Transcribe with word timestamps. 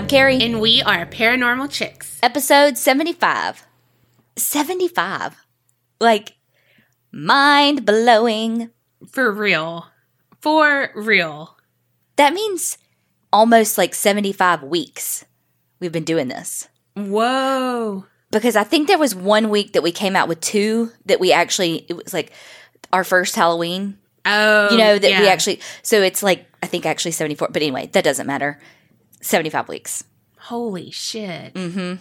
I'm 0.00 0.06
Donna. 0.06 0.22
And 0.24 0.40
I'm 0.40 0.40
Kerri. 0.40 0.44
And 0.54 0.60
we 0.62 0.82
are 0.82 1.04
Paranormal 1.04 1.70
Chicks. 1.70 2.18
Episode 2.22 2.78
75. 2.78 3.66
75. 4.36 5.36
Like, 6.00 6.36
mind 7.12 7.84
blowing. 7.84 8.70
For 9.10 9.30
real. 9.30 9.88
For 10.40 10.90
real. 10.94 11.58
That 12.16 12.32
means 12.32 12.78
almost 13.30 13.76
like 13.76 13.94
75 13.94 14.62
weeks 14.62 15.26
we've 15.80 15.92
been 15.92 16.04
doing 16.04 16.28
this. 16.28 16.68
Whoa. 16.96 18.06
Because 18.30 18.56
I 18.56 18.64
think 18.64 18.88
there 18.88 18.98
was 18.98 19.14
one 19.14 19.50
week 19.50 19.74
that 19.74 19.82
we 19.82 19.92
came 19.92 20.16
out 20.16 20.28
with 20.28 20.40
two 20.40 20.92
that 21.06 21.20
we 21.20 21.30
actually, 21.30 21.84
it 21.90 21.94
was 21.94 22.14
like 22.14 22.32
our 22.90 23.04
first 23.04 23.36
Halloween. 23.36 23.98
Oh. 24.24 24.70
You 24.70 24.78
know, 24.78 24.98
that 24.98 25.20
we 25.20 25.28
actually, 25.28 25.60
so 25.82 26.00
it's 26.00 26.22
like, 26.22 26.46
I 26.62 26.66
think 26.66 26.86
actually 26.86 27.12
74. 27.12 27.48
But 27.52 27.60
anyway, 27.60 27.90
that 27.92 28.04
doesn't 28.04 28.26
matter. 28.26 28.58
75 29.20 29.68
weeks. 29.68 30.04
Holy 30.38 30.90
shit. 30.90 31.54
Mm-hmm. 31.54 31.94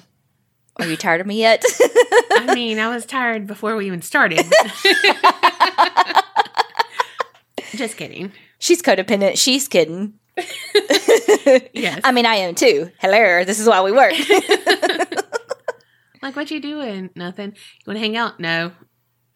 Are 0.81 0.87
you 0.87 0.95
tired 0.95 1.19
of 1.21 1.27
me 1.27 1.39
yet? 1.39 1.63
I 2.31 2.53
mean, 2.55 2.79
I 2.79 2.87
was 2.89 3.05
tired 3.05 3.45
before 3.47 3.75
we 3.75 3.85
even 3.87 4.01
started. 4.01 4.45
Just 7.75 7.97
kidding. 7.97 8.31
She's 8.59 8.81
codependent. 8.81 9.37
She's 9.37 9.67
kidding. 9.67 10.13
Yes. 11.73 12.01
I 12.03 12.11
mean, 12.11 12.25
I 12.27 12.35
am 12.35 12.53
too. 12.53 12.91
Hello, 12.99 13.43
this 13.43 13.59
is 13.59 13.67
why 13.67 13.81
we 13.81 13.91
work. 13.91 14.13
like, 16.21 16.35
what 16.35 16.51
you 16.51 16.59
doing? 16.61 17.09
Nothing. 17.15 17.53
You 17.55 17.83
want 17.87 17.95
to 17.95 17.99
hang 17.99 18.17
out? 18.17 18.39
No. 18.39 18.71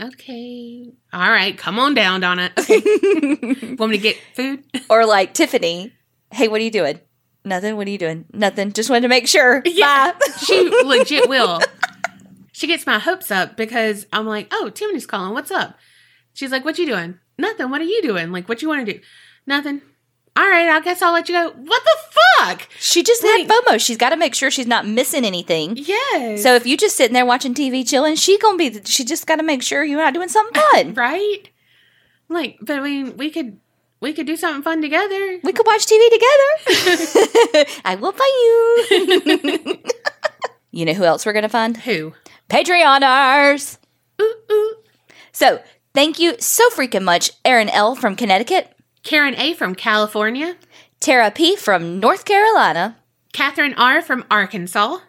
Okay. 0.02 0.92
All 1.12 1.30
right. 1.32 1.58
Come 1.58 1.80
on 1.80 1.94
down, 1.96 2.22
Donna. 2.22 2.52
Okay. 2.58 2.82
want 3.78 3.92
me 3.92 3.98
to 3.98 4.04
get 4.04 4.18
food? 4.36 4.64
or 4.90 5.06
like 5.06 5.34
Tiffany, 5.34 5.94
hey, 6.32 6.48
what 6.48 6.62
are 6.62 6.64
you 6.64 6.72
doing? 6.72 7.00
Nothing. 7.46 7.76
What 7.76 7.88
are 7.88 7.92
you 7.92 7.98
doing? 7.98 8.26
Nothing. 8.34 8.72
Just 8.72 8.90
wanted 8.90 9.02
to 9.02 9.08
make 9.10 9.28
sure. 9.28 9.62
Yeah. 9.66 10.14
Bye. 10.14 10.20
She 10.46 10.70
legit 10.84 11.28
will. 11.30 11.60
She 12.52 12.68
gets 12.68 12.86
my 12.86 13.00
hopes 13.00 13.32
up 13.32 13.58
because 13.58 14.06
I'm 14.14 14.26
like, 14.26 14.48
oh, 14.52 14.70
Tiffany's 14.70 15.06
calling. 15.06 15.34
What's 15.34 15.52
up? 15.52 15.78
She's 16.34 16.52
like, 16.52 16.64
what 16.64 16.78
you 16.78 16.86
doing? 16.86 17.20
Nothing. 17.38 17.70
What 17.70 17.82
are 17.82 17.86
you 17.86 18.02
doing? 18.02 18.32
Like, 18.32 18.48
what 18.48 18.62
you 18.62 18.68
want 18.70 18.86
to 18.86 18.94
do? 18.94 19.00
Nothing. 19.48 19.82
All 20.36 20.50
right, 20.50 20.68
I 20.70 20.80
guess 20.80 21.02
I'll 21.04 21.14
let 21.14 21.30
you 21.30 21.36
go. 21.36 21.52
What 21.52 21.84
the 21.84 21.98
fuck? 22.40 22.68
She 22.80 23.04
just 23.04 23.24
Like- 23.24 23.48
had 23.48 23.50
FOMO. 23.50 23.80
She's 23.80 23.98
got 23.98 24.10
to 24.10 24.16
make 24.18 24.34
sure 24.34 24.50
she's 24.50 24.66
not 24.66 24.88
missing 24.88 25.26
anything. 25.26 25.78
Yes. 25.78 26.42
So 26.42 26.56
if 26.56 26.66
you 26.66 26.76
just 26.76 26.96
sitting 26.96 27.14
there 27.14 27.26
watching 27.26 27.54
TV 27.54 27.88
chilling, 27.88 28.16
she 28.16 28.40
gonna 28.40 28.58
be. 28.58 28.82
She 28.86 29.04
just 29.04 29.28
got 29.28 29.36
to 29.36 29.44
make 29.44 29.62
sure 29.62 29.84
you're 29.84 30.00
not 30.02 30.14
doing 30.16 30.30
something 30.30 30.60
fun. 30.72 30.94
right? 30.96 31.50
Like, 32.30 32.58
but 32.62 32.80
I 32.80 32.82
mean, 32.82 33.16
we 33.18 33.30
could 33.30 33.60
we 34.04 34.14
could 34.14 34.28
do 34.28 34.36
something 34.36 34.62
fun 34.62 34.82
together. 34.82 35.40
We 35.44 35.54
could 35.54 35.66
watch 35.66 35.88
TV 35.88 36.10
together. 36.12 37.66
I 37.86 37.96
will 37.96 38.12
buy 38.12 38.30
you. 38.44 39.80
you 40.72 40.86
know 40.86 40.94
who 40.94 41.06
else 41.06 41.26
we're 41.26 41.34
gonna 41.34 41.50
find? 41.50 41.76
Who? 41.78 42.14
Patreoners. 42.50 43.78
Ooh, 44.22 44.36
ooh. 44.52 44.76
So 45.32 45.62
thank 45.96 46.20
you 46.20 46.36
so 46.40 46.70
freaking 46.70 47.04
much, 47.04 47.32
Erin 47.44 47.70
L 47.70 47.96
from 47.96 48.16
Connecticut, 48.16 48.72
Karen 49.04 49.36
A 49.36 49.54
from 49.54 49.74
California, 49.74 50.56
Tara 51.00 51.32
P 51.32 51.56
from 51.56 52.00
North 52.00 52.26
Carolina, 52.26 52.98
Catherine 53.32 53.74
R 53.76 54.02
from 54.02 54.26
Arkansas, 54.30 55.00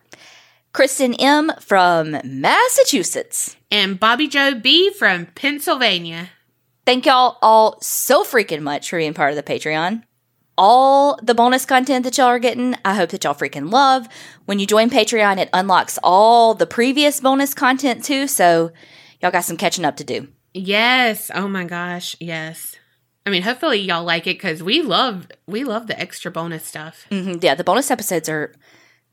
Kristen 0.72 1.15
M 1.15 1.53
from 1.61 2.17
Massachusetts. 2.25 3.56
and 3.71 3.99
Bobby 4.00 4.28
Joe 4.28 4.55
B 4.55 4.91
from 4.91 5.26
Pennsylvania. 5.34 6.31
Thank 6.87 7.06
y'all 7.06 7.39
all 7.41 7.78
so 7.81 8.25
freaking 8.25 8.61
much 8.61 8.91
for 8.91 8.99
being 8.99 9.15
part 9.15 9.31
of 9.31 9.37
the 9.37 9.43
Patreon. 9.43 10.03
All 10.56 11.19
the 11.22 11.34
bonus 11.34 11.65
content 11.65 12.05
that 12.05 12.17
y'all 12.19 12.27
are 12.28 12.39
getting, 12.39 12.77
I 12.84 12.95
hope 12.95 13.11
that 13.11 13.25
y'all 13.25 13.34
freaking 13.34 13.72
love. 13.72 14.06
When 14.45 14.59
you 14.59 14.67
join 14.67 14.91
Patreon, 14.91 15.39
it 15.39 15.49
unlocks 15.53 15.99
all 16.03 16.55
the 16.55 16.67
previous 16.67 17.21
bonus 17.21 17.55
content 17.55 18.05
too, 18.05 18.28
so 18.28 18.71
y'all 19.21 19.33
got 19.33 19.41
some 19.44 19.56
catching 19.56 19.84
up 19.84 19.97
to 19.97 20.05
do. 20.05 20.28
Yes. 20.53 21.31
Oh 21.34 21.49
my 21.49 21.65
gosh. 21.65 22.15
Yes. 22.21 22.77
I 23.27 23.31
mean, 23.31 23.43
hopefully 23.43 23.81
y'all 23.81 24.05
like 24.05 24.27
it 24.27 24.37
because 24.37 24.62
we 24.62 24.83
love 24.83 25.27
we 25.47 25.65
love 25.65 25.87
the 25.87 25.99
extra 25.99 26.31
bonus 26.31 26.65
stuff. 26.65 27.06
hmm 27.11 27.37
Yeah, 27.41 27.55
the 27.55 27.65
bonus 27.65 27.91
episodes 27.91 28.28
are 28.28 28.55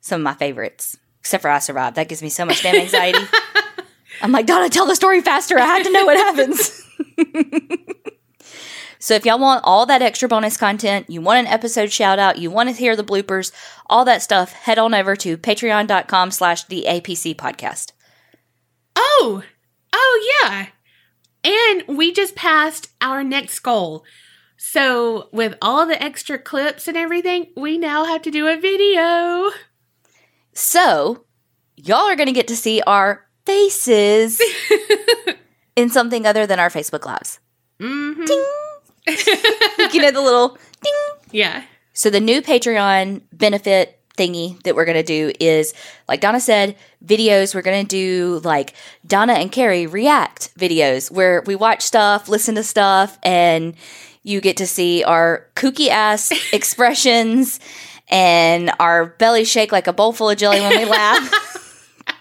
some 0.01 0.21
of 0.21 0.25
my 0.25 0.33
favorites, 0.33 0.97
except 1.21 1.41
for 1.41 1.49
I 1.49 1.59
Survived. 1.59 1.95
That 1.95 2.09
gives 2.09 2.21
me 2.21 2.29
so 2.29 2.45
much 2.45 2.61
damn 2.61 2.75
anxiety. 2.75 3.25
I'm 4.21 4.31
like, 4.33 4.45
Donna, 4.45 4.69
tell 4.69 4.85
the 4.85 4.95
story 4.95 5.21
faster. 5.21 5.57
I 5.57 5.65
have 5.65 5.83
to 5.83 5.91
know 5.91 6.05
what 6.05 6.17
happens. 6.17 6.85
so 8.99 9.13
if 9.13 9.25
y'all 9.25 9.39
want 9.39 9.61
all 9.63 9.85
that 9.85 10.01
extra 10.01 10.27
bonus 10.27 10.57
content, 10.57 11.09
you 11.09 11.21
want 11.21 11.39
an 11.39 11.53
episode 11.53 11.91
shout 11.91 12.19
out, 12.19 12.37
you 12.37 12.51
want 12.51 12.69
to 12.69 12.75
hear 12.75 12.95
the 12.95 13.03
bloopers, 13.03 13.51
all 13.87 14.05
that 14.05 14.21
stuff, 14.21 14.51
head 14.53 14.79
on 14.79 14.93
over 14.93 15.15
to 15.15 15.37
patreon.com 15.37 16.31
slash 16.31 16.65
the 16.65 16.85
APC 16.87 17.35
podcast. 17.35 17.91
Oh, 18.95 19.43
oh 19.93 20.41
yeah. 20.43 20.67
And 21.43 21.83
we 21.87 22.13
just 22.13 22.35
passed 22.35 22.89
our 23.01 23.23
next 23.23 23.59
goal. 23.59 24.03
So 24.57 25.29
with 25.31 25.55
all 25.59 25.87
the 25.87 26.01
extra 26.01 26.37
clips 26.37 26.87
and 26.87 26.95
everything, 26.95 27.47
we 27.57 27.79
now 27.79 28.05
have 28.05 28.21
to 28.21 28.31
do 28.31 28.47
a 28.47 28.59
video. 28.59 29.49
So 30.53 31.25
y'all 31.75 32.07
are 32.07 32.15
going 32.15 32.27
to 32.27 32.33
get 32.33 32.47
to 32.49 32.55
see 32.55 32.81
our 32.85 33.25
faces 33.45 34.39
in 35.75 35.89
something 35.89 36.25
other 36.25 36.45
than 36.45 36.59
our 36.59 36.69
Facebook 36.69 37.05
lives. 37.05 37.39
hmm 37.79 38.21
You 39.07 40.01
know, 40.01 40.11
the 40.11 40.21
little 40.21 40.57
ding. 40.81 40.93
Yeah. 41.31 41.63
So 41.93 42.09
the 42.09 42.19
new 42.19 42.41
Patreon 42.41 43.21
benefit 43.33 43.99
thingy 44.17 44.61
that 44.63 44.75
we're 44.75 44.85
going 44.85 44.97
to 44.97 45.03
do 45.03 45.31
is 45.39 45.73
like 46.07 46.21
Donna 46.21 46.39
said, 46.39 46.75
videos. 47.03 47.55
We're 47.55 47.61
going 47.61 47.85
to 47.85 47.87
do 47.87 48.41
like 48.43 48.73
Donna 49.05 49.33
and 49.33 49.51
Kerri 49.51 49.91
react 49.91 50.55
videos 50.57 51.09
where 51.11 51.41
we 51.45 51.55
watch 51.55 51.81
stuff, 51.81 52.29
listen 52.29 52.55
to 52.55 52.63
stuff, 52.63 53.17
and 53.23 53.75
you 54.23 54.39
get 54.41 54.57
to 54.57 54.67
see 54.67 55.03
our 55.03 55.47
kooky 55.55 55.87
ass 55.87 56.31
expressions 56.53 57.59
and 58.09 58.71
our 58.79 59.05
belly 59.05 59.45
shake 59.45 59.71
like 59.71 59.87
a 59.87 59.93
bowl 59.93 60.13
full 60.13 60.29
of 60.29 60.37
jelly 60.37 60.59
when 60.61 60.77
we 60.77 60.85
laugh. 60.85 61.47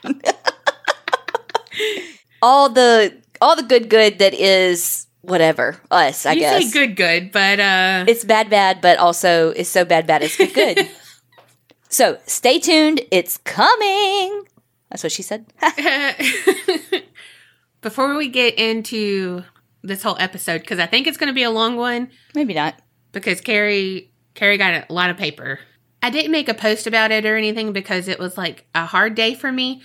all 2.42 2.68
the 2.68 3.14
all 3.40 3.56
the 3.56 3.62
good 3.62 3.88
good 3.88 4.18
that 4.18 4.34
is 4.34 5.06
whatever 5.22 5.76
us, 5.90 6.24
I 6.26 6.32
you 6.32 6.40
guess. 6.40 6.64
say 6.64 6.70
good, 6.86 6.96
good, 6.96 7.32
but 7.32 7.60
uh, 7.60 8.04
It's 8.08 8.24
bad, 8.24 8.48
bad, 8.50 8.80
but 8.80 8.98
also 8.98 9.50
it's 9.50 9.68
so 9.68 9.84
bad, 9.84 10.06
bad, 10.06 10.22
it's 10.22 10.36
good, 10.36 10.54
good. 10.54 10.88
so 11.88 12.18
stay 12.26 12.58
tuned. 12.58 13.00
It's 13.10 13.38
coming. 13.38 14.44
That's 14.90 15.02
what 15.02 15.12
she 15.12 15.22
said. 15.22 15.46
before 17.80 18.16
we 18.16 18.28
get 18.28 18.58
into 18.58 19.42
this 19.82 20.02
whole 20.02 20.16
episode, 20.18 20.60
because 20.60 20.78
I 20.78 20.86
think 20.86 21.06
it's 21.06 21.16
going 21.16 21.28
to 21.28 21.34
be 21.34 21.42
a 21.42 21.50
long 21.50 21.76
one, 21.76 22.10
Maybe 22.34 22.54
not. 22.54 22.74
because 23.12 23.40
Kerri 23.40 24.08
Kerri 24.34 24.58
got 24.58 24.88
a 24.88 24.92
lot 24.92 25.10
of 25.10 25.16
paper. 25.16 25.60
I 26.02 26.10
didn't 26.10 26.32
make 26.32 26.48
a 26.48 26.54
post 26.54 26.86
about 26.86 27.10
it 27.10 27.26
or 27.26 27.36
anything 27.36 27.72
because 27.72 28.08
it 28.08 28.18
was 28.18 28.38
like 28.38 28.66
a 28.74 28.86
hard 28.86 29.14
day 29.14 29.34
for 29.34 29.52
me, 29.52 29.82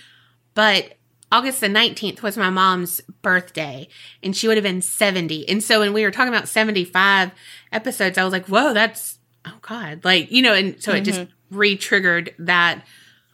but 0.54 0.95
August 1.32 1.60
the 1.60 1.68
19th 1.68 2.22
was 2.22 2.36
my 2.36 2.50
mom's 2.50 3.00
birthday 3.22 3.88
and 4.22 4.36
she 4.36 4.46
would 4.46 4.56
have 4.56 4.64
been 4.64 4.82
70. 4.82 5.48
And 5.48 5.62
so 5.62 5.80
when 5.80 5.92
we 5.92 6.04
were 6.04 6.10
talking 6.10 6.32
about 6.32 6.48
75 6.48 7.32
episodes, 7.72 8.16
I 8.16 8.24
was 8.24 8.32
like, 8.32 8.46
"Whoa, 8.46 8.72
that's 8.72 9.18
oh 9.44 9.58
god." 9.62 10.04
Like, 10.04 10.30
you 10.30 10.42
know, 10.42 10.54
and 10.54 10.80
so 10.82 10.92
it 10.92 11.02
just 11.02 11.20
mm-hmm. 11.20 11.56
re-triggered 11.58 12.34
that 12.38 12.84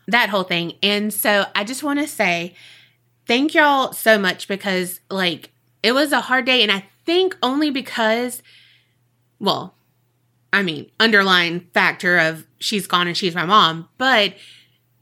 that 0.08 0.30
whole 0.30 0.44
thing. 0.44 0.74
And 0.82 1.12
so 1.12 1.46
I 1.54 1.64
just 1.64 1.82
want 1.82 2.00
to 2.00 2.08
say 2.08 2.54
thank 3.26 3.54
y'all 3.54 3.92
so 3.92 4.18
much 4.18 4.48
because 4.48 5.00
like 5.10 5.50
it 5.82 5.92
was 5.92 6.12
a 6.12 6.22
hard 6.22 6.46
day 6.46 6.62
and 6.62 6.72
I 6.72 6.84
think 7.04 7.36
only 7.42 7.70
because 7.70 8.42
well, 9.38 9.74
I 10.52 10.62
mean, 10.62 10.90
underlying 11.00 11.68
factor 11.74 12.18
of 12.18 12.46
she's 12.58 12.86
gone 12.86 13.08
and 13.08 13.16
she's 13.16 13.34
my 13.34 13.44
mom, 13.44 13.88
but 13.98 14.34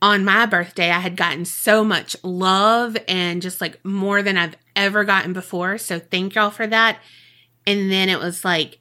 on 0.03 0.25
my 0.25 0.47
birthday, 0.47 0.91
I 0.91 1.01
had 1.01 1.17
gotten 1.17 1.45
so 1.45 1.85
much 1.85 2.17
love 2.23 2.97
and 3.07 3.43
just 3.43 3.61
like 3.61 3.85
more 3.85 4.23
than 4.23 4.37
I've 4.37 4.57
ever 4.75 5.05
gotten 5.05 5.33
before. 5.33 5.79
So 5.79 5.99
thank 5.99 6.35
y'all 6.35 6.51
for 6.51 6.67
that. 6.67 6.99
And 7.67 7.91
then 7.91 8.09
it 8.09 8.19
was 8.19 8.45
like, 8.45 8.79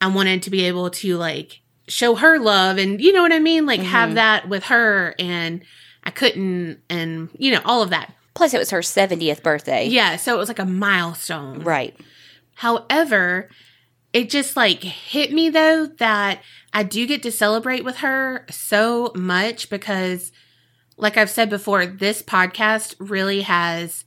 I 0.00 0.08
wanted 0.08 0.42
to 0.44 0.50
be 0.50 0.64
able 0.64 0.90
to 0.90 1.16
like 1.16 1.60
show 1.88 2.14
her 2.14 2.38
love 2.38 2.78
and 2.78 3.00
you 3.00 3.12
know 3.12 3.22
what 3.22 3.32
I 3.32 3.38
mean? 3.38 3.66
Like 3.66 3.80
have 3.80 4.08
mm-hmm. 4.08 4.16
that 4.16 4.48
with 4.48 4.64
her 4.64 5.14
and 5.18 5.62
I 6.04 6.10
couldn't 6.10 6.80
and 6.88 7.30
you 7.38 7.52
know, 7.52 7.62
all 7.64 7.82
of 7.82 7.90
that. 7.90 8.14
Plus, 8.34 8.54
it 8.54 8.58
was 8.58 8.70
her 8.70 8.80
70th 8.80 9.42
birthday. 9.42 9.86
Yeah. 9.86 10.16
So 10.16 10.34
it 10.34 10.38
was 10.38 10.48
like 10.48 10.58
a 10.58 10.64
milestone. 10.64 11.60
Right. 11.60 11.98
However, 12.54 13.48
it 14.12 14.30
just 14.30 14.56
like 14.56 14.82
hit 14.82 15.32
me 15.32 15.48
though 15.48 15.86
that 15.86 16.42
I 16.72 16.82
do 16.82 17.06
get 17.06 17.22
to 17.24 17.32
celebrate 17.32 17.84
with 17.84 17.98
her 17.98 18.46
so 18.50 19.12
much 19.14 19.70
because, 19.70 20.30
like 21.00 21.16
I've 21.16 21.30
said 21.30 21.50
before, 21.50 21.86
this 21.86 22.22
podcast 22.22 22.94
really 22.98 23.42
has, 23.42 24.04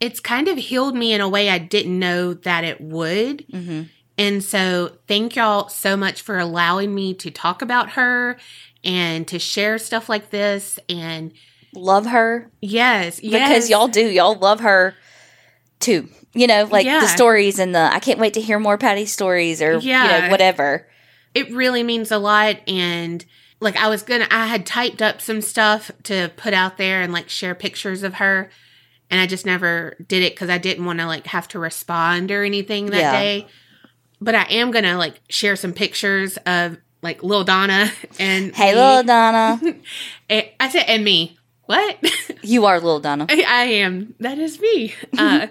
it's 0.00 0.20
kind 0.20 0.48
of 0.48 0.56
healed 0.58 0.94
me 0.96 1.12
in 1.12 1.20
a 1.20 1.28
way 1.28 1.48
I 1.50 1.58
didn't 1.58 1.98
know 1.98 2.34
that 2.34 2.64
it 2.64 2.80
would. 2.80 3.44
hmm 3.50 3.82
And 4.18 4.44
so, 4.44 4.98
thank 5.08 5.34
y'all 5.36 5.68
so 5.68 5.96
much 5.96 6.22
for 6.22 6.38
allowing 6.38 6.94
me 6.94 7.14
to 7.14 7.30
talk 7.30 7.62
about 7.62 7.90
her 7.92 8.36
and 8.84 9.26
to 9.28 9.38
share 9.38 9.78
stuff 9.78 10.08
like 10.08 10.30
this. 10.30 10.78
And 10.88 11.32
Love 11.76 12.06
her 12.06 12.50
yes, 12.60 13.18
because 13.18 13.68
y'all 13.68 13.88
do. 13.88 14.06
Y'all 14.08 14.36
love 14.38 14.60
her 14.60 14.94
too. 15.80 16.08
You 16.32 16.46
know, 16.46 16.68
like 16.70 16.86
Yeah. 16.86 17.00
the 17.00 17.08
stories 17.08 17.58
and 17.58 17.74
the 17.74 17.80
I 17.80 17.98
can't 17.98 18.20
wait 18.20 18.34
to 18.34 18.40
hear 18.40 18.58
more 18.60 18.78
Patty 18.78 19.06
stories 19.06 19.60
or 19.60 19.72
you 19.74 19.80
Yeah. 19.90 20.20
know 20.26 20.30
whatever. 20.30 20.86
it 21.34 21.50
really 21.50 21.82
means 21.82 22.12
a 22.12 22.18
lot 22.18 22.56
and 22.68 23.24
like 23.64 23.76
i 23.76 23.88
was 23.88 24.02
gonna 24.02 24.26
i 24.30 24.46
had 24.46 24.64
typed 24.64 25.02
up 25.02 25.20
some 25.20 25.40
stuff 25.40 25.90
to 26.04 26.30
put 26.36 26.54
out 26.54 26.76
there 26.78 27.02
and 27.02 27.12
like 27.12 27.28
share 27.28 27.54
pictures 27.54 28.02
of 28.04 28.14
her 28.14 28.48
and 29.10 29.20
i 29.20 29.26
just 29.26 29.44
never 29.46 29.96
did 30.06 30.22
it 30.22 30.34
because 30.34 30.48
i 30.50 30.58
didn't 30.58 30.84
want 30.84 30.98
to 31.00 31.06
like 31.06 31.26
have 31.26 31.48
to 31.48 31.58
respond 31.58 32.30
or 32.30 32.44
anything 32.44 32.86
that 32.86 32.98
Yeah. 33.00 33.10
day 33.20 33.46
but 34.20 34.34
i 34.34 34.42
am 34.44 34.70
gonna 34.70 34.96
like 34.96 35.20
share 35.28 35.56
some 35.56 35.72
pictures 35.72 36.36
of 36.46 36.76
like 37.02 37.22
lil 37.22 37.42
donna 37.44 37.90
and 38.20 38.54
Hey, 38.54 38.72
me. 38.72 38.78
little 38.80 39.02
Donna, 39.02 39.60
Eh, 40.30 40.48
i 40.60 40.68
said 40.68 40.84
and 40.86 41.04
me 41.04 41.36
what 41.66 41.98
you 42.42 42.66
are 42.66 42.76
little 42.78 43.00
Donna. 43.00 43.26
I 43.30 43.64
am. 43.64 44.14
That 44.20 44.36
is 44.38 44.60
me. 44.60 44.92
Uh, 45.16 45.46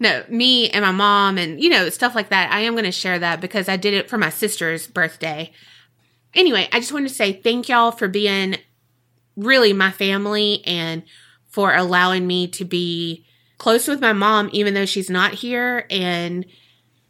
no, 0.00 0.24
me 0.28 0.68
and 0.70 0.84
my 0.84 0.90
mom, 0.90 1.38
and 1.38 1.62
you 1.62 1.70
know 1.70 1.88
stuff 1.88 2.16
like 2.16 2.30
that. 2.30 2.50
I 2.50 2.62
am 2.62 2.72
going 2.72 2.82
to 2.84 2.90
share 2.90 3.16
that 3.20 3.40
because 3.40 3.68
I 3.68 3.76
did 3.76 3.94
it 3.94 4.10
for 4.10 4.18
my 4.18 4.28
sister's 4.30 4.88
birthday. 4.88 5.52
Anyway, 6.34 6.68
I 6.72 6.80
just 6.80 6.92
wanted 6.92 7.08
to 7.08 7.14
say 7.14 7.32
thank 7.32 7.68
y'all 7.68 7.90
for 7.90 8.08
being 8.08 8.56
really 9.36 9.72
my 9.72 9.90
family 9.90 10.62
and 10.66 11.02
for 11.48 11.74
allowing 11.74 12.26
me 12.26 12.48
to 12.48 12.64
be 12.64 13.24
close 13.58 13.86
with 13.86 14.00
my 14.00 14.12
mom, 14.12 14.48
even 14.52 14.74
though 14.74 14.86
she's 14.86 15.10
not 15.10 15.34
here. 15.34 15.86
And 15.90 16.46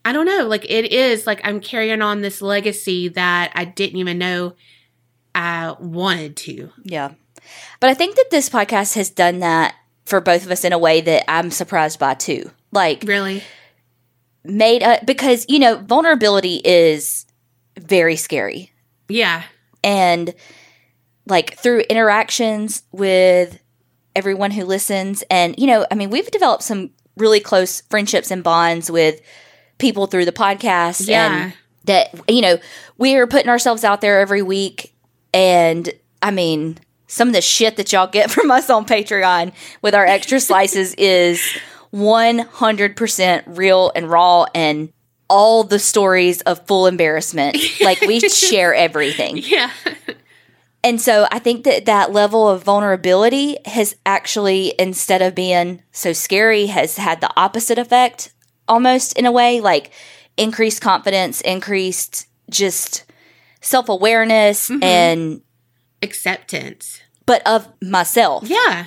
I 0.05 0.13
don't 0.13 0.27
know, 0.27 0.47
like 0.47 0.65
it 0.69 0.93
is 0.93 1.27
like 1.27 1.41
I'm 1.45 1.61
carrying 1.61 2.03
on 2.03 2.21
this 2.23 2.43
legacy 2.43 3.09
that 3.09 3.53
I 3.55 3.65
didn't 3.65 3.99
even 3.99 4.19
know 4.19 4.55
I 5.35 5.77
wanted 5.79 6.37
to. 6.39 6.71
Yeah. 6.83 7.13
But 7.81 7.91
I 7.91 7.95
think 7.95 8.17
that 8.17 8.31
this 8.31 8.49
podcast 8.49 8.95
has 8.97 9.11
done 9.11 9.39
that 9.41 9.75
for 10.05 10.21
both 10.21 10.45
of 10.45 10.51
us 10.51 10.65
in 10.65 10.73
a 10.73 10.79
way 10.79 11.01
that 11.01 11.31
I'm 11.31 11.51
surprised 11.51 11.99
by 11.99 12.15
too. 12.15 12.51
Like 12.73 13.05
Really? 13.07 13.43
made 14.45 14.83
a, 14.83 15.01
because 15.05 15.47
you 15.49 15.61
know 15.61 15.77
vulnerability 15.77 16.61
is 16.65 17.27
very 17.79 18.17
scary 18.17 18.72
Yeah. 19.09 19.43
and 19.85 20.35
like 21.27 21.57
through 21.59 21.81
interactions 21.89 22.83
with 22.93 23.59
everyone 24.17 24.51
who 24.51 24.65
listens 24.65 25.23
and 25.31 25.55
you 25.59 25.67
know 25.67 25.87
i 25.91 25.95
mean 25.95 26.11
we've 26.11 26.31
developed 26.31 26.63
some 26.65 26.91
really 27.17 27.41
close 27.41 27.81
friendships 27.83 28.31
and 28.31 28.43
bonds 28.43 28.91
with 28.91 29.21
people 29.79 30.07
through 30.07 30.25
the 30.25 30.33
podcast 30.33 31.09
Yeah. 31.09 31.45
and 31.45 31.55
that 31.85 32.31
you 32.31 32.41
know 32.43 32.59
we're 32.99 33.27
putting 33.27 33.49
ourselves 33.49 33.85
out 33.85 34.01
there 34.01 34.21
every 34.21 34.43
week 34.43 34.95
and 35.33 35.91
i 36.23 36.31
mean 36.31 36.79
some 37.07 37.29
of 37.29 37.35
the 37.35 37.41
shit 37.41 37.77
that 37.77 37.93
y'all 37.93 38.07
get 38.07 38.31
from 38.37 38.51
us 38.51 38.69
on 38.69 38.85
patreon 38.85 39.53
with 39.81 39.95
our 39.95 40.05
extra 40.07 40.41
slices 40.41 40.95
is 40.99 41.41
100% 41.93 43.43
real 43.59 43.93
and 43.95 44.11
raw 44.11 44.47
and 44.55 44.93
all 45.33 45.65
the 45.65 45.79
stories 45.79 46.43
of 46.43 46.67
full 46.67 46.87
embarrassment 46.87 47.57
like 47.81 48.01
we 48.03 48.21
share 48.29 48.75
everything 48.75 49.39
Yeah. 49.39 49.71
and 50.85 51.01
so 51.01 51.27
I 51.31 51.39
think 51.39 51.65
that 51.65 51.87
that 51.87 52.13
level 52.13 52.49
of 52.49 52.63
vulnerability 52.65 53.57
has 53.65 53.97
actually, 54.05 54.75
instead 54.79 55.23
of 55.23 55.35
being 55.35 55.83
so 55.93 56.13
scary, 56.13 56.67
has 56.67 56.97
had 56.99 57.21
the 57.21 57.31
opposite 57.37 57.79
effect 57.79 58.33
almost 58.69 59.17
in 59.19 59.25
a 59.27 59.33
way 59.33 59.61
like 59.61 59.91
increased 60.37 60.81
confidence, 60.83 61.41
increased 61.41 62.27
just 62.51 63.05
self 63.61 63.89
awareness, 63.89 64.69
mm-hmm. 64.69 64.83
and 64.83 65.41
Acceptance. 66.03 67.01
but 67.27 67.47
of 67.47 67.69
myself. 67.81 68.45
Yeah. 68.49 68.87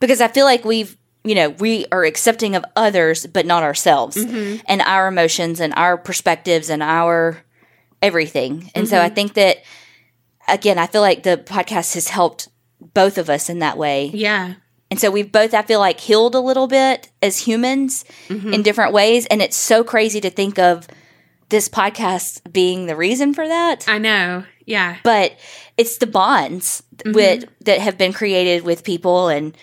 Because 0.00 0.20
I 0.20 0.28
feel 0.28 0.44
like 0.46 0.64
we've, 0.64 0.96
you 1.24 1.34
know, 1.34 1.50
we 1.50 1.86
are 1.92 2.04
accepting 2.04 2.56
of 2.56 2.64
others, 2.74 3.26
but 3.26 3.46
not 3.46 3.62
ourselves 3.62 4.16
mm-hmm. 4.16 4.60
and 4.66 4.82
our 4.82 5.06
emotions 5.06 5.60
and 5.60 5.72
our 5.74 5.96
perspectives 5.96 6.68
and 6.68 6.82
our 6.82 7.42
everything. 8.00 8.70
And 8.74 8.88
so 8.88 8.98
I 8.98 9.06
mm-hmm. 9.06 9.14
think 9.14 9.34
that, 9.34 9.58
again, 10.48 10.78
I 10.78 10.86
feel 10.86 11.02
like 11.02 11.22
the 11.22 11.36
podcast 11.36 11.94
has 11.94 12.08
helped 12.08 12.48
both 12.80 13.18
of 13.18 13.30
us 13.30 13.48
in 13.48 13.60
that 13.60 13.78
way. 13.78 14.06
Yeah. 14.06 14.54
And 14.90 15.00
so 15.00 15.10
we've 15.10 15.30
both, 15.30 15.54
I 15.54 15.62
feel 15.62 15.78
like, 15.78 16.00
healed 16.00 16.34
a 16.34 16.40
little 16.40 16.66
bit 16.66 17.10
as 17.22 17.38
humans 17.38 18.04
mm-hmm. 18.28 18.52
in 18.52 18.62
different 18.62 18.92
ways. 18.92 19.24
And 19.26 19.40
it's 19.40 19.56
so 19.56 19.84
crazy 19.84 20.20
to 20.20 20.30
think 20.30 20.58
of 20.58 20.88
this 21.48 21.68
podcast 21.68 22.52
being 22.52 22.86
the 22.86 22.96
reason 22.96 23.32
for 23.32 23.46
that. 23.46 23.88
I 23.88 23.98
know. 23.98 24.44
Yeah. 24.66 24.96
But 25.02 25.38
it's 25.76 25.98
the 25.98 26.06
bonds 26.06 26.82
with 27.04 27.44
that 27.60 27.80
have 27.80 27.96
been 27.96 28.12
created 28.12 28.64
with 28.64 28.84
people 28.84 29.28
and 29.28 29.56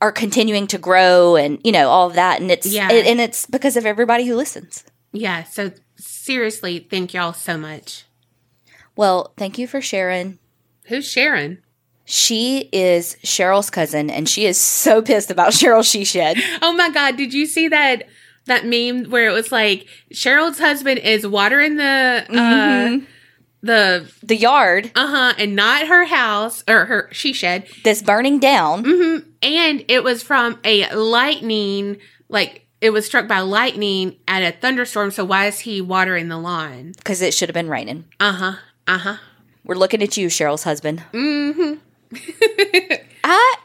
are 0.00 0.12
continuing 0.12 0.66
to 0.68 0.78
grow 0.78 1.36
and 1.36 1.58
you 1.64 1.72
know 1.72 1.88
all 1.88 2.06
of 2.08 2.14
that 2.14 2.40
and 2.40 2.50
it's 2.50 2.66
Yeah. 2.66 2.90
and 2.90 3.20
it's 3.20 3.46
because 3.46 3.76
of 3.76 3.84
everybody 3.86 4.24
who 4.26 4.34
listens. 4.36 4.84
Yeah. 5.12 5.44
So 5.44 5.72
seriously, 5.96 6.86
thank 6.90 7.12
y'all 7.14 7.32
so 7.32 7.56
much. 7.58 8.04
Well, 8.96 9.32
thank 9.36 9.58
you 9.58 9.66
for 9.66 9.80
sharing. 9.80 10.38
Who's 10.86 11.08
Sharon? 11.08 11.62
She 12.04 12.68
is 12.72 13.16
Cheryl's 13.24 13.70
cousin, 13.70 14.10
and 14.10 14.28
she 14.28 14.44
is 14.44 14.60
so 14.60 15.00
pissed 15.00 15.30
about 15.30 15.52
Cheryl 15.52 15.88
She 15.88 16.04
Shed. 16.04 16.36
Oh 16.60 16.72
my 16.72 16.90
God. 16.90 17.16
Did 17.16 17.32
you 17.32 17.46
see 17.46 17.68
that? 17.68 18.04
That 18.46 18.64
meme 18.66 19.10
where 19.10 19.28
it 19.28 19.32
was 19.32 19.52
like 19.52 19.86
Cheryl's 20.12 20.58
husband 20.58 20.98
is 21.00 21.26
watering 21.26 21.76
the 21.76 22.24
uh 22.30 22.98
the 23.62 24.10
The 24.22 24.36
yard 24.36 24.90
uh 24.94 25.06
huh 25.06 25.34
and 25.38 25.54
not 25.56 25.86
her 25.88 26.04
house 26.06 26.64
or 26.68 26.86
her 26.86 27.08
she 27.12 27.32
shed 27.32 27.66
that's 27.84 28.02
burning 28.02 28.38
down. 28.38 28.84
Mm-hmm. 28.84 29.28
and 29.42 29.84
it 29.88 30.02
was 30.04 30.22
from 30.22 30.58
a 30.64 30.92
lightning 30.94 31.98
like 32.28 32.66
it 32.80 32.90
was 32.90 33.04
struck 33.04 33.28
by 33.28 33.40
lightning 33.40 34.16
at 34.26 34.42
a 34.42 34.56
thunderstorm 34.56 35.10
so 35.10 35.24
why 35.24 35.46
is 35.46 35.60
he 35.60 35.80
watering 35.82 36.28
the 36.28 36.38
lawn 36.38 36.92
because 36.96 37.20
it 37.20 37.34
should 37.34 37.48
have 37.50 37.54
been 37.54 37.68
raining. 37.68 38.04
uh-huh 38.18 38.54
uh-huh 38.86 39.16
We're 39.64 39.74
looking 39.76 40.02
at 40.02 40.16
you, 40.16 40.28
Cheryl's 40.28 40.64
husband. 40.64 41.02
mm-hmm 41.12 41.74
I 43.24 43.56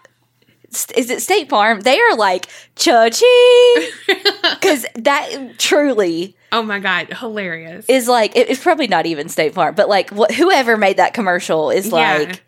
is 0.96 1.10
it 1.10 1.22
State 1.22 1.50
Farm? 1.50 1.82
They 1.82 2.00
are 2.00 2.16
like 2.16 2.48
cha-ching 2.76 3.90
because 4.60 4.86
that 4.96 5.54
truly 5.58 6.36
oh 6.52 6.64
my 6.64 6.80
god 6.80 7.12
hilarious 7.14 7.86
is 7.90 8.08
like 8.08 8.36
it- 8.36 8.50
it's 8.50 8.62
probably 8.64 8.88
not 8.88 9.06
even 9.06 9.30
State 9.30 9.54
Farm, 9.54 9.76
but 9.76 9.90
like 9.90 10.10
what 10.12 10.32
whoever 10.34 10.78
made 10.78 10.98
that 10.98 11.14
commercial 11.14 11.70
is 11.72 11.88
Yeah. 11.88 12.18
like, 12.18 12.44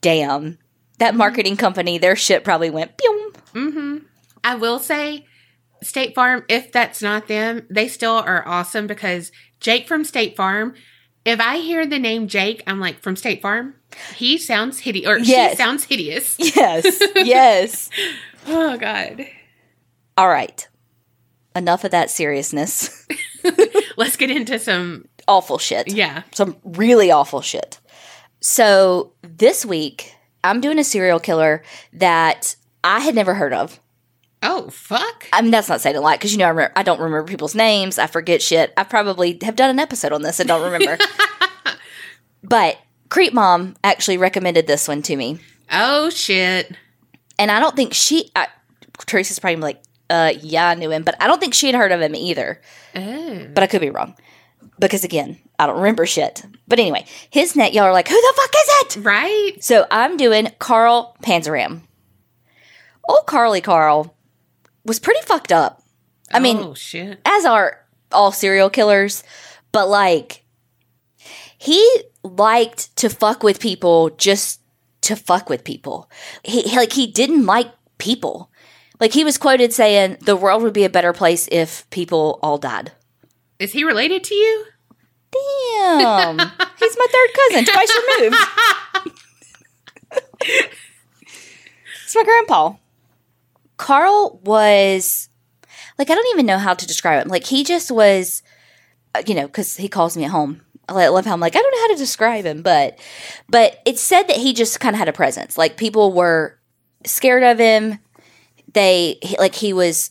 damn, 0.00 0.58
that 0.98 1.14
marketing 1.14 1.56
company, 1.56 1.98
their 1.98 2.16
shit 2.16 2.44
probably 2.44 2.70
went. 2.70 2.96
Pew. 2.98 3.32
mm-hmm 3.54 3.96
i 4.44 4.54
will 4.54 4.78
say 4.78 5.26
state 5.82 6.14
farm 6.14 6.44
if 6.48 6.70
that's 6.70 7.02
not 7.02 7.26
them 7.26 7.66
they 7.68 7.88
still 7.88 8.12
are 8.12 8.46
awesome 8.46 8.86
because 8.86 9.32
jake 9.60 9.88
from 9.88 10.04
state 10.04 10.36
farm 10.36 10.72
if 11.26 11.38
i 11.40 11.58
hear 11.58 11.84
the 11.86 11.98
name 11.98 12.26
jake 12.28 12.62
i'm 12.66 12.80
like 12.80 13.00
from 13.02 13.16
state 13.16 13.42
farm 13.42 13.74
he 14.14 14.38
sounds 14.38 14.78
hideous 14.80 15.06
or 15.08 15.18
Yes. 15.18 15.50
she 15.52 15.56
sounds 15.56 15.84
hideous 15.84 16.36
Yes, 16.56 17.02
yes. 17.16 17.90
oh 18.46 18.76
god 18.78 19.26
All 20.16 20.28
right, 20.28 20.66
enough 21.54 21.84
of 21.84 21.90
that 21.90 22.10
seriousness. 22.10 23.06
let's 23.98 24.16
get 24.16 24.30
into 24.30 24.58
some 24.58 25.06
awful 25.28 25.58
shit. 25.58 25.92
yeah 25.92 26.22
some 26.32 26.56
really 26.64 27.10
awful 27.10 27.40
shit. 27.42 27.80
So 28.40 29.12
this 29.22 29.64
week, 29.66 30.14
I'm 30.44 30.60
doing 30.60 30.78
a 30.78 30.84
serial 30.84 31.18
killer 31.20 31.62
that 31.94 32.54
I 32.84 33.00
had 33.00 33.14
never 33.14 33.34
heard 33.34 33.52
of. 33.52 33.80
Oh 34.42 34.68
fuck 34.70 35.26
I 35.32 35.40
mean, 35.42 35.50
that's 35.50 35.68
not 35.68 35.80
saying 35.80 35.96
a 35.96 36.00
lot 36.00 36.18
because 36.18 36.32
you 36.32 36.38
know 36.38 36.44
I, 36.44 36.50
remember, 36.50 36.72
I 36.76 36.82
don't 36.82 37.00
remember 37.00 37.24
people's 37.26 37.54
names. 37.54 37.98
I 37.98 38.06
forget 38.06 38.42
shit. 38.42 38.72
I 38.76 38.84
probably 38.84 39.38
have 39.42 39.56
done 39.56 39.70
an 39.70 39.78
episode 39.78 40.12
on 40.12 40.22
this 40.22 40.38
and 40.40 40.48
don't 40.48 40.70
remember. 40.70 40.98
but 42.42 42.78
Creep 43.08 43.32
Mom 43.32 43.76
actually 43.82 44.18
recommended 44.18 44.66
this 44.66 44.88
one 44.88 45.02
to 45.02 45.16
me, 45.16 45.38
Oh 45.72 46.10
shit. 46.10 46.72
and 47.38 47.50
I 47.50 47.60
don't 47.60 47.74
think 47.76 47.94
she. 47.94 48.30
I, 48.36 48.48
Teresa's 49.06 49.38
probably 49.38 49.56
like, 49.60 49.82
uh, 50.10 50.32
"Yeah, 50.40 50.68
I 50.68 50.74
knew 50.74 50.90
him," 50.90 51.02
but 51.02 51.14
I 51.20 51.26
don't 51.26 51.40
think 51.40 51.54
she 51.54 51.66
had 51.66 51.74
heard 51.74 51.92
of 51.92 52.00
him 52.00 52.14
either. 52.14 52.60
Oh. 52.94 53.46
But 53.54 53.62
I 53.62 53.66
could 53.66 53.80
be 53.80 53.90
wrong 53.90 54.16
because 54.78 55.04
again, 55.04 55.38
I 55.58 55.66
don't 55.66 55.76
remember 55.76 56.04
shit. 56.06 56.44
But 56.68 56.78
anyway, 56.78 57.06
his 57.30 57.56
net, 57.56 57.72
y'all 57.74 57.84
are 57.84 57.92
like, 57.92 58.08
"Who 58.08 58.14
the 58.20 58.34
fuck 58.36 58.50
is 58.54 58.96
it?" 58.96 59.04
Right? 59.04 59.52
So 59.60 59.86
I'm 59.90 60.16
doing 60.16 60.50
Carl 60.58 61.16
Panzram. 61.22 61.82
Old 63.08 63.26
Carly 63.26 63.60
Carl 63.60 64.15
was 64.86 64.98
pretty 64.98 65.20
fucked 65.26 65.52
up. 65.52 65.82
I 66.32 66.38
mean, 66.40 66.56
oh 66.58 66.74
shit. 66.74 67.20
as 67.24 67.44
are 67.44 67.84
all 68.12 68.32
serial 68.32 68.70
killers, 68.70 69.22
but 69.72 69.88
like 69.88 70.44
he 71.58 71.84
liked 72.22 72.94
to 72.96 73.08
fuck 73.08 73.42
with 73.42 73.60
people 73.60 74.10
just 74.10 74.60
to 75.02 75.14
fuck 75.16 75.48
with 75.48 75.64
people. 75.64 76.10
He- 76.42 76.74
like 76.76 76.92
he 76.92 77.06
didn't 77.06 77.46
like 77.46 77.70
people. 77.98 78.50
Like 78.98 79.12
he 79.12 79.24
was 79.24 79.38
quoted 79.38 79.72
saying 79.72 80.18
the 80.22 80.36
world 80.36 80.62
would 80.62 80.72
be 80.72 80.84
a 80.84 80.90
better 80.90 81.12
place 81.12 81.48
if 81.52 81.88
people 81.90 82.38
all 82.42 82.58
died. 82.58 82.92
Is 83.58 83.72
he 83.72 83.84
related 83.84 84.24
to 84.24 84.34
you? 84.34 84.64
Damn. 85.30 86.38
He's 86.78 86.96
my 86.98 87.06
third 87.12 87.30
cousin, 87.34 87.64
twice 87.66 87.92
removed. 88.18 88.36
it's 92.04 92.14
my 92.14 92.24
grandpa. 92.24 92.74
Carl 93.76 94.40
was 94.44 95.28
like 95.98 96.10
I 96.10 96.14
don't 96.14 96.34
even 96.34 96.46
know 96.46 96.58
how 96.58 96.74
to 96.74 96.86
describe 96.86 97.22
him. 97.22 97.28
Like 97.28 97.44
he 97.44 97.64
just 97.64 97.90
was, 97.90 98.42
uh, 99.14 99.22
you 99.26 99.34
know, 99.34 99.46
because 99.46 99.76
he 99.76 99.88
calls 99.88 100.16
me 100.16 100.24
at 100.24 100.30
home. 100.30 100.62
I 100.88 101.08
love 101.08 101.24
how 101.24 101.32
I'm 101.32 101.40
like 101.40 101.56
I 101.56 101.60
don't 101.60 101.72
know 101.72 101.80
how 101.80 101.92
to 101.94 101.96
describe 101.96 102.44
him, 102.44 102.62
but 102.62 102.98
but 103.48 103.80
it 103.84 103.98
said 103.98 104.24
that 104.24 104.36
he 104.36 104.52
just 104.52 104.80
kind 104.80 104.94
of 104.94 104.98
had 104.98 105.08
a 105.08 105.12
presence. 105.12 105.58
Like 105.58 105.76
people 105.76 106.12
were 106.12 106.58
scared 107.04 107.42
of 107.42 107.58
him. 107.58 107.98
They 108.72 109.18
like 109.38 109.54
he 109.54 109.72
was 109.72 110.10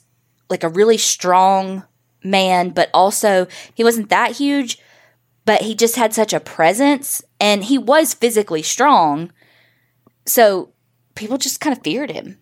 like 0.50 0.64
a 0.64 0.70
really 0.70 0.98
strong 0.98 1.84
man, 2.24 2.70
but 2.70 2.90
also 2.94 3.48
he 3.74 3.84
wasn't 3.84 4.10
that 4.10 4.32
huge. 4.32 4.80
But 5.46 5.62
he 5.62 5.76
just 5.76 5.96
had 5.96 6.12
such 6.12 6.34
a 6.34 6.40
presence, 6.40 7.24
and 7.40 7.64
he 7.64 7.78
was 7.78 8.16
physically 8.16 8.64
strong. 8.64 9.32
So 10.26 10.74
people 11.14 11.38
just 11.38 11.62
kind 11.62 11.78
of 11.78 11.84
feared 11.84 12.10
him. 12.10 12.40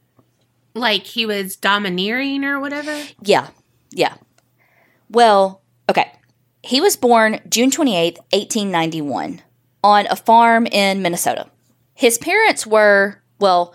Like 0.73 1.05
he 1.05 1.25
was 1.25 1.55
domineering 1.55 2.43
or 2.43 2.59
whatever? 2.59 3.03
Yeah. 3.21 3.49
Yeah. 3.91 4.15
Well, 5.09 5.61
okay. 5.89 6.11
He 6.63 6.81
was 6.81 6.95
born 6.95 7.39
June 7.49 7.69
28th, 7.69 8.17
1891, 8.31 9.41
on 9.83 10.07
a 10.07 10.15
farm 10.15 10.65
in 10.65 11.01
Minnesota. 11.01 11.49
His 11.93 12.17
parents 12.17 12.65
were, 12.65 13.21
well, 13.39 13.73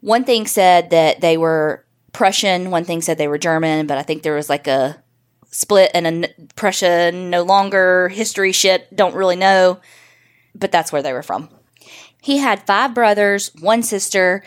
one 0.00 0.24
thing 0.24 0.46
said 0.46 0.90
that 0.90 1.20
they 1.20 1.36
were 1.36 1.84
Prussian, 2.12 2.70
one 2.70 2.84
thing 2.84 3.00
said 3.00 3.18
they 3.18 3.28
were 3.28 3.38
German, 3.38 3.86
but 3.86 3.98
I 3.98 4.02
think 4.02 4.22
there 4.22 4.34
was 4.34 4.48
like 4.48 4.66
a 4.66 5.02
split 5.50 5.90
and 5.94 6.24
a 6.24 6.28
Prussia 6.54 7.12
no 7.12 7.42
longer 7.42 8.08
history 8.08 8.52
shit, 8.52 8.94
don't 8.94 9.14
really 9.14 9.36
know, 9.36 9.80
but 10.54 10.70
that's 10.70 10.92
where 10.92 11.02
they 11.02 11.12
were 11.12 11.22
from. 11.22 11.48
He 12.22 12.38
had 12.38 12.66
five 12.66 12.94
brothers, 12.94 13.52
one 13.60 13.82
sister. 13.82 14.42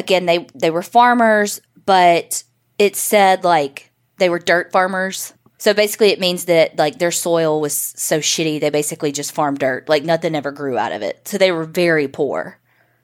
Again, 0.00 0.24
they 0.26 0.46
they 0.54 0.70
were 0.70 0.82
farmers, 0.82 1.60
but 1.84 2.42
it 2.78 2.96
said 2.96 3.44
like 3.44 3.92
they 4.16 4.30
were 4.30 4.38
dirt 4.38 4.72
farmers. 4.72 5.34
So 5.58 5.74
basically, 5.74 6.08
it 6.08 6.18
means 6.18 6.46
that 6.46 6.78
like 6.78 6.98
their 6.98 7.10
soil 7.10 7.60
was 7.60 7.74
so 7.74 8.18
shitty, 8.20 8.60
they 8.62 8.70
basically 8.70 9.12
just 9.12 9.32
farmed 9.32 9.58
dirt. 9.58 9.90
Like 9.90 10.04
nothing 10.04 10.34
ever 10.34 10.52
grew 10.52 10.78
out 10.78 10.92
of 10.92 11.02
it. 11.02 11.28
So 11.28 11.36
they 11.36 11.52
were 11.52 11.64
very 11.66 12.08
poor. 12.08 12.58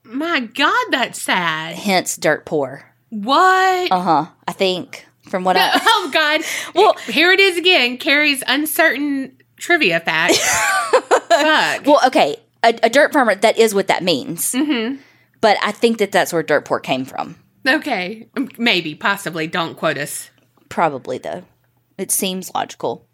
My 0.04 0.40
God, 0.40 0.86
that's 0.90 1.20
sad. 1.20 1.74
Hence, 1.74 2.16
dirt 2.16 2.46
poor. 2.46 2.94
What? 3.10 3.92
Uh 3.92 4.00
huh. 4.00 4.26
I 4.48 4.52
think 4.52 5.06
from 5.28 5.44
what 5.44 5.56
I 5.58 5.70
oh 5.74 6.10
God. 6.14 6.40
well, 6.74 6.94
Here 7.06 7.30
it 7.32 7.40
is 7.40 7.58
again. 7.58 7.98
Kerri's 7.98 8.42
uncertain 8.46 9.36
trivia 9.58 10.00
fact. 10.00 10.36
Fuck. 11.28 11.86
well, 11.86 12.00
okay, 12.06 12.36
a, 12.64 12.78
a 12.84 12.88
dirt 12.88 13.12
farmer. 13.12 13.34
That 13.34 13.58
is 13.58 13.74
what 13.74 13.88
that 13.88 14.02
means. 14.02 14.52
hmm 14.56 14.94
But 15.46 15.58
I 15.62 15.70
think 15.70 15.98
that 15.98 16.10
that's 16.10 16.32
where 16.32 16.42
dirt 16.42 16.64
poor 16.64 16.80
came 16.80 17.04
from. 17.04 17.36
Okay. 17.68 18.26
Maybe, 18.58 18.96
possibly. 18.96 19.46
Don't 19.46 19.76
quote 19.76 19.96
us. 19.96 20.28
Probably, 20.68 21.18
though. 21.18 21.44
It 21.96 22.10
seems 22.10 22.52
logical. 22.52 23.06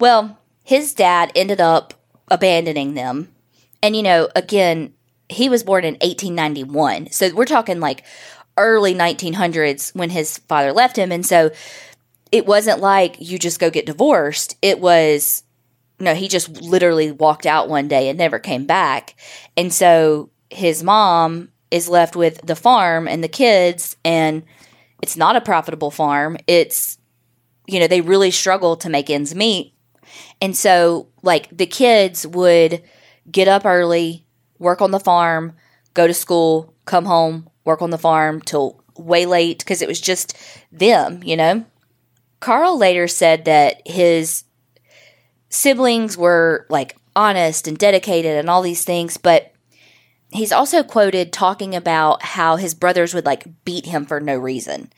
Well, 0.00 0.36
his 0.64 0.92
dad 0.94 1.30
ended 1.36 1.60
up 1.60 1.94
abandoning 2.28 2.94
them. 2.94 3.32
And, 3.84 3.94
you 3.94 4.02
know, 4.02 4.28
again, 4.34 4.94
he 5.28 5.48
was 5.48 5.62
born 5.62 5.84
in 5.84 5.94
1891. 5.94 7.12
So 7.12 7.32
we're 7.32 7.44
talking 7.44 7.78
like 7.78 8.02
early 8.56 8.92
1900s 8.92 9.94
when 9.94 10.10
his 10.10 10.38
father 10.38 10.72
left 10.72 10.98
him. 10.98 11.12
And 11.12 11.24
so 11.24 11.52
it 12.32 12.46
wasn't 12.46 12.80
like 12.80 13.14
you 13.20 13.38
just 13.38 13.60
go 13.60 13.70
get 13.70 13.86
divorced. 13.86 14.56
It 14.60 14.80
was, 14.80 15.44
no, 16.00 16.16
he 16.16 16.26
just 16.26 16.60
literally 16.60 17.12
walked 17.12 17.46
out 17.46 17.68
one 17.68 17.86
day 17.86 18.08
and 18.08 18.18
never 18.18 18.40
came 18.40 18.66
back. 18.66 19.14
And 19.56 19.72
so 19.72 20.30
his 20.50 20.82
mom 20.82 21.50
is 21.70 21.88
left 21.88 22.16
with 22.16 22.40
the 22.44 22.56
farm 22.56 23.06
and 23.08 23.22
the 23.22 23.28
kids. 23.28 23.96
And 24.04 24.42
it's 25.02 25.16
not 25.16 25.36
a 25.36 25.40
profitable 25.40 25.90
farm. 25.90 26.36
It's, 26.46 26.98
you 27.66 27.80
know, 27.80 27.86
they 27.86 28.00
really 28.00 28.30
struggle 28.30 28.76
to 28.76 28.88
make 28.88 29.10
ends 29.10 29.34
meet. 29.34 29.74
And 30.40 30.56
so, 30.56 31.08
like, 31.22 31.56
the 31.56 31.66
kids 31.66 32.26
would 32.26 32.82
get 33.30 33.48
up 33.48 33.64
early, 33.64 34.26
work 34.58 34.80
on 34.80 34.90
the 34.90 35.00
farm, 35.00 35.54
go 35.94 36.06
to 36.06 36.14
school, 36.14 36.74
come 36.84 37.04
home, 37.04 37.48
work 37.64 37.82
on 37.82 37.90
the 37.90 37.98
farm 37.98 38.40
till 38.40 38.82
way 38.96 39.26
late 39.26 39.58
because 39.58 39.82
it 39.82 39.88
was 39.88 40.00
just 40.00 40.36
them, 40.72 41.22
you 41.22 41.36
know? 41.36 41.64
Carl 42.40 42.78
later 42.78 43.06
said 43.06 43.44
that 43.44 43.86
his 43.86 44.44
siblings 45.50 46.16
were 46.16 46.66
like 46.70 46.96
honest 47.14 47.68
and 47.68 47.76
dedicated 47.78 48.36
and 48.36 48.48
all 48.48 48.62
these 48.62 48.84
things, 48.84 49.16
but 49.16 49.52
he's 50.32 50.52
also 50.52 50.82
quoted 50.82 51.32
talking 51.32 51.74
about 51.74 52.22
how 52.22 52.56
his 52.56 52.74
brothers 52.74 53.14
would 53.14 53.26
like 53.26 53.64
beat 53.64 53.86
him 53.86 54.06
for 54.06 54.20
no 54.20 54.36
reason. 54.36 54.92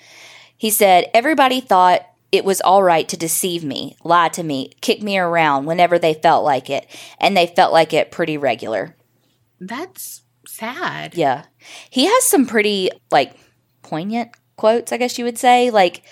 He 0.56 0.70
said, 0.70 1.10
Everybody 1.14 1.60
thought 1.60 2.06
it 2.30 2.44
was 2.44 2.60
all 2.60 2.82
right 2.82 3.08
to 3.08 3.16
deceive 3.16 3.62
me, 3.62 3.96
lie 4.04 4.28
to 4.30 4.42
me, 4.42 4.72
kick 4.80 5.02
me 5.02 5.18
around 5.18 5.66
whenever 5.66 5.98
they 5.98 6.14
felt 6.14 6.44
like 6.44 6.70
it, 6.70 6.86
and 7.20 7.36
they 7.36 7.46
felt 7.46 7.72
like 7.72 7.92
it 7.92 8.10
pretty 8.10 8.38
regular. 8.38 8.96
That's 9.60 10.22
sad. 10.46 11.14
Yeah. 11.14 11.44
He 11.90 12.06
has 12.06 12.24
some 12.24 12.46
pretty, 12.46 12.90
like, 13.10 13.36
poignant 13.82 14.30
quotes, 14.56 14.92
I 14.92 14.96
guess 14.96 15.18
you 15.18 15.24
would 15.24 15.38
say. 15.38 15.70
Like, 15.70 16.02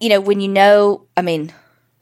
you 0.00 0.08
know, 0.10 0.20
when 0.20 0.40
you 0.40 0.48
know, 0.48 1.06
I 1.16 1.22
mean, 1.22 1.52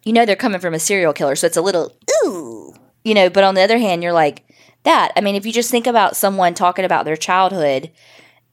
you 0.04 0.12
know 0.12 0.24
they're 0.24 0.36
coming 0.36 0.60
from 0.60 0.74
a 0.74 0.80
serial 0.80 1.12
killer, 1.12 1.36
so 1.36 1.46
it's 1.46 1.56
a 1.56 1.62
little, 1.62 1.96
ooh, 2.24 2.74
you 3.04 3.14
know, 3.14 3.30
but 3.30 3.44
on 3.44 3.54
the 3.54 3.62
other 3.62 3.78
hand, 3.78 4.02
you're 4.02 4.12
like, 4.12 4.44
that. 4.84 5.12
I 5.16 5.20
mean, 5.20 5.34
if 5.34 5.44
you 5.46 5.52
just 5.52 5.70
think 5.70 5.86
about 5.86 6.16
someone 6.16 6.54
talking 6.54 6.84
about 6.84 7.04
their 7.04 7.16
childhood 7.16 7.90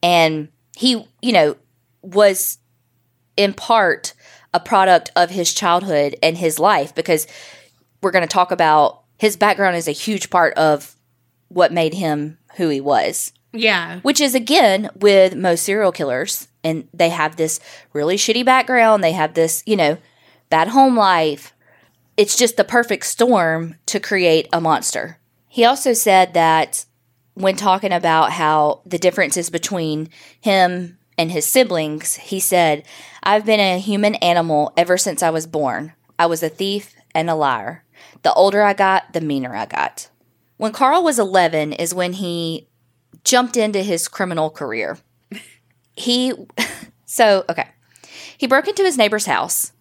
and 0.04 0.50
he, 0.76 1.08
you 1.22 1.32
know, 1.34 1.56
was 2.02 2.58
in 3.36 3.54
part 3.54 4.14
a 4.54 4.60
product 4.60 5.12
of 5.16 5.30
his 5.30 5.54
childhood 5.54 6.16
and 6.24 6.38
his 6.38 6.60
life 6.60 6.94
because 6.96 7.28
we're 8.02 8.12
going 8.12 8.28
to 8.28 8.34
talk 8.34 8.52
about 8.52 9.02
his 9.18 9.36
background 9.36 9.76
is 9.76 9.88
a 9.88 9.92
huge 9.92 10.30
part 10.30 10.54
of 10.56 10.96
what 11.50 11.72
made 11.74 11.94
him 11.94 12.38
who 12.58 12.70
he 12.70 12.82
was 12.82 13.32
Yeah. 13.54 14.00
which 14.02 14.20
is 14.22 14.36
again 14.36 14.90
with 14.96 15.36
most 15.36 15.64
serial 15.64 15.92
killers 15.92 16.48
and 16.64 16.88
they 16.94 17.10
have 17.10 17.36
this 17.36 17.60
really 17.94 18.16
shitty 18.16 18.44
background 18.46 19.04
they 19.04 19.12
have 19.12 19.34
this 19.34 19.64
you 19.66 19.76
know 19.76 19.98
bad 20.50 20.70
home 20.70 20.96
life 20.98 21.54
it's 22.16 22.36
just 22.36 22.58
the 22.58 22.64
perfect 22.64 23.06
storm 23.06 23.76
to 23.86 24.00
create 24.00 24.48
a 24.52 24.60
monster 24.62 25.17
he 25.58 25.66
also 25.66 25.94
said 25.94 26.34
that 26.36 26.86
when 27.34 27.56
talking 27.56 27.92
about 27.92 28.32
how 28.32 28.82
the 28.86 28.98
differences 28.98 29.50
between 29.50 30.10
him 30.40 30.98
and 31.18 31.32
his 31.32 31.46
siblings 31.46 32.16
he 32.16 32.40
said 32.40 32.84
i've 33.24 33.46
been 33.46 33.60
a 33.60 33.80
human 33.80 34.16
animal 34.16 34.72
ever 34.78 34.98
since 34.98 35.22
i 35.22 35.30
was 35.30 35.48
born 35.48 35.94
i 36.18 36.26
was 36.26 36.42
a 36.44 36.50
thief 36.50 36.96
and 37.14 37.30
a 37.30 37.36
liar 37.36 37.84
the 38.22 38.34
older 38.34 38.62
i 38.62 38.74
got 38.74 39.14
the 39.14 39.22
meaner 39.22 39.56
i 39.56 39.66
got 39.66 40.10
when 40.58 40.72
carl 40.72 41.04
was 41.04 41.20
11 41.20 41.74
is 41.74 41.94
when 41.94 42.14
he 42.14 42.68
jumped 43.28 43.58
into 43.58 43.84
his 43.84 44.08
criminal 44.08 44.50
career. 44.50 44.98
He, 45.96 46.34
so, 47.06 47.44
okay. 47.50 47.68
He 48.38 48.48
broke 48.48 48.68
into 48.68 48.84
his 48.84 48.98
neighbor's 48.98 49.26
house. 49.26 49.74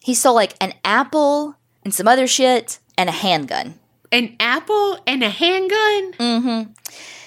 He 0.00 0.12
stole 0.12 0.34
like 0.34 0.54
an 0.60 0.74
apple 0.84 1.56
and 1.84 1.94
some 1.94 2.08
other 2.08 2.26
shit 2.26 2.80
and 2.98 3.08
a 3.08 3.12
handgun. 3.12 3.78
An 4.14 4.36
apple 4.38 4.98
and 5.08 5.24
a 5.24 5.28
handgun? 5.28 6.12
Mm-hmm. 6.12 6.72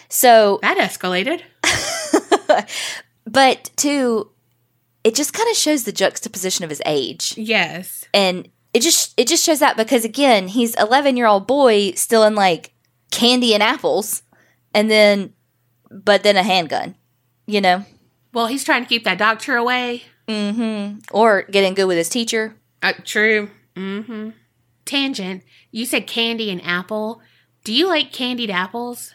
So, 0.08 0.60
That 0.62 0.78
escalated. 0.78 1.42
but 3.26 3.70
two, 3.76 4.32
it 5.04 5.14
just 5.14 5.34
kind 5.34 5.50
of 5.52 5.58
shows 5.58 5.84
the 5.84 5.92
juxtaposition 5.92 6.64
of 6.64 6.70
his 6.70 6.82
age. 6.86 7.34
Yes. 7.38 8.06
And 8.14 8.48
it 8.74 8.82
just, 8.82 9.14
it 9.18 9.28
just 9.28 9.46
shows 9.46 9.60
that 9.60 9.76
because 9.76 10.06
again, 10.06 10.48
he's 10.48 10.76
11 10.76 11.18
year 11.18 11.28
old 11.28 11.46
boy 11.46 11.92
still 11.92 12.24
in 12.24 12.36
like 12.36 12.74
candy 13.12 13.54
and 13.54 13.62
apples 13.62 14.24
and 14.74 14.90
then, 14.90 15.34
but 15.92 16.24
then 16.24 16.38
a 16.38 16.44
handgun, 16.44 16.96
you 17.46 17.60
know? 17.60 17.84
Well, 18.34 18.48
he's 18.48 18.64
trying 18.64 18.84
to 18.84 18.90
keep 18.90 19.04
that 19.04 19.18
doctor 19.18 19.58
away. 19.58 20.04
Mm-hmm. 20.30 21.00
Or 21.12 21.44
getting 21.44 21.74
good 21.74 21.86
with 21.86 21.98
his 21.98 22.10
teacher. 22.10 22.56
Uh, 22.82 22.94
true. 23.04 23.50
Mm-hmm. 23.76 24.30
Tangent. 24.86 25.44
You 25.78 25.86
said 25.86 26.08
candy 26.08 26.50
and 26.50 26.60
apple. 26.66 27.22
Do 27.64 27.72
you 27.72 27.88
like 27.88 28.12
candied 28.12 28.50
apples? 28.50 29.14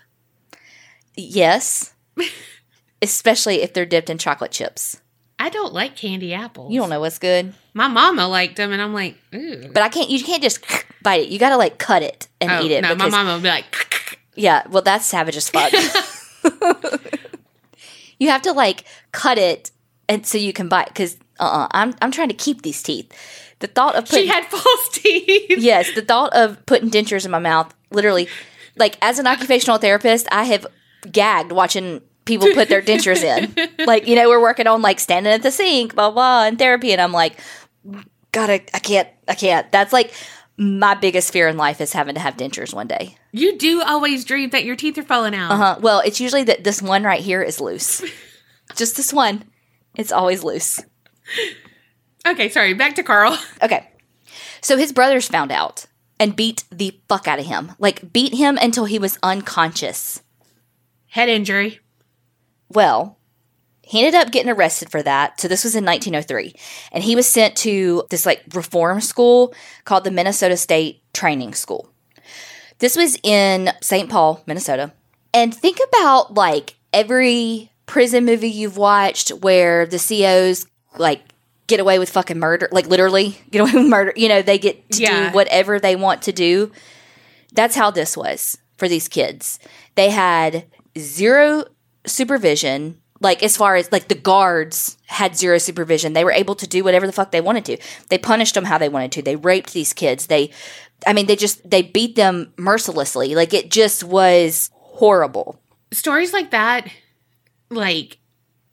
Yes. 1.16 1.92
Especially 3.02 3.62
if 3.62 3.72
they're 3.72 3.84
dipped 3.84 4.08
in 4.08 4.16
chocolate 4.16 4.52
chips. 4.52 5.00
I 5.40 5.48
don't 5.48 5.72
like 5.72 5.96
candy 5.96 6.32
apples. 6.32 6.72
You 6.72 6.78
don't 6.78 6.88
know 6.88 7.00
what's 7.00 7.18
good. 7.18 7.52
My 7.74 7.88
mama 7.88 8.28
liked 8.28 8.54
them, 8.54 8.70
and 8.70 8.80
I'm 8.80 8.94
like, 8.94 9.16
ooh. 9.34 9.70
But 9.74 9.82
I 9.82 9.88
can't 9.88 10.08
you 10.08 10.22
can't 10.22 10.40
just 10.40 10.64
bite 11.02 11.22
it. 11.22 11.30
You 11.30 11.40
gotta 11.40 11.56
like 11.56 11.78
cut 11.78 12.04
it 12.04 12.28
and 12.40 12.52
oh, 12.52 12.62
eat 12.62 12.70
it. 12.70 12.82
no, 12.82 12.94
my 12.94 13.08
mama 13.08 13.34
would 13.34 13.42
be 13.42 13.48
like, 13.48 14.18
Yeah, 14.36 14.62
well 14.70 14.82
that's 14.82 15.04
savage 15.04 15.36
as 15.36 15.50
fuck. 15.50 15.72
you 18.20 18.28
have 18.28 18.42
to 18.42 18.52
like 18.52 18.84
cut 19.10 19.36
it 19.36 19.72
and 20.08 20.24
so 20.24 20.38
you 20.38 20.52
can 20.52 20.68
bite 20.68 20.86
because 20.86 21.16
uh-uh, 21.42 21.68
I'm 21.72 21.94
I'm 22.00 22.10
trying 22.10 22.28
to 22.28 22.34
keep 22.34 22.62
these 22.62 22.82
teeth. 22.82 23.12
The 23.58 23.66
thought 23.66 23.94
of 23.94 24.06
putting 24.06 24.24
She 24.24 24.28
had 24.28 24.44
false 24.46 24.88
teeth. 24.90 25.50
yes, 25.58 25.94
the 25.94 26.02
thought 26.02 26.34
of 26.34 26.64
putting 26.66 26.90
dentures 26.90 27.24
in 27.24 27.30
my 27.30 27.38
mouth, 27.38 27.72
literally, 27.90 28.28
like 28.76 28.98
as 29.02 29.18
an 29.18 29.26
occupational 29.26 29.78
therapist, 29.78 30.26
I 30.32 30.44
have 30.44 30.66
gagged 31.10 31.52
watching 31.52 32.00
people 32.24 32.48
put 32.54 32.68
their 32.68 32.82
dentures 32.82 33.22
in. 33.22 33.54
Like, 33.86 34.06
you 34.06 34.14
know, 34.14 34.28
we're 34.28 34.40
working 34.40 34.68
on 34.68 34.80
like 34.80 35.00
standing 35.00 35.32
at 35.32 35.42
the 35.42 35.50
sink, 35.50 35.94
blah 35.94 36.10
blah, 36.10 36.44
in 36.44 36.56
therapy, 36.56 36.92
and 36.92 37.00
I'm 37.00 37.12
like, 37.12 37.38
gotta, 38.30 38.62
I 38.74 38.78
can't, 38.78 39.08
I 39.26 39.34
can't. 39.34 39.70
That's 39.72 39.92
like 39.92 40.12
my 40.56 40.94
biggest 40.94 41.32
fear 41.32 41.48
in 41.48 41.56
life 41.56 41.80
is 41.80 41.92
having 41.92 42.14
to 42.14 42.20
have 42.20 42.36
dentures 42.36 42.72
one 42.72 42.86
day. 42.86 43.16
You 43.32 43.58
do 43.58 43.82
always 43.82 44.24
dream 44.24 44.50
that 44.50 44.64
your 44.64 44.76
teeth 44.76 44.98
are 44.98 45.02
falling 45.02 45.34
out. 45.34 45.50
Uh 45.50 45.56
huh. 45.56 45.78
Well, 45.80 46.00
it's 46.00 46.20
usually 46.20 46.44
that 46.44 46.64
this 46.64 46.80
one 46.80 47.02
right 47.02 47.20
here 47.20 47.42
is 47.42 47.60
loose. 47.60 48.02
Just 48.76 48.96
this 48.96 49.12
one. 49.12 49.44
It's 49.96 50.12
always 50.12 50.44
loose. 50.44 50.80
Okay, 52.26 52.48
sorry. 52.48 52.74
Back 52.74 52.94
to 52.96 53.02
Carl. 53.02 53.38
Okay. 53.62 53.88
So 54.60 54.76
his 54.76 54.92
brothers 54.92 55.26
found 55.28 55.50
out 55.50 55.86
and 56.20 56.36
beat 56.36 56.64
the 56.70 57.00
fuck 57.08 57.26
out 57.26 57.40
of 57.40 57.46
him. 57.46 57.72
Like, 57.80 58.12
beat 58.12 58.34
him 58.34 58.56
until 58.60 58.84
he 58.84 58.98
was 58.98 59.18
unconscious. 59.22 60.22
Head 61.08 61.28
injury. 61.28 61.80
Well, 62.68 63.18
he 63.82 63.98
ended 63.98 64.14
up 64.14 64.30
getting 64.32 64.52
arrested 64.52 64.90
for 64.90 65.02
that. 65.02 65.40
So 65.40 65.48
this 65.48 65.64
was 65.64 65.74
in 65.74 65.84
1903. 65.84 66.54
And 66.92 67.02
he 67.02 67.16
was 67.16 67.26
sent 67.26 67.56
to 67.58 68.04
this 68.10 68.24
like 68.24 68.42
reform 68.54 69.00
school 69.00 69.52
called 69.84 70.04
the 70.04 70.12
Minnesota 70.12 70.56
State 70.56 71.02
Training 71.12 71.54
School. 71.54 71.92
This 72.78 72.96
was 72.96 73.18
in 73.22 73.70
St. 73.80 74.08
Paul, 74.08 74.42
Minnesota. 74.46 74.92
And 75.34 75.54
think 75.54 75.78
about 75.88 76.34
like 76.34 76.76
every 76.92 77.70
prison 77.86 78.24
movie 78.24 78.48
you've 78.48 78.76
watched 78.76 79.30
where 79.30 79.86
the 79.86 79.98
COs 79.98 80.66
like 80.98 81.22
get 81.66 81.80
away 81.80 81.98
with 81.98 82.10
fucking 82.10 82.38
murder, 82.38 82.68
like 82.72 82.86
literally 82.86 83.38
get 83.50 83.60
away 83.60 83.72
with 83.72 83.86
murder. 83.88 84.12
You 84.16 84.28
know, 84.28 84.42
they 84.42 84.58
get 84.58 84.90
to 84.92 85.02
Yeah. 85.02 85.30
do 85.30 85.34
whatever 85.34 85.78
they 85.80 85.96
want 85.96 86.22
to 86.22 86.32
do. 86.32 86.70
That's 87.52 87.76
how 87.76 87.90
this 87.90 88.16
was 88.16 88.58
for 88.76 88.88
these 88.88 89.08
kids. 89.08 89.58
They 89.94 90.10
had 90.10 90.66
zero 90.98 91.64
supervision. 92.06 92.98
Like 93.20 93.42
as 93.44 93.56
far 93.56 93.76
as 93.76 93.92
like 93.92 94.08
the 94.08 94.16
guards 94.16 94.98
had 95.06 95.36
zero 95.36 95.58
supervision. 95.58 96.12
They 96.12 96.24
were 96.24 96.32
able 96.32 96.56
to 96.56 96.66
do 96.66 96.82
whatever 96.82 97.06
the 97.06 97.12
fuck 97.12 97.30
they 97.30 97.40
wanted 97.40 97.64
to. 97.66 97.76
They 98.08 98.18
punished 98.18 98.54
them 98.54 98.64
how 98.64 98.78
they 98.78 98.88
wanted 98.88 99.12
to. 99.12 99.22
They 99.22 99.36
raped 99.36 99.72
these 99.72 99.92
kids. 99.92 100.26
They 100.26 100.50
I 101.06 101.12
mean 101.12 101.26
they 101.26 101.36
just 101.36 101.68
they 101.70 101.82
beat 101.82 102.16
them 102.16 102.52
mercilessly. 102.56 103.36
Like 103.36 103.54
it 103.54 103.70
just 103.70 104.02
was 104.02 104.70
horrible. 104.74 105.60
Stories 105.92 106.32
like 106.32 106.50
that, 106.50 106.88
like, 107.70 108.18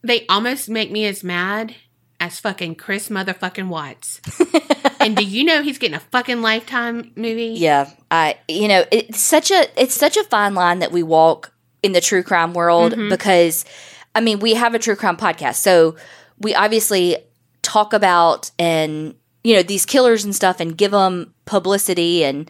they 0.03 0.25
almost 0.27 0.69
make 0.69 0.89
me 0.89 1.05
as 1.05 1.23
mad 1.23 1.75
as 2.19 2.39
fucking 2.39 2.75
Chris 2.75 3.09
motherfucking 3.09 3.67
Watts. 3.67 4.21
and 4.99 5.15
do 5.15 5.23
you 5.23 5.43
know 5.43 5.61
he's 5.61 5.77
getting 5.77 5.95
a 5.95 6.01
fucking 6.01 6.41
lifetime 6.41 7.11
movie? 7.15 7.53
Yeah, 7.57 7.89
I 8.11 8.37
you 8.47 8.67
know 8.67 8.85
it's 8.91 9.19
such 9.19 9.51
a 9.51 9.67
it's 9.81 9.93
such 9.93 10.17
a 10.17 10.23
fine 10.25 10.53
line 10.53 10.79
that 10.79 10.91
we 10.91 11.03
walk 11.03 11.53
in 11.81 11.93
the 11.93 12.01
true 12.01 12.23
crime 12.23 12.53
world 12.53 12.93
mm-hmm. 12.93 13.09
because 13.09 13.65
I 14.13 14.21
mean 14.21 14.39
we 14.39 14.53
have 14.55 14.73
a 14.73 14.79
true 14.79 14.95
crime 14.95 15.17
podcast, 15.17 15.55
so 15.55 15.95
we 16.39 16.53
obviously 16.55 17.17
talk 17.61 17.93
about 17.93 18.51
and 18.59 19.15
you 19.43 19.55
know 19.55 19.63
these 19.63 19.85
killers 19.85 20.25
and 20.25 20.35
stuff 20.35 20.59
and 20.59 20.77
give 20.77 20.91
them 20.91 21.33
publicity 21.45 22.23
and 22.23 22.49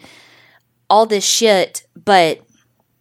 all 0.89 1.05
this 1.05 1.25
shit, 1.25 1.85
but 2.03 2.41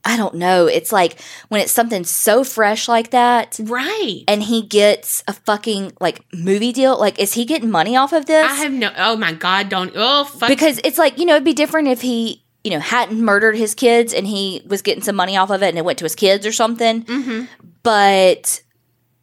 I 0.05 0.17
don't 0.17 0.37
know. 0.37 0.67
It's 0.67 0.91
like 0.93 1.21
when 1.49 1.61
it's 1.61 1.73
something 1.73 2.05
so 2.05 2.45
fresh 2.45 2.89
like 2.89 3.11
that. 3.11 3.59
Right. 3.63 4.23
And 4.29 4.43
he 4.43 4.63
gets 4.63 5.23
a 5.29 5.33
fucking 5.33 5.93
like 6.01 6.25
movie 6.33 6.73
deal. 6.73 6.99
Like, 6.99 7.19
is 7.19 7.35
he 7.35 7.45
getting 7.45 7.71
money 7.71 7.97
off 7.97 8.13
of 8.13 8.27
this? 8.27 8.51
I 8.51 8.55
have 8.55 8.73
no. 8.73 8.91
Oh 8.97 9.17
my 9.17 9.33
god! 9.33 9.69
Don't. 9.69 9.93
Oh 9.95 10.25
fuck. 10.25 10.49
because 10.49 10.81
it's 10.85 10.99
like 10.99 11.19
you 11.19 11.27
know 11.27 11.35
it'd 11.35 11.45
be 11.45 11.53
different 11.53 11.89
if 11.89 12.01
he 12.01 12.43
you 12.65 12.71
know 12.71 12.79
hadn't 12.81 13.21
murdered 13.21 13.57
his 13.57 13.75
kids 13.75 14.15
and 14.15 14.27
he 14.27 14.63
was 14.67 14.83
getting 14.83 15.03
some 15.03 15.17
money 15.17 15.37
off 15.37 15.51
of 15.51 15.63
it 15.63 15.69
and 15.69 15.79
it 15.79 15.85
went 15.85 15.99
to 15.99 16.05
his 16.05 16.15
kids 16.15 16.45
or 16.47 16.53
something 16.53 17.03
hmm 17.03 17.45
but 17.83 18.63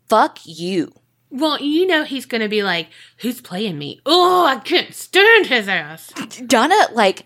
fuck 0.07 0.39
you 0.45 0.91
Well, 1.29 1.59
you 1.61 1.85
know 1.85 2.03
he's 2.05 2.25
gonna 2.25 2.47
be 2.47 2.63
like, 2.63 2.87
"Who's 3.17 3.41
playing 3.41 3.77
me? 3.77 3.99
Oh, 4.05 4.45
I 4.45 4.57
can't 4.57 4.93
stand 4.93 5.47
his 5.47 5.67
ass." 5.67 6.11
donna 6.45 6.75
like 6.93 7.25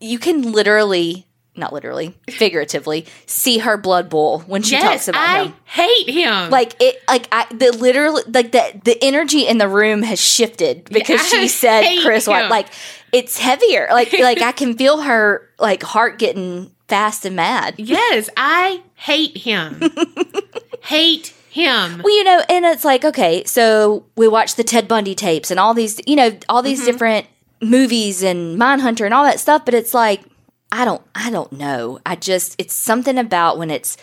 you 0.00 0.18
can 0.18 0.52
literally 0.52 1.25
not 1.56 1.72
literally 1.72 2.14
figuratively 2.30 3.06
see 3.26 3.58
her 3.58 3.76
blood 3.76 4.08
boil 4.08 4.40
when 4.40 4.62
she 4.62 4.76
talks 4.76 4.84
yes, 5.06 5.08
about 5.08 5.20
I 5.28 5.44
him 5.44 5.54
hate 5.64 6.10
him. 6.10 6.50
like 6.50 6.74
it 6.80 6.96
like 7.08 7.28
i 7.32 7.46
the 7.50 7.72
literally 7.72 8.22
like 8.28 8.52
the 8.52 8.80
the 8.84 8.98
energy 9.02 9.46
in 9.46 9.58
the 9.58 9.68
room 9.68 10.02
has 10.02 10.20
shifted 10.20 10.84
because 10.84 11.20
Yeah, 11.32 11.40
she 11.40 11.48
said 11.48 12.02
chris 12.02 12.26
white 12.26 12.48
like 12.48 12.66
it's 13.12 13.38
heavier 13.38 13.88
like 13.90 14.12
like 14.18 14.40
i 14.42 14.52
can 14.52 14.76
feel 14.76 15.00
her 15.02 15.48
like 15.58 15.82
heart 15.82 16.18
getting 16.18 16.70
fast 16.88 17.24
and 17.24 17.34
mad 17.36 17.74
yes, 17.78 18.30
I 18.36 18.82
hate 18.94 19.36
him. 19.38 19.80
hate 20.82 21.34
him. 21.50 22.00
Well, 22.04 22.14
you 22.16 22.22
know, 22.24 22.42
and 22.48 22.64
it's 22.64 22.84
like, 22.84 23.04
okay, 23.04 23.44
so 23.44 24.04
we 24.16 24.28
watch 24.28 24.54
the 24.56 24.64
Ted 24.64 24.86
Bundy 24.88 25.14
tapes 25.14 25.50
and 25.50 25.58
all 25.58 25.74
these, 25.74 26.00
you 26.06 26.16
know, 26.16 26.36
all 26.48 26.62
these 26.62 26.80
Mm-hmm. 26.80 26.86
different 26.90 27.26
movies 27.62 28.22
and 28.22 28.60
Mindhunter 28.60 29.04
and 29.04 29.14
all 29.14 29.24
that 29.24 29.40
stuff, 29.40 29.64
but 29.64 29.74
it's 29.74 29.94
like, 29.94 30.22
I 30.72 30.84
don't, 30.84 31.02
I 31.14 31.30
don't 31.30 31.52
know. 31.52 31.98
I 32.04 32.16
just, 32.16 32.54
it's 32.58 32.74
something 32.74 33.18
about 33.18 33.56
when 33.58 33.70
it's 33.70 33.96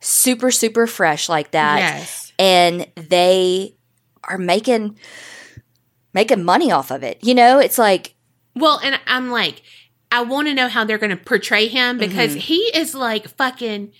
super, 0.00 0.50
super 0.50 0.86
fresh 0.86 1.28
like 1.28 1.52
that, 1.52 1.78
Yes. 1.78 2.32
and 2.38 2.86
they 2.96 3.74
are 4.24 4.38
making 4.38 4.98
making 6.14 6.44
money 6.44 6.70
off 6.72 6.90
of 6.90 7.02
it. 7.02 7.18
You 7.22 7.34
know, 7.34 7.58
it's 7.58 7.78
like, 7.78 8.14
Well, 8.56 8.80
and 8.82 8.98
I'm 9.06 9.30
like, 9.30 9.62
I 10.10 10.22
want 10.22 10.48
to 10.48 10.54
know 10.54 10.68
how 10.68 10.84
they're 10.84 10.98
going 10.98 11.16
to 11.16 11.22
portray 11.22 11.68
him 11.68 11.98
because 11.98 12.30
Mm-hmm. 12.30 12.40
he 12.40 12.56
is 12.74 12.94
like 12.94 13.28
fucking. 13.28 13.92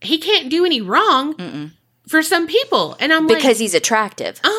He 0.00 0.18
can't 0.18 0.50
do 0.50 0.66
any 0.66 0.80
wrong 0.82 1.72
for 2.08 2.22
some 2.22 2.46
people, 2.46 2.94
and 3.00 3.10
I'm 3.12 3.26
because 3.26 3.44
like, 3.44 3.56
he's 3.56 3.74
attractive. 3.74 4.38
uh, 4.44 4.50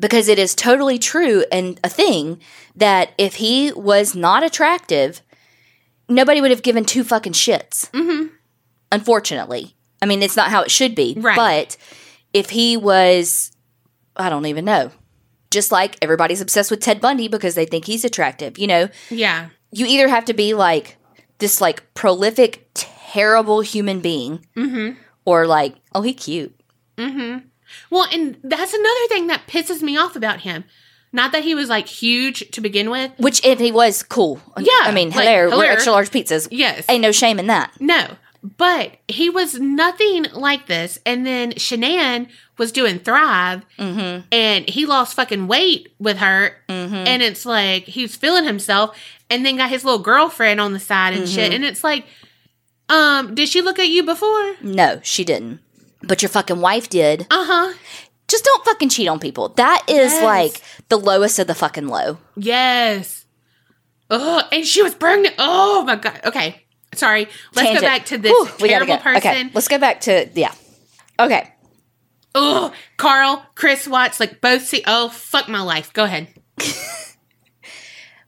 because 0.00 0.26
it 0.28 0.38
is 0.38 0.54
totally 0.54 0.98
true 0.98 1.44
and 1.52 1.78
a 1.84 1.88
thing 1.90 2.40
that 2.74 3.10
if 3.18 3.34
he 3.36 3.72
was 3.72 4.14
not 4.16 4.42
attractive, 4.42 5.20
nobody 6.08 6.40
would 6.40 6.50
have 6.50 6.62
given 6.62 6.84
two 6.84 7.04
fucking 7.04 7.32
shits. 7.32 7.90
mhm. 7.90 8.30
Unfortunately, 8.92 9.74
I 10.00 10.06
mean 10.06 10.22
it's 10.22 10.36
not 10.36 10.50
how 10.50 10.62
it 10.62 10.70
should 10.70 10.94
be. 10.94 11.16
Right. 11.18 11.36
But 11.36 11.76
if 12.32 12.50
he 12.50 12.76
was, 12.76 13.52
I 14.16 14.28
don't 14.28 14.46
even 14.46 14.64
know. 14.64 14.90
Just 15.50 15.70
like 15.72 15.96
everybody's 16.02 16.40
obsessed 16.40 16.70
with 16.70 16.80
Ted 16.80 17.00
Bundy 17.00 17.28
because 17.28 17.54
they 17.54 17.66
think 17.66 17.84
he's 17.84 18.04
attractive. 18.04 18.58
You 18.58 18.66
know, 18.66 18.88
yeah, 19.10 19.50
you 19.70 19.86
either 19.86 20.08
have 20.08 20.24
to 20.26 20.34
be 20.34 20.54
like 20.54 20.96
this 21.38 21.60
like 21.60 21.94
prolific, 21.94 22.68
terrible 22.74 23.60
human 23.60 24.00
being, 24.00 24.44
mm-hmm. 24.56 24.98
or 25.24 25.46
like, 25.46 25.76
oh, 25.94 26.02
he 26.02 26.12
cute. 26.12 26.58
Mm-hmm. 26.96 27.46
Well, 27.90 28.06
and 28.12 28.38
that's 28.42 28.74
another 28.74 29.06
thing 29.08 29.26
that 29.28 29.46
pisses 29.46 29.82
me 29.82 29.96
off 29.96 30.16
about 30.16 30.40
him. 30.40 30.64
Not 31.14 31.30
that 31.32 31.44
he 31.44 31.54
was 31.54 31.68
like 31.68 31.86
huge 31.86 32.50
to 32.50 32.60
begin 32.60 32.90
with. 32.90 33.12
Which 33.18 33.42
if 33.44 33.58
he 33.60 33.70
was 33.72 34.02
cool, 34.02 34.40
Yeah, 34.58 34.66
I 34.82 34.90
mean, 34.92 35.10
like, 35.10 35.26
hello, 35.26 35.56
we're 35.56 35.70
extra 35.70 35.92
large 35.92 36.10
pizzas. 36.10 36.48
Yes. 36.50 36.84
Ain't 36.88 37.02
no 37.02 37.12
shame 37.12 37.38
in 37.38 37.46
that. 37.46 37.70
No, 37.80 38.16
but 38.42 38.96
he 39.08 39.30
was 39.30 39.54
nothing 39.60 40.24
like 40.32 40.66
this. 40.66 40.98
And 41.06 41.24
then 41.24 41.52
Shanann 41.52 42.28
was 42.58 42.72
doing 42.72 42.98
Thrive, 42.98 43.62
Mm-hmm. 43.78 44.26
and 44.32 44.68
he 44.68 44.86
lost 44.86 45.14
fucking 45.14 45.46
weight 45.46 45.92
with 46.00 46.18
her. 46.18 46.56
Mm-hmm. 46.68 46.94
And 46.94 47.22
it's 47.22 47.46
like 47.46 47.84
he's 47.84 48.16
feeling 48.16 48.44
himself, 48.44 48.98
and 49.30 49.46
then 49.46 49.56
got 49.56 49.70
his 49.70 49.84
little 49.84 50.00
girlfriend 50.02 50.60
on 50.60 50.72
the 50.72 50.80
side 50.80 51.14
and 51.14 51.28
shit. 51.28 51.46
Mm-hmm. 51.46 51.54
And 51.54 51.64
it's 51.64 51.84
like, 51.84 52.06
um, 52.88 53.34
did 53.34 53.48
she 53.48 53.62
look 53.62 53.78
at 53.78 53.88
you 53.88 54.02
before? 54.04 54.56
No, 54.62 55.00
she 55.02 55.24
didn't. 55.24 55.60
But 56.02 56.20
your 56.20 56.28
fucking 56.28 56.60
wife 56.60 56.90
did. 56.90 57.22
Uh 57.30 57.44
huh. 57.46 57.74
Just 58.28 58.44
don't 58.44 58.64
fucking 58.64 58.88
cheat 58.88 59.08
on 59.08 59.18
people. 59.20 59.50
That 59.50 59.82
is 59.88 60.12
Yes. 60.12 60.22
like 60.22 60.62
the 60.88 60.96
lowest 60.98 61.38
of 61.38 61.46
the 61.46 61.54
fucking 61.54 61.88
low. 61.88 62.18
Yes. 62.36 63.24
Oh, 64.10 64.42
and 64.52 64.66
she 64.66 64.82
was 64.82 64.94
pregnant. 64.94 65.34
Oh 65.38 65.84
my 65.84 65.96
god. 65.96 66.20
Okay, 66.24 66.64
sorry. 66.94 67.26
Let's 67.54 67.68
Tangent. 67.68 67.80
go 67.80 67.86
back 67.86 68.04
to 68.06 68.18
this 68.18 68.30
Whew, 68.32 68.68
terrible 68.68 68.96
go. 68.96 69.02
person. 69.02 69.16
Okay, 69.30 69.50
let's 69.54 69.68
go 69.68 69.78
back 69.78 70.00
to 70.02 70.28
yeah. 70.34 70.52
Okay. 71.18 71.50
Oh, 72.34 72.72
Carl, 72.96 73.44
Chris 73.54 73.86
Watts, 73.86 74.18
like 74.20 74.40
both 74.40 74.62
see. 74.66 74.82
Oh, 74.86 75.08
fuck 75.08 75.48
my 75.48 75.60
life. 75.60 75.92
Go 75.92 76.04
ahead. 76.04 76.28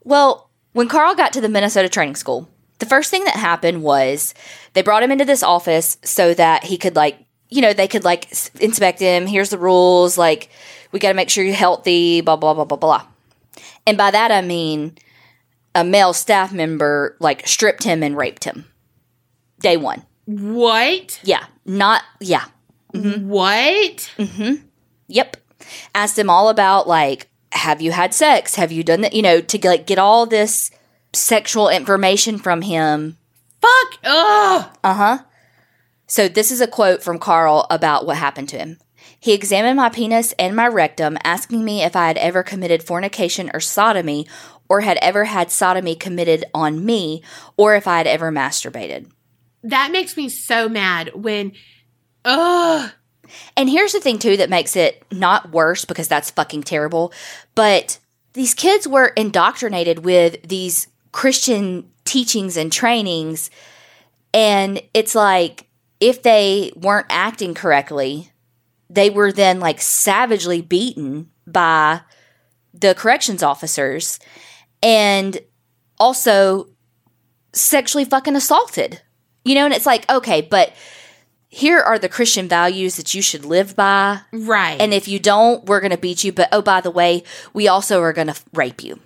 Well, 0.03 0.49
when 0.71 0.87
Carl 0.87 1.15
got 1.15 1.33
to 1.33 1.41
the 1.41 1.49
Minnesota 1.49 1.89
training 1.89 2.15
school, 2.15 2.49
the 2.79 2.85
first 2.85 3.11
thing 3.11 3.25
that 3.25 3.35
happened 3.35 3.83
was 3.83 4.33
they 4.73 4.81
brought 4.81 5.03
him 5.03 5.11
into 5.11 5.25
this 5.25 5.43
office 5.43 5.97
so 6.03 6.33
that 6.33 6.63
he 6.63 6.77
could 6.77 6.95
like, 6.95 7.19
you 7.49 7.61
know, 7.61 7.73
they 7.73 7.87
could 7.87 8.03
like 8.03 8.29
inspect 8.59 8.99
him. 8.99 9.25
Here's 9.25 9.49
the 9.49 9.57
rules. 9.57 10.17
Like, 10.17 10.49
we 10.91 10.99
got 10.99 11.09
to 11.09 11.15
make 11.15 11.29
sure 11.29 11.43
you're 11.43 11.53
healthy. 11.53 12.21
Blah 12.21 12.35
blah 12.35 12.53
blah 12.53 12.65
blah 12.65 12.77
blah. 12.77 13.05
And 13.85 13.97
by 13.97 14.11
that 14.11 14.31
I 14.31 14.41
mean 14.41 14.97
a 15.73 15.83
male 15.83 16.13
staff 16.13 16.51
member 16.51 17.15
like 17.19 17.47
stripped 17.47 17.83
him 17.83 18.03
and 18.03 18.17
raped 18.17 18.43
him. 18.43 18.65
Day 19.59 19.77
one. 19.77 20.03
What? 20.25 21.19
Yeah. 21.23 21.45
Not 21.65 22.03
yeah. 22.19 22.45
What? 22.91 24.11
Mm-hmm. 24.17 24.55
Yep. 25.07 25.37
Asked 25.95 26.19
him 26.19 26.29
all 26.29 26.49
about 26.49 26.87
like 26.87 27.29
have 27.53 27.81
you 27.81 27.91
had 27.91 28.13
sex? 28.13 28.55
Have 28.55 28.71
you 28.71 28.83
done 28.83 29.01
that? 29.01 29.13
You 29.13 29.21
know, 29.21 29.41
to 29.41 29.67
like 29.67 29.87
get 29.87 29.99
all 29.99 30.25
this 30.25 30.71
sexual 31.13 31.69
information 31.69 32.37
from 32.37 32.61
him. 32.61 33.17
Fuck. 33.61 33.99
Ugh. 34.03 34.77
Uh 34.83 34.93
huh. 34.93 35.17
So 36.07 36.27
this 36.27 36.51
is 36.51 36.61
a 36.61 36.67
quote 36.67 37.03
from 37.03 37.19
Carl 37.19 37.67
about 37.69 38.05
what 38.05 38.17
happened 38.17 38.49
to 38.49 38.57
him. 38.57 38.79
He 39.19 39.33
examined 39.33 39.77
my 39.77 39.89
penis 39.89 40.33
and 40.39 40.55
my 40.55 40.67
rectum, 40.67 41.17
asking 41.23 41.65
me 41.65 41.83
if 41.83 41.95
I 41.95 42.07
had 42.07 42.17
ever 42.17 42.43
committed 42.43 42.83
fornication 42.83 43.51
or 43.53 43.59
sodomy, 43.59 44.27
or 44.69 44.81
had 44.81 44.97
ever 45.01 45.25
had 45.25 45.51
sodomy 45.51 45.95
committed 45.95 46.45
on 46.53 46.85
me, 46.85 47.23
or 47.55 47.75
if 47.75 47.87
I 47.87 47.97
had 47.97 48.07
ever 48.07 48.31
masturbated. 48.31 49.09
That 49.63 49.91
makes 49.91 50.15
me 50.15 50.29
so 50.29 50.69
mad 50.69 51.11
when. 51.13 51.53
Ugh. 52.25 52.91
And 53.57 53.69
here's 53.69 53.91
the 53.91 53.99
thing, 53.99 54.19
too, 54.19 54.37
that 54.37 54.49
makes 54.49 54.75
it 54.75 55.03
not 55.11 55.51
worse 55.51 55.83
because 55.83 56.07
that's 56.07 56.31
fucking 56.31 56.63
terrible. 56.63 57.11
But 57.55 57.99
these 58.33 58.53
kids 58.53 58.87
were 58.87 59.07
indoctrinated 59.07 60.05
with 60.05 60.41
these 60.47 60.87
Christian 61.11 61.89
teachings 62.05 62.55
and 62.55 62.71
trainings. 62.71 63.49
And 64.33 64.81
it's 64.93 65.15
like 65.15 65.66
if 65.99 66.21
they 66.21 66.71
weren't 66.75 67.07
acting 67.09 67.53
correctly, 67.53 68.31
they 68.89 69.09
were 69.09 69.31
then 69.31 69.59
like 69.59 69.81
savagely 69.81 70.61
beaten 70.61 71.29
by 71.45 72.01
the 72.73 72.93
corrections 72.95 73.43
officers 73.43 74.19
and 74.83 75.39
also 75.99 76.67
sexually 77.53 78.05
fucking 78.05 78.35
assaulted. 78.35 79.01
You 79.43 79.55
know, 79.55 79.65
and 79.65 79.73
it's 79.73 79.85
like, 79.85 80.09
okay, 80.11 80.41
but 80.41 80.73
here 81.47 81.79
are 81.79 81.97
the 81.97 82.09
Christian 82.09 82.47
values 82.49 82.97
that 82.97 83.13
you 83.13 83.21
should 83.21 83.45
live 83.45 83.75
by. 83.75 84.19
Right. 84.33 84.79
And 84.79 84.93
if 84.93 85.07
you 85.07 85.19
don't, 85.19 85.65
we're 85.65 85.79
going 85.79 85.91
to 85.91 85.97
beat 85.97 86.23
you. 86.23 86.33
But 86.33 86.49
oh, 86.51 86.61
by 86.61 86.81
the 86.81 86.91
way, 86.91 87.23
we 87.53 87.67
also 87.67 88.01
are 88.01 88.13
going 88.13 88.27
to 88.27 88.35
rape 88.53 88.83
you. 88.83 88.99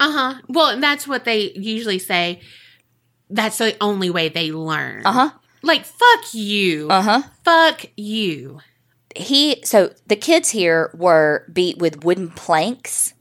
uh 0.00 0.10
huh. 0.10 0.34
Well, 0.48 0.68
and 0.68 0.82
that's 0.82 1.06
what 1.06 1.24
they 1.24 1.52
usually 1.52 1.98
say. 1.98 2.40
That's 3.28 3.58
the 3.58 3.76
only 3.80 4.10
way 4.10 4.28
they 4.28 4.52
learn. 4.52 5.02
Uh 5.04 5.12
huh. 5.12 5.30
Like, 5.64 5.84
fuck 5.84 6.34
you. 6.34 6.88
Uh 6.90 7.02
huh. 7.02 7.22
Fuck 7.44 7.86
you. 7.96 8.60
He, 9.16 9.62
so 9.64 9.92
the 10.06 10.16
kids 10.16 10.50
here 10.50 10.90
were 10.94 11.46
beat 11.52 11.78
with 11.78 12.04
wooden 12.04 12.30
planks, 12.30 13.14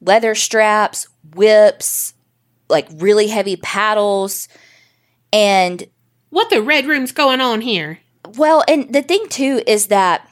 leather 0.00 0.34
straps, 0.34 1.08
whips, 1.34 2.14
like 2.68 2.86
really 2.94 3.28
heavy 3.28 3.56
paddles. 3.56 4.48
And 5.32 5.86
What 6.30 6.50
the 6.50 6.62
red 6.62 6.86
room's 6.86 7.12
going 7.12 7.40
on 7.40 7.62
here? 7.62 8.00
Well, 8.36 8.62
and 8.68 8.92
the 8.92 9.02
thing 9.02 9.28
too 9.28 9.62
is 9.66 9.86
that 9.86 10.28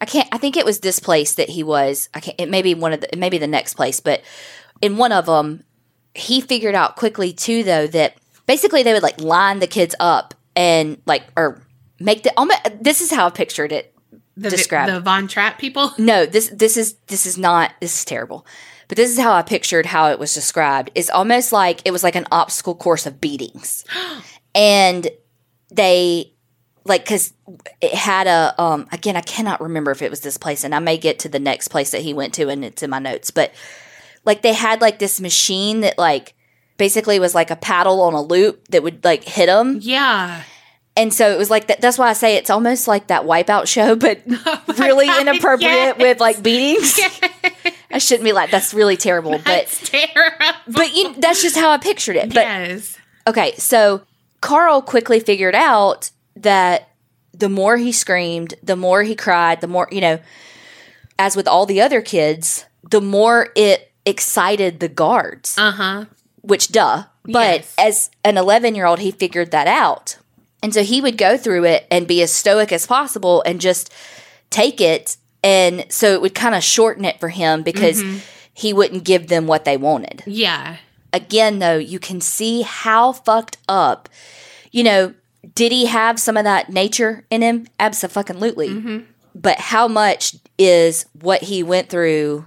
I 0.00 0.04
can't. 0.04 0.28
I 0.30 0.38
think 0.38 0.56
it 0.56 0.64
was 0.64 0.80
this 0.80 0.98
place 1.00 1.34
that 1.34 1.48
he 1.48 1.62
was. 1.62 2.08
I 2.14 2.20
can't. 2.20 2.40
It 2.40 2.48
may 2.50 2.62
be 2.62 2.74
one 2.74 2.92
of 2.92 3.00
the. 3.00 3.12
It 3.12 3.18
may 3.18 3.30
be 3.30 3.38
the 3.38 3.46
next 3.46 3.74
place, 3.74 3.98
but 3.98 4.22
in 4.80 4.96
one 4.96 5.10
of 5.10 5.26
them, 5.26 5.64
he 6.14 6.40
figured 6.40 6.74
out 6.74 6.96
quickly 6.96 7.32
too, 7.32 7.64
though, 7.64 7.86
that 7.88 8.14
basically 8.46 8.82
they 8.82 8.92
would 8.92 9.02
like 9.02 9.20
line 9.20 9.58
the 9.58 9.66
kids 9.66 9.94
up 10.00 10.34
and 10.54 11.00
like 11.06 11.24
or 11.36 11.62
make 12.00 12.22
the. 12.22 12.32
almost 12.36 12.60
This 12.80 13.00
is 13.00 13.10
how 13.12 13.26
I 13.26 13.30
pictured 13.30 13.72
it. 13.72 13.92
The, 14.38 14.50
Describe. 14.50 14.90
the 14.90 15.00
Von 15.00 15.28
Trapp 15.28 15.58
people? 15.58 15.92
No, 15.96 16.26
this 16.26 16.50
this 16.50 16.76
is 16.76 16.94
this 17.06 17.24
is 17.26 17.38
not. 17.38 17.72
This 17.80 17.98
is 17.98 18.04
terrible. 18.04 18.46
But 18.88 18.96
this 18.96 19.10
is 19.10 19.18
how 19.18 19.32
I 19.32 19.42
pictured 19.42 19.86
how 19.86 20.10
it 20.10 20.18
was 20.18 20.32
described. 20.32 20.90
It's 20.94 21.10
almost 21.10 21.52
like 21.52 21.80
it 21.84 21.90
was 21.90 22.04
like 22.04 22.14
an 22.14 22.26
obstacle 22.30 22.74
course 22.74 23.06
of 23.06 23.20
beatings, 23.20 23.84
and 24.54 25.08
they 25.70 26.32
like 26.84 27.04
because 27.04 27.32
it 27.80 27.94
had 27.94 28.26
a 28.26 28.54
um 28.62 28.86
again 28.92 29.16
i 29.16 29.20
cannot 29.20 29.60
remember 29.60 29.90
if 29.90 30.02
it 30.02 30.08
was 30.10 30.20
this 30.20 30.38
place 30.38 30.62
and 30.62 30.72
i 30.72 30.78
may 30.78 30.96
get 30.96 31.18
to 31.18 31.28
the 31.28 31.40
next 31.40 31.68
place 31.68 31.90
that 31.90 32.02
he 32.02 32.14
went 32.14 32.32
to 32.32 32.48
and 32.48 32.64
it's 32.64 32.80
in 32.80 32.90
my 32.90 33.00
notes 33.00 33.32
but 33.32 33.52
like 34.24 34.42
they 34.42 34.52
had 34.52 34.80
like 34.80 35.00
this 35.00 35.20
machine 35.20 35.80
that 35.80 35.98
like 35.98 36.35
basically 36.76 37.18
was 37.18 37.34
like 37.34 37.50
a 37.50 37.56
paddle 37.56 38.00
on 38.02 38.12
a 38.14 38.20
loop 38.22 38.68
that 38.68 38.82
would 38.82 39.04
like 39.04 39.24
hit 39.24 39.46
them 39.46 39.78
Yeah. 39.82 40.42
and 40.96 41.12
so 41.12 41.30
it 41.30 41.38
was 41.38 41.50
like 41.50 41.66
that 41.68 41.80
that's 41.80 41.98
why 41.98 42.08
i 42.08 42.12
say 42.12 42.36
it's 42.36 42.50
almost 42.50 42.86
like 42.88 43.06
that 43.08 43.22
wipeout 43.22 43.66
show 43.66 43.94
but 44.06 44.22
really 44.78 45.06
God, 45.06 45.20
inappropriate 45.28 45.70
yes. 45.72 45.98
with 45.98 46.20
like 46.20 46.42
beatings 46.42 46.98
i 47.90 47.98
shouldn't 47.98 48.24
be 48.24 48.32
like 48.32 48.50
that's 48.50 48.74
really 48.74 48.96
terrible 48.96 49.32
but 49.32 49.44
That's 49.44 49.88
terrible. 49.90 50.54
but 50.68 50.94
you, 50.94 51.14
that's 51.14 51.42
just 51.42 51.56
how 51.56 51.70
i 51.70 51.78
pictured 51.78 52.16
it 52.16 52.28
but 52.28 52.40
yes. 52.44 52.96
Okay, 53.28 53.54
so 53.56 54.02
Carl 54.40 54.80
quickly 54.82 55.18
figured 55.18 55.56
out 55.56 56.12
that 56.36 56.90
the 57.32 57.48
more 57.48 57.76
he 57.76 57.90
screamed, 57.90 58.54
the 58.62 58.76
more 58.76 59.02
he 59.02 59.16
cried, 59.16 59.60
the 59.60 59.66
more, 59.66 59.88
you 59.90 60.00
know, 60.00 60.20
as 61.18 61.34
with 61.34 61.48
all 61.48 61.66
the 61.66 61.80
other 61.80 62.00
kids, 62.00 62.66
the 62.88 63.00
more 63.00 63.48
it 63.56 63.90
excited 64.06 64.78
the 64.78 64.88
guards, 64.88 65.58
Uh 65.58 65.72
huh. 65.72 66.04
Which 66.46 66.72
duh. 66.72 67.04
But 67.24 67.60
Yes. 67.60 67.74
as 67.78 68.10
an 68.24 68.36
11 68.36 68.74
year 68.74 68.86
old, 68.86 69.00
he 69.00 69.10
figured 69.10 69.50
that 69.50 69.66
out. 69.66 70.16
And 70.62 70.72
so 70.72 70.82
he 70.82 71.00
would 71.00 71.18
go 71.18 71.36
through 71.36 71.64
it 71.64 71.86
and 71.90 72.06
be 72.06 72.22
as 72.22 72.32
stoic 72.32 72.72
as 72.72 72.86
possible 72.86 73.42
and 73.44 73.60
just 73.60 73.92
take 74.50 74.80
it. 74.80 75.16
And 75.42 75.84
so 75.90 76.12
it 76.12 76.20
would 76.22 76.34
kind 76.34 76.54
of 76.54 76.62
shorten 76.64 77.04
it 77.04 77.20
for 77.20 77.28
him 77.28 77.62
because 77.62 78.02
mm-hmm. 78.02 78.18
he 78.54 78.72
wouldn't 78.72 79.04
give 79.04 79.28
them 79.28 79.46
what 79.46 79.64
they 79.64 79.76
wanted 79.76 80.22
Yeah. 80.26 80.76
again 81.12 81.58
though 81.60 81.76
you 81.78 81.98
can 81.98 82.20
see 82.20 82.62
how 82.62 83.12
fucked 83.12 83.58
up 83.68 84.08
you 84.72 84.82
know 84.82 85.14
did 85.54 85.70
he 85.72 85.86
have 85.86 86.18
some 86.18 86.36
of 86.36 86.44
that 86.44 86.70
nature 86.70 87.24
in 87.30 87.42
him 87.42 87.66
absolutely 87.78 88.68
mm-hmm. 88.70 88.98
but 89.34 89.58
how 89.58 89.86
much 89.86 90.34
is 90.58 91.06
what 91.20 91.42
he 91.42 91.62
went 91.62 91.88
through 91.90 92.46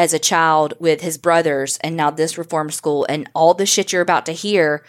as 0.00 0.14
a 0.14 0.18
child 0.18 0.72
with 0.80 1.02
his 1.02 1.18
brothers 1.18 1.76
and 1.82 1.94
now 1.94 2.10
this 2.10 2.38
reform 2.38 2.70
school 2.70 3.04
and 3.10 3.28
all 3.34 3.52
the 3.52 3.66
shit 3.66 3.92
you're 3.92 4.00
about 4.00 4.24
to 4.24 4.32
hear 4.32 4.82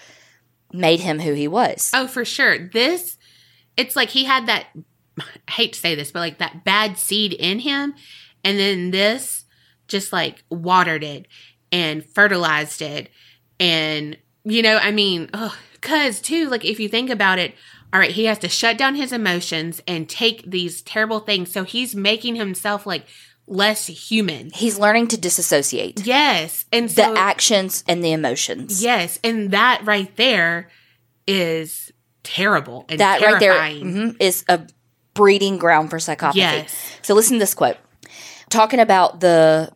made 0.71 1.01
him 1.01 1.19
who 1.19 1.33
he 1.33 1.49
was 1.49 1.91
Oh, 1.93 2.07
for 2.07 2.23
sure. 2.23 2.69
This, 2.69 3.17
it's 3.75 3.97
like 3.97 4.07
he 4.07 4.23
had 4.23 4.45
that, 4.45 4.67
I 5.19 5.51
hate 5.51 5.73
to 5.73 5.79
say 5.79 5.95
this, 5.95 6.13
but 6.13 6.19
like 6.19 6.37
that 6.37 6.63
bad 6.63 6.97
seed 6.97 7.33
in 7.33 7.59
him. 7.59 7.93
And 8.45 8.57
then 8.57 8.91
this 8.91 9.43
just 9.89 10.13
like 10.13 10.45
watered 10.49 11.03
it 11.03 11.27
and 11.73 12.05
fertilized 12.05 12.81
it. 12.81 13.09
And, 13.59 14.17
you 14.45 14.61
know, 14.61 14.77
I 14.77 14.91
mean, 14.91 15.29
because 15.73 16.21
too, 16.21 16.47
like 16.47 16.63
if 16.63 16.79
you 16.79 16.87
think 16.87 17.09
about 17.09 17.37
it, 17.37 17.53
all 17.91 17.99
right, 17.99 18.11
he 18.11 18.23
has 18.25 18.39
to 18.39 18.47
shut 18.47 18.77
down 18.77 18.95
his 18.95 19.11
emotions 19.11 19.81
and 19.85 20.07
take 20.07 20.49
these 20.49 20.81
terrible 20.81 21.19
things. 21.19 21.51
So 21.51 21.65
he's 21.65 21.93
making 21.93 22.35
himself 22.35 22.85
like 22.85 23.05
less 23.47 23.87
human. 23.87 24.49
he's 24.53 24.77
learning 24.79 25.07
to 25.07 25.17
disassociate 25.17 26.05
Yes. 26.05 26.65
And 26.71 26.87
the 26.89 27.03
so, 27.03 27.15
actions 27.17 27.83
and 27.87 28.03
the 28.03 28.11
emotions 28.11 28.81
yes. 28.83 29.19
And 29.23 29.51
that 29.51 29.81
right 29.85 30.15
there 30.15 30.69
is 31.27 31.91
terrible 32.23 32.85
and 32.89 32.99
that 32.99 33.21
right 33.21 33.39
there 33.39 33.53
terrifying. 33.53 33.93
mhm, 33.93 34.15
is 34.19 34.45
a 34.47 34.61
breeding 35.13 35.57
ground 35.57 35.89
for 35.89 35.97
psychopathy. 35.97 36.35
Yes. 36.35 36.73
So 37.01 37.13
listen 37.13 37.33
to 37.35 37.39
this 37.39 37.53
quote. 37.53 37.77
Talking 38.49 38.79
about 38.79 39.19
the 39.19 39.71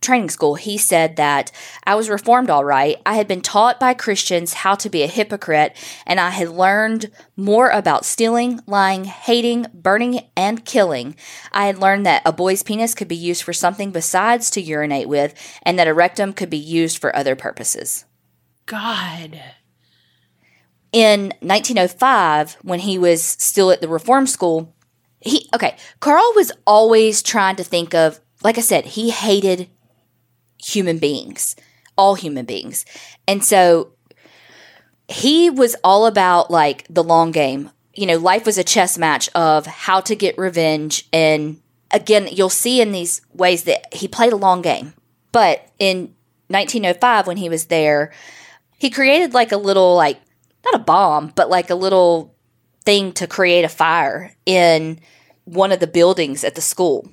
training 0.00 0.30
school, 0.30 0.54
he 0.54 0.78
said 0.78 1.16
that 1.16 1.52
I 1.84 1.94
was 1.94 2.08
reformed 2.08 2.50
all 2.50 2.64
right. 2.64 2.96
I 3.04 3.14
had 3.14 3.28
been 3.28 3.42
taught 3.42 3.78
by 3.78 3.94
Christians 3.94 4.54
how 4.54 4.74
to 4.76 4.88
be 4.88 5.02
a 5.02 5.06
hypocrite, 5.06 5.76
and 6.06 6.18
I 6.18 6.30
had 6.30 6.48
learned 6.48 7.10
more 7.36 7.68
about 7.70 8.04
stealing, 8.04 8.60
lying, 8.66 9.04
hating, 9.04 9.66
burning, 9.74 10.28
and 10.36 10.64
killing. 10.64 11.16
I 11.52 11.66
had 11.66 11.78
learned 11.78 12.06
that 12.06 12.22
a 12.24 12.32
boy's 12.32 12.62
penis 12.62 12.94
could 12.94 13.08
be 13.08 13.16
used 13.16 13.42
for 13.42 13.52
something 13.52 13.90
besides 13.90 14.50
to 14.50 14.60
urinate 14.60 15.08
with, 15.08 15.34
and 15.62 15.78
that 15.78 15.88
a 15.88 15.94
rectum 15.94 16.32
could 16.32 16.50
be 16.50 16.56
used 16.56 16.98
for 16.98 17.14
other 17.14 17.36
purposes. 17.36 18.04
God. 18.66 19.42
in 20.92 21.32
1905 21.40 22.56
when 22.62 22.80
he 22.80 22.98
was 22.98 23.22
still 23.22 23.70
at 23.72 23.80
the 23.80 23.88
reform 23.88 24.26
school 24.26 24.74
he 25.20 25.48
okay 25.54 25.76
carl 25.98 26.32
was 26.36 26.52
always 26.66 27.22
trying 27.22 27.56
to 27.56 27.64
think 27.64 27.94
of 27.94 28.20
like 28.42 28.58
i 28.58 28.60
said 28.60 28.84
he 28.84 29.10
hated 29.10 29.68
human 30.62 30.98
beings 30.98 31.56
all 32.00 32.14
human 32.14 32.46
beings. 32.46 32.86
And 33.28 33.44
so 33.44 33.92
he 35.06 35.50
was 35.50 35.76
all 35.84 36.06
about 36.06 36.50
like 36.50 36.86
the 36.88 37.04
long 37.04 37.30
game. 37.30 37.70
You 37.94 38.06
know 38.06 38.16
life 38.16 38.46
was 38.46 38.56
a 38.56 38.64
chess 38.64 38.96
match 38.96 39.28
of 39.34 39.66
how 39.66 40.00
to 40.00 40.16
get 40.16 40.38
revenge. 40.38 41.06
And 41.12 41.60
again 41.90 42.28
you'll 42.32 42.48
see 42.48 42.80
in 42.80 42.92
these 42.92 43.20
ways 43.34 43.64
that 43.64 43.92
he 43.92 44.08
played 44.08 44.32
a 44.32 44.36
long 44.36 44.62
game. 44.62 44.94
But 45.30 45.68
in 45.78 46.14
1905 46.48 47.26
when 47.26 47.36
he 47.36 47.50
was 47.50 47.66
there 47.66 48.12
he 48.78 48.88
created 48.88 49.34
like 49.34 49.52
a 49.52 49.58
little 49.58 49.94
like 49.94 50.18
not 50.64 50.74
a 50.74 50.84
bomb, 50.84 51.32
but 51.36 51.50
like 51.50 51.68
a 51.68 51.74
little 51.74 52.34
thing 52.84 53.12
to 53.12 53.26
create 53.26 53.64
a 53.64 53.68
fire 53.68 54.34
in 54.46 55.00
one 55.44 55.70
of 55.70 55.80
the 55.80 55.86
buildings 55.86 56.44
at 56.44 56.54
the 56.54 56.62
school. 56.62 57.12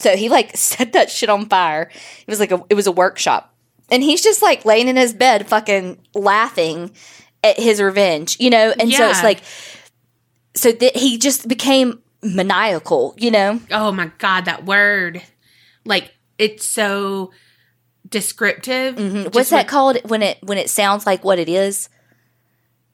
So 0.00 0.16
he 0.16 0.28
like 0.28 0.56
set 0.56 0.92
that 0.94 1.10
shit 1.10 1.28
on 1.28 1.46
fire. 1.46 1.90
It 2.26 2.28
was 2.30 2.40
like 2.40 2.52
a 2.52 2.62
it 2.70 2.74
was 2.74 2.86
a 2.86 2.92
workshop. 2.92 3.52
And 3.90 4.02
he's 4.02 4.22
just 4.22 4.42
like 4.42 4.64
laying 4.64 4.88
in 4.88 4.96
his 4.96 5.12
bed 5.14 5.46
fucking 5.46 5.98
laughing 6.14 6.90
at 7.44 7.58
his 7.58 7.80
revenge, 7.80 8.36
you 8.40 8.50
know? 8.50 8.74
And 8.78 8.90
so 8.92 9.08
it's 9.08 9.22
like 9.22 9.42
so 10.56 10.72
that 10.72 10.96
he 10.96 11.18
just 11.18 11.46
became 11.46 12.02
maniacal, 12.22 13.14
you 13.18 13.30
know? 13.30 13.60
Oh 13.70 13.92
my 13.92 14.10
God, 14.18 14.46
that 14.46 14.64
word. 14.64 15.22
Like 15.84 16.12
it's 16.38 16.64
so 16.66 17.30
descriptive. 18.08 18.96
Mhm. 18.96 19.22
Just 19.24 19.34
What's 19.34 19.50
that 19.50 19.64
with- 19.64 19.70
called 19.70 19.98
when 20.04 20.22
it 20.22 20.38
when 20.42 20.58
it 20.58 20.68
sounds 20.70 21.06
like 21.06 21.24
what 21.24 21.38
it 21.38 21.48
is? 21.48 21.88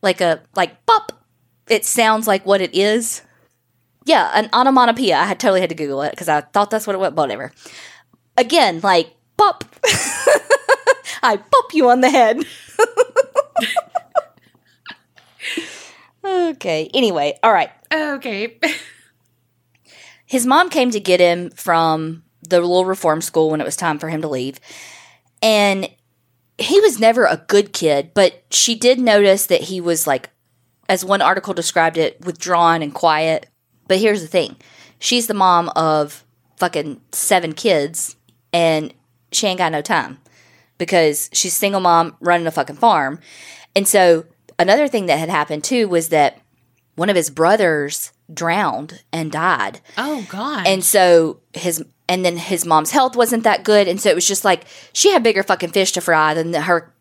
Like 0.02 0.20
a 0.20 0.42
like 0.54 0.84
pop. 0.84 1.12
It 1.68 1.84
sounds 1.86 2.26
like 2.26 2.44
what 2.44 2.60
it 2.60 2.74
is. 2.74 3.22
Yeah, 4.04 4.30
an 4.34 4.48
onomatopoeia. 4.52 5.16
I 5.16 5.24
had 5.24 5.38
totally 5.38 5.60
had 5.60 5.68
to 5.70 5.76
Google 5.76 6.02
it 6.02 6.10
because 6.10 6.28
I 6.28 6.40
thought 6.40 6.70
that's 6.70 6.86
what 6.86 6.94
it 6.94 6.98
was. 6.98 7.10
But 7.10 7.22
whatever. 7.22 7.52
Again, 8.36 8.80
like 8.82 9.14
pop. 9.36 9.64
I 11.22 11.36
pop 11.36 11.72
you 11.72 11.88
on 11.88 12.00
the 12.00 12.10
head. 12.10 12.44
okay. 16.24 16.90
Anyway, 16.92 17.38
all 17.42 17.52
right. 17.52 17.70
Okay. 17.92 18.58
his 20.26 20.46
mom 20.46 20.68
came 20.70 20.90
to 20.90 21.00
get 21.00 21.20
him 21.20 21.50
from 21.50 22.24
the 22.48 22.60
little 22.60 22.84
reform 22.84 23.20
school 23.20 23.50
when 23.50 23.60
it 23.60 23.64
was 23.64 23.76
time 23.76 23.98
for 23.98 24.08
him 24.08 24.22
to 24.22 24.28
leave. 24.28 24.58
And 25.40 25.88
he 26.58 26.80
was 26.80 26.98
never 26.98 27.24
a 27.24 27.44
good 27.48 27.72
kid, 27.72 28.12
but 28.14 28.42
she 28.50 28.74
did 28.74 28.98
notice 28.98 29.46
that 29.46 29.62
he 29.62 29.80
was 29.80 30.06
like, 30.06 30.30
as 30.88 31.04
one 31.04 31.22
article 31.22 31.54
described 31.54 31.96
it, 31.96 32.24
withdrawn 32.24 32.82
and 32.82 32.94
quiet. 32.94 33.48
But 33.88 33.98
here's 33.98 34.22
the 34.22 34.28
thing 34.28 34.56
she's 34.98 35.26
the 35.26 35.34
mom 35.34 35.70
of 35.70 36.24
fucking 36.56 37.00
seven 37.12 37.52
kids, 37.52 38.16
and 38.52 38.92
she 39.32 39.46
ain't 39.46 39.58
got 39.58 39.72
no 39.72 39.82
time 39.82 40.18
because 40.78 41.30
she's 41.32 41.54
single 41.54 41.80
mom 41.80 42.16
running 42.20 42.46
a 42.46 42.50
fucking 42.50 42.76
farm. 42.76 43.20
And 43.74 43.86
so 43.86 44.24
another 44.58 44.88
thing 44.88 45.06
that 45.06 45.18
had 45.18 45.28
happened 45.28 45.64
too 45.64 45.88
was 45.88 46.08
that 46.08 46.40
one 46.94 47.08
of 47.08 47.16
his 47.16 47.30
brothers 47.30 48.12
drowned 48.32 49.02
and 49.12 49.30
died. 49.30 49.80
oh 49.98 50.26
God. 50.28 50.66
And 50.66 50.84
so 50.84 51.40
his 51.52 51.84
and 52.08 52.24
then 52.24 52.36
his 52.36 52.66
mom's 52.66 52.90
health 52.90 53.16
wasn't 53.16 53.44
that 53.44 53.64
good 53.64 53.88
and 53.88 54.00
so 54.00 54.10
it 54.10 54.14
was 54.14 54.26
just 54.26 54.44
like 54.44 54.64
she 54.92 55.10
had 55.10 55.22
bigger 55.22 55.42
fucking 55.42 55.70
fish 55.70 55.92
to 55.92 56.00
fry 56.00 56.34
than 56.34 56.52
her 56.52 56.92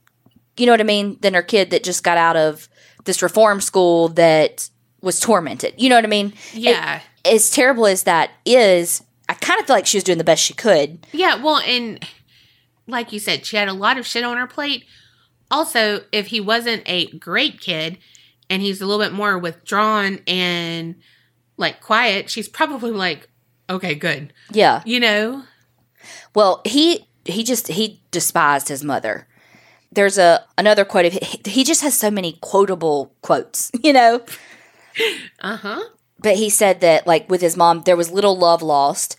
you 0.58 0.66
know 0.66 0.72
what 0.74 0.80
I 0.80 0.86
mean 0.86 1.18
than 1.22 1.34
her 1.34 1.42
kid 1.42 1.72
that 1.72 1.84
just 1.84 2.04
got 2.04 2.18
out 2.18 2.38
of 2.38 2.70
this 3.06 3.22
reform 3.22 3.62
school 3.62 4.10
that 4.10 4.70
was 5.02 5.20
tormented. 5.20 5.74
You 5.78 5.90
know 5.90 5.96
what 5.96 6.06
I 6.06 6.10
mean? 6.10 6.34
yeah. 6.54 7.02
As 7.24 7.52
terrible 7.52 7.86
as 7.86 8.04
that 8.04 8.32
is, 8.46 9.04
I 9.30 9.36
kind 9.36 9.60
of 9.60 9.68
feel 9.68 9.76
like 9.76 9.86
she 9.86 9.98
was 9.98 10.04
doing 10.04 10.18
the 10.18 10.24
best 10.24 10.44
she 10.44 10.56
could. 10.56 11.06
Yeah, 11.12 11.42
well, 11.42 11.58
and 11.60 12.04
like 12.88 13.12
you 13.14 13.20
said, 13.20 13.46
she 13.46 13.58
had 13.58 13.68
a 13.68 13.74
lot 13.74 13.98
of 13.98 14.06
shit 14.08 14.24
on 14.24 14.38
her 14.38 14.48
plate. 14.48 14.86
Also, 15.50 16.02
if 16.12 16.28
he 16.28 16.40
wasn't 16.40 16.84
a 16.86 17.08
great 17.18 17.60
kid 17.62 17.98
and 18.50 18.62
he's 18.62 18.82
a 18.82 18.86
little 18.86 19.04
bit 19.04 19.14
more 19.14 19.38
withdrawn 19.38 20.20
and 20.28 20.96
like 21.58 21.82
quiet, 21.82 22.30
she's 22.30 22.48
probably 22.50 22.92
like, 22.92 23.30
okay, 23.70 23.96
good. 23.96 24.34
Yeah. 24.52 24.82
You 24.86 25.00
know? 25.00 25.44
Well, 26.34 26.62
he 26.66 27.08
he 27.26 27.44
just 27.44 27.68
he 27.68 28.02
despised 28.12 28.68
his 28.68 28.84
mother. 28.84 29.28
There's 29.92 30.18
a 30.18 30.44
another 30.58 30.86
quote 30.86 31.06
of 31.06 31.14
he, 31.14 31.42
he 31.46 31.64
just 31.64 31.82
has 31.82 31.98
so 31.98 32.10
many 32.10 32.40
quotable 32.42 33.14
quotes, 33.22 33.72
you 33.84 33.94
know. 33.94 34.26
Uh 35.40 35.58
huh. 35.58 35.82
but 36.20 36.36
he 36.36 36.50
said 36.50 36.82
that 36.82 37.08
like 37.08 37.30
with 37.30 37.42
his 37.42 37.58
mom 37.58 37.82
there 37.84 37.98
was 37.98 38.12
little 38.12 38.38
love 38.38 38.62
lost 38.62 39.16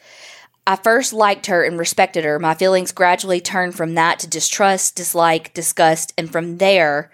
i 0.67 0.77
first 0.77 1.13
liked 1.13 1.47
her 1.47 1.65
and 1.65 1.79
respected 1.79 2.25
her 2.25 2.39
my 2.39 2.55
feelings 2.55 2.93
gradually 2.93 3.41
turned 3.41 3.75
from 3.75 3.95
that 3.95 4.19
to 4.21 4.27
distrust 4.29 4.97
dislike 4.97 5.53
disgust 5.55 6.13
and 6.17 6.31
from 6.31 6.59
there 6.59 7.11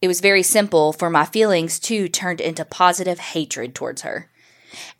it 0.00 0.08
was 0.08 0.20
very 0.20 0.42
simple 0.42 0.92
for 0.92 1.10
my 1.10 1.24
feelings 1.24 1.78
too 1.78 2.08
turned 2.08 2.40
into 2.40 2.64
positive 2.64 3.18
hatred 3.18 3.74
towards 3.74 4.02
her 4.02 4.28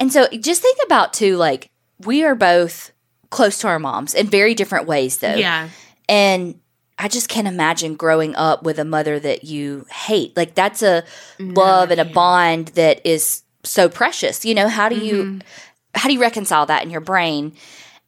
and 0.00 0.12
so 0.12 0.26
just 0.40 0.62
think 0.62 0.78
about 0.84 1.12
too 1.12 1.36
like 1.36 1.70
we 2.00 2.24
are 2.24 2.34
both 2.34 2.92
close 3.30 3.58
to 3.58 3.68
our 3.68 3.78
moms 3.78 4.12
in 4.14 4.26
very 4.26 4.54
different 4.54 4.86
ways 4.86 5.18
though 5.18 5.34
Yeah. 5.34 5.68
and 6.08 6.58
I 7.02 7.08
just 7.08 7.28
can't 7.28 7.48
imagine 7.48 7.96
growing 7.96 8.36
up 8.36 8.62
with 8.62 8.78
a 8.78 8.84
mother 8.84 9.18
that 9.18 9.42
you 9.42 9.86
hate. 9.90 10.36
Like 10.36 10.54
that's 10.54 10.82
a 10.82 11.02
love 11.40 11.90
and 11.90 12.00
a 12.00 12.04
bond 12.04 12.68
that 12.68 13.04
is 13.04 13.42
so 13.64 13.88
precious. 13.88 14.44
You 14.44 14.54
know, 14.54 14.68
how 14.68 14.88
do 14.88 14.96
you 14.96 15.14
mm-hmm. 15.24 15.38
how 15.96 16.08
do 16.08 16.14
you 16.14 16.20
reconcile 16.20 16.64
that 16.66 16.84
in 16.84 16.90
your 16.90 17.00
brain 17.00 17.54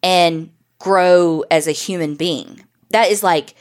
and 0.01 0.51
grow 0.79 1.45
as 1.51 1.67
a 1.67 1.73
human 1.73 2.15
being? 2.15 2.65
That 2.91 3.11
is 3.11 3.25
like 3.25 3.57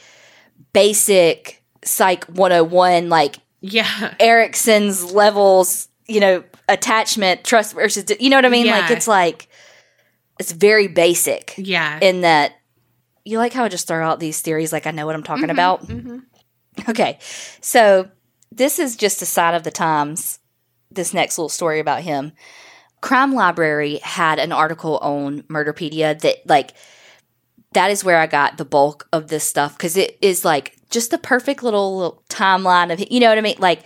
basic 0.72 1.62
psych 1.84 2.24
101 2.26 3.08
like 3.08 3.36
Yeah. 3.60 4.14
Erikson's 4.20 5.12
levels, 5.12 5.88
you 6.06 6.20
know, 6.20 6.44
attachment, 6.68 7.42
trust 7.42 7.74
versus 7.74 8.04
you 8.20 8.30
know 8.30 8.36
what 8.36 8.46
I 8.46 8.50
mean? 8.50 8.68
Like 8.68 8.92
it's 8.92 9.08
like 9.08 9.48
it's 10.38 10.52
very 10.52 10.86
basic 10.86 11.54
Yeah. 11.56 11.98
in 12.00 12.20
that 12.20 12.52
you 13.24 13.38
like 13.38 13.52
how 13.52 13.64
I 13.64 13.68
just 13.68 13.88
throw 13.88 14.06
out 14.06 14.20
these 14.20 14.40
theories 14.40 14.72
like 14.72 14.86
I 14.86 14.90
know 14.90 15.06
what 15.06 15.14
I'm 15.14 15.22
talking 15.22 15.44
mm-hmm, 15.44 15.50
about. 15.50 15.86
Mm-hmm. 15.86 16.90
Okay, 16.90 17.18
so 17.60 18.08
this 18.50 18.78
is 18.78 18.96
just 18.96 19.22
a 19.22 19.26
sign 19.26 19.54
of 19.54 19.62
the 19.62 19.70
times. 19.70 20.38
This 20.90 21.14
next 21.14 21.38
little 21.38 21.48
story 21.48 21.80
about 21.80 22.02
him. 22.02 22.32
Crime 23.00 23.34
Library 23.34 23.98
had 23.98 24.38
an 24.38 24.52
article 24.52 24.98
on 24.98 25.42
Murderpedia 25.42 26.18
that 26.20 26.46
like 26.46 26.72
that 27.72 27.90
is 27.90 28.04
where 28.04 28.18
I 28.18 28.26
got 28.26 28.56
the 28.56 28.64
bulk 28.64 29.08
of 29.12 29.28
this 29.28 29.44
stuff 29.44 29.76
because 29.76 29.96
it 29.96 30.18
is 30.22 30.44
like 30.44 30.76
just 30.90 31.10
the 31.10 31.18
perfect 31.18 31.62
little, 31.62 31.96
little 31.96 32.22
timeline 32.28 32.92
of 32.92 33.04
you 33.10 33.20
know 33.20 33.28
what 33.28 33.38
I 33.38 33.40
mean. 33.40 33.56
Like, 33.58 33.82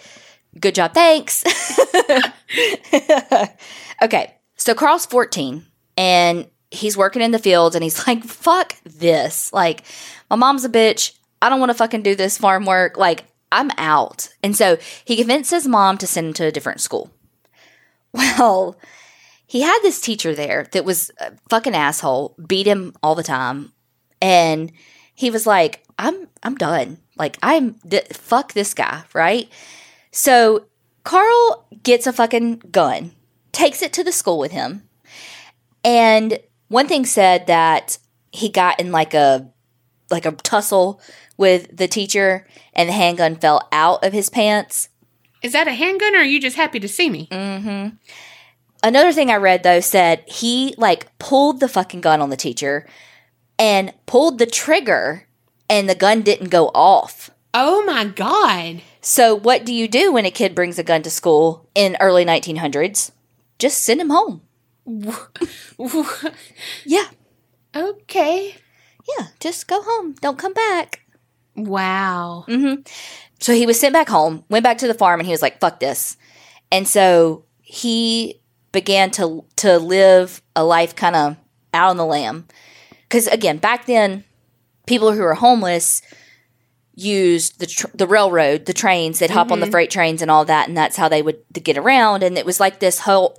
good 0.60 0.74
job, 0.74 0.94
thanks. 0.94 1.44
okay, 4.02 4.34
so 4.56 4.74
Carl's 4.74 5.06
14 5.06 5.64
and 5.96 6.46
he's 6.70 6.96
working 6.96 7.22
in 7.22 7.30
the 7.30 7.38
fields 7.38 7.74
and 7.74 7.82
he's 7.82 8.06
like, 8.06 8.24
fuck 8.24 8.76
this. 8.84 9.52
Like, 9.52 9.84
my 10.30 10.36
mom's 10.36 10.64
a 10.64 10.68
bitch. 10.68 11.14
I 11.40 11.48
don't 11.48 11.60
want 11.60 11.70
to 11.70 11.74
fucking 11.74 12.02
do 12.02 12.14
this 12.14 12.38
farm 12.38 12.64
work. 12.64 12.96
Like, 12.96 13.24
I'm 13.50 13.70
out. 13.78 14.28
And 14.42 14.56
so 14.56 14.76
he 15.04 15.16
convinced 15.16 15.50
his 15.50 15.66
mom 15.66 15.98
to 15.98 16.06
send 16.06 16.28
him 16.28 16.32
to 16.34 16.46
a 16.46 16.52
different 16.52 16.80
school. 16.80 17.10
Well, 18.14 18.76
he 19.46 19.62
had 19.62 19.80
this 19.82 20.00
teacher 20.00 20.34
there 20.34 20.66
that 20.72 20.84
was 20.84 21.10
a 21.20 21.32
fucking 21.50 21.74
asshole, 21.74 22.34
beat 22.46 22.66
him 22.66 22.94
all 23.02 23.14
the 23.14 23.22
time. 23.22 23.72
And 24.20 24.72
he 25.14 25.30
was 25.30 25.46
like, 25.46 25.84
I'm 25.98 26.28
I'm 26.42 26.54
done. 26.54 26.98
Like 27.16 27.38
I'm 27.42 27.74
th- 27.88 28.08
fuck 28.12 28.52
this 28.52 28.72
guy, 28.72 29.02
right? 29.14 29.48
So 30.10 30.66
Carl 31.04 31.66
gets 31.82 32.06
a 32.06 32.12
fucking 32.12 32.62
gun, 32.70 33.12
takes 33.52 33.82
it 33.82 33.92
to 33.94 34.04
the 34.04 34.12
school 34.12 34.38
with 34.38 34.52
him. 34.52 34.88
And 35.84 36.38
one 36.68 36.86
thing 36.86 37.04
said 37.04 37.46
that 37.46 37.98
he 38.30 38.48
got 38.48 38.78
in 38.78 38.92
like 38.92 39.14
a 39.14 39.50
like 40.10 40.26
a 40.26 40.32
tussle 40.32 41.00
with 41.36 41.76
the 41.76 41.88
teacher 41.88 42.46
and 42.72 42.88
the 42.88 42.94
handgun 42.94 43.36
fell 43.36 43.68
out 43.72 44.04
of 44.04 44.12
his 44.12 44.30
pants. 44.30 44.88
Is 45.42 45.52
that 45.52 45.68
a 45.68 45.72
handgun 45.72 46.14
or 46.14 46.18
are 46.18 46.24
you 46.24 46.40
just 46.40 46.56
happy 46.56 46.80
to 46.80 46.88
see 46.88 47.10
me? 47.10 47.28
Mm. 47.30 47.98
Another 48.82 49.12
thing 49.12 49.30
I 49.30 49.36
read 49.36 49.62
though 49.62 49.80
said 49.80 50.24
he 50.26 50.74
like 50.78 51.16
pulled 51.18 51.60
the 51.60 51.68
fucking 51.68 52.00
gun 52.00 52.20
on 52.20 52.30
the 52.30 52.36
teacher 52.36 52.86
and 53.58 53.92
pulled 54.06 54.38
the 54.38 54.46
trigger 54.46 55.26
and 55.68 55.88
the 55.88 55.94
gun 55.94 56.22
didn't 56.22 56.48
go 56.48 56.68
off. 56.74 57.30
Oh 57.54 57.84
my 57.84 58.04
God. 58.04 58.82
So 59.00 59.34
what 59.34 59.64
do 59.64 59.72
you 59.72 59.88
do 59.88 60.12
when 60.12 60.26
a 60.26 60.30
kid 60.30 60.54
brings 60.54 60.78
a 60.78 60.84
gun 60.84 61.02
to 61.02 61.10
school 61.10 61.68
in 61.74 61.96
early 62.00 62.24
1900s? 62.24 63.10
Just 63.58 63.84
send 63.84 64.00
him 64.00 64.10
home. 64.10 64.42
Yeah. 66.84 67.08
okay. 67.74 68.54
Yeah, 69.18 69.26
just 69.40 69.68
go 69.68 69.82
home. 69.82 70.14
Don't 70.20 70.38
come 70.38 70.52
back. 70.52 71.02
Wow. 71.56 72.44
Mm-hmm. 72.48 72.82
So 73.40 73.52
he 73.52 73.66
was 73.66 73.78
sent 73.78 73.92
back 73.92 74.08
home, 74.08 74.44
went 74.48 74.64
back 74.64 74.78
to 74.78 74.86
the 74.86 74.94
farm, 74.94 75.20
and 75.20 75.26
he 75.26 75.32
was 75.32 75.42
like, 75.42 75.60
"Fuck 75.60 75.80
this." 75.80 76.16
And 76.70 76.86
so 76.86 77.44
he 77.60 78.40
began 78.72 79.10
to 79.12 79.44
to 79.56 79.78
live 79.78 80.42
a 80.54 80.64
life 80.64 80.94
kind 80.94 81.16
of 81.16 81.36
out 81.72 81.90
on 81.90 81.96
the 81.96 82.06
lam. 82.06 82.46
Because 83.02 83.26
again, 83.26 83.58
back 83.58 83.86
then, 83.86 84.24
people 84.86 85.12
who 85.12 85.22
were 85.22 85.34
homeless 85.34 86.02
used 86.94 87.60
the 87.60 87.66
tr- 87.66 87.86
the 87.94 88.06
railroad, 88.06 88.66
the 88.66 88.72
trains. 88.72 89.18
They'd 89.18 89.30
hop 89.30 89.52
on 89.52 89.60
the 89.60 89.66
mm-hmm. 89.66 89.72
freight 89.72 89.90
trains 89.90 90.20
and 90.20 90.30
all 90.30 90.44
that, 90.46 90.68
and 90.68 90.76
that's 90.76 90.96
how 90.96 91.08
they 91.08 91.22
would 91.22 91.42
get 91.52 91.78
around. 91.78 92.22
And 92.22 92.36
it 92.36 92.44
was 92.46 92.60
like 92.60 92.80
this 92.80 93.00
whole. 93.00 93.38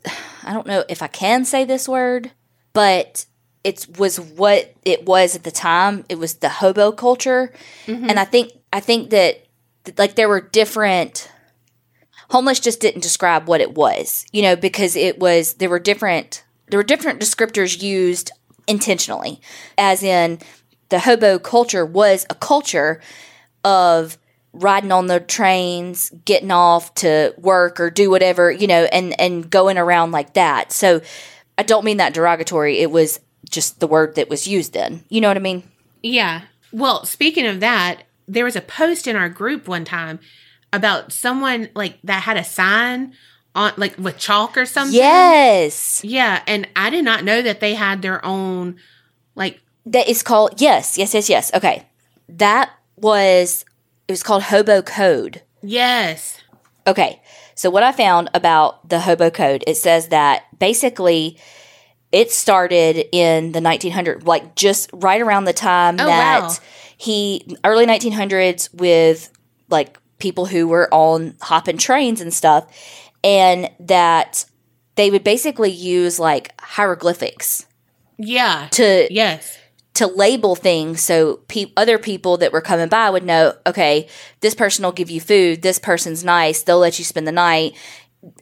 I 0.50 0.54
don't 0.54 0.66
know 0.66 0.84
if 0.90 1.04
I 1.04 1.08
can 1.08 1.46
say 1.46 1.64
this 1.64 1.88
word, 1.88 2.32
but 2.74 3.28
it 3.64 3.86
was 4.00 4.20
what 4.20 4.74
it 4.84 5.06
was 5.06 5.36
at 5.36 5.44
the 5.44 5.52
time. 5.52 6.06
It 6.10 6.18
was 6.18 6.36
the 6.36 6.50
hobo 6.50 6.92
culture, 6.92 7.54
mm-hmm. 7.86 8.10
and 8.10 8.20
I 8.20 8.26
think 8.26 8.54
I 8.74 8.80
think 8.80 9.12
that 9.12 9.46
like 9.96 10.16
there 10.16 10.28
were 10.28 10.42
different 10.42 11.32
homeless 12.32 12.60
just 12.60 12.80
didn't 12.80 13.02
describe 13.02 13.48
what 13.48 13.62
it 13.62 13.74
was 13.74 14.26
you 14.32 14.42
know 14.42 14.56
because 14.56 14.96
it 14.96 15.20
was 15.20 15.56
there 15.56 15.70
were 15.70 15.80
different 15.80 16.44
there 16.68 16.78
were 16.78 16.84
different 16.84 17.20
descriptors 17.20 17.82
used 17.82 18.32
intentionally 18.68 19.42
as 19.80 20.04
in 20.04 20.38
the 20.90 21.00
hobo 21.00 21.40
culture 21.40 21.86
was 21.86 22.28
a 22.30 22.36
culture 22.36 23.02
of 23.64 24.20
riding 24.60 24.92
on 24.92 25.08
the 25.08 25.20
trains 25.20 26.12
getting 26.26 26.52
off 26.52 26.94
to 26.96 27.34
work 27.38 27.80
or 27.80 27.90
do 27.90 28.10
whatever 28.10 28.52
you 28.52 28.68
know 28.68 28.84
and 28.92 29.20
and 29.20 29.50
going 29.50 29.78
around 29.78 30.12
like 30.12 30.34
that 30.34 30.72
so 30.72 31.02
i 31.58 31.64
don't 31.64 31.86
mean 31.86 31.98
that 31.98 32.14
derogatory 32.14 32.80
it 32.80 32.92
was 32.92 33.20
just 33.50 33.80
the 33.80 33.88
word 33.88 34.16
that 34.16 34.30
was 34.30 34.48
used 34.48 34.74
then. 34.74 35.04
You 35.10 35.22
know 35.22 35.28
what 35.28 35.38
I 35.38 35.42
mean? 35.42 35.64
Yeah. 36.02 36.42
Well, 36.72 37.06
speaking 37.06 37.46
of 37.46 37.60
that, 37.60 38.04
there 38.28 38.46
was 38.46 38.56
a 38.56 38.62
post 38.62 39.08
in 39.08 39.16
our 39.16 39.30
group 39.30 39.68
one 39.68 39.86
time 39.86 40.20
about 40.72 41.12
someone 41.12 41.70
like 41.74 41.98
that 42.04 42.24
had 42.24 42.38
a 42.38 42.44
sign 42.44 43.14
on 43.56 43.74
like 43.78 43.98
with 43.98 44.18
chalk 44.18 44.56
or 44.56 44.66
something. 44.66 44.96
Yes. 44.96 46.04
Yeah, 46.04 46.44
and 46.46 46.68
I 46.76 46.92
did 46.92 47.04
not 47.04 47.24
know 47.24 47.42
that 47.42 47.60
they 47.60 47.74
had 47.74 48.02
their 48.02 48.24
own 48.24 48.78
like 49.36 49.60
That 49.88 50.08
is 50.08 50.22
called 50.22 50.62
yes, 50.62 50.98
yes, 50.98 51.14
yes, 51.14 51.30
yes. 51.30 51.52
Okay. 51.54 51.88
That 52.30 52.70
was 52.98 53.66
it 54.10 54.12
was 54.12 54.24
called 54.24 54.44
Hobo 54.44 54.82
Code. 54.82 55.44
yes. 55.62 56.40
Okay. 56.88 57.22
So 57.54 57.70
what 57.70 57.84
I 57.84 57.92
found 57.92 58.30
about 58.34 58.90
the 58.90 59.02
Hobo 59.02 59.30
Code, 59.30 59.64
it 59.68 59.78
says 59.78 60.08
that 60.08 60.46
basically 60.58 61.38
it 62.12 62.32
started 62.32 63.06
in 63.12 63.52
the 63.52 63.60
1900s, 63.60 64.26
like 64.26 64.56
just 64.56 64.90
right 64.94 65.22
around 65.22 65.44
the 65.44 65.54
time 65.54 65.96
Oh, 66.00 66.06
that 66.08 66.42
wow. 66.42 66.56
he 66.98 67.56
early 67.64 67.86
1900s 67.86 68.74
with 68.74 69.30
like 69.70 70.00
people 70.18 70.48
who 70.48 70.68
were 70.68 70.92
on 70.92 71.36
hopping 71.42 71.78
trains 71.78 72.20
and 72.22 72.34
stuff, 72.34 72.66
and 73.24 73.70
that 73.82 74.46
they 74.96 75.12
would 75.12 75.24
basically 75.24 75.70
use 75.72 76.18
like 76.20 76.60
hieroglyphics 76.60 77.68
Yeah. 78.18 78.70
to 78.72 79.08
Yes. 79.14 79.59
To 79.96 80.08
label 80.08 80.56
things 80.56 81.02
so 81.02 81.38
pe- 81.48 81.72
other 81.76 81.98
people 81.98 82.38
that 82.38 82.54
were 82.54 82.62
coming 82.62 82.88
by 82.88 83.10
would 83.10 83.24
know 83.26 83.54
okay 83.66 84.08
this 84.42 84.56
person 84.56 84.84
will 84.86 84.92
give 84.92 85.10
you 85.10 85.20
food 85.20 85.62
this 85.62 85.80
person's 85.80 86.24
nice 86.24 86.64
they'll 86.64 86.80
let 86.80 87.00
you 87.00 87.06
spend 87.06 87.28
the 87.28 87.32
night 87.32 87.74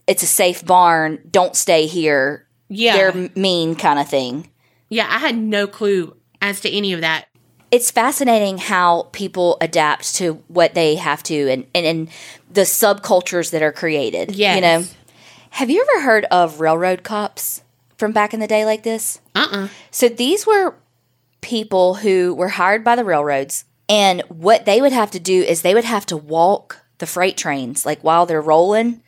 it's 0.08 0.24
a 0.24 0.28
safe 0.28 0.66
barn 0.66 1.20
don't 1.32 1.56
stay 1.56 1.86
here 1.88 2.46
Yeah. 2.70 2.96
they're 3.12 3.30
mean 3.36 3.76
kind 3.76 4.00
of 4.00 4.08
thing 4.10 4.50
yeah, 4.90 5.06
I 5.10 5.18
had 5.18 5.38
no 5.38 5.68
clue 5.68 6.16
as 6.42 6.62
to 6.62 6.70
any 6.72 6.94
of 6.94 7.02
that. 7.02 7.26
it's 7.72 7.92
fascinating 7.92 8.58
how 8.58 9.10
people 9.12 9.58
adapt 9.60 10.16
to 10.16 10.36
what 10.48 10.74
they 10.76 10.96
have 10.96 11.22
to 11.24 11.50
and, 11.52 11.66
and, 11.76 11.86
and 11.86 12.10
the 12.52 12.62
subcultures 12.62 13.52
that 13.52 13.62
are 13.64 13.72
created 13.72 14.36
yeah 14.36 14.56
you 14.56 14.62
know 14.62 14.84
have 15.52 15.70
you 15.70 15.82
ever 15.90 16.04
heard 16.06 16.26
of 16.26 16.60
railroad 16.60 17.04
cops 17.04 17.64
from 17.98 18.12
back 18.12 18.34
in 18.34 18.40
the 18.40 18.48
day 18.48 18.64
like 18.66 18.84
this 18.84 19.20
Uh-uh. 19.36 19.70
So 19.92 20.08
these 20.10 20.46
were 20.46 20.76
people 21.42 21.96
who 21.96 22.34
were 22.36 22.50
hired 22.50 22.84
by 22.84 22.96
the 22.96 23.04
railroads, 23.06 23.66
and 23.90 24.22
what 24.30 24.66
they 24.66 24.82
would 24.82 24.92
have 24.92 25.12
to 25.12 25.20
do 25.20 25.42
is 25.44 25.62
they 25.62 25.74
would 25.74 25.84
have 25.86 26.06
to 26.08 26.18
walk 26.18 26.84
the 26.98 27.06
freight 27.08 27.38
trains 27.38 27.86
like 27.86 28.04
while 28.04 28.26
they're 28.26 28.42
rolling 28.42 29.02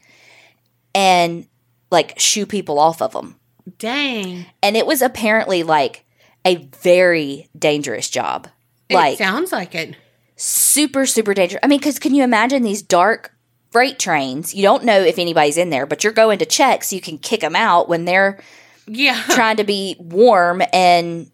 and 0.94 1.48
like 1.92 2.20
shoo 2.20 2.46
people 2.46 2.80
off 2.80 3.02
of 3.02 3.12
them. 3.14 3.36
Dang. 3.78 4.46
And 4.64 4.78
it 4.78 4.86
was 4.86 5.02
apparently 5.02 5.64
like 5.64 6.06
a 6.46 6.68
very 6.82 7.50
dangerous 7.58 8.10
job. 8.10 8.48
It 8.90 8.96
Like 8.96 9.18
sounds 9.18 9.52
like 9.52 9.76
it. 9.76 9.96
super 10.36 11.06
super 11.06 11.34
dangerous. 11.34 11.60
I 11.64 11.68
mean 11.68 11.80
cuz 11.80 12.00
can 12.00 12.14
you 12.14 12.24
imagine 12.24 12.64
these 12.64 12.82
dark 12.82 13.34
freight 13.72 14.00
trains? 14.00 14.54
You 14.56 14.64
don't 14.64 14.84
know 14.86 15.00
if 15.00 15.20
anybody's 15.20 15.58
in 15.58 15.70
there, 15.70 15.86
but 15.86 16.04
you're 16.04 16.14
going 16.14 16.40
to 16.40 16.46
check 16.46 16.84
so 16.84 16.96
you 16.96 17.02
can 17.02 17.18
kick 17.18 17.42
them 17.42 17.56
out 17.56 17.90
when 17.90 18.06
they're 18.06 18.40
Yeah. 18.88 19.22
trying 19.30 19.58
to 19.58 19.64
be 19.64 19.96
warm 20.00 20.62
and 20.74 21.30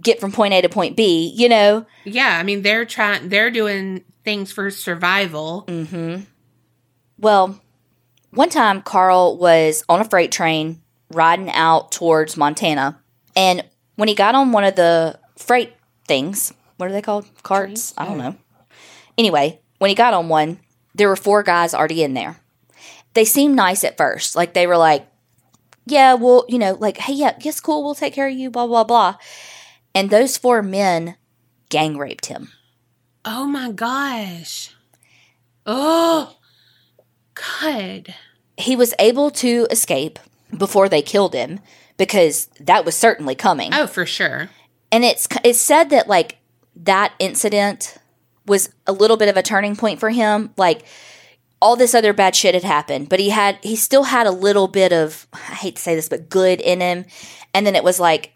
get 0.00 0.20
from 0.20 0.32
point 0.32 0.54
A 0.54 0.62
to 0.62 0.68
point 0.68 0.96
B, 0.96 1.32
you 1.36 1.48
know? 1.48 1.86
yeah, 2.04 2.38
I 2.38 2.42
mean 2.42 2.62
they're 2.62 2.84
trying 2.84 3.28
they're 3.28 3.50
doing 3.50 4.04
things 4.24 4.52
for 4.52 4.70
survival. 4.70 5.64
Mm. 5.68 6.26
Well, 7.18 7.60
one 8.30 8.50
time 8.50 8.82
Carl 8.82 9.36
was 9.36 9.84
on 9.88 10.00
a 10.00 10.04
freight 10.04 10.30
train 10.32 10.82
riding 11.10 11.50
out 11.50 11.92
towards 11.92 12.36
Montana, 12.36 13.00
and 13.34 13.64
when 13.96 14.08
he 14.08 14.14
got 14.14 14.34
on 14.34 14.52
one 14.52 14.64
of 14.64 14.76
the 14.76 15.18
freight 15.36 15.74
things, 16.06 16.52
what 16.76 16.88
are 16.88 16.92
they 16.92 17.02
called? 17.02 17.26
Carts? 17.42 17.94
I 17.98 18.04
don't 18.04 18.18
know. 18.18 18.36
Anyway, 19.16 19.60
when 19.78 19.88
he 19.88 19.94
got 19.94 20.14
on 20.14 20.28
one, 20.28 20.60
there 20.94 21.08
were 21.08 21.16
four 21.16 21.42
guys 21.42 21.74
already 21.74 22.02
in 22.02 22.14
there. 22.14 22.38
They 23.14 23.24
seemed 23.24 23.56
nice 23.56 23.82
at 23.82 23.96
first. 23.96 24.36
Like 24.36 24.54
they 24.54 24.66
were 24.66 24.76
like, 24.76 25.08
yeah, 25.86 26.14
well, 26.14 26.44
you 26.48 26.58
know, 26.58 26.76
like, 26.78 26.98
hey, 26.98 27.14
yeah, 27.14 27.36
yes, 27.40 27.60
cool, 27.60 27.82
we'll 27.82 27.94
take 27.94 28.12
care 28.14 28.28
of 28.28 28.34
you, 28.34 28.50
blah, 28.50 28.66
blah, 28.66 28.84
blah. 28.84 29.16
And 29.94 30.10
those 30.10 30.36
four 30.36 30.62
men 30.62 31.16
gang 31.68 31.98
raped 31.98 32.26
him. 32.26 32.52
Oh 33.24 33.46
my 33.46 33.70
gosh. 33.72 34.74
Oh. 35.66 36.36
God. 37.34 38.14
he 38.56 38.74
was 38.74 38.94
able 38.98 39.30
to 39.30 39.66
escape 39.70 40.18
before 40.56 40.88
they 40.88 41.02
killed 41.02 41.34
him 41.34 41.60
because 41.96 42.46
that 42.58 42.84
was 42.84 42.96
certainly 42.96 43.34
coming. 43.36 43.72
Oh, 43.72 43.86
for 43.86 44.04
sure. 44.04 44.50
And 44.90 45.04
it's 45.04 45.28
it's 45.44 45.60
said 45.60 45.90
that 45.90 46.08
like 46.08 46.38
that 46.74 47.12
incident 47.18 47.96
was 48.46 48.70
a 48.86 48.92
little 48.92 49.16
bit 49.16 49.28
of 49.28 49.36
a 49.36 49.42
turning 49.42 49.76
point 49.76 50.00
for 50.00 50.10
him. 50.10 50.52
Like 50.56 50.82
all 51.60 51.76
this 51.76 51.94
other 51.94 52.12
bad 52.12 52.34
shit 52.34 52.54
had 52.54 52.64
happened, 52.64 53.08
but 53.08 53.20
he 53.20 53.30
had 53.30 53.58
he 53.62 53.76
still 53.76 54.04
had 54.04 54.26
a 54.26 54.32
little 54.32 54.66
bit 54.66 54.92
of 54.92 55.28
I 55.32 55.54
hate 55.54 55.76
to 55.76 55.82
say 55.82 55.94
this, 55.94 56.08
but 56.08 56.28
good 56.28 56.60
in 56.60 56.80
him. 56.80 57.04
And 57.54 57.66
then 57.66 57.76
it 57.76 57.84
was 57.84 58.00
like 58.00 58.32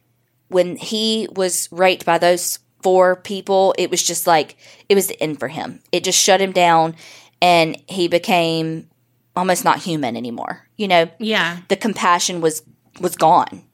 when 0.52 0.76
he 0.76 1.28
was 1.34 1.68
raped 1.72 2.04
by 2.04 2.18
those 2.18 2.58
four 2.82 3.16
people, 3.16 3.74
it 3.78 3.90
was 3.90 4.02
just 4.02 4.26
like 4.26 4.56
it 4.88 4.94
was 4.94 5.06
the 5.06 5.20
end 5.22 5.38
for 5.40 5.48
him. 5.48 5.80
It 5.92 6.04
just 6.04 6.18
shut 6.20 6.40
him 6.40 6.52
down 6.52 6.94
and 7.40 7.76
he 7.88 8.08
became 8.08 8.88
almost 9.34 9.64
not 9.64 9.78
human 9.80 10.16
anymore. 10.16 10.66
You 10.76 10.88
know, 10.88 11.10
Yeah. 11.18 11.58
the 11.68 11.76
compassion 11.76 12.40
was 12.40 12.62
was 13.00 13.16
gone. 13.16 13.64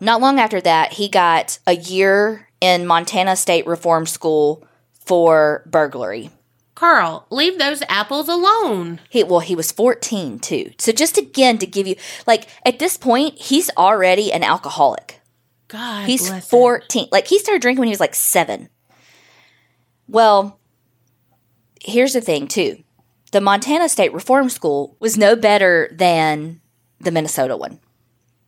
Not 0.00 0.20
long 0.20 0.40
after 0.40 0.60
that, 0.60 0.94
he 0.94 1.08
got 1.08 1.58
a 1.66 1.76
year 1.76 2.48
in 2.60 2.86
Montana 2.86 3.36
State 3.36 3.66
Reform 3.66 4.06
School 4.06 4.66
for 5.06 5.62
burglary. 5.66 6.30
Carl, 6.74 7.24
leave 7.30 7.58
those 7.58 7.82
apples 7.88 8.28
alone. 8.28 9.00
He 9.08 9.22
well, 9.22 9.40
he 9.40 9.54
was 9.54 9.70
14 9.70 10.40
too. 10.40 10.72
So 10.78 10.90
just 10.92 11.16
again 11.16 11.58
to 11.58 11.66
give 11.66 11.86
you 11.86 11.94
like 12.26 12.48
at 12.66 12.78
this 12.80 12.96
point, 12.96 13.38
he's 13.38 13.70
already 13.76 14.32
an 14.32 14.42
alcoholic. 14.42 15.20
God 15.74 16.06
He's 16.06 16.28
bless 16.28 16.44
him. 16.44 16.50
14. 16.50 17.08
Like 17.10 17.26
he 17.26 17.40
started 17.40 17.60
drinking 17.60 17.80
when 17.80 17.88
he 17.88 17.92
was 17.92 17.98
like 17.98 18.14
7. 18.14 18.68
Well, 20.06 20.60
here's 21.82 22.12
the 22.12 22.20
thing 22.20 22.46
too. 22.46 22.84
The 23.32 23.40
Montana 23.40 23.88
State 23.88 24.14
Reform 24.14 24.50
School 24.50 24.96
was 25.00 25.18
no 25.18 25.34
better 25.34 25.90
than 25.92 26.60
the 27.00 27.10
Minnesota 27.10 27.56
one. 27.56 27.80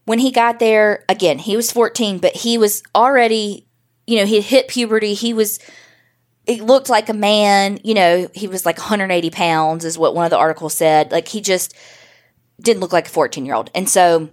When 0.04 0.20
he 0.20 0.30
got 0.30 0.60
there, 0.60 1.04
again, 1.08 1.40
he 1.40 1.56
was 1.56 1.72
14, 1.72 2.18
but 2.18 2.36
he 2.36 2.58
was 2.58 2.84
already, 2.94 3.66
you 4.06 4.18
know, 4.18 4.24
he 4.24 4.36
had 4.36 4.44
hit 4.44 4.68
puberty. 4.68 5.14
He 5.14 5.34
was 5.34 5.58
he 6.46 6.60
looked 6.60 6.88
like 6.88 7.08
a 7.08 7.12
man, 7.12 7.80
you 7.82 7.94
know, 7.94 8.28
he 8.36 8.46
was 8.46 8.64
like 8.64 8.78
180 8.78 9.30
pounds, 9.30 9.84
is 9.84 9.98
what 9.98 10.14
one 10.14 10.26
of 10.26 10.30
the 10.30 10.38
articles 10.38 10.74
said. 10.74 11.10
Like 11.10 11.26
he 11.26 11.40
just 11.40 11.74
didn't 12.60 12.82
look 12.82 12.92
like 12.92 13.08
a 13.08 13.10
14 13.10 13.44
year 13.44 13.56
old. 13.56 13.68
And 13.74 13.88
so 13.88 14.30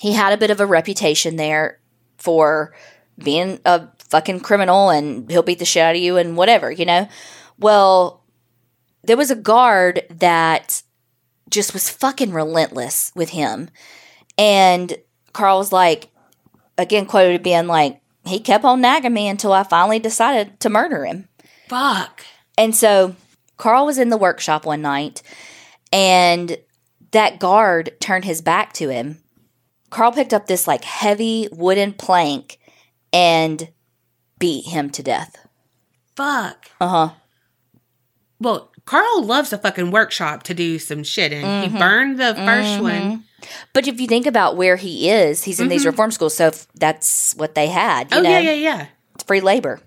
he 0.00 0.14
had 0.14 0.32
a 0.32 0.36
bit 0.36 0.50
of 0.50 0.58
a 0.58 0.66
reputation 0.66 1.36
there 1.36 1.78
for 2.24 2.74
being 3.22 3.60
a 3.64 3.88
fucking 3.98 4.40
criminal 4.40 4.90
and 4.90 5.30
he'll 5.30 5.42
beat 5.42 5.58
the 5.58 5.64
shit 5.64 5.82
out 5.82 5.94
of 5.94 6.00
you 6.00 6.16
and 6.16 6.36
whatever, 6.36 6.70
you 6.70 6.84
know? 6.84 7.06
Well, 7.58 8.24
there 9.02 9.16
was 9.16 9.30
a 9.30 9.36
guard 9.36 10.02
that 10.10 10.82
just 11.50 11.74
was 11.74 11.90
fucking 11.90 12.32
relentless 12.32 13.12
with 13.14 13.30
him. 13.30 13.68
And 14.38 14.96
Carl 15.32 15.58
was 15.58 15.72
like, 15.72 16.08
again, 16.78 17.06
quoted 17.06 17.42
being 17.42 17.66
like, 17.66 18.00
he 18.24 18.40
kept 18.40 18.64
on 18.64 18.80
nagging 18.80 19.12
me 19.12 19.28
until 19.28 19.52
I 19.52 19.62
finally 19.62 19.98
decided 19.98 20.58
to 20.60 20.70
murder 20.70 21.04
him. 21.04 21.28
Fuck. 21.68 22.24
And 22.56 22.74
so 22.74 23.14
Carl 23.58 23.84
was 23.86 23.98
in 23.98 24.08
the 24.08 24.16
workshop 24.16 24.64
one 24.64 24.80
night 24.80 25.22
and 25.92 26.56
that 27.10 27.38
guard 27.38 27.92
turned 28.00 28.24
his 28.24 28.40
back 28.40 28.72
to 28.74 28.88
him. 28.88 29.22
Carl 29.94 30.10
picked 30.10 30.34
up 30.34 30.46
this 30.48 30.66
like 30.66 30.82
heavy 30.82 31.48
wooden 31.52 31.92
plank 31.92 32.58
and 33.12 33.70
beat 34.40 34.66
him 34.66 34.90
to 34.90 35.04
death. 35.04 35.36
Fuck. 36.16 36.68
Uh 36.80 36.88
huh. 36.88 37.10
Well, 38.40 38.72
Carl 38.86 39.22
loves 39.22 39.52
a 39.52 39.58
fucking 39.58 39.92
workshop 39.92 40.42
to 40.44 40.54
do 40.54 40.80
some 40.80 41.04
shit 41.04 41.32
in. 41.32 41.44
Mm-hmm. 41.44 41.72
He 41.74 41.78
burned 41.78 42.18
the 42.18 42.34
1st 42.34 42.82
one. 42.82 43.24
But 43.72 43.86
if 43.86 44.00
you 44.00 44.08
think 44.08 44.26
about 44.26 44.56
where 44.56 44.74
he 44.74 45.08
is, 45.10 45.44
he's 45.44 45.60
in 45.60 45.68
these 45.68 45.86
reform 45.86 46.10
schools, 46.10 46.34
so 46.34 46.50
that's 46.74 47.34
what 47.36 47.54
they 47.54 47.68
had. 47.68 48.10
You 48.10 48.18
Oh, 48.18 48.22
know? 48.22 48.30
yeah, 48.30 48.40
yeah, 48.40 48.52
yeah. 48.52 48.86
It's 49.14 49.22
free 49.24 49.40
labor. 49.40 49.80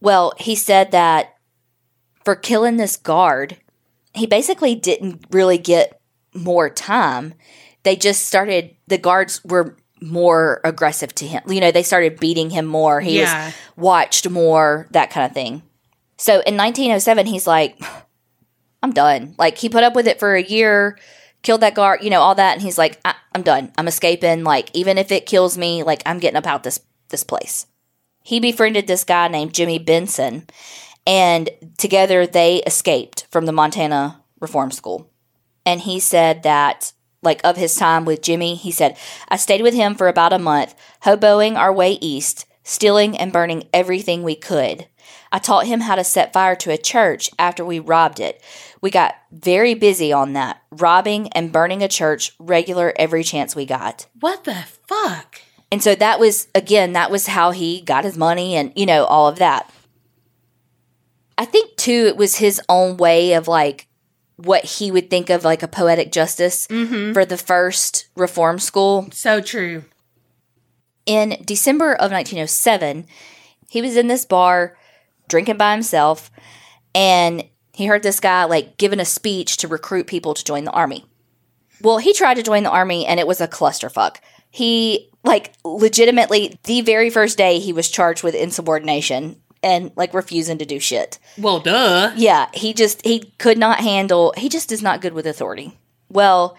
Well, 0.00 0.32
he 0.38 0.54
said 0.54 0.90
that 0.92 1.34
for 2.24 2.34
killing 2.34 2.78
this 2.78 2.96
guard, 2.96 3.58
he 4.14 4.26
basically 4.26 4.74
didn't 4.74 5.26
really 5.30 5.58
get 5.58 6.00
more 6.32 6.70
time. 6.70 7.34
They 7.84 7.96
just 7.96 8.26
started, 8.26 8.74
the 8.88 8.98
guards 8.98 9.42
were 9.44 9.76
more 10.02 10.60
aggressive 10.64 11.14
to 11.16 11.26
him. 11.26 11.42
You 11.48 11.60
know, 11.60 11.70
they 11.70 11.82
started 11.82 12.18
beating 12.20 12.50
him 12.50 12.66
more. 12.66 13.00
He 13.00 13.18
Yeah. 13.20 13.46
was 13.46 13.54
watched 13.76 14.28
more, 14.28 14.86
that 14.90 15.10
kind 15.10 15.24
of 15.26 15.32
thing. 15.32 15.62
So 16.18 16.40
in 16.40 16.56
1907, 16.56 17.26
he's 17.26 17.46
like, 17.46 17.78
I'm 18.82 18.92
done. 18.92 19.34
Like, 19.38 19.56
he 19.58 19.68
put 19.68 19.82
up 19.84 19.94
with 19.94 20.06
it 20.06 20.18
for 20.18 20.34
a 20.34 20.42
year, 20.42 20.98
killed 21.42 21.62
that 21.62 21.74
guard, 21.74 22.02
you 22.02 22.10
know, 22.10 22.20
all 22.20 22.34
that. 22.34 22.52
And 22.54 22.62
he's 22.62 22.76
like, 22.78 23.00
I- 23.04 23.14
I'm 23.34 23.42
done. 23.42 23.72
I'm 23.78 23.88
escaping. 23.88 24.44
Like, 24.44 24.70
even 24.74 24.98
if 24.98 25.10
it 25.10 25.26
kills 25.26 25.56
me, 25.56 25.82
like, 25.82 26.02
I'm 26.06 26.18
getting 26.18 26.36
up 26.36 26.46
out 26.46 26.62
this 26.64 26.80
this 27.10 27.24
place. 27.24 27.66
He 28.22 28.40
befriended 28.40 28.86
this 28.86 29.04
guy 29.04 29.28
named 29.28 29.52
Jimmy 29.54 29.78
Benson, 29.78 30.46
and 31.06 31.50
together 31.76 32.26
they 32.26 32.56
escaped 32.66 33.26
from 33.30 33.44
the 33.46 33.52
Montana 33.52 34.22
Reform 34.40 34.70
School. 34.70 35.10
And 35.66 35.80
he 35.82 36.00
said 36.00 36.42
that, 36.44 36.92
like, 37.24 37.40
of 37.44 37.56
his 37.56 37.74
time 37.74 38.04
with 38.04 38.22
Jimmy, 38.22 38.54
he 38.54 38.70
said, 38.70 38.96
I 39.28 39.36
stayed 39.36 39.62
with 39.62 39.74
him 39.74 39.94
for 39.94 40.08
about 40.08 40.32
a 40.32 40.38
month, 40.38 40.74
hoboing 41.04 41.56
our 41.56 41.72
way 41.72 41.92
east, 42.00 42.46
stealing 42.62 43.16
and 43.16 43.32
burning 43.32 43.68
everything 43.72 44.22
we 44.22 44.36
could. 44.36 44.86
I 45.32 45.38
taught 45.38 45.66
him 45.66 45.80
how 45.80 45.96
to 45.96 46.04
set 46.04 46.32
fire 46.32 46.54
to 46.56 46.70
a 46.70 46.78
church 46.78 47.28
after 47.38 47.64
we 47.64 47.80
robbed 47.80 48.20
it. 48.20 48.40
We 48.80 48.90
got 48.90 49.16
very 49.32 49.74
busy 49.74 50.12
on 50.12 50.34
that, 50.34 50.62
robbing 50.70 51.28
and 51.30 51.50
burning 51.50 51.82
a 51.82 51.88
church 51.88 52.32
regular 52.38 52.92
every 52.96 53.24
chance 53.24 53.56
we 53.56 53.66
got. 53.66 54.06
What 54.20 54.44
the 54.44 54.64
fuck? 54.86 55.40
And 55.72 55.82
so 55.82 55.96
that 55.96 56.20
was, 56.20 56.46
again, 56.54 56.92
that 56.92 57.10
was 57.10 57.26
how 57.26 57.50
he 57.50 57.80
got 57.80 58.04
his 58.04 58.16
money 58.16 58.54
and, 58.54 58.72
you 58.76 58.86
know, 58.86 59.04
all 59.06 59.26
of 59.26 59.40
that. 59.40 59.68
I 61.36 61.44
think, 61.44 61.76
too, 61.76 62.06
it 62.06 62.16
was 62.16 62.36
his 62.36 62.60
own 62.68 62.96
way 62.96 63.32
of 63.32 63.48
like 63.48 63.88
what 64.36 64.64
he 64.64 64.90
would 64.90 65.10
think 65.10 65.30
of 65.30 65.44
like 65.44 65.62
a 65.62 65.68
poetic 65.68 66.10
justice 66.12 66.66
mm-hmm. 66.68 67.12
for 67.12 67.24
the 67.24 67.36
first 67.36 68.08
reform 68.16 68.58
school. 68.58 69.08
So 69.12 69.40
true. 69.40 69.84
In 71.06 71.36
December 71.44 71.92
of 71.92 72.10
1907, 72.10 73.06
he 73.68 73.82
was 73.82 73.96
in 73.96 74.08
this 74.08 74.24
bar 74.24 74.76
drinking 75.28 75.56
by 75.56 75.72
himself 75.72 76.30
and 76.94 77.44
he 77.72 77.86
heard 77.86 78.02
this 78.02 78.20
guy 78.20 78.44
like 78.44 78.76
giving 78.76 79.00
a 79.00 79.04
speech 79.04 79.56
to 79.58 79.68
recruit 79.68 80.06
people 80.06 80.34
to 80.34 80.44
join 80.44 80.64
the 80.64 80.70
army. 80.72 81.04
Well, 81.80 81.98
he 81.98 82.12
tried 82.12 82.34
to 82.34 82.42
join 82.42 82.62
the 82.62 82.70
army 82.70 83.06
and 83.06 83.20
it 83.20 83.26
was 83.26 83.40
a 83.40 83.48
clusterfuck. 83.48 84.16
He 84.50 85.10
like 85.24 85.52
legitimately 85.64 86.58
the 86.64 86.82
very 86.82 87.10
first 87.10 87.36
day 87.36 87.58
he 87.58 87.72
was 87.72 87.90
charged 87.90 88.22
with 88.22 88.34
insubordination 88.34 89.40
and 89.64 89.90
like 89.96 90.14
refusing 90.14 90.58
to 90.58 90.66
do 90.66 90.78
shit. 90.78 91.18
Well, 91.38 91.58
duh. 91.58 92.12
Yeah, 92.14 92.48
he 92.52 92.74
just 92.74 93.04
he 93.04 93.32
could 93.38 93.58
not 93.58 93.80
handle 93.80 94.34
he 94.36 94.48
just 94.48 94.70
is 94.70 94.82
not 94.82 95.00
good 95.00 95.14
with 95.14 95.26
authority. 95.26 95.76
Well, 96.08 96.56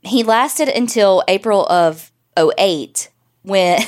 he 0.00 0.22
lasted 0.22 0.68
until 0.68 1.22
April 1.28 1.66
of 1.66 2.10
08 2.38 3.10
when 3.42 3.80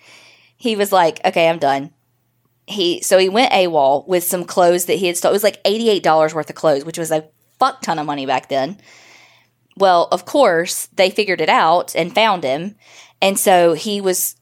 he 0.56 0.74
was 0.74 0.90
like, 0.90 1.20
"Okay, 1.24 1.48
I'm 1.48 1.58
done." 1.58 1.92
He 2.66 3.02
so 3.02 3.18
he 3.18 3.28
went 3.28 3.52
AWOL 3.52 4.08
with 4.08 4.24
some 4.24 4.44
clothes 4.44 4.86
that 4.86 4.94
he 4.94 5.06
had 5.06 5.16
stolen. 5.16 5.34
It 5.34 5.36
was 5.36 5.44
like 5.44 5.62
$88 5.64 6.34
worth 6.34 6.48
of 6.48 6.56
clothes, 6.56 6.84
which 6.84 6.98
was 6.98 7.10
a 7.10 7.28
fuck 7.58 7.82
ton 7.82 7.98
of 7.98 8.06
money 8.06 8.24
back 8.24 8.48
then. 8.48 8.78
Well, 9.76 10.08
of 10.10 10.24
course, 10.24 10.86
they 10.94 11.10
figured 11.10 11.40
it 11.40 11.48
out 11.48 11.94
and 11.94 12.14
found 12.14 12.44
him. 12.44 12.76
And 13.20 13.38
so 13.38 13.74
he 13.74 14.00
was 14.00 14.36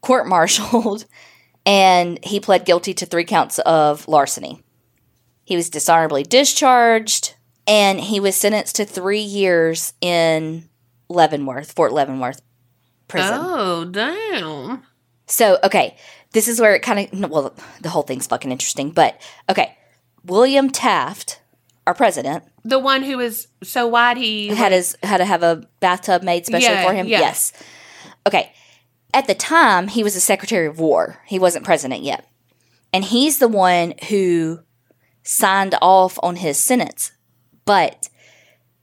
court 0.00 0.26
martialed 0.26 1.04
and 1.68 2.18
he 2.24 2.40
pled 2.40 2.64
guilty 2.64 2.94
to 2.94 3.06
three 3.06 3.24
counts 3.24 3.58
of 3.60 4.08
larceny. 4.08 4.62
He 5.44 5.54
was 5.54 5.68
dishonorably 5.70 6.22
discharged 6.24 7.34
and 7.66 8.00
he 8.00 8.18
was 8.18 8.34
sentenced 8.36 8.76
to 8.76 8.84
three 8.86 9.20
years 9.20 9.92
in 10.00 10.68
Leavenworth, 11.10 11.72
Fort 11.72 11.92
Leavenworth 11.92 12.40
prison. 13.06 13.34
Oh, 13.40 13.84
damn. 13.84 14.82
So, 15.26 15.58
okay, 15.62 15.96
this 16.32 16.48
is 16.48 16.60
where 16.60 16.74
it 16.74 16.80
kind 16.80 17.08
of, 17.12 17.30
well, 17.30 17.54
the 17.80 17.90
whole 17.90 18.02
thing's 18.02 18.26
fucking 18.26 18.50
interesting, 18.50 18.90
but 18.90 19.20
okay. 19.50 19.76
William 20.24 20.70
Taft, 20.70 21.40
our 21.86 21.94
president, 21.94 22.44
The 22.64 22.78
one 22.78 23.02
who 23.02 23.16
was 23.18 23.48
so 23.62 23.86
wide 23.86 24.16
he 24.16 24.48
had 24.48 24.72
his 24.72 24.96
had 25.02 25.18
to 25.18 25.24
have 25.24 25.42
a 25.42 25.62
bathtub 25.80 26.22
made 26.22 26.44
specially 26.46 26.72
Yeah, 26.74 26.86
for 26.86 26.92
him. 26.94 27.06
yeah. 27.06 27.20
Yes. 27.20 27.52
Okay. 28.26 28.52
At 29.14 29.26
the 29.26 29.34
time, 29.34 29.88
he 29.88 30.02
was 30.04 30.14
the 30.14 30.20
Secretary 30.20 30.66
of 30.66 30.78
War. 30.78 31.22
He 31.26 31.38
wasn't 31.38 31.64
president 31.64 32.02
yet, 32.02 32.26
and 32.92 33.04
he's 33.04 33.38
the 33.38 33.48
one 33.48 33.94
who 34.08 34.60
signed 35.22 35.74
off 35.80 36.18
on 36.22 36.36
his 36.36 36.58
sentence. 36.58 37.12
But 37.64 38.08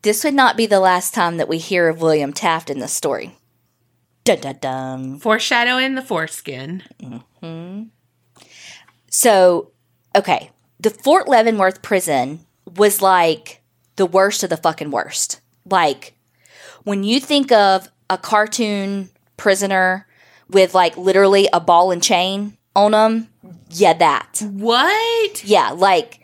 this 0.01 0.23
would 0.23 0.33
not 0.33 0.57
be 0.57 0.65
the 0.65 0.79
last 0.79 1.13
time 1.13 1.37
that 1.37 1.47
we 1.47 1.57
hear 1.57 1.87
of 1.87 2.01
William 2.01 2.33
Taft 2.33 2.69
in 2.69 2.79
this 2.79 2.93
story. 2.93 3.37
Dun 4.23 4.39
dun 4.39 4.57
dun. 4.59 5.19
foreshadowing 5.19 5.93
the 5.93 6.01
foreskin. 6.01 6.81
Mhm. 7.01 7.89
So, 9.09 9.71
okay, 10.15 10.51
the 10.79 10.89
Fort 10.89 11.27
Leavenworth 11.27 11.81
prison 11.83 12.45
was 12.75 13.01
like 13.01 13.61
the 13.95 14.05
worst 14.05 14.43
of 14.43 14.49
the 14.49 14.57
fucking 14.57 14.89
worst. 14.91 15.41
Like, 15.69 16.17
when 16.83 17.03
you 17.03 17.19
think 17.19 17.51
of 17.51 17.89
a 18.09 18.17
cartoon 18.17 19.09
prisoner 19.37 20.07
with 20.49 20.73
like 20.73 20.97
literally 20.97 21.47
a 21.51 21.59
ball 21.59 21.91
and 21.91 22.01
chain 22.03 22.57
on 22.75 22.91
them, 22.91 23.29
yeah, 23.69 23.93
that. 23.93 24.41
What? 24.51 25.43
Yeah, 25.43 25.71
like 25.71 26.19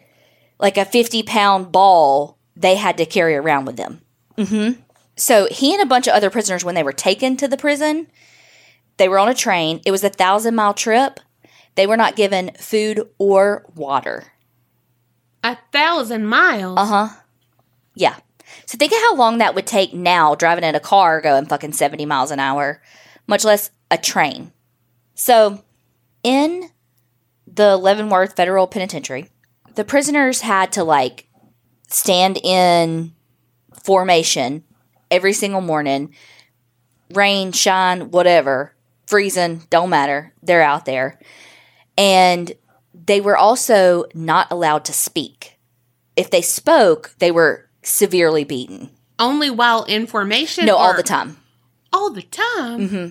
like 0.60 0.78
a 0.78 0.86
50 0.86 1.24
pound 1.24 1.72
ball 1.72 2.38
they 2.56 2.76
had 2.76 2.98
to 2.98 3.06
carry 3.06 3.36
around 3.36 3.66
with 3.66 3.78
them. 3.78 4.02
hmm 4.38 4.72
So 5.16 5.48
he 5.50 5.74
and 5.74 5.82
a 5.82 5.88
bunch 5.88 6.08
of 6.08 6.14
other 6.14 6.30
prisoners, 6.30 6.64
when 6.64 6.76
they 6.76 6.84
were 6.84 6.94
taken 6.94 7.38
to 7.38 7.48
the 7.48 7.58
prison, 7.58 8.08
they 8.98 9.08
were 9.08 9.20
on 9.20 9.30
a 9.30 9.34
train. 9.34 9.82
It 9.86 9.92
was 9.92 10.04
a 10.04 10.10
thousand 10.10 10.56
mile 10.56 10.74
trip. 10.74 11.20
They 11.76 11.88
were 11.88 11.98
not 11.98 12.16
given 12.16 12.52
food 12.60 13.10
or 13.18 13.66
water. 13.76 14.26
A 15.44 15.58
thousand 15.72 16.28
miles. 16.28 16.78
Uh 16.78 16.86
huh. 16.86 17.10
Yeah. 17.96 18.18
So 18.66 18.78
think 18.78 18.92
of 18.92 19.00
how 19.00 19.16
long 19.16 19.38
that 19.38 19.56
would 19.56 19.66
take 19.66 19.94
now 19.94 20.36
driving 20.36 20.64
in 20.64 20.76
a 20.76 20.80
car 20.80 21.22
going 21.22 21.46
fucking 21.46 21.74
70 21.74 22.06
miles 22.06 22.32
an 22.32 22.40
hour, 22.40 22.82
much 23.28 23.44
less 23.46 23.72
a 23.92 23.98
train. 23.98 24.52
So 25.14 25.64
in 26.24 26.70
the 27.46 27.78
Leavenworth 27.78 28.36
Federal 28.36 28.66
Penitentiary, 28.66 29.30
the 29.76 29.84
prisoners 29.84 30.42
had 30.42 30.72
to 30.74 30.84
like 30.84 31.28
stand 31.88 32.38
in 32.44 33.14
formation 33.84 34.64
every 35.12 35.34
single 35.34 35.62
morning, 35.62 36.14
rain, 37.14 37.52
shine, 37.52 38.10
whatever, 38.12 38.74
freezing, 39.06 39.64
don't 39.70 39.90
matter. 39.90 40.34
They're 40.42 40.62
out 40.64 40.86
there. 40.86 41.20
And 41.98 42.54
they 42.94 43.20
were 43.20 43.38
also 43.38 44.06
not 44.14 44.48
allowed 44.52 44.86
to 44.86 44.94
speak. 44.94 45.60
If 46.16 46.30
they 46.30 46.42
spoke, 46.42 47.14
they 47.20 47.32
were 47.32 47.70
severely 47.84 48.44
beaten. 48.44 48.92
Only 49.20 49.50
while 49.50 49.84
in 49.84 50.08
formation? 50.08 50.66
No, 50.66 50.78
all 50.78 50.94
or- 50.94 50.98
the 50.98 51.04
time. 51.04 51.38
All 51.94 52.10
the 52.12 52.22
time? 52.22 52.80
Yeah. 52.90 53.10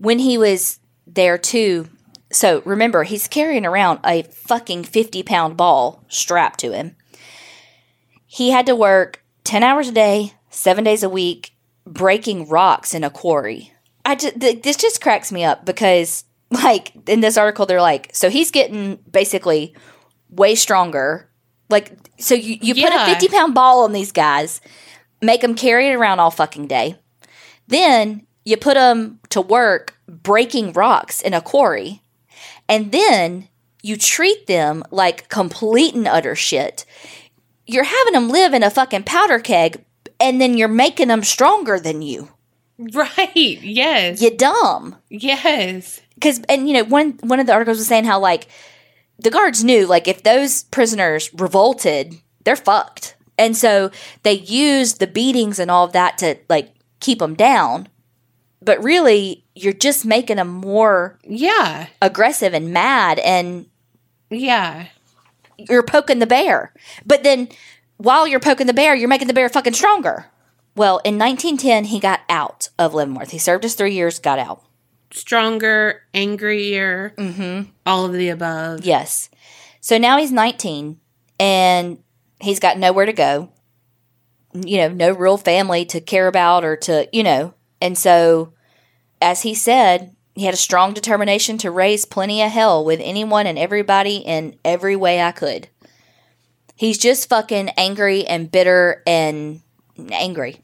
When 0.00 0.18
he 0.18 0.38
was 0.38 0.78
there 1.06 1.36
too, 1.36 1.88
so 2.32 2.62
remember, 2.64 3.02
he's 3.02 3.28
carrying 3.28 3.66
around 3.66 4.00
a 4.04 4.22
fucking 4.22 4.84
50 4.84 5.22
pound 5.22 5.56
ball 5.56 6.04
strapped 6.08 6.60
to 6.60 6.72
him. 6.72 6.96
He 8.26 8.50
had 8.50 8.66
to 8.66 8.74
work 8.74 9.22
10 9.44 9.62
hours 9.62 9.88
a 9.88 9.92
day, 9.92 10.32
seven 10.48 10.84
days 10.84 11.02
a 11.02 11.08
week, 11.08 11.52
breaking 11.84 12.48
rocks 12.48 12.94
in 12.94 13.04
a 13.04 13.10
quarry. 13.10 13.72
I 14.04 14.14
just, 14.14 14.40
th- 14.40 14.62
this 14.62 14.76
just 14.76 15.00
cracks 15.02 15.30
me 15.30 15.44
up 15.44 15.66
because, 15.66 16.24
like, 16.50 16.92
in 17.08 17.20
this 17.20 17.36
article, 17.36 17.66
they're 17.66 17.82
like, 17.82 18.10
so 18.14 18.30
he's 18.30 18.50
getting 18.50 18.96
basically 19.10 19.74
way 20.30 20.54
stronger. 20.54 21.28
Like, 21.68 21.92
so 22.18 22.34
you, 22.34 22.56
you 22.62 22.74
put 22.74 22.92
a 22.94 23.04
50 23.06 23.28
pound 23.28 23.54
ball 23.54 23.84
on 23.84 23.92
these 23.92 24.12
guys, 24.12 24.60
make 25.20 25.42
them 25.42 25.54
carry 25.54 25.88
it 25.88 25.94
around 25.94 26.20
all 26.20 26.30
fucking 26.30 26.68
day. 26.68 26.98
Then 27.66 28.26
you 28.44 28.56
put 28.56 28.74
them 28.74 29.20
to 29.30 29.40
work 29.40 29.96
breaking 30.08 30.72
rocks 30.72 31.20
in 31.20 31.34
a 31.34 31.40
quarry. 31.40 32.02
And 32.68 32.92
then 32.92 33.48
you 33.82 33.96
treat 33.96 34.46
them 34.46 34.84
like 34.90 35.28
complete 35.28 35.94
and 35.94 36.06
utter 36.06 36.34
shit. 36.34 36.84
You're 37.66 37.84
having 37.84 38.12
them 38.12 38.28
live 38.28 38.54
in 38.54 38.62
a 38.62 38.70
fucking 38.70 39.04
powder 39.04 39.38
keg 39.38 39.84
and 40.18 40.40
then 40.40 40.56
you're 40.56 40.68
making 40.68 41.08
them 41.08 41.22
stronger 41.22 41.78
than 41.80 42.02
you. 42.02 42.28
Right. 42.78 43.34
Yes. 43.34 44.22
You 44.22 44.36
dumb. 44.36 44.96
Yes. 45.08 46.00
Cuz 46.20 46.40
and 46.48 46.68
you 46.68 46.74
know 46.74 46.84
one 46.84 47.18
one 47.22 47.40
of 47.40 47.46
the 47.46 47.52
articles 47.52 47.78
was 47.78 47.86
saying 47.86 48.04
how 48.04 48.18
like 48.18 48.46
the 49.18 49.30
guards 49.30 49.62
knew 49.62 49.86
like 49.86 50.08
if 50.08 50.22
those 50.22 50.64
prisoners 50.64 51.30
revolted, 51.34 52.14
they're 52.44 52.56
fucked. 52.56 53.16
And 53.38 53.56
so 53.56 53.90
they 54.22 54.32
used 54.32 54.98
the 54.98 55.06
beatings 55.06 55.58
and 55.58 55.70
all 55.70 55.84
of 55.84 55.92
that 55.92 56.18
to 56.18 56.36
like 56.48 56.74
keep 57.00 57.18
them 57.18 57.34
down. 57.34 57.88
But 58.62 58.82
really, 58.82 59.44
you're 59.54 59.72
just 59.72 60.04
making 60.04 60.36
them 60.36 60.48
more 60.48 61.18
Yeah. 61.24 61.86
aggressive 62.02 62.52
and 62.54 62.72
mad 62.72 63.18
and 63.20 63.66
Yeah. 64.28 64.86
you're 65.56 65.82
poking 65.82 66.18
the 66.18 66.26
bear. 66.26 66.72
But 67.06 67.22
then 67.22 67.48
while 67.96 68.26
you're 68.26 68.40
poking 68.40 68.66
the 68.66 68.74
bear, 68.74 68.94
you're 68.94 69.08
making 69.08 69.28
the 69.28 69.34
bear 69.34 69.48
fucking 69.48 69.72
stronger. 69.74 70.26
Well, 70.76 70.98
in 71.04 71.18
1910, 71.18 71.84
he 71.84 71.98
got 72.00 72.20
out 72.28 72.68
of 72.78 72.94
Leavenworth. 72.94 73.30
He 73.30 73.38
served 73.38 73.64
his 73.64 73.74
three 73.74 73.94
years, 73.94 74.18
got 74.18 74.38
out. 74.38 74.62
Stronger, 75.12 76.02
angrier, 76.14 77.12
Mm-hmm. 77.18 77.70
all 77.84 78.04
of 78.06 78.12
the 78.12 78.28
above. 78.28 78.84
Yes. 78.84 79.28
So 79.80 79.98
now 79.98 80.18
he's 80.18 80.30
19 80.30 81.00
and 81.40 81.98
he's 82.40 82.60
got 82.60 82.78
nowhere 82.78 83.06
to 83.06 83.12
go. 83.12 83.50
You 84.54 84.76
know, 84.78 84.88
no 84.88 85.12
real 85.12 85.36
family 85.36 85.84
to 85.86 86.00
care 86.00 86.26
about 86.28 86.64
or 86.64 86.76
to, 86.76 87.08
you 87.12 87.22
know. 87.22 87.54
And 87.80 87.96
so, 87.96 88.52
as 89.20 89.42
he 89.42 89.54
said, 89.54 90.14
He 90.34 90.44
had 90.44 90.54
a 90.54 90.58
strong 90.58 90.94
determination 90.94 91.58
to 91.58 91.70
raise 91.70 92.04
plenty 92.04 92.42
of 92.42 92.50
hell 92.50 92.84
with 92.84 93.00
anyone 93.02 93.46
and 93.46 93.58
everybody 93.58 94.16
in 94.18 94.56
every 94.64 94.96
way 94.96 95.20
I 95.20 95.32
could. 95.32 95.68
He's 96.76 96.98
just 96.98 97.28
fucking 97.28 97.70
angry 97.76 98.26
and 98.26 98.50
bitter 98.50 99.02
and 99.06 99.60
angry. 100.10 100.60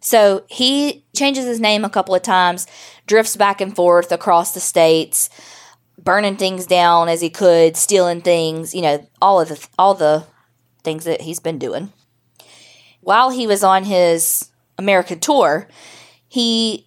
So 0.00 0.44
he 0.48 1.04
changes 1.14 1.44
his 1.44 1.60
name 1.60 1.84
a 1.84 1.90
couple 1.90 2.14
of 2.14 2.22
times, 2.22 2.66
drifts 3.06 3.36
back 3.36 3.60
and 3.60 3.74
forth 3.74 4.10
across 4.10 4.52
the 4.52 4.60
states, 4.60 5.30
burning 5.96 6.36
things 6.36 6.66
down 6.66 7.08
as 7.08 7.20
he 7.20 7.30
could, 7.30 7.76
stealing 7.76 8.20
things, 8.20 8.74
you 8.74 8.82
know, 8.82 9.06
all 9.20 9.40
of 9.40 9.48
the 9.48 9.68
all 9.78 9.94
the 9.94 10.24
things 10.82 11.04
that 11.04 11.20
he's 11.20 11.40
been 11.40 11.58
doing. 11.58 11.92
While 13.00 13.30
he 13.30 13.46
was 13.46 13.62
on 13.62 13.84
his 13.84 14.50
American 14.78 15.20
tour, 15.20 15.68
he 16.32 16.86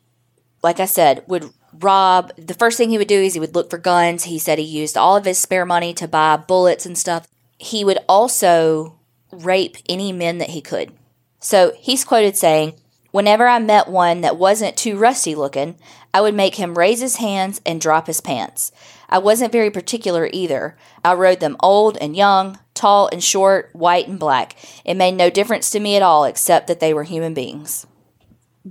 like 0.65 0.79
I 0.79 0.85
said, 0.85 1.23
would 1.27 1.51
rob 1.79 2.31
the 2.37 2.55
first 2.55 2.77
thing 2.77 2.89
he 2.89 2.97
would 2.97 3.07
do 3.07 3.21
is 3.21 3.35
he 3.35 3.39
would 3.39 3.53
look 3.53 3.69
for 3.69 3.77
guns. 3.77 4.23
He 4.23 4.39
said 4.39 4.57
he 4.57 4.65
used 4.65 4.97
all 4.97 5.15
of 5.15 5.25
his 5.25 5.37
spare 5.37 5.65
money 5.65 5.93
to 5.93 6.07
buy 6.07 6.37
bullets 6.37 6.87
and 6.87 6.97
stuff. 6.97 7.27
He 7.59 7.85
would 7.85 7.99
also 8.09 8.97
rape 9.31 9.77
any 9.87 10.11
men 10.11 10.39
that 10.39 10.49
he 10.49 10.61
could. 10.61 10.91
So 11.39 11.73
he's 11.77 12.03
quoted 12.03 12.35
saying, 12.35 12.73
Whenever 13.11 13.47
I 13.47 13.59
met 13.59 13.87
one 13.87 14.21
that 14.21 14.37
wasn't 14.37 14.75
too 14.75 14.97
rusty 14.97 15.35
looking, 15.35 15.75
I 16.15 16.21
would 16.21 16.33
make 16.33 16.55
him 16.55 16.77
raise 16.77 16.99
his 16.99 17.17
hands 17.17 17.61
and 17.63 17.79
drop 17.79 18.07
his 18.07 18.21
pants. 18.21 18.71
I 19.07 19.19
wasn't 19.19 19.51
very 19.51 19.69
particular 19.69 20.27
either. 20.33 20.75
I 21.03 21.13
rode 21.13 21.41
them 21.41 21.57
old 21.61 21.95
and 22.01 22.15
young, 22.15 22.57
tall 22.73 23.07
and 23.11 23.23
short, 23.23 23.69
white 23.73 24.07
and 24.07 24.19
black. 24.19 24.55
It 24.83 24.95
made 24.95 25.13
no 25.13 25.29
difference 25.29 25.69
to 25.71 25.79
me 25.79 25.95
at 25.95 26.01
all 26.01 26.25
except 26.25 26.65
that 26.65 26.79
they 26.79 26.91
were 26.93 27.03
human 27.03 27.35
beings. 27.35 27.85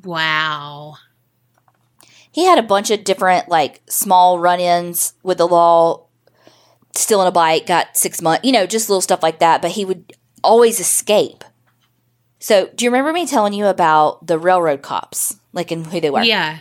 Wow. 0.02 0.96
He 2.30 2.44
had 2.44 2.58
a 2.58 2.62
bunch 2.62 2.90
of 2.90 3.04
different, 3.04 3.48
like, 3.48 3.80
small 3.88 4.38
run 4.38 4.60
ins 4.60 5.14
with 5.22 5.38
the 5.38 5.46
law, 5.46 6.06
stealing 6.94 7.28
a 7.28 7.32
bike, 7.32 7.66
got 7.66 7.96
six 7.96 8.20
months, 8.20 8.44
you 8.44 8.52
know, 8.52 8.66
just 8.66 8.88
little 8.88 9.00
stuff 9.00 9.22
like 9.22 9.38
that, 9.38 9.62
but 9.62 9.72
he 9.72 9.84
would 9.84 10.12
always 10.42 10.80
escape. 10.80 11.44
So, 12.40 12.68
do 12.74 12.84
you 12.84 12.90
remember 12.90 13.12
me 13.12 13.26
telling 13.26 13.52
you 13.52 13.66
about 13.66 14.26
the 14.26 14.38
railroad 14.38 14.82
cops, 14.82 15.38
like, 15.52 15.70
and 15.70 15.86
who 15.86 16.00
they 16.00 16.10
were? 16.10 16.22
Yeah. 16.22 16.58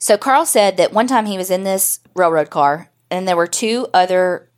So 0.00 0.16
Carl 0.16 0.46
said 0.46 0.78
that 0.78 0.94
one 0.94 1.06
time 1.06 1.26
he 1.26 1.36
was 1.36 1.50
in 1.50 1.62
this 1.62 2.00
railroad 2.16 2.48
car 2.48 2.90
and 3.10 3.28
there 3.28 3.36
were 3.36 3.46
two 3.46 3.86
other 3.92 4.48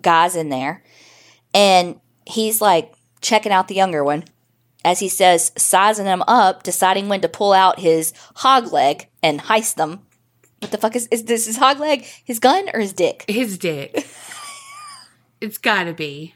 guys 0.00 0.36
in 0.36 0.50
there 0.50 0.84
and 1.54 1.98
he's 2.26 2.60
like 2.60 2.92
checking 3.22 3.50
out 3.50 3.66
the 3.66 3.74
younger 3.74 4.04
one 4.04 4.24
as 4.84 5.00
he 5.00 5.08
says 5.08 5.52
sizing 5.56 6.04
them 6.04 6.22
up 6.26 6.62
deciding 6.62 7.08
when 7.08 7.20
to 7.20 7.28
pull 7.28 7.52
out 7.52 7.78
his 7.80 8.12
hog 8.36 8.72
leg 8.72 9.08
and 9.22 9.40
heist 9.42 9.74
them 9.76 10.00
what 10.60 10.70
the 10.70 10.78
fuck 10.78 10.94
is 10.96 11.06
is 11.08 11.24
this 11.24 11.46
his 11.46 11.56
hog 11.56 11.78
leg 11.80 12.04
his 12.24 12.38
gun 12.38 12.68
or 12.74 12.80
his 12.80 12.92
dick 12.92 13.24
His 13.28 13.56
dick. 13.58 14.06
it's 15.40 15.58
gotta 15.58 15.92
be. 15.92 16.34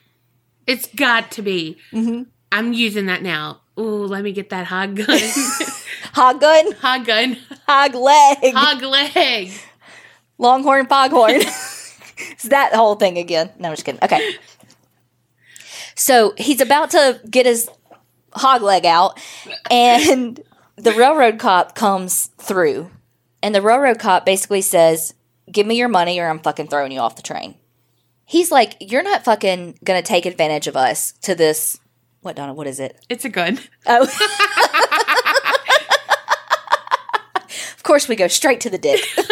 It's 0.67 0.87
got 0.95 1.31
to 1.33 1.43
be. 1.43 1.77
mm-hmm. 1.93 2.23
I'm 2.51 2.73
using 2.73 3.07
that 3.07 3.23
now. 3.23 3.61
Ooh, 3.79 4.07
let 4.07 4.23
me 4.23 4.33
get 4.33 4.49
that 4.51 4.67
hog 4.67 4.97
gun. 4.97 5.21
hog 6.15 6.41
gun 6.41 6.73
hog 6.81 7.05
gun. 7.05 7.37
hog 7.67 7.95
leg 7.95 8.55
Hog 8.55 8.83
leg. 8.83 9.51
longhorn 10.39 10.87
foghorn 10.87 11.35
it's 11.37 12.45
that 12.45 12.73
whole 12.75 12.95
thing 12.95 13.19
again 13.19 13.51
no 13.59 13.69
i'm 13.69 13.73
just 13.75 13.85
kidding 13.85 13.99
okay 14.03 14.37
so 15.97 16.35
he's 16.39 16.61
about 16.61 16.91
to 16.91 17.21
get 17.29 17.47
his 17.47 17.69
hog 18.35 18.63
leg 18.63 18.85
out 18.85 19.19
and 19.71 20.41
the 20.77 20.93
railroad 20.93 21.39
cop 21.39 21.75
comes 21.75 22.27
through. 22.39 22.91
And 23.43 23.55
the 23.55 23.63
railroad 23.63 23.99
cop 23.99 24.25
basically 24.25 24.63
says 24.63 25.15
give 25.51 25.67
me 25.67 25.77
your 25.77 25.89
money 25.89 26.19
or 26.19 26.29
i'm 26.29 26.39
fucking 26.41 26.69
throwing 26.69 26.93
you 26.93 27.01
off 27.01 27.17
the 27.17 27.23
train. 27.23 27.55
He's 28.25 28.51
like 28.51 28.77
you're 28.81 29.03
not 29.03 29.25
fucking 29.25 29.79
gonna 29.85 30.03
take 30.03 30.27
advantage 30.27 30.67
of 30.67 30.77
us 30.77 31.13
to 31.23 31.35
this 31.35 31.79
what 32.21 32.37
donna 32.37 32.55
what 32.55 32.67
is 32.67 32.81
it? 32.81 33.05
It's 33.09 33.25
a 33.25 33.29
gun. 33.29 33.59
oh. 33.87 34.09
Of 37.77 37.83
course 37.83 38.09
we 38.09 38.17
go 38.17 38.29
straight 38.29 38.61
to 38.63 38.71
the 38.71 38.79
dick. 38.79 39.01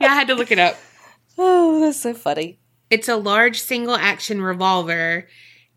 Yeah, 0.00 0.12
I 0.12 0.14
had 0.14 0.28
to 0.28 0.34
look 0.34 0.50
it 0.50 0.58
up. 0.58 0.76
oh 1.38 1.80
that's 1.80 2.00
so 2.00 2.14
funny. 2.14 2.58
It's 2.88 3.08
a 3.08 3.16
large 3.16 3.60
single 3.60 3.94
action 3.94 4.40
revolver 4.40 5.28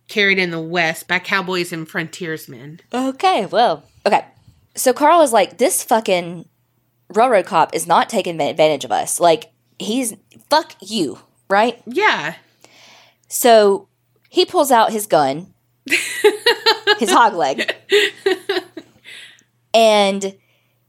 carried 0.08 0.39
in 0.39 0.51
the 0.51 0.60
West 0.60 1.08
by 1.08 1.20
cowboys 1.20 1.72
and 1.72 1.88
frontiersmen. 1.88 2.82
Okay, 2.93 3.45
well, 3.45 3.84
okay. 4.06 4.26
So 4.76 4.93
Carl 4.93 5.22
is 5.22 5.34
like, 5.34 5.58
this 5.58 5.84
fucking 5.84 6.47
railroad 7.10 7.45
cop 7.45 7.76
is 7.76 7.88
not 7.88 8.10
taking 8.10 8.39
advantage 8.41 8.86
of 8.86 8.91
us. 8.91 9.20
Like, 9.20 9.51
he's 9.80 10.16
fuck 10.49 10.76
you, 10.82 11.20
right? 11.49 11.82
Yeah. 11.86 12.36
So 13.28 13.88
he 14.30 14.45
pulls 14.45 14.72
out 14.72 14.91
his 14.91 15.08
gun, 15.08 15.54
his 16.99 17.12
hog 17.12 17.34
leg, 17.34 17.76
and 19.74 20.36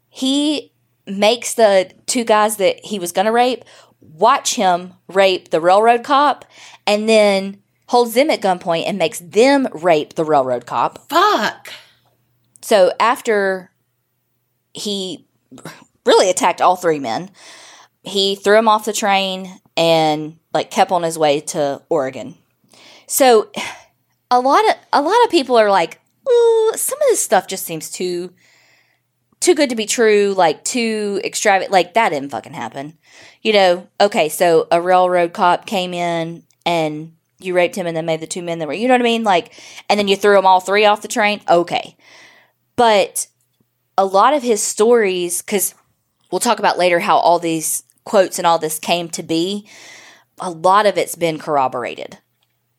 he 0.08 0.72
makes 1.06 1.54
the 1.54 1.90
two 2.06 2.24
guys 2.24 2.56
that 2.56 2.84
he 2.84 2.98
was 2.98 3.12
going 3.12 3.26
to 3.26 3.32
rape 3.32 3.64
watch 4.00 4.54
him 4.54 4.94
rape 5.08 5.50
the 5.50 5.60
railroad 5.60 6.04
cop 6.04 6.44
and 6.86 7.08
then 7.08 7.62
holds 7.86 8.14
them 8.14 8.30
at 8.30 8.40
gunpoint 8.40 8.84
and 8.86 8.98
makes 8.98 9.18
them 9.20 9.68
rape 9.72 10.14
the 10.14 10.24
railroad 10.24 10.66
cop. 10.66 11.08
Fuck. 11.08 11.72
So 12.62 12.92
after 12.98 13.70
he 14.72 15.26
really 16.06 16.30
attacked 16.30 16.60
all 16.60 16.76
three 16.76 16.98
men, 16.98 17.30
he 18.02 18.36
threw 18.36 18.58
him 18.58 18.68
off 18.68 18.84
the 18.84 18.92
train 18.92 19.58
and 19.76 20.38
like 20.52 20.70
kept 20.70 20.92
on 20.92 21.02
his 21.02 21.18
way 21.18 21.40
to 21.40 21.82
Oregon. 21.88 22.36
So 23.06 23.50
a 24.30 24.40
lot 24.40 24.68
of 24.68 24.76
a 24.92 25.02
lot 25.02 25.24
of 25.24 25.30
people 25.30 25.56
are 25.56 25.70
like, 25.70 26.00
Ooh, 26.28 26.72
some 26.76 27.00
of 27.00 27.08
this 27.08 27.22
stuff 27.22 27.46
just 27.46 27.66
seems 27.66 27.90
too 27.90 28.32
too 29.40 29.54
good 29.54 29.70
to 29.70 29.76
be 29.76 29.86
true, 29.86 30.32
like 30.34 30.64
too 30.64 31.20
extravagant. 31.22 31.70
Like 31.70 31.94
that 31.94 32.10
didn't 32.10 32.30
fucking 32.30 32.54
happen. 32.54 32.96
You 33.42 33.52
know, 33.52 33.88
okay, 34.00 34.30
so 34.30 34.66
a 34.72 34.80
railroad 34.80 35.34
cop 35.34 35.66
came 35.66 35.92
in 35.92 36.44
and 36.64 37.13
you 37.40 37.54
raped 37.54 37.74
him 37.74 37.86
and 37.86 37.96
then 37.96 38.06
made 38.06 38.20
the 38.20 38.26
two 38.26 38.42
men 38.42 38.58
that 38.58 38.68
were, 38.68 38.74
you 38.74 38.88
know 38.88 38.94
what 38.94 39.00
I 39.00 39.04
mean? 39.04 39.24
Like, 39.24 39.52
and 39.88 39.98
then 39.98 40.08
you 40.08 40.16
threw 40.16 40.34
them 40.34 40.46
all 40.46 40.60
three 40.60 40.84
off 40.84 41.02
the 41.02 41.08
train. 41.08 41.40
Okay. 41.48 41.96
But 42.76 43.26
a 43.98 44.04
lot 44.04 44.34
of 44.34 44.42
his 44.42 44.62
stories, 44.62 45.42
because 45.42 45.74
we'll 46.30 46.40
talk 46.40 46.58
about 46.58 46.78
later 46.78 47.00
how 47.00 47.16
all 47.16 47.38
these 47.38 47.82
quotes 48.04 48.38
and 48.38 48.46
all 48.46 48.58
this 48.58 48.78
came 48.78 49.08
to 49.10 49.22
be, 49.22 49.68
a 50.40 50.50
lot 50.50 50.86
of 50.86 50.98
it's 50.98 51.16
been 51.16 51.38
corroborated. 51.38 52.18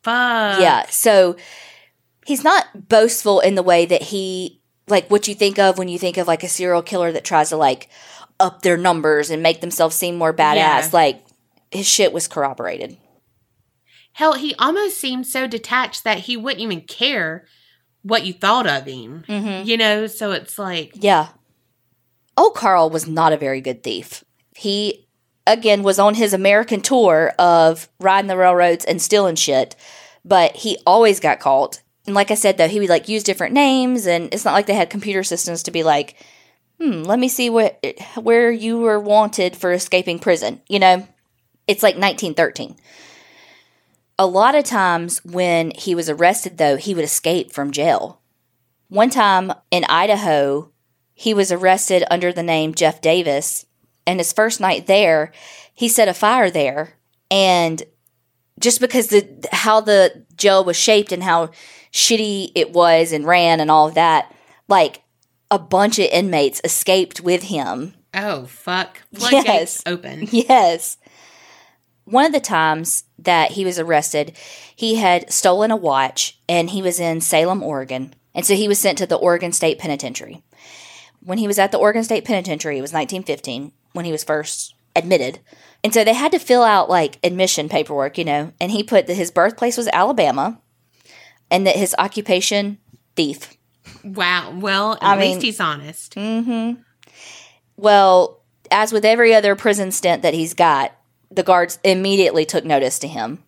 Fuck. 0.03 0.59
Yeah. 0.59 0.85
So 0.89 1.35
he's 2.25 2.43
not 2.43 2.89
boastful 2.89 3.39
in 3.39 3.55
the 3.55 3.63
way 3.63 3.85
that 3.85 4.03
he, 4.03 4.61
like 4.87 5.09
what 5.09 5.27
you 5.27 5.35
think 5.35 5.57
of 5.57 5.77
when 5.77 5.87
you 5.87 5.97
think 5.97 6.17
of 6.17 6.27
like 6.27 6.43
a 6.43 6.47
serial 6.47 6.81
killer 6.81 7.11
that 7.11 7.23
tries 7.23 7.49
to 7.49 7.57
like 7.57 7.89
up 8.39 8.61
their 8.61 8.77
numbers 8.77 9.29
and 9.29 9.41
make 9.41 9.61
themselves 9.61 9.95
seem 9.95 10.15
more 10.15 10.33
badass. 10.33 10.55
Yeah. 10.55 10.89
Like 10.91 11.25
his 11.71 11.87
shit 11.87 12.13
was 12.13 12.27
corroborated. 12.27 12.97
Hell, 14.15 14.35
he 14.35 14.55
almost 14.55 14.97
seemed 14.97 15.27
so 15.27 15.45
detached 15.45 16.05
that 16.05 16.19
he 16.19 16.37
wouldn't 16.37 16.61
even 16.61 16.79
care 16.79 17.45
what 18.01 18.25
you 18.25 18.31
thought 18.31 18.65
of 18.65 18.85
him. 18.85 19.25
Mm-hmm. 19.27 19.67
You 19.67 19.75
know, 19.75 20.07
so 20.07 20.31
it's 20.31 20.57
like, 20.57 20.93
Yeah. 20.95 21.27
Oh, 22.37 22.49
Carl 22.55 22.89
was 22.89 23.09
not 23.09 23.33
a 23.33 23.37
very 23.37 23.59
good 23.59 23.83
thief. 23.83 24.23
He, 24.55 25.09
again, 25.45 25.83
was 25.83 25.99
on 25.99 26.13
his 26.13 26.33
American 26.33 26.79
tour 26.79 27.33
of 27.37 27.89
riding 27.99 28.29
the 28.29 28.37
railroads 28.37 28.85
and 28.85 29.01
stealing 29.01 29.35
shit, 29.35 29.75
but 30.23 30.55
he 30.55 30.77
always 30.85 31.19
got 31.19 31.41
caught. 31.41 31.81
And 32.05 32.15
like 32.15 32.31
I 32.31 32.35
said, 32.35 32.57
though, 32.57 32.69
he 32.69 32.79
would 32.79 32.87
like 32.87 33.09
use 33.09 33.23
different 33.23 33.53
names, 33.53 34.07
and 34.07 34.33
it's 34.33 34.45
not 34.45 34.53
like 34.53 34.65
they 34.65 34.75
had 34.75 34.89
computer 34.89 35.23
systems 35.23 35.61
to 35.63 35.71
be 35.71 35.83
like, 35.83 36.15
hmm, 36.79 37.03
let 37.03 37.19
me 37.19 37.27
see 37.27 37.49
what 37.49 37.83
where 38.15 38.49
you 38.49 38.79
were 38.79 38.99
wanted 38.99 39.57
for 39.57 39.73
escaping 39.73 40.19
prison. 40.19 40.61
You 40.69 40.79
know, 40.79 41.07
it's 41.67 41.83
like 41.83 41.95
1913. 41.95 42.77
A 44.17 44.25
lot 44.25 44.55
of 44.55 44.63
times 44.63 45.23
when 45.25 45.71
he 45.71 45.93
was 45.95 46.09
arrested, 46.09 46.57
though, 46.57 46.77
he 46.77 46.93
would 46.93 47.03
escape 47.03 47.51
from 47.51 47.71
jail. 47.71 48.21
One 48.87 49.09
time 49.09 49.51
in 49.71 49.83
Idaho, 49.85 50.71
he 51.13 51.33
was 51.33 51.51
arrested 51.51 52.03
under 52.09 52.31
the 52.31 52.43
name 52.43 52.73
Jeff 52.75 53.01
Davis. 53.01 53.65
And 54.07 54.19
his 54.19 54.31
first 54.31 54.61
night 54.61 54.87
there, 54.87 55.31
he 55.73 55.89
set 55.89 56.07
a 56.07 56.13
fire 56.13 56.49
there. 56.49 56.93
And 57.29 57.83
just 58.59 58.79
because 58.79 59.07
the 59.07 59.27
how 59.51 59.81
the 59.81 60.23
jail 60.37 60.63
was 60.63 60.77
shaped 60.77 61.11
and 61.11 61.23
how 61.23 61.47
shitty 61.91 62.51
it 62.55 62.71
was 62.71 63.11
and 63.11 63.25
ran 63.25 63.59
and 63.59 63.69
all 63.71 63.87
of 63.89 63.95
that, 63.95 64.33
like 64.69 65.01
a 65.51 65.59
bunch 65.59 65.99
of 65.99 66.05
inmates 66.05 66.61
escaped 66.63 67.19
with 67.21 67.43
him. 67.43 67.95
oh, 68.13 68.45
fuck. 68.45 69.01
Floodgates 69.13 69.45
Yes. 69.45 69.83
open. 69.85 70.27
Yes. 70.31 70.97
One 72.05 72.25
of 72.25 72.31
the 72.33 72.39
times 72.39 73.03
that 73.19 73.51
he 73.51 73.65
was 73.65 73.79
arrested, 73.79 74.37
he 74.75 74.95
had 74.95 75.31
stolen 75.31 75.71
a 75.71 75.75
watch 75.75 76.39
and 76.47 76.69
he 76.69 76.81
was 76.81 76.99
in 76.99 77.19
Salem, 77.21 77.63
Oregon. 77.63 78.13
And 78.33 78.45
so 78.45 78.53
he 78.55 78.67
was 78.67 78.79
sent 78.79 78.97
to 78.99 79.05
the 79.07 79.15
Oregon 79.15 79.51
State 79.51 79.79
Penitentiary. 79.79 80.43
when 81.21 81.39
he 81.39 81.47
was 81.47 81.57
at 81.57 81.71
the 81.71 81.79
Oregon 81.79 82.03
State 82.03 82.23
Penitentiary. 82.25 82.77
It 82.77 82.81
was 82.83 82.93
1915 82.93 83.71
when 83.93 84.05
he 84.05 84.11
was 84.11 84.23
first 84.23 84.75
admitted. 84.95 85.39
And 85.83 85.91
so 85.93 86.03
they 86.03 86.13
had 86.13 86.31
to 86.33 86.39
fill 86.39 86.61
out 86.63 86.87
like 86.89 87.17
admission 87.23 87.67
paperwork, 87.69 88.17
you 88.19 88.23
know. 88.25 88.51
And 88.61 88.71
he 88.71 88.83
put 88.83 89.07
that 89.07 89.15
his 89.15 89.31
birthplace 89.31 89.75
was 89.77 89.87
Alabama 89.91 90.59
and 91.49 91.65
that 91.65 91.75
his 91.77 91.95
occupation, 91.97 92.77
thief. 93.15 93.53
Wow. 94.03 94.51
Well, 94.59 94.93
at 94.93 95.03
I 95.03 95.19
least 95.19 95.37
mean- 95.37 95.41
he's 95.41 95.59
honest. 95.59 96.13
Hmm. 96.13 96.73
Well, 97.77 98.41
as 98.71 98.91
with 98.93 99.05
every 99.05 99.33
other 99.33 99.55
prison 99.55 99.91
stint 99.91 100.21
that 100.21 100.33
he's 100.33 100.53
got, 100.53 100.95
the 101.31 101.43
guards 101.43 101.79
immediately 101.83 102.45
took 102.45 102.65
notice 102.65 102.99
to 102.99 103.07
him. 103.07 103.43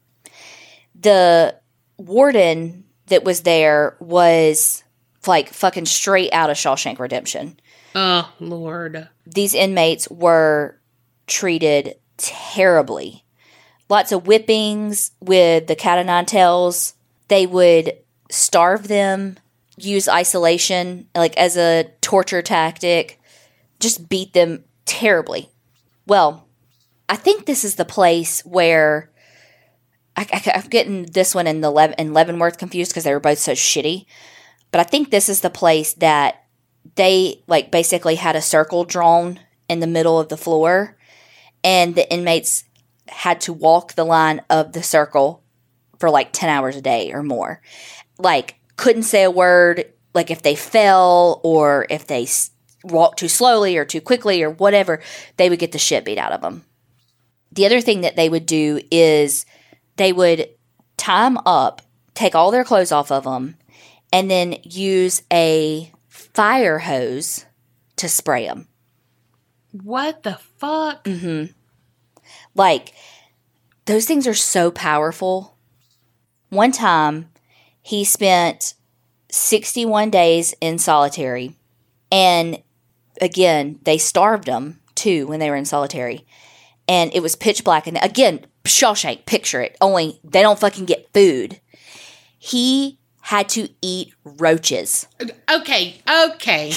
The 1.00 1.56
warden 1.98 2.86
that 3.08 3.24
was 3.24 3.42
there 3.42 3.96
was 4.00 4.84
like 5.26 5.50
fucking 5.50 5.86
straight 5.86 6.32
out 6.34 6.50
of 6.50 6.58
Shawshank 6.58 7.00
Redemption. 7.00 7.60
Oh, 7.96 8.32
Lord. 8.40 9.10
These 9.26 9.54
inmates 9.54 10.10
were 10.10 10.80
treated 11.26 11.96
terribly. 12.18 13.24
Lots 13.90 14.12
of 14.12 14.26
whippings 14.26 15.12
with 15.20 15.68
the 15.68 15.76
cat 15.76 16.00
o' 16.00 16.04
nine 16.04 16.26
tails. 16.26 16.94
They 17.28 17.46
would 17.46 17.98
starve 18.30 18.88
them, 18.88 19.38
use 19.78 20.08
isolation 20.10 21.08
like 21.16 21.38
as 21.38 21.58
a 21.58 21.92
torture 22.02 22.42
tactic, 22.42 23.20
just 23.80 24.10
beat 24.10 24.34
them 24.34 24.64
terribly. 24.86 25.50
Well, 26.06 26.47
I 27.10 27.16
think 27.16 27.46
this 27.46 27.64
is 27.64 27.76
the 27.76 27.86
place 27.86 28.42
where 28.46 29.12
I, 30.16 30.26
am 30.32 30.70
getting 30.70 31.04
this 31.04 31.36
one 31.36 31.48
and 31.48 31.64
the 31.64 31.70
Lev- 31.70 31.94
and 31.98 32.14
Leavenworth 32.14 32.58
confused 32.58 32.92
because 32.92 33.04
they 33.04 33.14
were 33.14 33.20
both 33.20 33.38
so 33.38 33.54
shitty. 33.54 34.06
But 34.72 34.82
I 34.82 34.84
think 34.84 35.10
this 35.10 35.30
is 35.30 35.42
the 35.42 35.50
place 35.50 35.94
that 35.94 36.44
they 36.96 37.44
like 37.48 37.72
basically 37.72 38.16
had 38.16 38.36
a 38.36 38.42
circle 38.42 38.84
drawn 38.84 39.40
in 39.70 39.80
the 39.80 39.88
middle 39.88 40.20
of 40.20 40.30
the 40.30 40.38
floor, 40.38 40.98
and 41.64 41.96
the 41.96 42.12
inmates 42.12 42.64
had 43.08 43.42
to 43.42 43.54
walk 43.54 43.94
the 43.94 44.04
line 44.04 44.42
of 44.50 44.74
the 44.74 44.84
circle 44.84 45.44
for 46.00 46.10
like 46.10 46.32
10 46.32 46.50
hours 46.50 46.76
a 46.76 46.82
day 46.82 47.12
or 47.14 47.24
more. 47.24 47.62
Like, 48.18 48.56
couldn't 48.76 49.04
say 49.04 49.24
a 49.24 49.32
word, 49.32 49.86
like 50.14 50.32
if 50.32 50.42
they 50.42 50.56
fell 50.56 51.40
or 51.44 51.86
if 51.90 52.08
they 52.08 52.28
walked 52.84 53.20
too 53.20 53.28
slowly 53.28 53.78
or 53.78 53.86
too 53.86 54.02
quickly 54.02 54.44
or 54.44 54.50
whatever, 54.50 55.02
they 55.38 55.50
would 55.50 55.60
get 55.60 55.72
the 55.72 55.80
shit 55.80 56.06
beat 56.06 56.18
out 56.18 56.32
of 56.32 56.42
them. 56.42 56.64
The 57.52 57.66
other 57.66 57.82
thing 57.82 58.02
that 58.02 58.16
they 58.16 58.30
would 58.30 58.46
do 58.46 58.82
is 58.92 59.46
they 59.96 60.14
would 60.14 60.50
tie 60.98 61.26
'em 61.26 61.38
up, 61.46 61.82
take 62.14 62.36
all 62.36 62.52
their 62.52 62.64
clothes 62.64 62.92
off 62.92 63.12
of 63.12 63.24
them, 63.24 63.58
and 64.12 64.30
then 64.30 64.58
use 64.64 65.22
a 65.32 65.92
fire 66.08 66.80
hose 66.80 67.46
to 67.98 68.08
spray 68.08 68.46
them. 68.48 68.68
What 69.72 70.24
the 70.24 70.40
fuck? 70.58 71.04
Mm. 71.04 71.54
Like, 72.56 72.94
those 73.86 74.06
things 74.06 74.28
are 74.28 74.34
so 74.34 74.72
powerful. 74.72 75.56
One 76.50 76.72
time, 76.72 77.30
he 77.82 78.04
spent 78.04 78.74
61 79.32 80.10
days 80.10 80.54
in 80.62 80.78
solitary. 80.78 81.56
And 82.12 82.62
again, 83.22 83.80
they 83.84 83.98
starved 83.98 84.48
him 84.48 84.80
too 84.96 85.28
when 85.28 85.40
they 85.40 85.50
were 85.50 85.56
in 85.56 85.66
solitary. 85.66 86.26
And 86.88 87.14
it 87.14 87.22
was 87.22 87.36
pitch 87.36 87.64
black. 87.64 87.88
And 87.88 87.98
again, 88.02 88.46
Shawshank, 88.64 89.26
picture 89.26 89.62
it. 89.62 89.76
Only 89.82 90.20
they 90.24 90.42
don't 90.42 90.60
fucking 90.60 90.86
get 90.86 91.12
food. 91.14 91.60
He 92.38 93.00
had 93.22 93.50
to 93.50 93.68
eat 93.82 94.14
roaches. 94.24 95.08
Okay, 95.52 96.02
okay. 96.10 96.74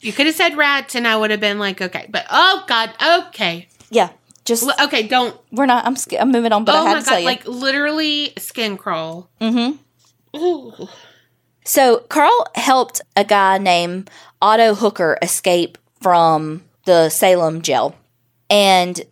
You 0.00 0.12
could 0.12 0.26
have 0.26 0.34
said 0.34 0.56
rats, 0.56 0.94
and 0.94 1.06
I 1.06 1.16
would 1.16 1.30
have 1.30 1.40
been 1.40 1.58
like, 1.58 1.80
okay. 1.80 2.06
But 2.08 2.26
oh 2.30 2.64
god, 2.66 2.94
okay, 3.28 3.68
Yeah, 3.90 4.10
just 4.44 4.62
L- 4.64 4.86
okay. 4.86 5.04
Don't. 5.06 5.38
we're 5.52 5.66
not. 5.66 5.84
I'm 5.86 5.96
I'm 6.18 6.30
moving 6.30 6.52
on, 6.52 6.64
but 6.64 6.74
oh 6.74 6.78
I 6.84 6.88
had 6.88 6.94
my 6.94 7.00
to 7.00 7.06
tell 7.06 7.18
you. 7.20 7.24
like 7.26 7.46
literally 7.46 8.32
skin 8.38 8.76
crawl. 8.76 9.30
mm-hmm. 9.40 10.36
Ooh. 10.38 10.88
So 11.64 11.98
Carl 12.08 12.46
helped 12.54 13.00
a 13.16 13.24
guy 13.24 13.58
named 13.58 14.10
Otto 14.40 14.74
Hooker 14.74 15.18
escape 15.22 15.78
from 16.00 16.62
the 16.84 17.08
Salem 17.08 17.62
jail. 17.62 17.96
And 18.48 19.02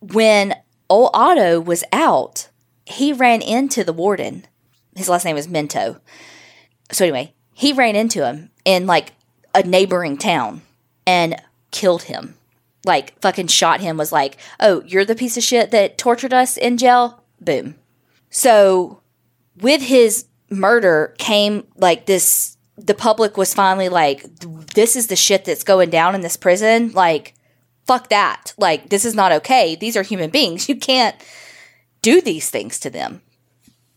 when 0.00 0.54
old 0.88 1.10
Otto 1.14 1.60
was 1.60 1.84
out, 1.92 2.48
he 2.86 3.12
ran 3.12 3.42
into 3.42 3.84
the 3.84 3.92
warden. 3.92 4.46
His 4.96 5.08
last 5.08 5.24
name 5.24 5.36
is 5.36 5.48
Minto. 5.48 6.00
So 6.90 7.04
anyway, 7.04 7.34
he 7.52 7.72
ran 7.72 7.96
into 7.96 8.24
him 8.24 8.50
in 8.64 8.86
like 8.86 9.12
a 9.54 9.62
neighboring 9.62 10.16
town 10.16 10.62
and 11.06 11.36
killed 11.70 12.04
him. 12.04 12.34
Like 12.84 13.18
fucking 13.20 13.48
shot 13.48 13.80
him 13.80 13.96
was 13.96 14.12
like, 14.12 14.38
"Oh, 14.60 14.82
you're 14.86 15.04
the 15.04 15.14
piece 15.14 15.36
of 15.36 15.42
shit 15.42 15.70
that 15.72 15.98
tortured 15.98 16.32
us 16.32 16.56
in 16.56 16.78
jail." 16.78 17.22
Boom. 17.40 17.74
So 18.30 19.00
with 19.60 19.82
his 19.82 20.26
murder 20.50 21.14
came 21.18 21.66
like 21.76 22.06
this 22.06 22.56
the 22.76 22.94
public 22.94 23.36
was 23.36 23.52
finally 23.52 23.88
like 23.88 24.24
this 24.74 24.96
is 24.96 25.08
the 25.08 25.16
shit 25.16 25.44
that's 25.44 25.64
going 25.64 25.90
down 25.90 26.14
in 26.14 26.20
this 26.22 26.36
prison 26.36 26.90
like 26.92 27.34
fuck 27.88 28.10
that. 28.10 28.52
Like 28.58 28.90
this 28.90 29.04
is 29.04 29.14
not 29.14 29.32
okay. 29.32 29.74
These 29.74 29.96
are 29.96 30.02
human 30.02 30.30
beings. 30.30 30.68
You 30.68 30.76
can't 30.76 31.16
do 32.02 32.20
these 32.20 32.50
things 32.50 32.78
to 32.80 32.90
them. 32.90 33.22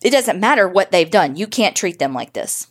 It 0.01 0.09
doesn't 0.09 0.39
matter 0.39 0.67
what 0.67 0.91
they've 0.91 1.11
done. 1.11 1.35
You 1.35 1.45
can't 1.45 1.75
treat 1.75 1.99
them 1.99 2.13
like 2.13 2.33
this. 2.33 2.67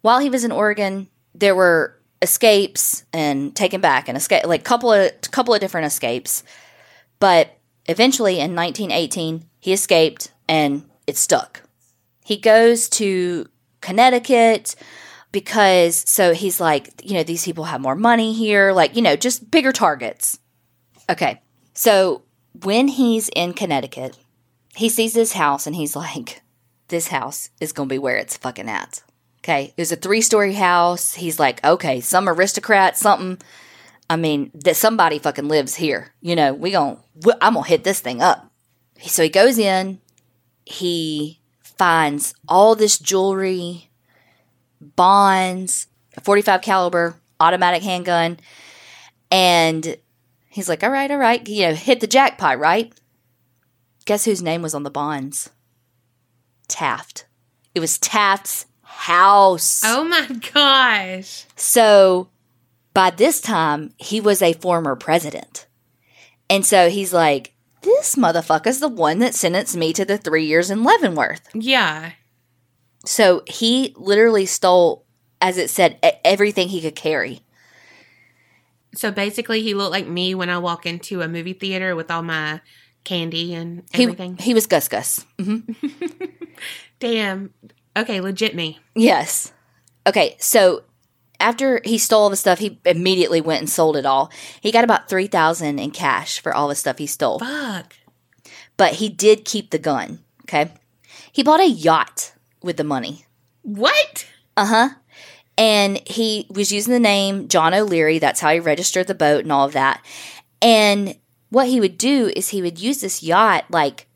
While 0.00 0.18
he 0.18 0.30
was 0.30 0.42
in 0.42 0.50
Oregon 0.50 1.08
there 1.34 1.54
were 1.54 1.94
escapes 2.20 3.04
and 3.12 3.54
taken 3.54 3.80
back 3.80 4.08
and 4.08 4.16
escape 4.16 4.44
like 4.44 4.64
couple 4.64 4.92
of 4.92 5.12
couple 5.30 5.54
of 5.54 5.60
different 5.60 5.86
escapes. 5.86 6.42
But 7.20 7.56
eventually 7.86 8.40
in 8.40 8.56
1918 8.56 9.44
he 9.60 9.72
escaped 9.72 10.32
and 10.48 10.88
it 11.06 11.16
stuck. 11.16 11.62
He 12.24 12.38
goes 12.38 12.88
to 12.90 13.46
Connecticut 13.80 14.74
because 15.32 16.08
so 16.08 16.32
he's 16.32 16.60
like, 16.60 16.90
you 17.04 17.14
know, 17.14 17.22
these 17.22 17.44
people 17.44 17.64
have 17.64 17.80
more 17.80 17.94
money 17.94 18.32
here, 18.32 18.72
like, 18.72 18.96
you 18.96 19.02
know, 19.02 19.16
just 19.16 19.50
bigger 19.50 19.72
targets. 19.72 20.38
Okay. 21.10 21.42
So 21.74 22.22
when 22.62 22.88
he's 22.88 23.28
in 23.34 23.52
Connecticut, 23.52 24.16
he 24.74 24.88
sees 24.88 25.14
this 25.14 25.32
house 25.32 25.66
and 25.66 25.76
he's 25.76 25.96
like, 26.04 26.42
this 26.88 27.08
house 27.08 27.50
is 27.60 27.72
going 27.72 27.88
to 27.88 27.94
be 27.94 27.98
where 27.98 28.16
it's 28.16 28.36
fucking 28.36 28.68
at. 28.68 29.02
Okay. 29.40 29.74
It 29.76 29.80
was 29.80 29.92
a 29.92 29.96
three 29.96 30.22
story 30.22 30.54
house. 30.54 31.14
He's 31.14 31.38
like, 31.38 31.62
okay, 31.64 32.00
some 32.00 32.28
aristocrat, 32.28 32.96
something. 32.96 33.38
I 34.10 34.16
mean, 34.16 34.50
that 34.54 34.76
somebody 34.76 35.18
fucking 35.18 35.48
lives 35.48 35.74
here. 35.74 36.14
You 36.22 36.34
know, 36.34 36.54
we 36.54 36.70
going 36.70 36.96
to, 37.20 37.36
I'm 37.42 37.54
gonna 37.54 37.66
hit 37.66 37.84
this 37.84 38.00
thing 38.00 38.22
up. 38.22 38.50
So 39.02 39.22
he 39.22 39.28
goes 39.28 39.58
in, 39.58 40.00
he 40.64 41.40
finds 41.62 42.34
all 42.48 42.74
this 42.74 42.98
jewelry, 42.98 43.87
bonds, 44.80 45.86
a 46.16 46.20
45 46.20 46.62
caliber 46.62 47.20
automatic 47.40 47.82
handgun, 47.82 48.38
and 49.30 49.96
he's 50.48 50.68
like, 50.68 50.82
"All 50.82 50.90
right, 50.90 51.10
all 51.10 51.18
right, 51.18 51.46
you 51.48 51.68
know, 51.68 51.74
hit 51.74 52.00
the 52.00 52.06
jackpot, 52.06 52.58
right?" 52.58 52.92
Guess 54.04 54.24
whose 54.24 54.42
name 54.42 54.62
was 54.62 54.74
on 54.74 54.84
the 54.84 54.90
bonds? 54.90 55.50
Taft. 56.66 57.26
It 57.74 57.80
was 57.80 57.98
Taft's 57.98 58.66
house. 58.82 59.82
Oh 59.84 60.02
my 60.04 60.26
gosh. 60.52 61.44
So 61.56 62.28
by 62.94 63.10
this 63.10 63.40
time, 63.40 63.92
he 63.98 64.20
was 64.20 64.42
a 64.42 64.54
former 64.54 64.96
president. 64.96 65.66
And 66.50 66.64
so 66.64 66.88
he's 66.88 67.12
like, 67.12 67.54
this 67.82 68.16
motherfucker's 68.16 68.80
the 68.80 68.88
one 68.88 69.18
that 69.20 69.34
sentenced 69.34 69.76
me 69.76 69.92
to 69.92 70.04
the 70.04 70.18
three 70.18 70.46
years 70.46 70.70
in 70.70 70.82
Leavenworth. 70.82 71.48
Yeah. 71.54 72.12
So 73.08 73.42
he 73.46 73.94
literally 73.96 74.44
stole, 74.44 75.06
as 75.40 75.56
it 75.56 75.70
said, 75.70 75.98
everything 76.24 76.68
he 76.68 76.82
could 76.82 76.94
carry. 76.94 77.40
So 78.94 79.10
basically, 79.10 79.62
he 79.62 79.72
looked 79.72 79.92
like 79.92 80.06
me 80.06 80.34
when 80.34 80.50
I 80.50 80.58
walk 80.58 80.84
into 80.84 81.22
a 81.22 81.28
movie 81.28 81.54
theater 81.54 81.96
with 81.96 82.10
all 82.10 82.22
my 82.22 82.60
candy 83.04 83.54
and 83.54 83.84
He, 83.94 84.02
everything. 84.02 84.36
he 84.36 84.52
was 84.52 84.66
Gus 84.66 84.88
Gus. 84.88 85.24
hmm 85.40 85.60
Damn. 87.00 87.54
Okay, 87.96 88.20
legit 88.20 88.54
me. 88.54 88.78
Yes. 88.94 89.54
Okay, 90.06 90.36
so 90.38 90.82
after 91.40 91.80
he 91.86 91.96
stole 91.96 92.24
all 92.24 92.30
the 92.30 92.36
stuff, 92.36 92.58
he 92.58 92.78
immediately 92.84 93.40
went 93.40 93.60
and 93.60 93.70
sold 93.70 93.96
it 93.96 94.04
all. 94.04 94.30
He 94.60 94.70
got 94.70 94.84
about 94.84 95.08
3000 95.08 95.78
in 95.78 95.90
cash 95.92 96.40
for 96.40 96.52
all 96.54 96.68
the 96.68 96.74
stuff 96.74 96.98
he 96.98 97.06
stole. 97.06 97.38
Fuck. 97.38 97.94
But 98.76 98.94
he 98.94 99.08
did 99.08 99.46
keep 99.46 99.70
the 99.70 99.78
gun, 99.78 100.24
okay? 100.42 100.72
He 101.32 101.42
bought 101.42 101.60
a 101.60 101.68
yacht 101.68 102.32
with 102.62 102.76
the 102.76 102.84
money. 102.84 103.26
What? 103.62 104.26
Uh 104.56 104.66
huh. 104.66 104.88
And 105.56 106.00
he 106.06 106.46
was 106.50 106.70
using 106.72 106.92
the 106.92 107.00
name 107.00 107.48
John 107.48 107.74
O'Leary. 107.74 108.18
That's 108.18 108.40
how 108.40 108.52
he 108.52 108.60
registered 108.60 109.06
the 109.06 109.14
boat 109.14 109.42
and 109.42 109.52
all 109.52 109.66
of 109.66 109.72
that. 109.72 110.04
And 110.62 111.16
what 111.50 111.68
he 111.68 111.80
would 111.80 111.98
do 111.98 112.30
is 112.36 112.48
he 112.48 112.62
would 112.62 112.78
use 112.78 113.00
this 113.00 113.22
yacht, 113.22 113.64
like, 113.70 114.06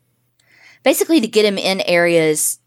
basically 0.82 1.20
to 1.20 1.26
get 1.26 1.45
him 1.45 1.59
in 1.59 1.80
areas 1.82 2.59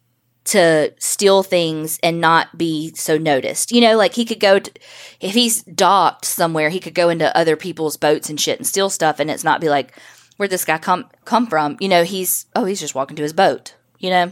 to 0.46 0.94
steal 1.00 1.42
things 1.42 2.00
and 2.04 2.22
not 2.22 2.58
be 2.58 2.94
so 2.96 3.18
noticed. 3.18 3.72
You 3.72 3.82
know, 3.82 3.98
like 3.98 4.14
he 4.14 4.26
could 4.26 4.40
go 4.40 4.60
to, 4.60 4.72
if 5.20 5.34
he's 5.34 5.64
docked 5.64 6.26
somewhere, 6.26 6.70
he 6.70 6.80
could 6.80 6.94
go 6.94 7.10
into 7.10 7.36
other 7.36 7.56
people's 7.56 7.98
boats 7.98 8.30
and 8.30 8.40
shit 8.40 8.60
and 8.60 8.68
steal 8.68 8.90
stuff 8.90 9.20
and 9.20 9.32
it's 9.32 9.44
not 9.44 9.62
be 9.62 9.70
like 9.70 9.94
where'd 10.38 10.52
this 10.52 10.66
guy 10.66 10.78
come 10.78 11.10
come 11.26 11.48
from? 11.48 11.78
You 11.80 11.90
know, 11.90 12.04
he's 12.04 12.46
oh, 12.56 12.66
he's 12.66 12.80
just 12.80 12.96
walking 12.96 13.16
to 13.18 13.24
his 13.24 13.34
boat, 13.34 13.76
you 14.00 14.10
know. 14.10 14.32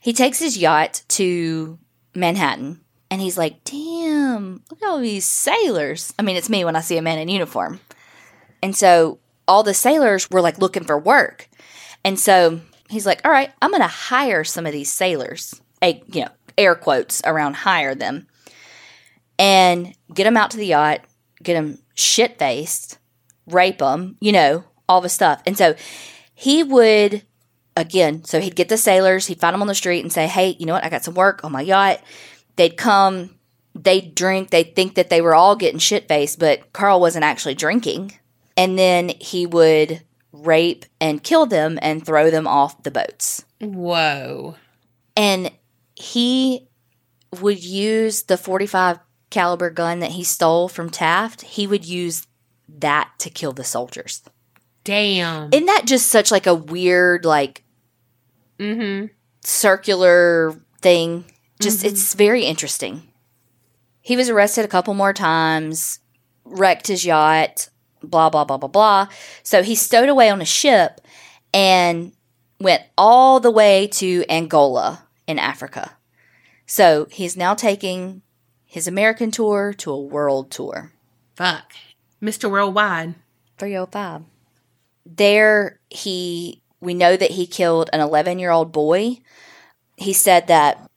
He 0.00 0.12
takes 0.12 0.38
his 0.38 0.58
yacht 0.58 1.02
to 1.08 1.78
Manhattan 2.14 2.80
and 3.10 3.20
he's 3.20 3.38
like, 3.38 3.64
"Damn, 3.64 4.62
look 4.70 4.82
at 4.82 4.88
all 4.88 5.00
these 5.00 5.24
sailors." 5.24 6.12
I 6.18 6.22
mean, 6.22 6.36
it's 6.36 6.50
me 6.50 6.64
when 6.64 6.76
I 6.76 6.80
see 6.80 6.98
a 6.98 7.02
man 7.02 7.18
in 7.18 7.28
uniform. 7.28 7.80
And 8.62 8.76
so 8.76 9.18
all 9.46 9.62
the 9.62 9.74
sailors 9.74 10.30
were 10.30 10.42
like 10.42 10.58
looking 10.58 10.84
for 10.84 10.98
work. 10.98 11.48
And 12.04 12.18
so 12.18 12.60
he's 12.88 13.06
like, 13.06 13.20
all 13.24 13.30
right, 13.30 13.52
I'm 13.60 13.70
going 13.70 13.82
to 13.82 13.88
hire 13.88 14.44
some 14.44 14.66
of 14.66 14.72
these 14.72 14.92
sailors, 14.92 15.60
a, 15.82 16.02
you 16.12 16.22
know, 16.22 16.30
air 16.56 16.74
quotes 16.74 17.22
around 17.24 17.54
hire 17.54 17.94
them, 17.94 18.26
and 19.38 19.94
get 20.12 20.24
them 20.24 20.36
out 20.36 20.50
to 20.52 20.56
the 20.56 20.66
yacht, 20.66 21.00
get 21.42 21.54
them 21.54 21.78
shit 21.94 22.38
faced, 22.38 22.98
rape 23.46 23.78
them, 23.78 24.16
you 24.20 24.32
know, 24.32 24.64
all 24.88 25.00
the 25.00 25.08
stuff. 25.08 25.42
And 25.46 25.56
so 25.56 25.74
he 26.34 26.62
would, 26.62 27.22
again, 27.78 28.24
so 28.24 28.40
he'd 28.40 28.56
get 28.56 28.68
the 28.68 28.76
sailors, 28.76 29.26
he'd 29.26 29.40
find 29.40 29.54
them 29.54 29.62
on 29.62 29.68
the 29.68 29.74
street 29.74 30.00
and 30.00 30.12
say, 30.12 30.26
hey, 30.26 30.56
you 30.58 30.66
know 30.66 30.74
what, 30.74 30.84
I 30.84 30.88
got 30.88 31.04
some 31.04 31.14
work 31.14 31.44
on 31.44 31.52
my 31.52 31.60
yacht. 31.60 32.00
They'd 32.56 32.76
come, 32.76 33.36
they'd 33.74 34.14
drink, 34.14 34.50
they'd 34.50 34.74
think 34.74 34.96
that 34.96 35.10
they 35.10 35.20
were 35.20 35.34
all 35.34 35.56
getting 35.56 35.78
shit 35.78 36.08
faced, 36.08 36.38
but 36.38 36.72
Carl 36.72 37.00
wasn't 37.00 37.24
actually 37.24 37.54
drinking. 37.54 38.18
And 38.56 38.76
then 38.76 39.10
he 39.20 39.46
would 39.46 40.02
rape 40.32 40.84
and 41.00 41.22
kill 41.22 41.46
them 41.46 41.78
and 41.80 42.04
throw 42.04 42.30
them 42.30 42.48
off 42.48 42.82
the 42.82 42.90
boats. 42.90 43.44
Whoa. 43.60 44.56
And 45.16 45.52
he 45.94 46.68
would 47.40 47.62
use 47.62 48.24
the 48.24 48.36
45 48.36 48.98
caliber 49.30 49.70
gun 49.70 50.00
that 50.00 50.12
he 50.12 50.24
stole 50.24 50.68
from 50.68 50.90
Taft. 50.90 51.42
He 51.42 51.66
would 51.66 51.84
use 51.84 52.26
that 52.68 53.10
to 53.18 53.30
kill 53.30 53.52
the 53.52 53.64
soldiers. 53.64 54.22
Damn. 54.84 55.50
Isn't 55.52 55.66
that 55.66 55.86
just 55.86 56.06
such 56.06 56.30
like 56.30 56.46
a 56.46 56.54
weird 56.54 57.24
like 57.24 57.62
mm-hmm. 58.58 59.06
circular 59.42 60.60
thing? 60.80 61.24
Just 61.60 61.84
it's 61.84 62.14
very 62.14 62.44
interesting. 62.44 63.02
He 64.00 64.16
was 64.16 64.28
arrested 64.28 64.64
a 64.64 64.68
couple 64.68 64.94
more 64.94 65.12
times, 65.12 66.00
wrecked 66.44 66.86
his 66.86 67.04
yacht, 67.04 67.68
blah, 68.02 68.30
blah, 68.30 68.44
blah, 68.44 68.56
blah, 68.56 68.68
blah. 68.68 69.08
So 69.42 69.62
he 69.62 69.74
stowed 69.74 70.08
away 70.08 70.30
on 70.30 70.40
a 70.40 70.46
ship 70.46 71.00
and 71.52 72.12
went 72.60 72.82
all 72.96 73.40
the 73.40 73.50
way 73.50 73.86
to 73.88 74.24
Angola 74.28 75.04
in 75.26 75.38
Africa. 75.38 75.96
So 76.66 77.06
he's 77.10 77.36
now 77.36 77.54
taking 77.54 78.22
his 78.64 78.86
American 78.86 79.30
tour 79.30 79.72
to 79.78 79.90
a 79.90 80.00
world 80.00 80.50
tour. 80.50 80.92
Fuck. 81.34 81.72
Mr. 82.22 82.50
Worldwide. 82.50 83.14
305. 83.58 84.22
There, 85.06 85.80
he, 85.88 86.62
we 86.80 86.94
know 86.94 87.16
that 87.16 87.32
he 87.32 87.46
killed 87.46 87.90
an 87.92 88.00
11 88.00 88.38
year 88.38 88.50
old 88.50 88.72
boy. 88.72 89.18
He 89.96 90.12
said 90.12 90.46
that 90.46 90.88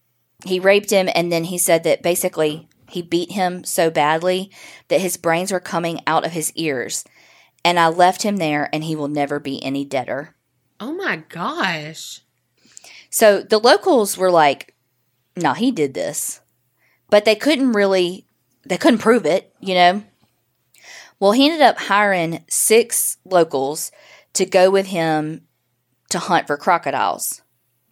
he 0.45 0.59
raped 0.59 0.89
him, 0.89 1.09
and 1.13 1.31
then 1.31 1.45
he 1.45 1.57
said 1.57 1.83
that 1.83 2.03
basically 2.03 2.67
he 2.89 3.01
beat 3.01 3.31
him 3.31 3.63
so 3.63 3.89
badly 3.89 4.51
that 4.89 5.01
his 5.01 5.17
brains 5.17 5.51
were 5.51 5.59
coming 5.59 6.01
out 6.05 6.25
of 6.25 6.31
his 6.31 6.51
ears. 6.55 7.03
And 7.63 7.79
I 7.79 7.87
left 7.87 8.23
him 8.23 8.37
there, 8.37 8.69
and 8.73 8.83
he 8.83 8.95
will 8.95 9.07
never 9.07 9.39
be 9.39 9.63
any 9.63 9.85
deader. 9.85 10.35
Oh 10.79 10.93
my 10.93 11.23
gosh. 11.29 12.21
So 13.09 13.41
the 13.41 13.59
locals 13.59 14.17
were 14.17 14.31
like, 14.31 14.75
no, 15.35 15.53
he 15.53 15.71
did 15.71 15.93
this. 15.93 16.41
But 17.09 17.25
they 17.25 17.35
couldn't 17.35 17.73
really, 17.73 18.25
they 18.65 18.77
couldn't 18.77 18.99
prove 18.99 19.25
it, 19.25 19.53
you 19.59 19.75
know? 19.75 20.03
Well, 21.19 21.33
he 21.33 21.45
ended 21.45 21.61
up 21.61 21.77
hiring 21.77 22.43
six 22.49 23.17
locals 23.25 23.91
to 24.33 24.45
go 24.45 24.71
with 24.71 24.87
him 24.87 25.45
to 26.11 26.19
hunt 26.19 26.47
for 26.47 26.57
crocodiles 26.57 27.41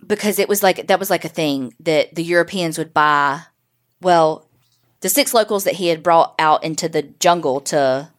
because 0.05 0.39
it 0.39 0.47
was 0.47 0.63
like, 0.63 0.88
that 0.88 0.99
was 0.99 1.09
like 1.09 1.26
a 1.26 1.30
thing 1.30 1.74
that 1.80 2.15
the 2.15 2.24
Europeans 2.24 2.78
would 2.78 2.93
buy. 2.93 3.41
Well, 4.01 4.47
the 5.01 5.09
six 5.09 5.34
locals 5.34 5.63
that 5.63 5.76
he 5.76 5.88
had 5.88 6.03
brought 6.03 6.36
out 6.39 6.63
into 6.63 6.88
the 6.88 7.03
jungle 7.03 7.61
to 7.61 8.09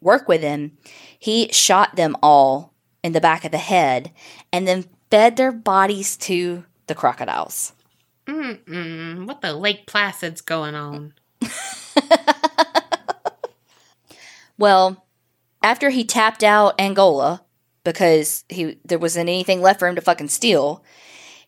work 0.00 0.28
with 0.28 0.42
him, 0.42 0.76
he 1.18 1.50
shot 1.52 1.96
them 1.96 2.16
all 2.22 2.72
in 3.02 3.12
the 3.12 3.20
back 3.20 3.44
of 3.44 3.52
the 3.52 3.58
head 3.58 4.12
and 4.52 4.66
then 4.66 4.86
fed 5.10 5.36
their 5.36 5.52
bodies 5.52 6.16
to 6.16 6.64
the 6.86 6.94
crocodiles. 6.94 7.72
Mm-mm. 8.26 9.26
What 9.26 9.40
the 9.40 9.52
Lake 9.52 9.86
Placid's 9.86 10.40
going 10.40 10.74
on? 10.74 11.14
Well, 14.58 15.04
after 15.62 15.90
he 15.90 16.04
tapped 16.04 16.42
out 16.42 16.80
Angola 16.80 17.42
because 17.92 18.44
he 18.48 18.78
there 18.84 18.98
wasn't 18.98 19.28
anything 19.28 19.60
left 19.62 19.78
for 19.78 19.88
him 19.88 19.94
to 19.96 20.00
fucking 20.02 20.28
steal, 20.28 20.84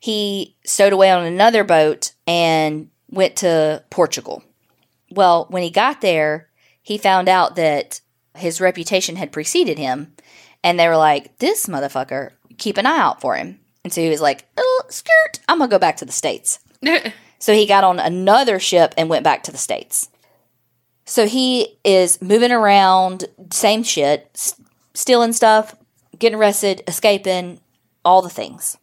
he 0.00 0.56
stowed 0.64 0.92
away 0.92 1.10
on 1.10 1.24
another 1.24 1.64
boat 1.64 2.12
and 2.26 2.88
went 3.10 3.36
to 3.36 3.82
Portugal. 3.90 4.42
Well, 5.10 5.46
when 5.50 5.62
he 5.62 5.70
got 5.70 6.00
there, 6.00 6.48
he 6.82 6.98
found 6.98 7.28
out 7.28 7.56
that 7.56 8.00
his 8.36 8.60
reputation 8.60 9.16
had 9.16 9.32
preceded 9.32 9.78
him, 9.78 10.14
and 10.62 10.78
they 10.78 10.88
were 10.88 10.96
like, 10.96 11.38
"This 11.38 11.66
motherfucker, 11.66 12.30
keep 12.58 12.76
an 12.78 12.86
eye 12.86 12.98
out 12.98 13.20
for 13.20 13.36
him." 13.36 13.60
And 13.84 13.92
so 13.92 14.00
he 14.00 14.08
was 14.08 14.20
like, 14.20 14.46
oh, 14.56 14.82
"Skirt, 14.88 15.40
I'm 15.48 15.58
gonna 15.58 15.70
go 15.70 15.78
back 15.78 15.96
to 15.98 16.04
the 16.04 16.12
states." 16.12 16.58
So 17.40 17.54
he 17.54 17.66
got 17.66 17.84
on 17.84 18.00
another 18.00 18.58
ship 18.58 18.94
and 18.96 19.08
went 19.08 19.22
back 19.22 19.44
to 19.44 19.52
the 19.52 19.58
states. 19.58 20.08
So 21.04 21.26
he 21.28 21.78
is 21.84 22.20
moving 22.20 22.50
around, 22.50 23.26
same 23.52 23.84
shit, 23.84 24.28
s- 24.34 24.60
stealing 24.92 25.32
stuff, 25.32 25.76
getting 26.18 26.38
arrested, 26.38 26.82
escaping, 26.86 27.60
all 28.04 28.22
the 28.22 28.28
things. 28.28 28.76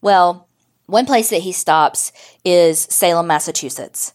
Well, 0.00 0.48
one 0.86 1.06
place 1.06 1.30
that 1.30 1.42
he 1.42 1.52
stops 1.52 2.12
is 2.44 2.78
Salem, 2.78 3.26
Massachusetts. 3.26 4.12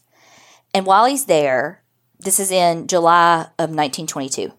And 0.72 0.86
while 0.86 1.06
he's 1.06 1.26
there, 1.26 1.82
this 2.18 2.38
is 2.38 2.50
in 2.50 2.86
July 2.86 3.42
of 3.58 3.70
1922, 3.70 4.52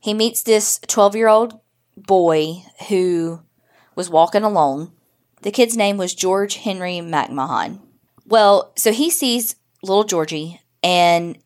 he 0.00 0.14
meets 0.14 0.42
this 0.42 0.78
12 0.86 1.16
year 1.16 1.28
old 1.28 1.58
boy 1.96 2.62
who 2.88 3.40
was 3.94 4.10
walking 4.10 4.42
alone. 4.42 4.92
The 5.42 5.50
kid's 5.50 5.76
name 5.76 5.96
was 5.96 6.14
George 6.14 6.56
Henry 6.56 6.98
McMahon. 6.98 7.80
Well, 8.26 8.72
so 8.76 8.92
he 8.92 9.10
sees 9.10 9.56
little 9.82 10.04
Georgie 10.04 10.60
and 10.82 11.38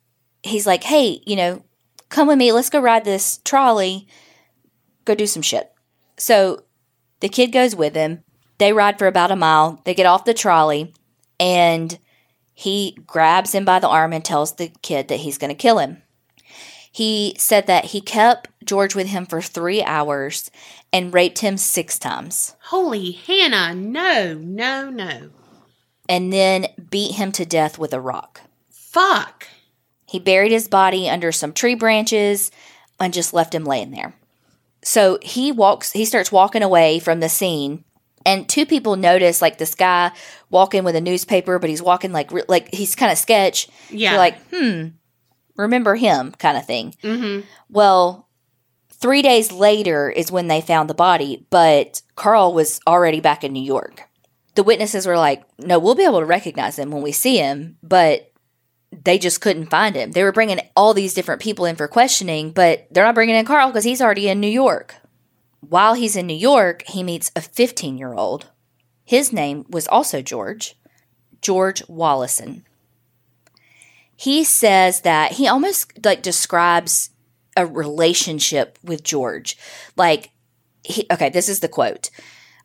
he's 0.42 0.66
like, 0.66 0.84
hey, 0.84 1.22
you 1.26 1.36
know, 1.36 1.62
come 2.08 2.28
with 2.28 2.38
me. 2.38 2.52
Let's 2.52 2.70
go 2.70 2.80
ride 2.80 3.04
this 3.04 3.38
trolley, 3.44 4.08
go 5.10 5.14
do 5.14 5.26
some 5.26 5.42
shit. 5.42 5.72
So 6.16 6.64
the 7.20 7.28
kid 7.28 7.48
goes 7.52 7.74
with 7.74 7.94
him. 7.94 8.22
They 8.58 8.72
ride 8.72 8.98
for 8.98 9.06
about 9.06 9.30
a 9.30 9.36
mile. 9.36 9.80
They 9.84 9.94
get 9.94 10.06
off 10.06 10.24
the 10.24 10.34
trolley 10.34 10.94
and 11.38 11.98
he 12.54 12.96
grabs 13.06 13.54
him 13.54 13.64
by 13.64 13.78
the 13.78 13.88
arm 13.88 14.12
and 14.12 14.24
tells 14.24 14.54
the 14.56 14.70
kid 14.82 15.08
that 15.08 15.20
he's 15.20 15.38
going 15.38 15.48
to 15.48 15.54
kill 15.54 15.78
him. 15.78 16.02
He 16.92 17.34
said 17.38 17.66
that 17.66 17.86
he 17.86 18.00
kept 18.00 18.48
George 18.64 18.94
with 18.94 19.06
him 19.06 19.24
for 19.24 19.40
three 19.40 19.82
hours 19.82 20.50
and 20.92 21.14
raped 21.14 21.38
him 21.38 21.56
six 21.56 21.98
times 21.98 22.54
Holy 22.64 23.12
Hannah. 23.12 23.74
No, 23.74 24.34
no, 24.34 24.90
no. 24.90 25.30
and 26.08 26.32
then 26.32 26.66
beat 26.90 27.14
him 27.14 27.32
to 27.32 27.44
death 27.46 27.78
with 27.78 27.94
a 27.94 28.00
rock. 28.00 28.42
Fuck. 28.70 29.46
He 30.06 30.18
buried 30.18 30.50
his 30.52 30.66
body 30.68 31.08
under 31.08 31.30
some 31.30 31.52
tree 31.52 31.76
branches 31.76 32.50
and 32.98 33.14
just 33.14 33.32
left 33.32 33.54
him 33.54 33.64
laying 33.64 33.92
there. 33.92 34.14
So 34.82 35.18
he 35.22 35.52
walks, 35.52 35.92
he 35.92 36.04
starts 36.04 36.32
walking 36.32 36.62
away 36.62 36.98
from 36.98 37.20
the 37.20 37.28
scene, 37.28 37.84
and 38.24 38.48
two 38.48 38.66
people 38.66 38.96
notice 38.96 39.40
like 39.42 39.58
this 39.58 39.74
guy 39.74 40.12
walking 40.50 40.84
with 40.84 40.96
a 40.96 41.00
newspaper, 41.00 41.58
but 41.58 41.70
he's 41.70 41.82
walking 41.82 42.12
like 42.12 42.30
like 42.48 42.72
he's 42.72 42.94
kind 42.94 43.12
of 43.12 43.18
sketch. 43.18 43.68
Yeah. 43.90 44.10
You're 44.10 44.18
like, 44.18 44.38
hmm, 44.50 44.88
remember 45.56 45.94
him, 45.94 46.32
kind 46.32 46.56
of 46.56 46.66
thing. 46.66 46.94
Mm-hmm. 47.02 47.46
Well, 47.68 48.28
three 48.90 49.22
days 49.22 49.52
later 49.52 50.10
is 50.10 50.32
when 50.32 50.48
they 50.48 50.60
found 50.60 50.90
the 50.90 50.94
body, 50.94 51.46
but 51.50 52.02
Carl 52.16 52.52
was 52.52 52.80
already 52.86 53.20
back 53.20 53.44
in 53.44 53.52
New 53.52 53.62
York. 53.62 54.02
The 54.54 54.62
witnesses 54.62 55.06
were 55.06 55.16
like, 55.16 55.44
no, 55.58 55.78
we'll 55.78 55.94
be 55.94 56.04
able 56.04 56.20
to 56.20 56.26
recognize 56.26 56.78
him 56.78 56.90
when 56.90 57.02
we 57.02 57.12
see 57.12 57.38
him, 57.38 57.78
but 57.82 58.29
they 58.92 59.18
just 59.18 59.40
couldn't 59.40 59.70
find 59.70 59.94
him. 59.94 60.12
They 60.12 60.24
were 60.24 60.32
bringing 60.32 60.60
all 60.74 60.94
these 60.94 61.14
different 61.14 61.40
people 61.40 61.64
in 61.64 61.76
for 61.76 61.88
questioning, 61.88 62.50
but 62.50 62.86
they're 62.90 63.04
not 63.04 63.14
bringing 63.14 63.36
in 63.36 63.44
Carl 63.44 63.68
because 63.68 63.84
he's 63.84 64.02
already 64.02 64.28
in 64.28 64.40
New 64.40 64.48
York. 64.48 64.96
While 65.60 65.94
he's 65.94 66.16
in 66.16 66.26
New 66.26 66.34
York, 66.34 66.82
he 66.86 67.02
meets 67.02 67.30
a 67.36 67.40
15 67.40 67.98
year 67.98 68.14
old. 68.14 68.50
His 69.04 69.32
name 69.32 69.64
was 69.68 69.86
also 69.88 70.22
George, 70.22 70.76
George 71.40 71.82
Wallison. 71.86 72.62
He 74.16 74.44
says 74.44 75.02
that 75.02 75.32
he 75.32 75.48
almost 75.48 76.04
like 76.04 76.22
describes 76.22 77.10
a 77.56 77.66
relationship 77.66 78.78
with 78.82 79.02
George. 79.02 79.56
Like, 79.96 80.30
he, 80.82 81.06
okay, 81.10 81.30
this 81.30 81.48
is 81.48 81.60
the 81.60 81.68
quote. 81.68 82.10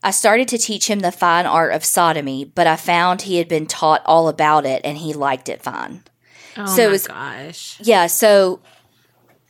I 0.04 0.12
started 0.12 0.48
to 0.50 0.58
teach 0.58 0.88
him 0.90 1.00
the 1.00 1.12
fine 1.12 1.46
art 1.46 1.74
of 1.74 1.84
sodomy, 1.84 2.46
but 2.46 2.68
I 2.68 2.76
found 2.76 3.22
he 3.24 3.38
had 3.38 3.48
been 3.48 3.66
taught 3.66 4.04
all 4.06 4.28
about 4.28 4.66
it 4.66 4.82
and 4.84 4.98
he 4.98 5.14
liked 5.14 5.50
it 5.50 5.64
fine. 5.64 6.04
Oh 6.58 6.66
So 6.66 6.88
my 6.90 6.96
it's- 6.96 7.08
gosh. 7.08 7.78
Yeah, 7.82 8.08
so 8.08 8.62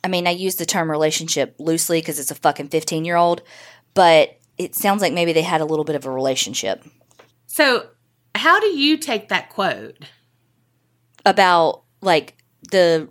I 0.04 0.08
mean, 0.08 0.26
I 0.26 0.30
use 0.30 0.56
the 0.56 0.66
term 0.66 0.90
relationship 0.90 1.56
loosely 1.58 2.00
because 2.00 2.20
it's 2.20 2.30
a 2.30 2.34
fucking 2.36 2.68
15 2.68 3.04
year 3.04 3.16
old, 3.16 3.42
but 3.94 4.38
it 4.58 4.74
sounds 4.74 5.02
like 5.02 5.12
maybe 5.12 5.32
they 5.32 5.42
had 5.42 5.60
a 5.60 5.64
little 5.64 5.84
bit 5.84 5.96
of 5.96 6.06
a 6.06 6.10
relationship 6.10 6.84
So, 7.46 7.88
how 8.34 8.60
do 8.60 8.66
you 8.68 8.96
take 8.98 9.28
that 9.28 9.50
quote? 9.50 9.96
about 11.24 11.82
like 12.02 12.36
the 12.70 13.08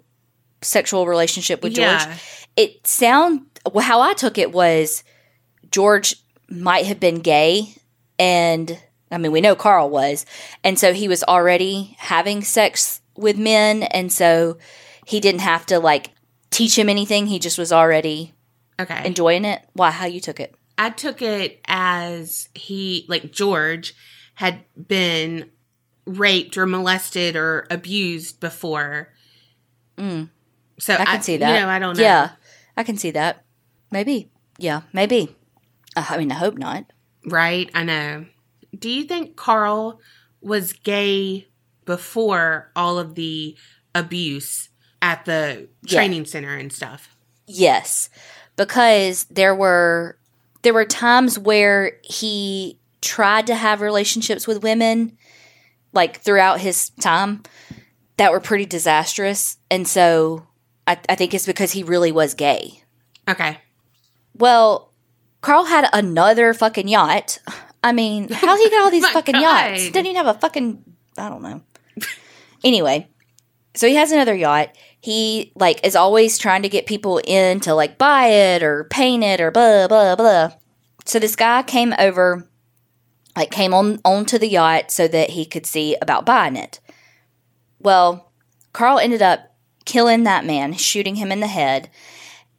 sexual 0.62 1.06
relationship 1.06 1.62
with 1.64 1.74
George. 1.74 1.86
Yeah. 1.86 2.16
It 2.56 2.88
sound 2.88 3.42
well, 3.72 3.84
how 3.84 4.00
I 4.02 4.14
took 4.14 4.38
it 4.38 4.52
was 4.54 5.04
George 5.72 6.16
might 6.50 6.86
have 6.86 7.00
been 7.00 7.20
gay 7.20 7.76
and 8.18 8.80
I 9.12 9.18
mean 9.18 9.32
we 9.34 9.42
know 9.42 9.56
Carl 9.56 9.90
was 9.90 10.26
and 10.64 10.80
so 10.80 10.94
he 10.94 11.08
was 11.08 11.24
already 11.26 11.96
having 12.00 12.42
sex 12.42 13.02
with 13.16 13.38
men 13.38 13.84
and 13.84 14.12
so 14.12 14.58
he 15.06 15.20
didn't 15.20 15.42
have 15.42 15.66
to 15.68 15.80
like 15.80 16.12
teach 16.52 16.78
him 16.78 16.90
anything 16.90 17.28
he 17.28 17.40
just 17.40 17.58
was 17.58 17.72
already 17.72 18.34
Okay. 18.80 19.06
enjoying 19.06 19.46
it. 19.46 19.62
Why 19.74 19.92
how 19.92 20.06
you 20.06 20.20
took 20.20 20.40
it? 20.40 20.54
I 20.78 20.90
took 20.90 21.22
it 21.22 21.62
as 21.68 22.50
he, 22.54 23.06
like 23.08 23.32
George, 23.32 23.96
had 24.34 24.66
been 24.76 25.50
raped 26.06 26.58
or 26.58 26.66
molested 26.66 27.36
or 27.38 27.66
abused 27.72 28.40
before. 28.42 29.14
Mm. 29.98 30.30
So 30.80 30.94
I 30.96 31.06
can 31.06 31.22
see 31.22 31.38
that. 31.38 31.54
You 31.54 31.62
know, 31.62 31.70
I 31.70 31.80
don't 31.80 31.96
know. 31.96 32.04
Yeah. 32.04 32.32
I 32.76 32.84
can 32.84 32.98
see 32.98 33.12
that. 33.12 33.46
Maybe. 33.92 34.30
Yeah, 34.58 34.82
maybe. 34.92 35.34
Uh, 35.96 36.06
I 36.10 36.18
mean, 36.18 36.32
I 36.32 36.36
hope 36.36 36.58
not. 36.58 36.86
Right? 37.26 37.70
I 37.74 37.84
know. 37.84 38.26
Do 38.78 38.90
you 38.90 39.06
think 39.06 39.38
Carl 39.38 40.02
was 40.42 40.74
gay 40.74 41.48
before 41.86 42.72
all 42.76 42.98
of 43.00 43.16
the 43.16 43.56
abuse 43.94 44.70
at 45.02 45.26
the 45.26 45.68
Yeah. 45.84 45.98
training 46.00 46.26
center 46.26 46.56
and 46.56 46.72
stuff? 46.74 47.16
Yes, 47.48 48.10
because 48.56 49.26
there 49.26 49.54
were 49.56 50.18
there 50.64 50.74
were 50.74 50.86
times 50.86 51.38
where 51.38 51.98
he 52.04 52.80
tried 53.02 53.46
to 53.48 53.56
have 53.56 53.82
relationships 53.82 54.48
with 54.48 54.64
women 54.64 55.16
like 55.94 56.22
throughout 56.22 56.60
his 56.60 56.90
time 57.00 57.44
that 58.18 58.32
were 58.32 58.40
pretty 58.40 58.66
disastrous 58.66 59.58
and 59.70 59.88
so 59.88 60.48
I, 60.88 60.98
I 61.08 61.14
think 61.16 61.36
it's 61.36 61.46
because 61.46 61.72
he 61.74 61.84
really 61.84 62.12
was 62.12 62.34
gay 62.34 62.82
Okay. 63.30 63.60
well 64.34 64.92
carl 65.42 65.66
had 65.66 65.88
another 65.94 66.54
fucking 66.56 66.88
yacht 66.88 67.38
i 67.84 67.92
mean 67.92 68.30
how 68.32 68.58
he 68.58 68.70
got 68.72 68.82
all 68.86 68.90
these 68.98 69.08
fucking 69.10 69.34
God. 69.34 69.42
yachts 69.42 69.84
didn't 69.92 70.08
even 70.08 70.16
have 70.26 70.36
a 70.36 70.40
fucking 70.40 70.84
i 71.20 71.30
don't 71.30 71.44
know 71.44 71.62
anyway 72.64 73.08
so 73.76 73.88
he 73.88 73.96
has 73.96 74.12
another 74.12 74.34
yacht. 74.34 74.76
He 75.00 75.52
like 75.56 75.86
is 75.86 75.96
always 75.96 76.38
trying 76.38 76.64
to 76.64 76.70
get 76.70 76.88
people 76.88 77.22
in 77.26 77.60
to 77.62 77.76
like 77.76 77.98
buy 77.98 78.28
it 78.28 78.64
or 78.64 78.86
paint 78.86 79.24
it 79.24 79.42
or 79.42 79.52
blah 79.52 79.88
blah 79.88 80.16
blah. 80.16 80.54
So 81.06 81.20
this 81.20 81.36
guy 81.36 81.62
came 81.62 81.94
over 82.00 82.50
like 83.36 83.52
came 83.52 83.74
on 83.74 84.00
onto 84.04 84.38
the 84.38 84.48
yacht 84.48 84.92
so 84.92 85.08
that 85.08 85.32
he 85.32 85.46
could 85.46 85.66
see 85.66 85.96
about 86.02 86.26
buying 86.26 86.56
it. 86.56 86.80
Well 87.80 88.32
carl 88.74 89.00
ended 89.00 89.22
up 89.22 89.54
killing 89.86 90.24
that 90.24 90.46
man 90.46 90.74
shooting 90.74 91.16
him 91.16 91.32
in 91.32 91.42
the 91.42 91.48
head 91.48 91.90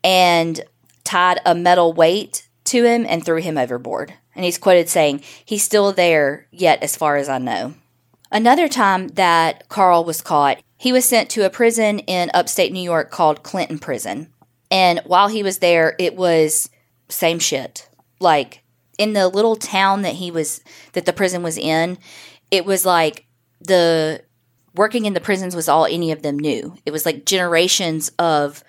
and 0.04 0.60
tied 1.02 1.40
a 1.44 1.54
metal 1.54 1.92
weight 1.92 2.46
to 2.64 2.84
him 2.84 3.04
and 3.08 3.24
threw 3.24 3.40
him 3.40 3.58
overboard. 3.58 4.14
And 4.34 4.44
he's 4.44 4.58
quoted 4.58 4.88
saying 4.88 5.22
he's 5.44 5.64
still 5.64 5.92
there 5.92 6.46
yet 6.52 6.82
as 6.82 6.94
far 6.94 7.16
as 7.16 7.28
i 7.28 7.38
know 7.38 7.74
Another 8.36 8.68
time 8.68 9.08
that 9.14 9.66
Carl 9.70 10.04
was 10.04 10.20
caught, 10.20 10.62
he 10.76 10.92
was 10.92 11.06
sent 11.06 11.30
to 11.30 11.46
a 11.46 11.50
prison 11.50 12.00
in 12.00 12.30
upstate 12.34 12.70
New 12.70 12.82
York 12.82 13.10
called 13.10 13.42
Clinton 13.42 13.78
Prison. 13.78 14.30
And 14.70 15.00
while 15.06 15.28
he 15.28 15.42
was 15.42 15.60
there, 15.60 15.96
it 15.98 16.14
was 16.14 16.68
same 17.08 17.38
shit. 17.38 17.88
Like 18.20 18.62
in 18.98 19.14
the 19.14 19.28
little 19.28 19.56
town 19.56 20.02
that 20.02 20.16
he 20.16 20.30
was 20.30 20.60
that 20.92 21.06
the 21.06 21.14
prison 21.14 21.42
was 21.42 21.56
in, 21.56 21.96
it 22.50 22.66
was 22.66 22.84
like 22.84 23.24
the 23.62 24.22
working 24.74 25.06
in 25.06 25.14
the 25.14 25.20
prisons 25.22 25.56
was 25.56 25.66
all 25.66 25.86
any 25.86 26.12
of 26.12 26.20
them 26.20 26.38
knew. 26.38 26.76
It 26.84 26.90
was 26.90 27.06
like 27.06 27.24
generations 27.24 28.12
of 28.18 28.62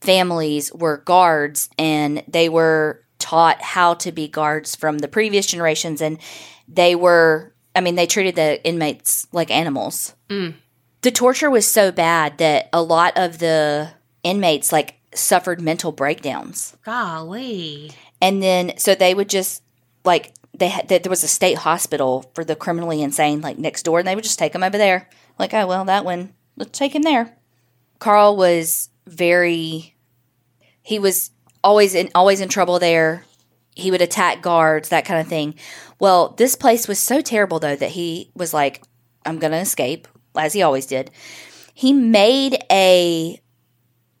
families 0.00 0.72
were 0.74 0.96
guards 0.96 1.70
and 1.78 2.24
they 2.26 2.48
were 2.48 3.04
taught 3.20 3.62
how 3.62 3.94
to 3.94 4.10
be 4.10 4.26
guards 4.26 4.74
from 4.74 4.98
the 4.98 5.06
previous 5.06 5.46
generations 5.46 6.02
and 6.02 6.18
they 6.66 6.96
were 6.96 7.53
I 7.74 7.80
mean 7.80 7.94
they 7.94 8.06
treated 8.06 8.36
the 8.36 8.64
inmates 8.64 9.26
like 9.32 9.50
animals. 9.50 10.14
Mm. 10.28 10.54
The 11.02 11.10
torture 11.10 11.50
was 11.50 11.70
so 11.70 11.92
bad 11.92 12.38
that 12.38 12.68
a 12.72 12.82
lot 12.82 13.16
of 13.16 13.38
the 13.38 13.90
inmates 14.22 14.72
like 14.72 14.94
suffered 15.14 15.60
mental 15.60 15.92
breakdowns. 15.92 16.76
Golly. 16.84 17.92
And 18.20 18.42
then 18.42 18.78
so 18.78 18.94
they 18.94 19.14
would 19.14 19.28
just 19.28 19.62
like 20.04 20.34
they 20.56 20.68
had 20.68 20.88
there 20.88 21.00
was 21.08 21.24
a 21.24 21.28
state 21.28 21.58
hospital 21.58 22.30
for 22.34 22.44
the 22.44 22.56
criminally 22.56 23.02
insane 23.02 23.40
like 23.40 23.58
next 23.58 23.82
door 23.82 23.98
and 23.98 24.08
they 24.08 24.14
would 24.14 24.24
just 24.24 24.38
take 24.38 24.52
them 24.52 24.62
over 24.62 24.78
there. 24.78 25.08
Like, 25.38 25.52
oh 25.52 25.66
well, 25.66 25.84
that 25.86 26.04
one, 26.04 26.34
let's 26.56 26.78
take 26.78 26.94
him 26.94 27.02
there. 27.02 27.36
Carl 27.98 28.36
was 28.36 28.90
very 29.06 29.94
he 30.82 30.98
was 30.98 31.30
always 31.62 31.94
in 31.94 32.10
always 32.14 32.40
in 32.40 32.48
trouble 32.48 32.78
there. 32.78 33.24
He 33.76 33.90
would 33.90 34.02
attack 34.02 34.40
guards, 34.40 34.90
that 34.90 35.04
kind 35.04 35.20
of 35.20 35.26
thing. 35.26 35.56
Well, 36.04 36.34
this 36.36 36.54
place 36.54 36.86
was 36.86 36.98
so 36.98 37.22
terrible 37.22 37.58
though 37.58 37.76
that 37.76 37.92
he 37.92 38.30
was 38.34 38.52
like, 38.52 38.82
I'm 39.24 39.38
gonna 39.38 39.56
escape, 39.56 40.06
as 40.36 40.52
he 40.52 40.60
always 40.60 40.84
did. 40.84 41.10
He 41.72 41.94
made 41.94 42.62
a 42.70 43.40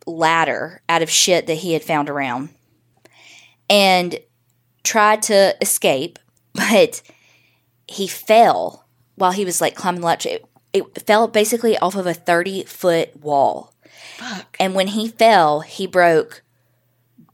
ladder 0.06 0.80
out 0.88 1.02
of 1.02 1.10
shit 1.10 1.46
that 1.46 1.56
he 1.56 1.74
had 1.74 1.82
found 1.82 2.08
around 2.08 2.48
and 3.68 4.18
tried 4.82 5.24
to 5.24 5.54
escape, 5.60 6.18
but 6.54 7.02
he 7.86 8.06
fell 8.06 8.86
while 9.16 9.32
he 9.32 9.44
was 9.44 9.60
like 9.60 9.74
climbing 9.74 10.00
the 10.00 10.06
ladder. 10.06 10.30
It, 10.30 10.42
it 10.72 11.02
fell 11.06 11.28
basically 11.28 11.76
off 11.76 11.96
of 11.96 12.06
a 12.06 12.14
30 12.14 12.64
foot 12.64 13.14
wall. 13.20 13.74
Fuck. 14.16 14.56
And 14.58 14.74
when 14.74 14.86
he 14.86 15.08
fell, 15.08 15.60
he 15.60 15.86
broke 15.86 16.44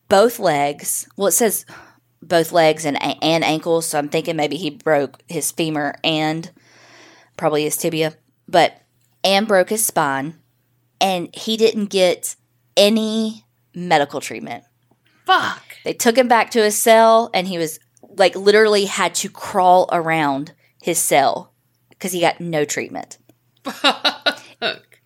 both 0.08 0.40
legs. 0.40 1.08
Well, 1.16 1.28
it 1.28 1.34
says 1.34 1.64
both 2.22 2.52
legs 2.52 2.84
and 2.84 2.98
and 3.22 3.44
ankles, 3.44 3.86
so 3.86 3.98
I'm 3.98 4.08
thinking 4.08 4.36
maybe 4.36 4.56
he 4.56 4.70
broke 4.70 5.22
his 5.28 5.50
femur 5.50 5.94
and 6.04 6.50
probably 7.36 7.64
his 7.64 7.76
tibia, 7.76 8.14
but 8.48 8.82
and 9.24 9.46
broke 9.46 9.70
his 9.70 9.84
spine. 9.84 10.34
And 11.00 11.34
he 11.34 11.56
didn't 11.56 11.86
get 11.86 12.36
any 12.76 13.46
medical 13.74 14.20
treatment. 14.20 14.64
Fuck. 15.24 15.62
They 15.84 15.94
took 15.94 16.18
him 16.18 16.28
back 16.28 16.50
to 16.50 16.62
his 16.62 16.76
cell, 16.76 17.30
and 17.32 17.46
he 17.46 17.56
was 17.56 17.78
like 18.02 18.36
literally 18.36 18.84
had 18.84 19.14
to 19.16 19.28
crawl 19.28 19.88
around 19.92 20.52
his 20.82 20.98
cell 20.98 21.54
because 21.90 22.12
he 22.12 22.20
got 22.20 22.40
no 22.40 22.64
treatment. 22.64 23.18
Fuck. 23.64 24.42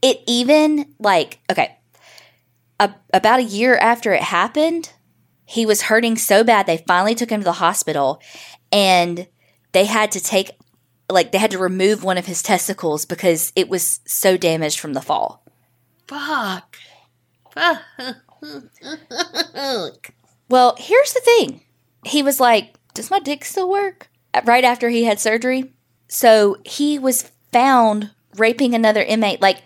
It 0.03 0.21
even 0.27 0.95
like 0.99 1.41
okay, 1.51 1.79
a, 2.81 2.95
about 3.13 3.41
a 3.41 3.45
year 3.45 3.77
after 3.77 4.13
it 4.13 4.23
happened, 4.23 4.93
he 5.45 5.67
was 5.67 5.83
hurting 5.83 6.17
so 6.17 6.43
bad 6.45 6.67
they 6.67 6.85
finally 6.87 7.15
took 7.15 7.31
him 7.31 7.41
to 7.41 7.45
the 7.45 7.53
hospital, 7.53 8.21
and 8.73 9.29
they 9.73 9.85
had 9.85 10.11
to 10.13 10.21
take 10.21 10.51
like 11.11 11.33
they 11.33 11.39
had 11.39 11.51
to 11.51 11.59
remove 11.59 12.03
one 12.03 12.19
of 12.19 12.27
his 12.27 12.43
testicles 12.43 13.05
because 13.05 13.53
it 13.55 13.69
was 13.69 14.01
so 14.07 14.37
damaged 14.37 14.81
from 14.81 14.95
the 14.95 15.03
fall. 15.03 15.45
Fuck. 16.09 16.77
Fuck. 17.53 17.83
Well, 20.49 20.77
here's 20.79 21.13
the 21.13 21.21
thing. 21.21 21.63
He 22.05 22.23
was 22.23 22.39
like, 22.39 22.75
Does 22.93 23.11
my 23.11 23.19
dick 23.19 23.45
still 23.45 23.71
work? 23.71 24.09
Right 24.45 24.65
after 24.65 24.89
he 24.89 25.05
had 25.05 25.21
surgery. 25.21 25.73
So 26.09 26.59
he 26.65 26.99
was 26.99 27.31
found 27.53 28.11
raping 28.37 28.75
another 28.75 29.03
inmate, 29.03 29.41
like 29.41 29.63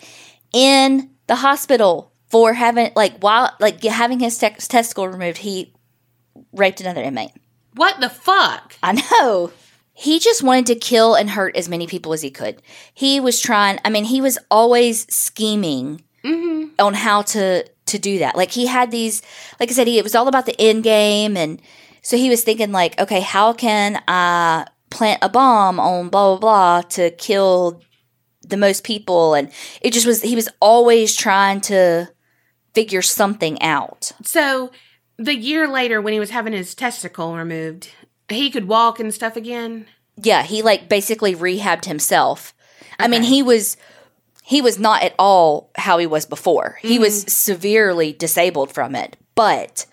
in 0.52 1.10
the 1.26 1.36
hospital 1.36 2.07
for 2.30 2.52
having, 2.54 2.92
like, 2.94 3.18
while, 3.20 3.54
like, 3.60 3.82
having 3.84 4.20
his 4.20 4.36
te- 4.38 4.50
testicle 4.50 5.08
removed, 5.08 5.38
he 5.38 5.72
raped 6.52 6.80
another 6.80 7.02
inmate. 7.02 7.32
What 7.74 8.00
the 8.00 8.08
fuck? 8.08 8.74
I 8.82 8.92
know. 8.92 9.52
He 9.92 10.18
just 10.20 10.42
wanted 10.42 10.66
to 10.66 10.74
kill 10.76 11.14
and 11.14 11.30
hurt 11.30 11.56
as 11.56 11.68
many 11.68 11.86
people 11.86 12.12
as 12.12 12.22
he 12.22 12.30
could. 12.30 12.62
He 12.94 13.18
was 13.18 13.40
trying, 13.40 13.78
I 13.84 13.90
mean, 13.90 14.04
he 14.04 14.20
was 14.20 14.38
always 14.50 15.12
scheming 15.12 16.02
Mm-hmm. 16.24 16.70
on 16.80 16.94
how 16.94 17.22
to 17.22 17.64
to 17.86 17.98
do 17.98 18.18
that. 18.18 18.36
Like 18.36 18.50
he 18.50 18.66
had 18.66 18.90
these, 18.90 19.22
like 19.60 19.70
I 19.70 19.72
said, 19.72 19.86
he, 19.86 19.98
it 19.98 20.02
was 20.04 20.16
all 20.16 20.26
about 20.26 20.46
the 20.46 20.60
end 20.60 20.82
game, 20.82 21.36
and 21.36 21.62
so 22.02 22.16
he 22.16 22.28
was 22.28 22.42
thinking 22.42 22.72
like, 22.72 22.98
okay, 23.00 23.20
how 23.20 23.52
can 23.52 24.02
I 24.08 24.66
plant 24.90 25.20
a 25.22 25.28
bomb 25.28 25.78
on 25.78 26.08
blah 26.08 26.36
blah 26.36 26.40
blah 26.40 26.80
to 26.90 27.10
kill 27.12 27.80
the 28.42 28.56
most 28.56 28.82
people? 28.82 29.34
And 29.34 29.50
it 29.80 29.92
just 29.92 30.06
was 30.06 30.20
he 30.20 30.34
was 30.34 30.48
always 30.60 31.14
trying 31.14 31.60
to 31.62 32.08
figure 32.74 33.02
something 33.02 33.60
out. 33.62 34.12
So, 34.24 34.70
the 35.16 35.34
year 35.36 35.66
later, 35.68 36.00
when 36.00 36.12
he 36.12 36.20
was 36.20 36.30
having 36.30 36.52
his 36.52 36.74
testicle 36.74 37.34
removed, 37.36 37.90
He 38.28 38.50
could 38.50 38.68
walk 38.68 39.00
and 39.00 39.12
stuff 39.12 39.36
again. 39.36 39.86
Yeah, 40.16 40.42
he 40.42 40.62
like 40.62 40.88
basically 40.88 41.34
rehabbed 41.34 41.84
himself. 41.86 42.54
I 42.98 43.08
mean, 43.08 43.22
he 43.22 43.42
was 43.42 43.76
he 44.42 44.60
was 44.62 44.78
not 44.78 45.02
at 45.02 45.14
all 45.18 45.70
how 45.76 45.98
he 45.98 46.06
was 46.06 46.26
before. 46.26 46.78
He 46.82 46.98
was 46.98 47.20
Mm-hmm. 47.20 47.28
severely 47.28 48.12
disabled 48.12 48.72
from 48.72 48.94
it, 48.94 49.16
but 49.34 49.86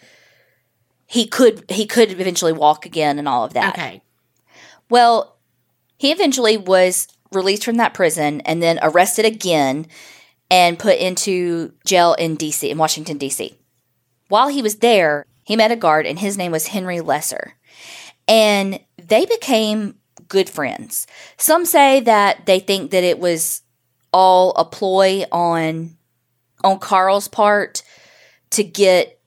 he 1.08 1.28
could 1.28 1.64
he 1.70 1.86
could 1.86 2.12
eventually 2.12 2.54
walk 2.54 2.86
again 2.86 3.20
and 3.20 3.28
all 3.28 3.44
of 3.46 3.54
that. 3.54 3.74
Okay. 3.74 4.02
Well, 4.90 5.38
he 5.98 6.12
eventually 6.12 6.58
was 6.58 7.08
released 7.32 7.64
from 7.66 7.78
that 7.78 7.94
prison 7.94 8.42
and 8.42 8.62
then 8.62 8.80
arrested 8.82 9.26
again 9.26 9.88
and 10.50 10.80
put 10.80 10.98
into 10.98 11.74
jail 11.86 12.14
in 12.14 12.38
DC, 12.38 12.70
in 12.70 12.78
Washington, 12.78 13.18
DC. 13.18 13.56
While 14.30 14.48
he 14.48 14.62
was 14.62 14.78
there, 14.78 15.26
he 15.44 15.56
met 15.56 15.72
a 15.72 15.76
guard 15.76 16.06
and 16.06 16.20
his 16.20 16.38
name 16.38 16.52
was 16.52 16.68
Henry 16.68 17.02
Lesser. 17.02 17.56
And 18.28 18.80
they 19.02 19.26
became 19.26 19.96
good 20.28 20.50
friends. 20.50 21.06
Some 21.38 21.66
say 21.66 22.00
that 22.02 22.46
they 22.46 22.60
think 22.60 22.92
that 22.92 23.04
it 23.04 23.20
was 23.20 23.62
all 24.12 24.52
a 24.56 24.66
ploy 24.66 25.26
on 25.32 25.98
on 26.64 26.80
Carl's 26.80 27.28
part 27.28 27.84
to 28.52 28.64
get 28.64 29.20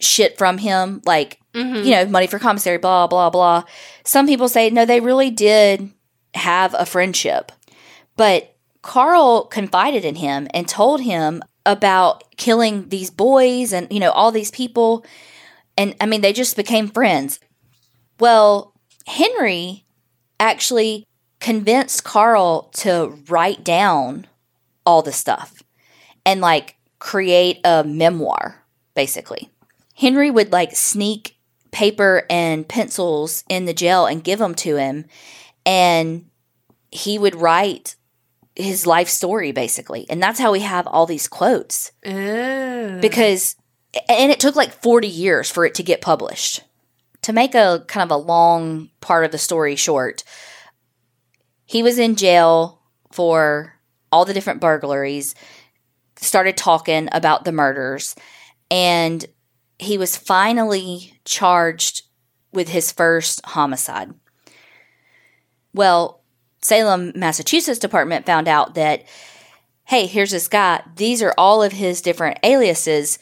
shit 0.00 0.36
from 0.38 0.58
him, 0.58 1.02
like 1.04 1.38
Mhm. 1.54 1.84
you 1.84 1.90
know, 1.92 2.06
money 2.06 2.26
for 2.26 2.38
commissary, 2.38 2.78
blah, 2.78 3.06
blah, 3.06 3.30
blah. 3.30 3.62
Some 4.04 4.26
people 4.26 4.48
say, 4.48 4.70
no, 4.70 4.84
they 4.84 5.00
really 5.00 5.30
did 5.30 5.90
have 6.34 6.74
a 6.74 6.86
friendship. 6.86 7.52
But 8.16 8.56
Carl 8.82 9.44
confided 9.44 10.04
in 10.04 10.16
him 10.16 10.48
and 10.54 10.68
told 10.68 11.02
him 11.02 11.42
about 11.66 12.24
killing 12.36 12.88
these 12.88 13.10
boys 13.10 13.72
and, 13.72 13.90
you 13.92 14.00
know, 14.00 14.10
all 14.10 14.32
these 14.32 14.50
people. 14.50 15.04
And 15.76 15.94
I 16.00 16.06
mean, 16.06 16.20
they 16.20 16.32
just 16.32 16.56
became 16.56 16.88
friends. 16.88 17.38
Well, 18.18 18.74
Henry 19.06 19.84
actually 20.38 21.06
convinced 21.40 22.04
Carl 22.04 22.70
to 22.74 23.18
write 23.28 23.64
down 23.64 24.26
all 24.86 25.02
the 25.02 25.12
stuff 25.12 25.62
and 26.24 26.40
like 26.40 26.76
create 26.98 27.60
a 27.64 27.84
memoir, 27.84 28.64
basically. 28.94 29.50
Henry 29.94 30.30
would 30.30 30.52
like 30.52 30.74
sneak 30.74 31.36
paper 31.70 32.24
and 32.28 32.66
pencils 32.66 33.44
in 33.48 33.64
the 33.64 33.74
jail 33.74 34.06
and 34.06 34.24
give 34.24 34.38
them 34.38 34.54
to 34.54 34.76
him 34.76 35.04
and 35.64 36.24
he 36.90 37.18
would 37.18 37.34
write 37.34 37.96
his 38.56 38.86
life 38.86 39.08
story 39.08 39.52
basically. 39.52 40.06
And 40.10 40.22
that's 40.22 40.40
how 40.40 40.52
we 40.52 40.60
have 40.60 40.86
all 40.86 41.06
these 41.06 41.28
quotes. 41.28 41.92
Oh. 42.04 42.98
because 43.00 43.56
and 44.08 44.30
it 44.30 44.38
took 44.38 44.54
like 44.54 44.82
40 44.82 45.08
years 45.08 45.50
for 45.50 45.64
it 45.64 45.74
to 45.74 45.82
get 45.82 46.00
published. 46.00 46.62
To 47.22 47.32
make 47.32 47.54
a 47.54 47.84
kind 47.86 48.10
of 48.10 48.16
a 48.16 48.22
long 48.22 48.90
part 49.00 49.24
of 49.24 49.32
the 49.32 49.38
story 49.38 49.76
short 49.76 50.24
he 51.70 51.84
was 51.84 52.00
in 52.00 52.16
jail 52.16 52.80
for 53.12 53.74
all 54.10 54.24
the 54.24 54.34
different 54.34 54.60
burglaries 54.60 55.36
started 56.16 56.56
talking 56.56 57.08
about 57.12 57.44
the 57.44 57.52
murders 57.52 58.16
and 58.72 59.24
he 59.78 59.96
was 59.96 60.16
finally 60.16 61.14
charged 61.24 62.02
with 62.52 62.70
his 62.70 62.90
first 62.90 63.40
homicide. 63.46 64.10
Well 65.72 66.19
salem 66.62 67.12
massachusetts 67.14 67.78
department 67.78 68.26
found 68.26 68.46
out 68.46 68.74
that 68.74 69.04
hey 69.84 70.06
here's 70.06 70.30
this 70.30 70.48
guy 70.48 70.82
these 70.96 71.22
are 71.22 71.34
all 71.38 71.62
of 71.62 71.72
his 71.72 72.00
different 72.02 72.38
aliases 72.42 73.18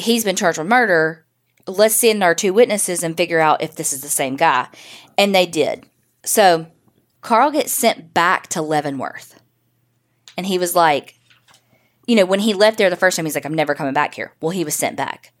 he's 0.00 0.24
been 0.24 0.36
charged 0.36 0.58
with 0.58 0.66
murder. 0.66 1.24
Let's 1.66 1.94
send 1.94 2.22
our 2.24 2.34
two 2.34 2.52
witnesses 2.52 3.02
and 3.02 3.16
figure 3.16 3.40
out 3.40 3.62
if 3.62 3.76
this 3.76 3.92
is 3.92 4.00
the 4.00 4.08
same 4.08 4.36
guy. 4.36 4.68
And 5.16 5.34
they 5.34 5.46
did. 5.46 5.86
So 6.24 6.66
Carl 7.20 7.50
gets 7.50 7.72
sent 7.72 8.12
back 8.14 8.48
to 8.48 8.62
Leavenworth. 8.62 9.40
And 10.36 10.46
he 10.46 10.58
was 10.58 10.74
like, 10.74 11.18
you 12.06 12.16
know, 12.16 12.24
when 12.24 12.40
he 12.40 12.54
left 12.54 12.78
there 12.78 12.90
the 12.90 12.96
first 12.96 13.16
time, 13.16 13.26
he's 13.26 13.34
like, 13.34 13.44
I'm 13.44 13.54
never 13.54 13.74
coming 13.74 13.92
back 13.92 14.14
here. 14.14 14.32
Well, 14.40 14.50
he 14.50 14.64
was 14.64 14.74
sent 14.74 14.96
back. 14.96 15.32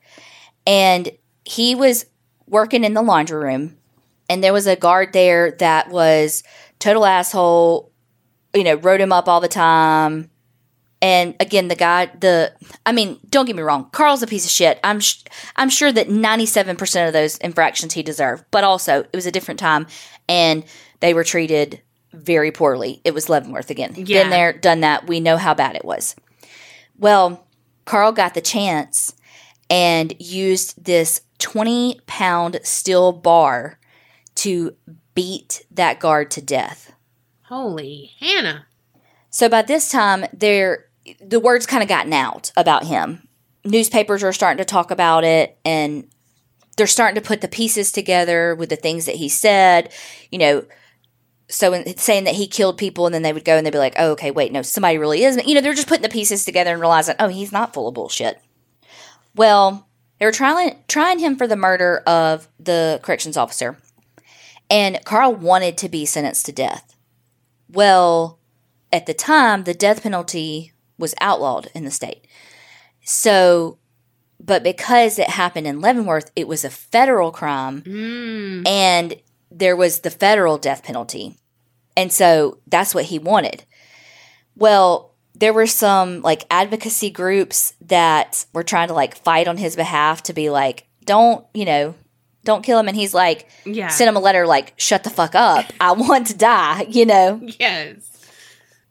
And 0.66 1.10
he 1.44 1.74
was 1.74 2.06
working 2.46 2.84
in 2.84 2.94
the 2.94 3.02
laundry 3.02 3.42
room. 3.42 3.78
And 4.28 4.44
there 4.44 4.52
was 4.52 4.66
a 4.66 4.76
guard 4.76 5.12
there 5.12 5.52
that 5.52 5.88
was 5.88 6.44
total 6.80 7.06
asshole, 7.06 7.92
you 8.52 8.64
know, 8.64 8.74
wrote 8.74 9.00
him 9.00 9.12
up 9.12 9.28
all 9.28 9.40
the 9.40 9.48
time. 9.48 10.30
And 11.02 11.34
again, 11.40 11.68
the 11.68 11.76
guy, 11.76 12.06
the 12.06 12.52
I 12.84 12.92
mean, 12.92 13.20
don't 13.28 13.46
get 13.46 13.56
me 13.56 13.62
wrong, 13.62 13.88
Carl's 13.90 14.22
a 14.22 14.26
piece 14.26 14.44
of 14.44 14.50
shit. 14.50 14.78
I'm 14.84 15.00
sh- 15.00 15.22
I'm 15.56 15.70
sure 15.70 15.92
that 15.92 16.08
97% 16.08 17.06
of 17.06 17.12
those 17.12 17.38
infractions 17.38 17.94
he 17.94 18.02
deserved, 18.02 18.44
but 18.50 18.64
also 18.64 19.00
it 19.00 19.14
was 19.14 19.24
a 19.24 19.30
different 19.30 19.60
time 19.60 19.86
and 20.28 20.64
they 21.00 21.14
were 21.14 21.24
treated 21.24 21.80
very 22.12 22.50
poorly. 22.50 23.00
It 23.04 23.14
was 23.14 23.28
Leavenworth 23.28 23.70
again. 23.70 23.94
Yeah. 23.96 24.24
Been 24.24 24.30
there, 24.30 24.52
done 24.52 24.80
that. 24.80 25.06
We 25.06 25.20
know 25.20 25.36
how 25.36 25.54
bad 25.54 25.76
it 25.76 25.84
was. 25.84 26.16
Well, 26.98 27.46
Carl 27.86 28.12
got 28.12 28.34
the 28.34 28.40
chance 28.42 29.14
and 29.70 30.14
used 30.18 30.84
this 30.84 31.22
20 31.38 32.00
pound 32.06 32.60
steel 32.62 33.12
bar 33.12 33.78
to 34.36 34.76
beat 35.14 35.64
that 35.70 36.00
guard 36.00 36.30
to 36.32 36.42
death. 36.42 36.92
Holy 37.42 38.12
Hannah. 38.20 38.66
So 39.30 39.48
by 39.48 39.62
this 39.62 39.90
time, 39.90 40.26
there 40.32 40.86
the 41.20 41.40
word's 41.40 41.66
kind 41.66 41.82
of 41.82 41.88
gotten 41.88 42.12
out 42.12 42.52
about 42.56 42.84
him. 42.84 43.26
Newspapers 43.64 44.22
are 44.22 44.32
starting 44.32 44.58
to 44.58 44.64
talk 44.64 44.90
about 44.90 45.24
it, 45.24 45.58
and 45.64 46.08
they're 46.76 46.86
starting 46.86 47.20
to 47.20 47.26
put 47.26 47.40
the 47.40 47.48
pieces 47.48 47.92
together 47.92 48.54
with 48.54 48.68
the 48.68 48.76
things 48.76 49.06
that 49.06 49.16
he 49.16 49.28
said. 49.28 49.92
You 50.30 50.38
know, 50.38 50.64
so 51.48 51.72
in, 51.72 51.96
saying 51.96 52.24
that 52.24 52.34
he 52.34 52.46
killed 52.46 52.78
people, 52.78 53.06
and 53.06 53.14
then 53.14 53.22
they 53.22 53.32
would 53.32 53.44
go 53.44 53.56
and 53.56 53.66
they'd 53.66 53.72
be 53.72 53.78
like, 53.78 53.96
"Oh, 53.98 54.12
okay, 54.12 54.30
wait, 54.30 54.52
no, 54.52 54.62
somebody 54.62 54.98
really 54.98 55.24
is." 55.24 55.40
You 55.46 55.54
know, 55.54 55.60
they're 55.60 55.74
just 55.74 55.88
putting 55.88 56.02
the 56.02 56.08
pieces 56.08 56.44
together 56.44 56.72
and 56.72 56.80
realizing, 56.80 57.16
"Oh, 57.18 57.28
he's 57.28 57.52
not 57.52 57.74
full 57.74 57.88
of 57.88 57.94
bullshit." 57.94 58.40
Well, 59.34 59.88
they 60.18 60.26
were 60.26 60.32
trying 60.32 60.76
trying 60.88 61.18
him 61.18 61.36
for 61.36 61.46
the 61.46 61.56
murder 61.56 61.98
of 62.06 62.48
the 62.58 63.00
corrections 63.02 63.36
officer, 63.36 63.78
and 64.70 65.04
Carl 65.04 65.34
wanted 65.34 65.76
to 65.78 65.88
be 65.88 66.06
sentenced 66.06 66.46
to 66.46 66.52
death. 66.52 66.96
Well, 67.68 68.38
at 68.92 69.06
the 69.06 69.14
time, 69.14 69.64
the 69.64 69.74
death 69.74 70.02
penalty 70.02 70.72
was 70.98 71.14
outlawed 71.20 71.68
in 71.74 71.84
the 71.84 71.90
state. 71.90 72.26
So, 73.02 73.78
but 74.38 74.62
because 74.62 75.18
it 75.18 75.30
happened 75.30 75.66
in 75.66 75.80
Leavenworth, 75.80 76.30
it 76.36 76.48
was 76.48 76.64
a 76.64 76.70
federal 76.70 77.30
crime 77.32 77.82
Mm. 77.82 78.66
and 78.66 79.16
there 79.50 79.76
was 79.76 80.00
the 80.00 80.10
federal 80.10 80.58
death 80.58 80.82
penalty. 80.84 81.36
And 81.96 82.12
so 82.12 82.58
that's 82.66 82.94
what 82.94 83.06
he 83.06 83.18
wanted. 83.18 83.64
Well, 84.56 85.14
there 85.34 85.52
were 85.52 85.66
some 85.66 86.22
like 86.22 86.44
advocacy 86.50 87.10
groups 87.10 87.74
that 87.80 88.44
were 88.52 88.62
trying 88.62 88.88
to 88.88 88.94
like 88.94 89.16
fight 89.16 89.48
on 89.48 89.56
his 89.56 89.74
behalf 89.74 90.22
to 90.24 90.32
be 90.32 90.50
like, 90.50 90.86
don't, 91.04 91.44
you 91.54 91.64
know, 91.64 91.94
don't 92.44 92.62
kill 92.64 92.78
him. 92.78 92.88
And 92.88 92.96
he's 92.96 93.14
like, 93.14 93.48
Yeah. 93.64 93.88
sent 93.88 94.08
him 94.08 94.16
a 94.16 94.20
letter 94.20 94.46
like, 94.46 94.74
shut 94.76 95.04
the 95.04 95.10
fuck 95.10 95.34
up. 95.34 95.66
I 95.80 95.92
want 95.92 96.26
to 96.28 96.36
die, 96.36 96.86
you 96.88 97.06
know? 97.06 97.40
yes. 97.58 98.06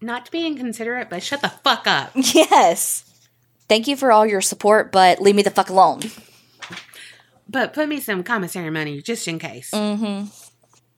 Not 0.02 0.26
to 0.28 0.32
be 0.32 0.46
inconsiderate, 0.48 1.10
but 1.10 1.22
shut 1.24 1.42
the 1.42 1.50
fuck 1.50 1.86
up. 1.88 2.12
Yes. 2.16 3.06
Thank 3.68 3.88
you 3.88 3.96
for 3.96 4.12
all 4.12 4.26
your 4.26 4.42
support, 4.42 4.92
but 4.92 5.22
leave 5.22 5.36
me 5.36 5.44
the 5.44 5.52
fuck 5.52 5.70
alone. 5.70 6.02
But 7.48 7.74
put 7.74 7.88
me 7.90 8.00
some 8.00 8.24
commissary 8.24 8.70
money 8.70 9.02
just 9.02 9.28
in 9.28 9.40
case. 9.40 9.72
Mm-hmm. 9.72 10.28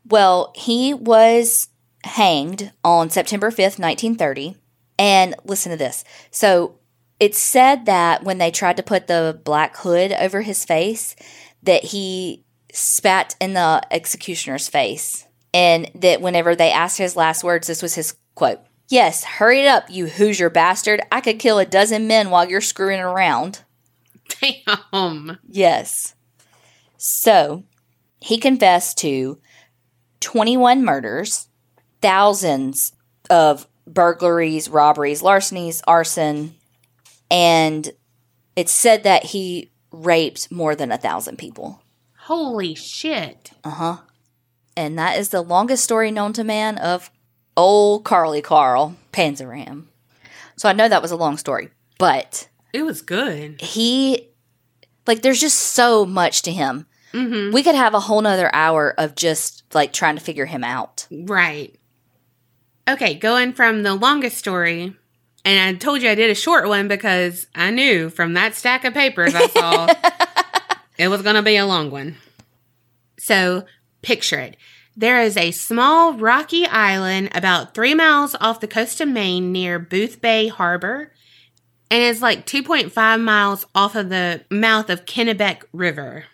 Well, 0.08 0.52
he 0.56 0.94
was 0.94 1.70
hanged 2.04 2.72
on 2.84 3.10
September 3.10 3.52
5th, 3.52 3.80
1930. 3.80 4.56
And 5.00 5.36
listen 5.46 5.72
to 5.72 5.78
this. 5.78 6.04
So 6.30 6.76
it's 7.20 7.40
said 7.40 7.86
that 7.86 8.24
when 8.24 8.38
they 8.38 8.52
tried 8.52 8.78
to 8.78 8.84
put 8.84 9.08
the 9.08 9.40
black 9.44 9.78
hood 9.78 10.12
over 10.14 10.42
his 10.42 10.64
face, 10.66 11.16
that 11.64 11.84
he 11.84 12.44
spat 12.74 13.36
in 13.40 13.54
the 13.54 13.82
executioner's 13.92 14.68
face. 14.68 15.26
And 15.54 15.92
that 15.96 16.22
whenever 16.22 16.56
they 16.56 16.72
asked 16.72 16.98
his 16.98 17.16
last 17.16 17.44
words, 17.44 17.68
this 17.68 17.82
was 17.82 17.96
his 17.96 18.16
quote 18.36 18.62
Yes, 18.90 19.24
hurry 19.24 19.62
it 19.62 19.68
up, 19.68 19.90
you 19.90 20.08
Hoosier 20.08 20.50
bastard. 20.50 21.02
I 21.12 21.22
could 21.22 21.40
kill 21.40 21.60
a 21.60 21.66
dozen 21.66 22.08
men 22.08 22.30
while 22.30 22.50
you're 22.50 22.62
screwing 22.62 23.00
around. 23.00 23.64
Damn. 24.42 25.38
Yes. 25.48 26.16
So 26.98 27.64
he 28.20 28.38
confessed 28.38 28.98
to 29.00 29.40
21 30.20 30.84
murders, 30.84 31.48
thousands 32.02 32.94
of 33.30 33.68
burglaries, 33.88 34.70
robberies, 34.70 35.22
larcenies, 35.22 35.82
arson, 35.88 36.56
and 37.30 37.92
it's 38.56 38.72
said 38.72 39.04
that 39.04 39.24
he 39.24 39.71
raped 39.92 40.52
more 40.52 40.76
than 40.76 40.92
a 40.92 40.98
thousand 40.98 41.38
people. 41.38 41.82
Holy 42.26 42.76
shit. 42.76 43.52
Uh 43.64 43.70
huh. 43.70 43.98
And 44.78 44.98
that 44.98 45.18
is 45.18 45.30
the 45.30 45.42
longest 45.42 45.84
story 45.84 46.12
known 46.12 46.34
to 46.34 46.44
man 46.44 46.78
of 46.78 47.12
old 47.58 48.04
Carly 48.06 48.42
Carl 48.42 48.96
Panzram. 49.12 49.86
So 50.56 50.70
I 50.70 50.74
know 50.74 50.88
that 50.88 51.02
was 51.02 51.12
a 51.12 51.18
long 51.18 51.38
story, 51.38 51.70
but 51.98 52.48
It 52.74 52.84
was 52.84 53.02
good. 53.02 53.60
he 53.62 54.30
like 55.08 55.22
there's 55.22 55.42
just 55.42 55.60
so 55.60 56.06
much 56.06 56.42
to 56.44 56.52
him 56.52 56.86
Mm-hmm. 57.14 57.54
We 57.54 57.62
could 57.62 57.76
have 57.76 57.94
a 57.94 58.00
whole 58.00 58.22
nother 58.22 58.50
hour 58.56 58.94
of 58.98 59.16
just 59.16 59.64
like 59.74 59.92
trying 59.92 60.16
to 60.16 60.22
figure 60.24 60.46
him 60.46 60.64
out. 60.64 61.08
Right. 61.12 61.76
Okay, 62.88 63.16
going 63.16 63.52
from 63.52 63.84
the 63.84 63.94
longest 63.96 64.38
story, 64.38 64.96
and 65.44 65.76
I 65.76 65.80
told 65.80 66.02
you 66.02 66.10
I 66.10 66.16
did 66.16 66.30
a 66.30 66.36
short 66.36 66.68
one 66.68 66.88
because 66.88 67.48
I 67.56 67.72
knew 67.72 68.10
from 68.10 68.34
that 68.34 68.56
stack 68.56 68.86
of 68.86 68.94
papers 68.94 69.34
I 69.36 69.48
saw 69.48 69.88
it 70.98 71.08
was 71.08 71.22
going 71.22 71.36
to 71.36 71.42
be 71.42 71.56
a 71.56 71.66
long 71.66 71.90
one. 71.92 72.18
So, 73.18 73.66
picture 74.02 74.40
it. 74.40 74.58
There 74.96 75.22
is 75.22 75.38
a 75.38 75.52
small 75.52 76.14
rocky 76.14 76.66
island 76.66 77.30
about 77.34 77.74
three 77.74 77.94
miles 77.94 78.36
off 78.42 78.60
the 78.60 78.68
coast 78.68 79.00
of 79.00 79.08
Maine 79.08 79.52
near 79.52 79.80
Boothbay 79.80 80.50
Harbor, 80.50 81.14
and 81.90 82.04
it's 82.04 82.22
like 82.22 82.46
2.5 82.46 83.22
miles 83.22 83.66
off 83.74 83.96
of 83.96 84.10
the 84.10 84.44
mouth 84.50 84.90
of 84.90 85.06
Kennebec 85.06 85.64
River. 85.72 86.26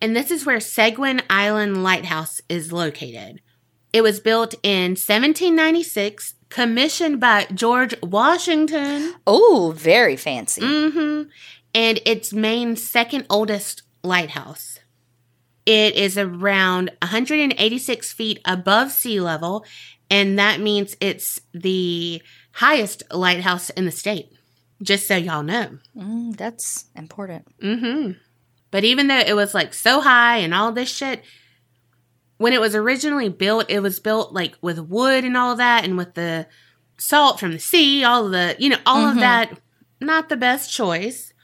And 0.00 0.16
this 0.16 0.30
is 0.30 0.46
where 0.46 0.60
Seguin 0.60 1.22
Island 1.28 1.82
Lighthouse 1.82 2.40
is 2.48 2.72
located. 2.72 3.40
It 3.92 4.02
was 4.02 4.20
built 4.20 4.54
in 4.62 4.92
1796, 4.92 6.34
commissioned 6.50 7.20
by 7.20 7.46
George 7.54 7.94
Washington. 8.02 9.14
Oh, 9.26 9.72
very 9.76 10.16
fancy. 10.16 10.60
hmm 10.62 11.22
And 11.74 12.00
it's 12.04 12.32
Maine's 12.32 12.86
second 12.88 13.26
oldest 13.30 13.82
lighthouse. 14.02 14.78
It 15.66 15.94
is 15.94 16.18
around 16.18 16.90
186 17.02 18.12
feet 18.12 18.40
above 18.44 18.90
sea 18.92 19.20
level, 19.20 19.64
and 20.10 20.38
that 20.38 20.60
means 20.60 20.96
it's 21.00 21.40
the 21.54 22.20
highest 22.52 23.02
lighthouse 23.12 23.70
in 23.70 23.84
the 23.84 23.92
state. 23.92 24.32
Just 24.82 25.06
so 25.06 25.16
y'all 25.16 25.42
know. 25.42 25.78
Mm, 25.96 26.36
that's 26.36 26.86
important. 26.96 27.46
Mm-hmm. 27.60 28.12
But 28.70 28.84
even 28.84 29.08
though 29.08 29.18
it 29.18 29.36
was 29.36 29.52
like 29.54 29.74
so 29.74 30.00
high 30.00 30.38
and 30.38 30.54
all 30.54 30.72
this 30.72 30.88
shit, 30.90 31.22
when 32.40 32.54
it 32.54 32.60
was 32.60 32.74
originally 32.74 33.28
built, 33.28 33.66
it 33.68 33.80
was 33.80 34.00
built 34.00 34.32
like 34.32 34.56
with 34.62 34.78
wood 34.78 35.24
and 35.24 35.36
all 35.36 35.56
that, 35.56 35.84
and 35.84 35.98
with 35.98 36.14
the 36.14 36.46
salt 36.96 37.38
from 37.38 37.52
the 37.52 37.58
sea, 37.58 38.02
all 38.02 38.24
of 38.26 38.32
the, 38.32 38.56
you 38.58 38.70
know, 38.70 38.78
all 38.86 39.06
of 39.08 39.16
Mhm. 39.16 39.20
that. 39.20 39.60
Not 40.00 40.30
the 40.30 40.38
best 40.38 40.72
choice. 40.72 41.34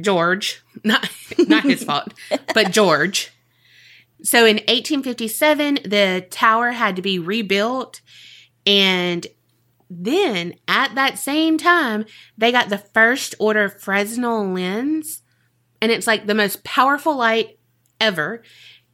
George, 0.00 0.62
not 0.84 1.08
not 1.48 1.64
his 1.64 1.82
fault, 1.82 2.14
but 2.54 2.70
George. 2.78 3.32
So 4.22 4.46
in 4.46 4.58
1857, 4.68 5.80
the 5.84 6.24
tower 6.30 6.70
had 6.70 6.94
to 6.94 7.02
be 7.02 7.18
rebuilt, 7.18 8.00
and 8.64 9.26
then 9.90 10.54
at 10.68 10.94
that 10.94 11.18
same 11.18 11.58
time, 11.58 12.04
they 12.38 12.52
got 12.52 12.68
the 12.68 12.78
first 12.78 13.34
order 13.40 13.68
Fresnel 13.68 14.52
lens, 14.52 15.22
and 15.80 15.90
it's 15.90 16.06
like 16.06 16.26
the 16.26 16.34
most 16.34 16.62
powerful 16.62 17.16
light 17.16 17.58
ever, 18.00 18.42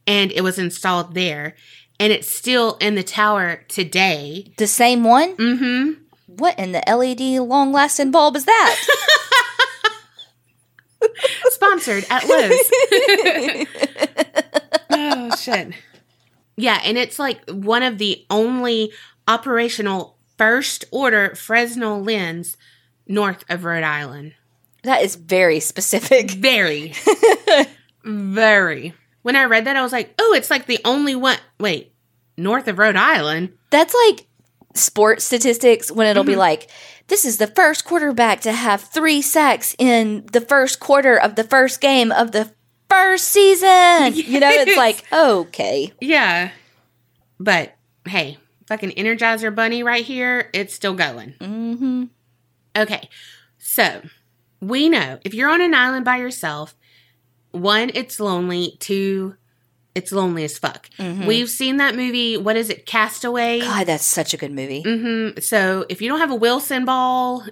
and 0.07 0.31
it 0.31 0.41
was 0.41 0.57
installed 0.59 1.13
there, 1.13 1.55
and 1.99 2.11
it's 2.13 2.29
still 2.29 2.77
in 2.81 2.95
the 2.95 3.03
tower 3.03 3.63
today. 3.67 4.53
The 4.57 4.67
same 4.67 5.03
one? 5.03 5.35
Mm-hmm. 5.35 5.91
What 6.27 6.57
in 6.57 6.71
the 6.71 6.83
LED 6.87 7.41
long 7.41 7.71
lasting 7.71 8.11
bulb 8.11 8.35
is 8.35 8.45
that? 8.45 8.75
Sponsored 11.49 12.05
at 12.09 12.25
Lowe's. 12.27 12.69
oh 14.91 15.35
shit. 15.37 15.73
Yeah, 16.55 16.79
and 16.83 16.97
it's 16.97 17.19
like 17.19 17.49
one 17.49 17.83
of 17.83 17.97
the 17.97 18.25
only 18.29 18.91
operational 19.27 20.17
first 20.37 20.85
order 20.91 21.35
Fresnel 21.35 22.01
lens 22.01 22.57
north 23.07 23.43
of 23.49 23.63
Rhode 23.65 23.83
Island. 23.83 24.33
that 24.83 25.01
is 25.03 25.15
very 25.15 25.59
specific. 25.59 26.31
Very. 26.31 26.93
very. 28.03 28.93
When 29.21 29.35
I 29.35 29.43
read 29.45 29.65
that, 29.65 29.75
I 29.75 29.81
was 29.81 29.91
like, 29.91 30.13
oh, 30.19 30.33
it's 30.33 30.49
like 30.49 30.65
the 30.65 30.79
only 30.85 31.15
one. 31.15 31.37
Wait, 31.59 31.93
north 32.37 32.67
of 32.67 32.79
Rhode 32.79 32.95
Island? 32.95 33.53
That's 33.69 33.93
like 34.07 34.25
sports 34.75 35.23
statistics 35.25 35.91
when 35.91 36.07
it'll 36.07 36.23
be 36.23 36.31
Mm-hmm. 36.33 36.39
like, 36.39 36.69
this 37.07 37.25
is 37.25 37.37
the 37.37 37.47
first 37.47 37.85
quarterback 37.85 38.41
to 38.41 38.51
have 38.51 38.81
three 38.81 39.21
sacks 39.21 39.75
in 39.79 40.25
the 40.31 40.41
first 40.41 40.79
quarter 40.79 41.17
of 41.19 41.35
the 41.35 41.43
first 41.43 41.81
game 41.81 42.11
of 42.11 42.31
the 42.31 42.51
first 42.89 43.25
season. 43.25 44.13
You 44.13 44.39
know, 44.39 44.49
it's 44.49 44.77
like, 44.77 45.03
okay. 45.11 45.91
Yeah. 45.99 46.51
But 47.39 47.75
hey, 48.07 48.37
fucking 48.67 48.91
Energizer 48.91 49.53
Bunny 49.53 49.83
right 49.83 50.05
here, 50.05 50.49
it's 50.53 50.73
still 50.73 50.93
going. 50.93 51.31
hmm 51.41 52.05
Okay, 52.77 53.09
so 53.57 54.01
we 54.61 54.87
know 54.89 55.19
if 55.25 55.33
you're 55.33 55.49
on 55.49 55.61
an 55.61 55.73
island 55.73 56.05
by 56.05 56.17
yourself, 56.17 56.75
one, 57.51 57.91
it's 57.93 58.19
lonely. 58.19 58.77
Two, 58.79 59.35
it's 59.95 60.11
lonely 60.11 60.43
as 60.43 60.57
fuck. 60.57 60.89
Mhm. 60.99 61.25
We've 61.25 61.49
seen 61.49 61.77
that 61.77 61.95
movie. 61.95 62.37
What 62.37 62.55
is 62.55 62.69
it? 62.69 62.85
Castaway. 62.85 63.59
God, 63.61 63.87
that's 63.87 64.05
such 64.05 64.33
a 64.33 64.37
good 64.37 64.51
movie. 64.51 64.81
hmm 64.83 65.39
So 65.41 65.85
if 65.89 66.01
you 66.01 66.07
don't 66.09 66.19
have 66.19 66.31
a 66.31 66.35
Wilson 66.35 66.85
ball, 66.85 67.43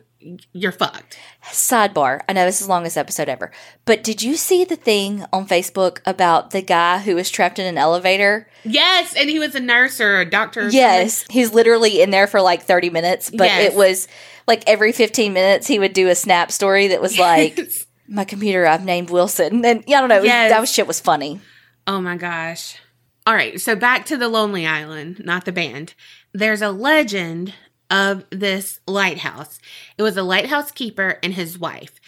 you're 0.53 0.71
fucked. 0.71 1.17
Sidebar. 1.51 2.21
I 2.27 2.33
know 2.33 2.45
this 2.45 2.59
is 2.59 2.67
the 2.67 2.73
longest 2.73 2.97
episode 2.97 3.29
ever, 3.29 3.51
but 3.85 4.03
did 4.03 4.21
you 4.21 4.35
see 4.35 4.65
the 4.65 4.75
thing 4.75 5.25
on 5.31 5.47
Facebook 5.47 5.99
about 6.05 6.51
the 6.51 6.61
guy 6.61 6.99
who 6.99 7.15
was 7.15 7.29
trapped 7.29 7.59
in 7.59 7.65
an 7.65 7.77
elevator? 7.77 8.49
Yes, 8.63 9.13
and 9.15 9.29
he 9.29 9.39
was 9.39 9.55
a 9.55 9.59
nurse 9.59 9.99
or 10.01 10.19
a 10.19 10.29
doctor. 10.29 10.61
or 10.61 10.63
something. 10.63 10.77
Yes, 10.79 11.23
he's 11.29 11.53
literally 11.53 12.01
in 12.01 12.09
there 12.11 12.27
for 12.27 12.41
like 12.41 12.63
30 12.63 12.89
minutes, 12.89 13.29
but 13.29 13.45
Yes. 13.45 13.71
it 13.71 13.75
was 13.77 14.07
like 14.47 14.63
every 14.67 14.91
15 14.91 15.33
minutes 15.33 15.67
he 15.67 15.79
would 15.79 15.93
do 15.93 16.07
a 16.09 16.15
snap 16.15 16.51
story 16.51 16.89
that 16.89 17.01
was 17.01 17.17
like, 17.17 17.57
Yes. 17.57 17.85
My 18.07 18.23
computer 18.25 18.65
I've 18.65 18.85
named 18.85 19.09
Wilson. 19.09 19.63
And 19.65 19.83
yeah, 19.87 19.97
I 19.97 19.99
don't 20.01 20.09
know, 20.09 20.23
Yes. 20.23 20.51
that 20.51 20.59
was, 20.61 20.71
shit 20.71 20.87
was 20.87 20.99
funny. 20.99 21.39
Oh 21.85 22.01
my 22.01 22.17
gosh. 22.17 22.77
All 23.25 23.33
right, 23.33 23.59
so 23.59 23.75
back 23.75 24.05
to 24.05 24.17
the 24.17 24.29
Lonely 24.29 24.65
Island, 24.65 25.21
not 25.25 25.45
the 25.45 25.51
band. 25.51 25.93
There's 26.33 26.61
a 26.61 26.71
legend 26.71 27.53
of 27.89 28.23
this 28.29 28.79
lighthouse. 28.87 29.59
It 29.97 30.03
was 30.03 30.15
a 30.17 30.23
lighthouse 30.23 30.71
keeper 30.71 31.19
and 31.23 31.33
his 31.33 31.57
wife. 31.59 31.99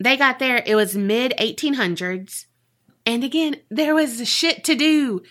They 0.00 0.16
got 0.16 0.38
there, 0.38 0.62
it 0.64 0.74
was 0.74 0.96
mid 0.96 1.32
1800s. 1.38 2.46
And 3.04 3.24
again, 3.24 3.56
there 3.70 3.94
was 3.94 4.26
shit 4.28 4.64
to 4.64 4.74
do. 4.74 5.22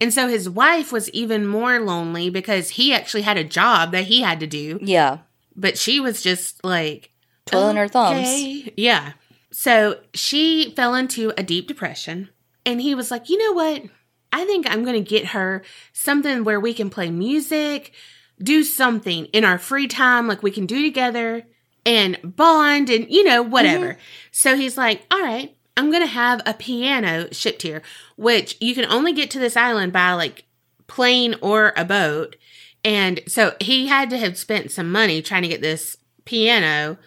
And 0.00 0.12
so 0.12 0.28
his 0.28 0.48
wife 0.48 0.92
was 0.92 1.08
even 1.10 1.46
more 1.46 1.78
lonely 1.80 2.28
because 2.28 2.70
he 2.70 2.92
actually 2.92 3.22
had 3.22 3.36
a 3.38 3.44
job 3.44 3.92
that 3.92 4.04
he 4.04 4.20
had 4.20 4.40
to 4.40 4.46
do, 4.46 4.78
Yeah. 4.82 5.18
but 5.54 5.78
she 5.78 6.00
was 6.00 6.22
just 6.22 6.62
like 6.64 7.10
Twiddling 7.46 7.76
her 7.76 7.88
thumbs. 7.88 8.68
Yeah. 8.76 9.12
So 9.58 10.00
she 10.12 10.74
fell 10.76 10.94
into 10.94 11.32
a 11.38 11.42
deep 11.42 11.66
depression, 11.66 12.28
and 12.66 12.78
he 12.78 12.94
was 12.94 13.10
like, 13.10 13.30
you 13.30 13.38
know 13.38 13.52
what? 13.52 13.84
I 14.30 14.44
think 14.44 14.68
I'm 14.68 14.84
going 14.84 15.02
to 15.02 15.10
get 15.10 15.28
her 15.28 15.62
something 15.94 16.44
where 16.44 16.60
we 16.60 16.74
can 16.74 16.90
play 16.90 17.10
music, 17.10 17.92
do 18.38 18.62
something 18.62 19.24
in 19.26 19.46
our 19.46 19.56
free 19.56 19.88
time, 19.88 20.28
like 20.28 20.42
we 20.42 20.50
can 20.50 20.66
do 20.66 20.82
together 20.82 21.46
and 21.86 22.18
bond 22.22 22.90
and, 22.90 23.10
you 23.10 23.24
know, 23.24 23.42
mm-hmm. 23.42 23.50
whatever. 23.50 23.96
So 24.30 24.56
he's 24.56 24.76
like, 24.76 25.06
all 25.10 25.22
right, 25.22 25.56
I'm 25.74 25.90
going 25.90 26.02
to 26.02 26.06
have 26.06 26.42
a 26.44 26.52
piano 26.52 27.32
shipped 27.32 27.62
here, 27.62 27.80
which 28.16 28.58
you 28.60 28.74
can 28.74 28.84
only 28.84 29.14
get 29.14 29.30
to 29.30 29.38
this 29.38 29.56
island 29.56 29.90
by 29.90 30.12
like 30.12 30.44
plane 30.86 31.34
or 31.40 31.72
a 31.78 31.84
boat. 31.86 32.36
And 32.84 33.22
so 33.26 33.54
he 33.58 33.86
had 33.86 34.10
to 34.10 34.18
have 34.18 34.36
spent 34.36 34.70
some 34.70 34.92
money 34.92 35.22
trying 35.22 35.42
to 35.44 35.48
get 35.48 35.62
this 35.62 35.96
piano. 36.26 36.98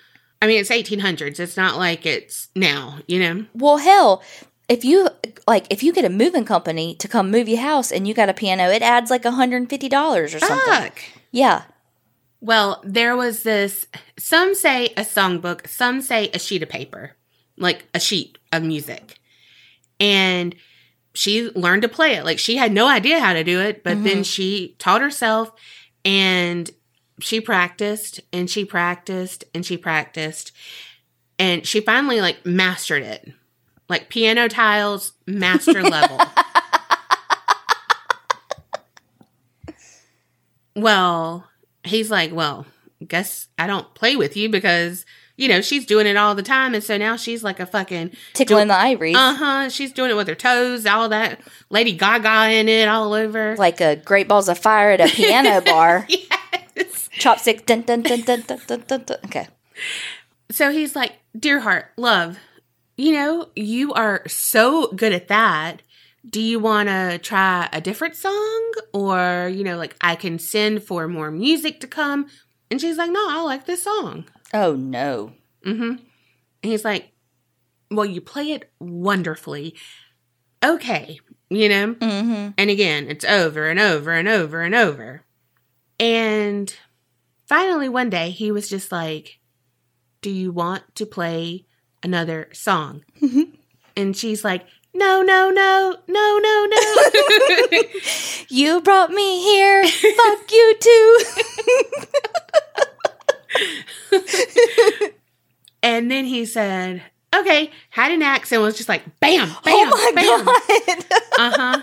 I 0.41 0.47
mean, 0.47 0.59
it's 0.59 0.69
1800s. 0.69 1.39
It's 1.39 1.57
not 1.57 1.77
like 1.77 2.05
it's 2.05 2.47
now, 2.55 2.99
you 3.07 3.19
know? 3.19 3.45
Well, 3.53 3.77
hell, 3.77 4.23
if 4.69 4.85
you 4.85 5.09
like, 5.47 5.65
if 5.69 5.83
you 5.83 5.91
get 5.91 6.05
a 6.05 6.09
moving 6.09 6.45
company 6.45 6.95
to 6.95 7.07
come 7.07 7.31
move 7.31 7.49
your 7.49 7.59
house 7.59 7.91
and 7.91 8.07
you 8.07 8.13
got 8.13 8.29
a 8.29 8.33
piano, 8.33 8.69
it 8.69 8.81
adds 8.81 9.09
like 9.11 9.23
$150 9.23 10.23
or 10.23 10.27
something. 10.27 10.57
Fuck. 10.65 11.01
Yeah. 11.31 11.63
Well, 12.39 12.81
there 12.85 13.17
was 13.17 13.43
this, 13.43 13.85
some 14.17 14.55
say 14.55 14.87
a 14.95 15.01
songbook, 15.01 15.67
some 15.67 16.01
say 16.01 16.29
a 16.33 16.39
sheet 16.39 16.63
of 16.63 16.69
paper, 16.69 17.17
like 17.57 17.85
a 17.93 17.99
sheet 17.99 18.37
of 18.53 18.63
music. 18.63 19.19
And 19.99 20.55
she 21.13 21.49
learned 21.49 21.81
to 21.81 21.89
play 21.89 22.13
it. 22.13 22.23
Like 22.23 22.39
she 22.39 22.55
had 22.55 22.71
no 22.71 22.87
idea 22.87 23.19
how 23.19 23.33
to 23.33 23.43
do 23.43 23.59
it, 23.59 23.83
but 23.83 24.03
then 24.03 24.17
mm-hmm. 24.17 24.21
she 24.21 24.75
taught 24.79 25.01
herself 25.01 25.51
and 26.05 26.71
she 27.19 27.41
practiced 27.41 28.19
and 28.33 28.49
she 28.49 28.65
practiced 28.65 29.43
and 29.53 29.65
she 29.65 29.77
practiced. 29.77 30.51
And 31.37 31.65
she 31.65 31.79
finally 31.81 32.19
like 32.21 32.45
mastered 32.45 33.03
it. 33.03 33.31
Like 33.87 34.09
piano 34.09 34.47
tiles, 34.47 35.13
master 35.25 35.81
level. 35.81 36.19
well, 40.75 41.47
he's 41.83 42.11
like, 42.11 42.31
well, 42.33 42.65
guess 43.07 43.47
I 43.57 43.67
don't 43.67 43.93
play 43.95 44.15
with 44.15 44.35
you 44.37 44.49
because, 44.49 45.05
you 45.37 45.47
know, 45.47 45.61
she's 45.61 45.85
doing 45.85 46.05
it 46.07 46.17
all 46.17 46.35
the 46.35 46.43
time. 46.43 46.73
And 46.75 46.83
so 46.83 46.97
now 46.97 47.15
she's 47.15 47.43
like 47.43 47.59
a 47.59 47.65
fucking, 47.65 48.11
Tickling 48.33 48.67
the 48.67 48.75
ivories. 48.75 49.15
uh 49.15 49.33
huh, 49.35 49.69
she's 49.69 49.91
doing 49.91 50.11
it 50.11 50.15
with 50.15 50.27
her 50.27 50.35
toes, 50.35 50.85
all 50.85 51.09
that 51.09 51.41
Lady 51.69 51.93
Gaga 51.93 52.51
in 52.51 52.69
it 52.69 52.87
all 52.87 53.13
over. 53.13 53.55
like 53.57 53.81
a 53.81 53.95
great 53.95 54.27
balls 54.27 54.49
of 54.49 54.57
fire 54.59 54.91
at 54.91 55.01
a 55.01 55.07
piano 55.07 55.61
bar. 55.65 56.05
yes. 56.09 56.27
Chopstick. 57.19 57.65
Dun, 57.65 57.81
dun, 57.81 58.01
dun, 58.01 58.21
dun, 58.21 58.41
dun, 58.41 58.59
dun, 58.67 58.83
dun, 58.87 59.03
dun. 59.03 59.17
Okay. 59.25 59.47
So 60.51 60.71
he's 60.71 60.95
like, 60.95 61.13
Dear 61.37 61.59
heart, 61.59 61.91
love, 61.95 62.39
you 62.97 63.11
know, 63.11 63.49
you 63.55 63.93
are 63.93 64.23
so 64.27 64.91
good 64.91 65.13
at 65.13 65.27
that. 65.27 65.81
Do 66.27 66.41
you 66.41 66.59
want 66.59 66.89
to 66.89 67.19
try 67.19 67.69
a 67.71 67.79
different 67.79 68.15
song? 68.15 68.71
Or, 68.93 69.49
you 69.53 69.63
know, 69.63 69.77
like 69.77 69.95
I 70.01 70.15
can 70.15 70.39
send 70.39 70.83
for 70.83 71.07
more 71.07 71.31
music 71.31 71.79
to 71.81 71.87
come? 71.87 72.27
And 72.71 72.81
she's 72.81 72.97
like, 72.97 73.11
no, 73.11 73.25
I 73.29 73.41
like 73.43 73.65
this 73.65 73.83
song. 73.83 74.25
Oh 74.53 74.75
no. 74.75 75.33
Mm-hmm. 75.65 75.89
And 75.91 75.99
he's 76.61 76.83
like, 76.83 77.11
well, 77.91 78.05
you 78.05 78.21
play 78.21 78.51
it 78.51 78.71
wonderfully. 78.79 79.75
Okay, 80.63 81.19
you 81.49 81.69
know? 81.69 81.93
Mm-hmm. 81.93 82.49
And 82.57 82.69
again, 82.69 83.07
it's 83.07 83.23
over 83.23 83.69
and 83.69 83.79
over 83.79 84.11
and 84.11 84.27
over 84.27 84.61
and 84.61 84.75
over. 84.75 85.21
And 85.99 86.73
finally, 87.45 87.89
one 87.89 88.09
day, 88.09 88.29
he 88.31 88.51
was 88.51 88.69
just 88.69 88.91
like, 88.91 89.39
Do 90.21 90.29
you 90.29 90.51
want 90.51 90.83
to 90.95 91.05
play 91.05 91.65
another 92.03 92.49
song? 92.53 93.03
and 93.97 94.15
she's 94.15 94.43
like, 94.43 94.65
No, 94.93 95.21
no, 95.21 95.49
no, 95.49 95.97
no, 96.07 96.39
no, 96.41 96.67
no. 96.69 97.81
You 98.51 98.81
brought 98.81 99.11
me 99.11 99.43
here. 99.43 99.85
Fuck 99.87 100.51
you 100.51 100.75
too. 100.79 101.19
and 105.83 106.09
then 106.09 106.25
he 106.25 106.45
said, 106.45 107.03
Okay, 107.35 107.69
had 107.91 108.11
an 108.11 108.23
axe 108.23 108.51
and 108.51 108.61
was 108.61 108.75
just 108.77 108.89
like, 108.89 109.03
Bam, 109.19 109.47
bam, 109.47 109.55
oh 109.65 110.11
my 110.15 110.21
bam. 110.21 110.45
god. 110.45 111.05
Uh 111.37 111.51
huh. 111.55 111.81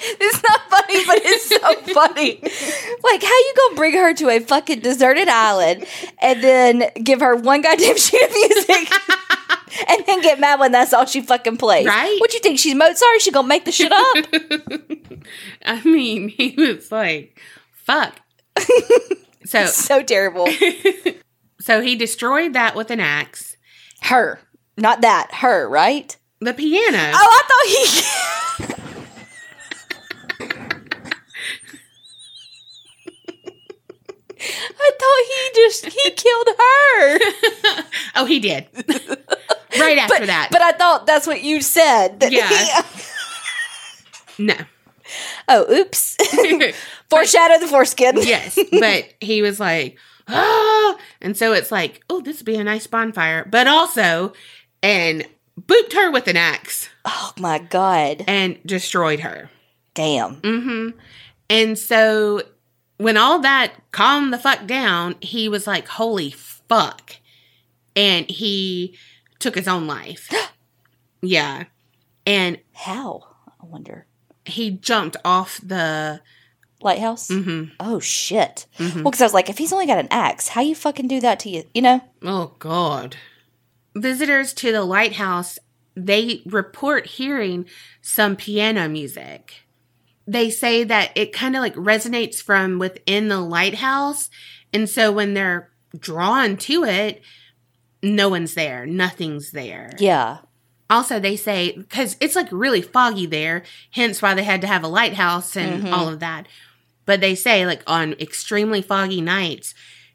It's 0.20 0.42
not 0.42 0.60
funny, 0.70 1.04
but 1.06 1.18
it's 1.24 1.48
so 1.48 1.58
funny. 1.92 2.38
Like, 3.02 3.22
how 3.22 3.28
you 3.28 3.54
gonna 3.56 3.76
bring 3.76 3.94
her 3.94 4.14
to 4.14 4.28
a 4.30 4.38
fucking 4.40 4.80
deserted 4.80 5.28
island 5.28 5.84
and 6.20 6.42
then 6.42 6.90
give 7.02 7.20
her 7.20 7.34
one 7.36 7.62
goddamn 7.62 7.96
sheet 7.98 8.22
of 8.22 8.30
music 8.30 8.92
and 9.88 10.06
then 10.06 10.20
get 10.22 10.38
mad 10.40 10.60
when 10.60 10.72
that's 10.72 10.92
all 10.92 11.04
she 11.06 11.20
fucking 11.20 11.56
plays? 11.56 11.86
Right? 11.86 12.16
What 12.20 12.32
you 12.32 12.40
think? 12.40 12.58
She's 12.58 12.74
Mozart? 12.74 13.20
She 13.20 13.30
gonna 13.32 13.48
make 13.48 13.64
the 13.64 13.72
shit 13.72 13.90
up? 13.92 14.16
I 15.64 15.82
mean, 15.84 16.28
he 16.28 16.54
was 16.56 16.92
like, 16.92 17.38
Fuck. 17.84 18.20
so, 19.46 19.66
so 19.66 20.02
terrible. 20.02 20.46
so 21.60 21.80
he 21.80 21.96
destroyed 21.96 22.52
that 22.52 22.76
with 22.76 22.90
an 22.90 23.00
axe. 23.00 23.56
Her, 24.02 24.38
not 24.76 25.00
that. 25.00 25.28
Her, 25.34 25.68
right? 25.68 26.16
The 26.40 26.54
piano. 26.54 27.10
Oh, 27.14 27.42
I 27.42 28.64
thought 28.68 28.74
he. 28.76 28.77
I 34.80 34.90
thought 35.00 35.24
he 35.26 35.62
just 35.62 35.86
he 35.86 36.10
killed 36.10 36.48
her. 36.48 37.84
oh, 38.16 38.24
he 38.26 38.38
did. 38.40 38.66
right 39.78 39.98
after 39.98 40.18
but, 40.18 40.26
that. 40.26 40.48
But 40.50 40.62
I 40.62 40.72
thought 40.72 41.06
that's 41.06 41.26
what 41.26 41.42
you 41.42 41.60
said. 41.60 42.20
that 42.20 42.32
Yeah. 42.32 42.48
he- 44.36 44.44
no. 44.44 44.54
oh, 45.48 45.72
oops. 45.72 46.16
Foreshadow 47.10 47.58
the 47.58 47.66
foreskin. 47.68 48.16
yes. 48.18 48.58
But 48.70 49.14
he 49.20 49.42
was 49.42 49.58
like, 49.58 49.98
ah. 50.28 50.96
And 51.20 51.36
so 51.36 51.52
it's 51.52 51.72
like, 51.72 52.02
oh, 52.08 52.20
this 52.20 52.38
would 52.38 52.46
be 52.46 52.56
a 52.56 52.64
nice 52.64 52.86
bonfire. 52.86 53.44
But 53.50 53.66
also, 53.66 54.32
and 54.82 55.26
booped 55.60 55.94
her 55.94 56.10
with 56.12 56.28
an 56.28 56.36
axe 56.36 56.88
Oh 57.04 57.32
my 57.38 57.58
god. 57.58 58.22
and 58.28 58.58
destroyed 58.64 59.20
her. 59.20 59.50
Damn. 59.94 60.36
Mm-hmm. 60.42 60.98
And 61.50 61.76
so 61.78 62.42
when 62.98 63.16
all 63.16 63.38
that 63.40 63.72
calmed 63.92 64.32
the 64.32 64.38
fuck 64.38 64.66
down, 64.66 65.16
he 65.20 65.48
was 65.48 65.66
like, 65.66 65.88
holy 65.88 66.30
fuck. 66.30 67.16
And 67.96 68.28
he 68.30 68.96
took 69.38 69.54
his 69.54 69.66
own 69.68 69.86
life. 69.86 70.28
yeah. 71.22 71.64
And 72.26 72.58
How? 72.74 73.24
I 73.62 73.66
wonder. 73.66 74.06
he 74.44 74.70
jumped 74.70 75.16
off 75.24 75.60
the. 75.62 76.20
Lighthouse? 76.80 77.26
hmm 77.26 77.64
Oh 77.80 77.98
shit. 77.98 78.66
Mhm. 78.78 78.94
Well, 79.02 79.04
because 79.10 79.20
I 79.20 79.24
was 79.24 79.34
like, 79.34 79.50
if 79.50 79.58
he's 79.58 79.72
only 79.72 79.86
got 79.86 79.98
an 79.98 80.06
axe, 80.12 80.46
how 80.48 80.60
you 80.60 80.76
fucking 80.76 81.08
do 81.08 81.18
that 81.20 81.40
to 81.40 81.50
you? 81.50 81.64
You 81.74 81.82
know? 81.82 82.00
Oh, 82.22 82.52
God. 82.60 83.16
Visitors 83.96 84.52
to 84.54 84.70
the 84.70 84.84
lighthouse, 84.84 85.58
they 85.96 86.40
report 86.46 87.06
hearing 87.06 87.66
some 88.00 88.36
piano 88.36 88.88
music. 88.88 89.62
They 90.30 90.50
say 90.50 90.84
that 90.84 91.10
it 91.14 91.32
kind 91.32 91.56
of 91.56 91.60
like 91.60 91.74
resonates 91.74 92.36
from 92.42 92.78
within 92.78 93.28
the 93.28 93.40
lighthouse. 93.40 94.28
And 94.74 94.88
so 94.88 95.10
when 95.10 95.32
they're 95.32 95.70
drawn 95.98 96.58
to 96.58 96.84
it, 96.84 97.22
no 98.02 98.28
one's 98.28 98.52
there, 98.52 98.84
nothing's 98.84 99.52
there. 99.52 99.90
Yeah. 99.98 100.38
Also, 100.90 101.18
they 101.18 101.34
say 101.34 101.72
because 101.72 102.16
it's 102.20 102.36
like 102.36 102.48
really 102.52 102.82
foggy 102.82 103.24
there, 103.24 103.62
hence 103.92 104.20
why 104.20 104.34
they 104.34 104.44
had 104.44 104.60
to 104.60 104.66
have 104.66 104.84
a 104.84 104.88
lighthouse 104.88 105.56
and 105.56 105.84
Mhm. 105.84 105.92
all 105.92 106.08
of 106.08 106.20
that. 106.20 106.46
But 107.06 107.22
they 107.22 107.34
say, 107.34 107.64
like, 107.64 107.82
on 107.86 108.12
extremely 108.20 108.82
foggy 108.82 109.22
nights, 109.22 109.72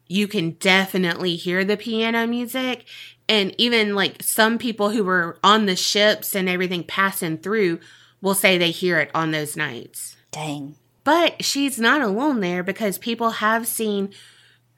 you 0.08 0.28
can 0.28 0.52
definitely 0.52 1.36
hear 1.38 1.66
the 1.66 1.76
piano 1.78 2.28
music. 2.28 2.86
And 3.28 3.56
even 3.58 3.96
like 3.96 4.22
some 4.22 4.60
people 4.60 4.92
who 4.92 5.04
were 5.04 5.40
on 5.44 5.66
the 5.66 5.76
ships 5.76 6.36
and 6.36 6.48
everything 6.48 6.84
passing 6.84 7.38
through 7.40 7.80
will 8.24 8.34
say 8.34 8.58
they 8.58 8.72
hear 8.72 9.00
it 9.00 9.12
on 9.14 9.30
those 9.32 9.56
nights. 9.56 10.16
Dang. 10.32 10.76
But 11.04 11.44
she's 11.44 11.78
not 11.78 12.02
alone 12.02 12.40
there 12.40 12.64
because 12.64 12.98
people 12.98 13.32
have 13.32 13.68
seen 13.68 14.14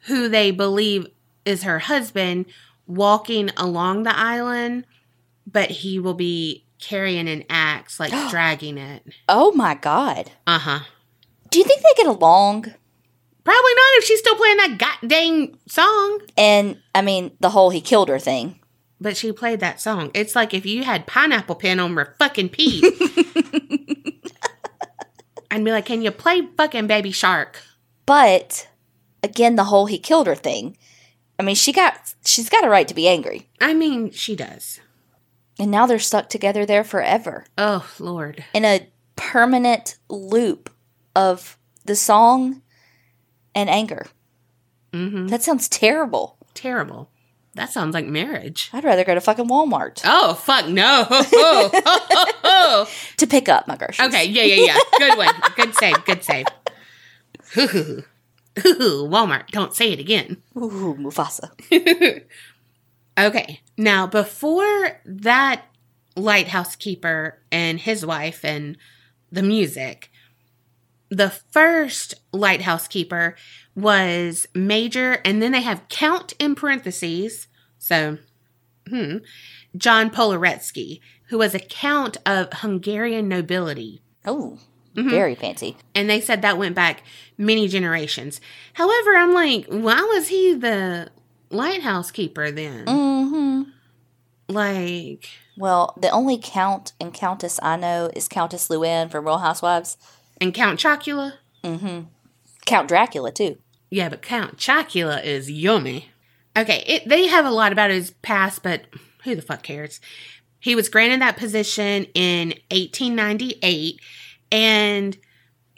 who 0.08 0.28
they 0.28 0.50
believe 0.50 1.08
is 1.46 1.64
her 1.64 1.80
husband 1.80 2.48
walking 2.88 3.52
along 3.56 4.04
the 4.04 4.18
island, 4.18 4.86
but 5.46 5.70
he 5.70 6.00
will 6.00 6.16
be 6.16 6.66
carrying 6.82 7.30
an 7.30 7.44
axe, 7.48 8.00
like 8.00 8.12
dragging 8.32 8.80
it. 8.80 9.04
Oh 9.30 9.52
my 9.52 9.76
god. 9.76 10.32
Uh 10.48 10.60
huh. 10.60 10.80
Do 11.52 11.60
you 11.60 11.66
think 11.66 11.82
they 11.82 12.04
get 12.04 12.08
along? 12.08 12.64
Probably 12.64 13.74
not 13.76 13.98
if 13.98 14.06
she's 14.06 14.20
still 14.20 14.36
playing 14.36 14.58
that 14.58 14.78
goddamn 14.80 15.60
song. 15.68 16.22
And 16.36 16.82
I 16.96 17.04
mean, 17.04 17.38
the 17.40 17.52
whole 17.52 17.70
he 17.70 17.80
killed 17.80 18.10
her 18.10 18.18
thing. 18.18 18.60
But 19.00 19.18
she 19.18 19.32
played 19.32 19.60
that 19.60 19.82
song. 19.82 20.10
It's 20.14 20.36
like 20.36 20.54
if 20.54 20.66
you 20.66 20.84
had 20.84 21.06
pineapple 21.08 21.56
pen 21.56 21.80
on 21.80 21.96
her 21.98 22.16
fucking 22.18 22.50
pee. 22.50 22.82
I'd 25.52 25.64
be 25.64 25.72
like, 25.72 25.86
can 25.86 26.02
you 26.02 26.12
play 26.12 26.42
fucking 26.58 26.88
Baby 26.88 27.12
Shark? 27.12 27.62
But 28.06 28.68
again, 29.24 29.56
the 29.56 29.66
whole 29.66 29.86
he 29.86 29.98
killed 30.00 30.28
her 30.28 30.36
thing. 30.36 30.78
I 31.40 31.44
mean, 31.44 31.56
she 31.56 31.72
got 31.72 32.14
she's 32.26 32.50
got 32.50 32.66
a 32.66 32.70
right 32.70 32.88
to 32.88 32.94
be 32.94 33.08
angry. 33.08 33.50
I 33.62 33.74
mean, 33.74 34.12
she 34.12 34.36
does. 34.36 34.80
And 35.60 35.72
now 35.72 35.86
they're 35.86 36.00
stuck 36.00 36.28
together 36.30 36.66
there 36.66 36.84
forever 36.84 37.46
Oh, 37.58 37.90
Lord. 38.00 38.44
in 38.54 38.66
a 38.66 38.90
permanent 39.16 39.98
loop 40.10 40.70
of 41.16 41.58
the 41.86 41.96
song 41.96 42.62
and 43.54 43.70
anger. 43.70 44.08
Mm-hmm. 44.92 45.28
That 45.28 45.44
sounds 45.44 45.70
terrible. 45.70 46.38
Terrible. 46.54 47.10
That 47.56 47.72
sounds 47.72 47.94
like 47.94 48.06
marriage. 48.06 48.70
I'd 48.74 48.84
rather 48.84 49.04
go 49.06 49.16
to 49.16 49.22
fucking 49.22 49.48
Walmart 49.48 50.02
Oh, 50.06 50.34
fuck 50.34 50.68
no. 50.68 51.06
to 53.18 53.28
pick 53.28 53.48
up 53.50 53.68
my 53.68 53.76
groceries. 53.78 54.08
okay, 54.10 54.26
yeah, 54.26 54.44
yeah, 54.44 54.66
yeah. 54.66 54.78
Good 55.00 55.18
one. 55.18 55.34
Good 55.56 55.74
save. 55.76 56.06
Good 56.06 56.24
save. 56.24 56.46
Walmart. 58.56 59.48
Don't 59.52 59.74
say 59.74 59.92
it 59.94 60.00
again. 60.00 60.42
Ooh, 60.58 60.96
Mufasa. 61.00 61.50
Okay. 63.18 63.62
Now, 63.78 64.08
before 64.08 65.00
that 65.06 65.62
lighthouse 66.18 66.76
keeper 66.76 67.40
and 67.50 67.80
his 67.80 68.06
wife 68.06 68.44
and 68.44 68.78
the 69.32 69.42
music, 69.42 70.12
the 71.10 71.30
first 71.30 72.16
lighthouse 72.32 72.88
keeper 72.88 73.36
was 73.76 74.46
Major, 74.56 75.20
and 75.26 75.42
then 75.42 75.52
they 75.52 75.62
have 75.62 75.88
Count 75.90 76.34
in 76.40 76.56
parentheses. 76.56 77.48
So, 77.78 78.18
hmm, 78.90 79.18
John 79.78 80.10
Polereczky, 80.10 81.00
who 81.30 81.38
was 81.38 81.54
a 81.54 81.60
count 81.60 82.18
of 82.26 82.48
Hungarian 82.54 83.28
nobility. 83.28 84.02
Oh, 84.26 84.60
Mhm. 84.96 85.10
very 85.10 85.36
fancy. 85.36 85.76
And 85.94 86.10
they 86.10 86.22
said 86.22 86.42
that 86.42 86.58
went 86.58 86.74
back 86.76 87.04
many 87.38 87.68
generations. 87.68 88.40
However, 88.74 89.16
I'm 89.18 89.34
like, 89.34 89.66
why 89.68 90.02
was 90.02 90.30
he 90.30 90.54
the 90.54 91.10
lighthouse 91.50 92.12
keeper 92.12 92.50
then? 92.52 92.86
hmm 92.88 93.64
Like, 94.48 95.28
Well, 95.58 95.94
the 96.00 96.10
only 96.10 96.38
count 96.42 96.94
and 97.00 97.14
countess 97.14 97.60
I 97.64 97.76
know 97.78 98.10
is 98.16 98.28
Countess 98.28 98.68
Luann 98.70 99.10
from 99.12 99.26
Real 99.26 99.40
Housewives. 99.40 99.98
And 100.40 100.54
Count 100.54 100.80
Chocula? 100.80 101.34
hmm 101.64 102.02
Count 102.66 102.88
Dracula 102.88 103.32
too. 103.32 103.58
Yeah, 103.90 104.10
but 104.10 104.22
Count 104.22 104.58
Chocula 104.58 105.24
is 105.24 105.52
yummy. 105.52 106.10
Okay, 106.58 106.84
it, 106.88 107.08
they 107.08 107.28
have 107.28 107.46
a 107.46 107.52
lot 107.52 107.72
about 107.72 107.92
his 107.92 108.12
past, 108.22 108.64
but 108.64 108.86
who 109.24 109.36
the 109.36 109.42
fuck 109.42 109.62
cares? 109.62 110.00
He 110.60 110.74
was 110.74 110.90
granted 110.90 111.22
that 111.22 111.38
position 111.38 112.06
in 112.16 112.50
1898, 112.72 114.00
and 114.52 115.18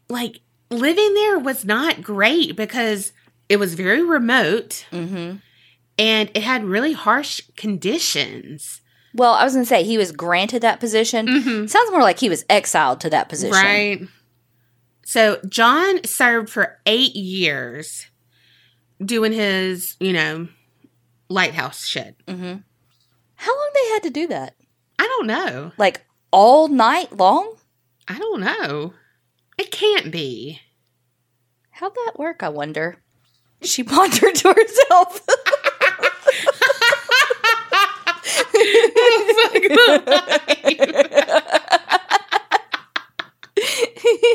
like 0.09 0.39
living 0.69 1.13
there 1.13 1.39
was 1.39 1.65
not 1.65 2.01
great 2.01 2.55
because 2.55 3.11
it 3.49 3.57
was 3.57 3.73
very 3.73 4.01
remote 4.01 4.85
hmm 4.91 5.35
and 5.99 6.29
it 6.35 6.43
had 6.43 6.63
really 6.63 6.93
harsh 6.93 7.41
conditions. 7.55 8.81
Well, 9.15 9.33
I 9.33 9.43
was 9.43 9.53
going 9.53 9.65
to 9.65 9.69
say 9.69 9.83
he 9.83 9.97
was 9.97 10.11
granted 10.11 10.61
that 10.61 10.79
position. 10.79 11.67
Sounds 11.67 11.91
more 11.91 12.01
like 12.01 12.19
he 12.19 12.29
was 12.29 12.45
exiled 12.49 13.01
to 13.01 13.09
that 13.09 13.29
position. 13.29 13.51
Right. 13.51 14.01
So 15.07 15.39
John 15.47 16.03
served 16.03 16.49
for 16.49 16.81
eight 16.85 17.15
years 17.15 18.07
doing 18.99 19.31
his, 19.31 19.95
you 20.01 20.11
know, 20.11 20.49
lighthouse 21.29 21.85
shit. 21.85 22.17
Mm-hmm. 22.25 22.57
How 23.35 23.55
long 23.55 23.69
they 23.73 23.89
had 23.93 24.03
to 24.03 24.09
do 24.09 24.27
that? 24.27 24.55
I 24.99 25.03
don't 25.03 25.27
know. 25.27 25.71
Like 25.77 26.05
all 26.29 26.67
night 26.67 27.15
long? 27.15 27.55
I 28.09 28.19
don't 28.19 28.41
know. 28.41 28.95
It 29.57 29.71
can't 29.71 30.11
be. 30.11 30.59
How'd 31.71 31.95
that 31.95 32.19
work, 32.19 32.43
I 32.43 32.49
wonder? 32.49 32.97
She 33.61 33.83
pondered 33.83 34.35
to 34.35 34.53
herself. 34.53 35.25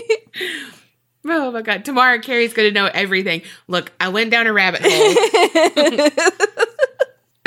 Oh 1.25 1.53
my 1.53 1.63
god. 1.63 1.85
Tomorrow 1.85 2.19
Kerri's 2.19 2.53
gonna 2.53 2.73
know 2.73 2.87
everything. 2.87 3.43
Look, 3.69 3.93
I 4.01 4.09
went 4.09 4.31
down 4.31 4.47
a 4.47 4.53
rabbit 4.53 4.81
hole. 4.85 6.09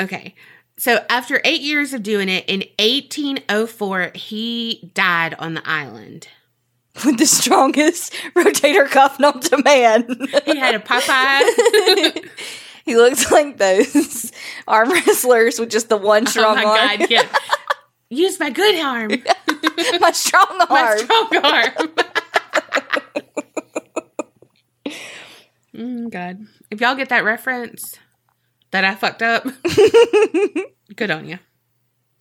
okay. 0.00 0.34
So 0.78 1.04
after 1.08 1.40
eight 1.44 1.62
years 1.62 1.92
of 1.94 2.02
doing 2.02 2.28
it, 2.28 2.44
in 2.48 2.60
1804, 2.78 4.12
he 4.14 4.90
died 4.94 5.34
on 5.38 5.54
the 5.54 5.62
island. 5.68 6.28
With 7.04 7.18
the 7.18 7.26
strongest 7.26 8.14
rotator 8.34 8.88
cuff 8.88 9.20
known 9.20 9.40
to 9.40 9.62
man. 9.62 10.06
He 10.46 10.56
had 10.56 10.74
a 10.74 10.78
Popeye. 10.78 12.26
he 12.86 12.96
looks 12.96 13.30
like 13.30 13.58
those 13.58 14.32
arm 14.66 14.90
wrestlers 14.90 15.58
with 15.60 15.70
just 15.70 15.90
the 15.90 15.98
one 15.98 16.26
oh 16.26 16.30
strong 16.30 16.56
my 16.56 16.64
arm. 16.64 16.98
god, 16.98 17.10
yeah. 17.10 17.28
Use 18.08 18.40
my 18.40 18.48
good 18.48 18.80
arm. 18.80 19.10
My 20.00 20.12
strong 20.12 20.46
arm. 20.60 20.68
My 20.70 20.96
strong 20.96 21.36
arm. 21.44 21.88
Mm, 25.74 26.10
God. 26.10 26.46
If 26.70 26.80
y'all 26.80 26.94
get 26.94 27.08
that 27.10 27.24
reference 27.24 27.98
that 28.70 28.84
I 28.84 28.94
fucked 28.94 29.22
up, 29.22 29.44
good 30.96 31.10
on 31.10 31.26
you. 31.26 31.38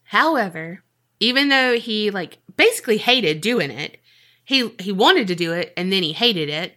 However, 0.03 0.83
even 1.19 1.49
though 1.49 1.77
he 1.77 2.11
like 2.11 2.37
basically 2.55 2.97
hated 2.97 3.41
doing 3.41 3.71
it, 3.71 3.97
he 4.43 4.71
he 4.79 4.91
wanted 4.91 5.27
to 5.27 5.35
do 5.35 5.51
it 5.53 5.73
and 5.75 5.91
then 5.91 6.03
he 6.03 6.13
hated 6.13 6.49
it 6.49 6.75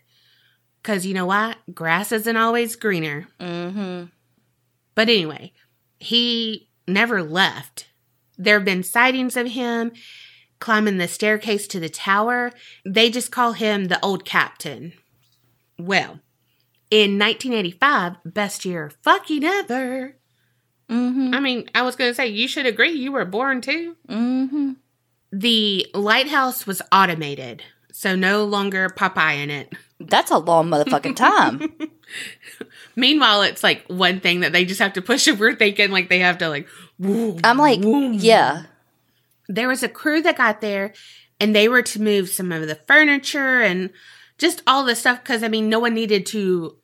cuz 0.83 1.05
you 1.05 1.15
know 1.15 1.27
why? 1.27 1.57
Grass 1.73 2.13
isn't 2.13 2.37
always 2.37 2.77
greener. 2.77 3.29
mm-hmm. 3.39 4.05
But 4.95 5.09
anyway, 5.09 5.53
he 5.99 6.71
never 6.89 7.23
left. 7.23 7.87
There 8.37 8.59
have 8.59 8.65
been 8.65 8.83
sightings 8.83 9.37
of 9.37 9.49
him 9.49 9.93
climbing 10.59 10.99
the 10.99 11.09
staircase 11.09 11.67
to 11.69 11.81
the 11.81 11.89
tower. 11.89 12.53
They 12.85 13.11
just 13.11 13.31
call 13.31 13.53
him 13.53 13.87
the 13.87 14.03
old 14.05 14.25
captain. 14.25 14.93
Well, 15.79 16.21
in 16.91 17.19
1985, 17.19 18.17
best 18.25 18.65
year 18.65 18.91
fucking 19.03 19.45
ever. 19.45 20.17
Mm-hmm. 20.91 21.35
I 21.35 21.41
mean, 21.41 21.69
I 21.75 21.83
was 21.83 21.97
going 21.97 22.11
to 22.11 22.15
say, 22.15 22.29
you 22.29 22.49
should 22.49 22.67
agree, 22.67 22.93
you 22.93 23.13
were 23.13 23.25
born 23.25 23.61
too. 23.61 23.97
Mm-hmm. 24.09 24.73
The 25.31 25.87
lighthouse 25.93 26.67
was 26.67 26.81
automated, 26.91 27.63
so 27.93 28.17
no 28.17 28.45
longer 28.45 28.89
Popeye 28.89 29.43
in 29.43 29.51
it. 29.51 29.75
That's 30.01 30.31
a 30.31 30.39
long 30.39 30.71
motherfucking 30.71 31.17
time. 31.17 31.75
Meanwhile, 32.97 33.43
it's 33.43 33.63
like 33.63 33.85
one 33.89 34.21
thing 34.21 34.41
that 34.41 34.53
they 34.53 34.65
just 34.65 34.81
have 34.81 34.95
to 34.95 35.03
push 35.03 35.29
if 35.29 35.39
we're 35.39 35.55
thinking 35.55 35.91
like 35.91 36.09
they 36.09 36.21
have 36.21 36.39
to 36.39 36.49
like. 36.49 36.69
I'm 37.03 37.59
like, 37.59 37.81
yeah. 37.83 38.65
There 39.49 39.69
was 39.69 39.83
a 39.83 39.89
crew 39.89 40.21
that 40.23 40.37
got 40.37 40.61
there 40.61 40.93
and 41.41 41.55
they 41.55 41.69
were 41.69 41.83
to 41.83 42.03
move 42.03 42.29
some 42.29 42.53
of 42.53 42.67
the 42.67 42.75
furniture 42.87 43.61
and 43.63 43.91
just 44.39 44.63
all 44.67 44.85
the 44.85 44.95
stuff 44.95 45.23
because 45.23 45.43
I 45.43 45.49
mean, 45.49 45.69
no 45.69 45.79
one 45.81 45.95
needed 45.95 46.27
to 46.27 46.77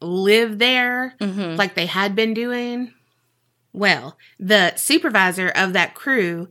live 0.00 0.58
there 0.58 1.14
Mm-hmm. 1.20 1.56
like 1.56 1.74
they 1.74 1.86
had 1.86 2.14
been 2.14 2.34
doing. 2.34 2.92
Well, 3.72 4.16
the 4.38 4.74
supervisor 4.76 5.48
of 5.48 5.72
that 5.72 5.94
crew, 5.94 6.48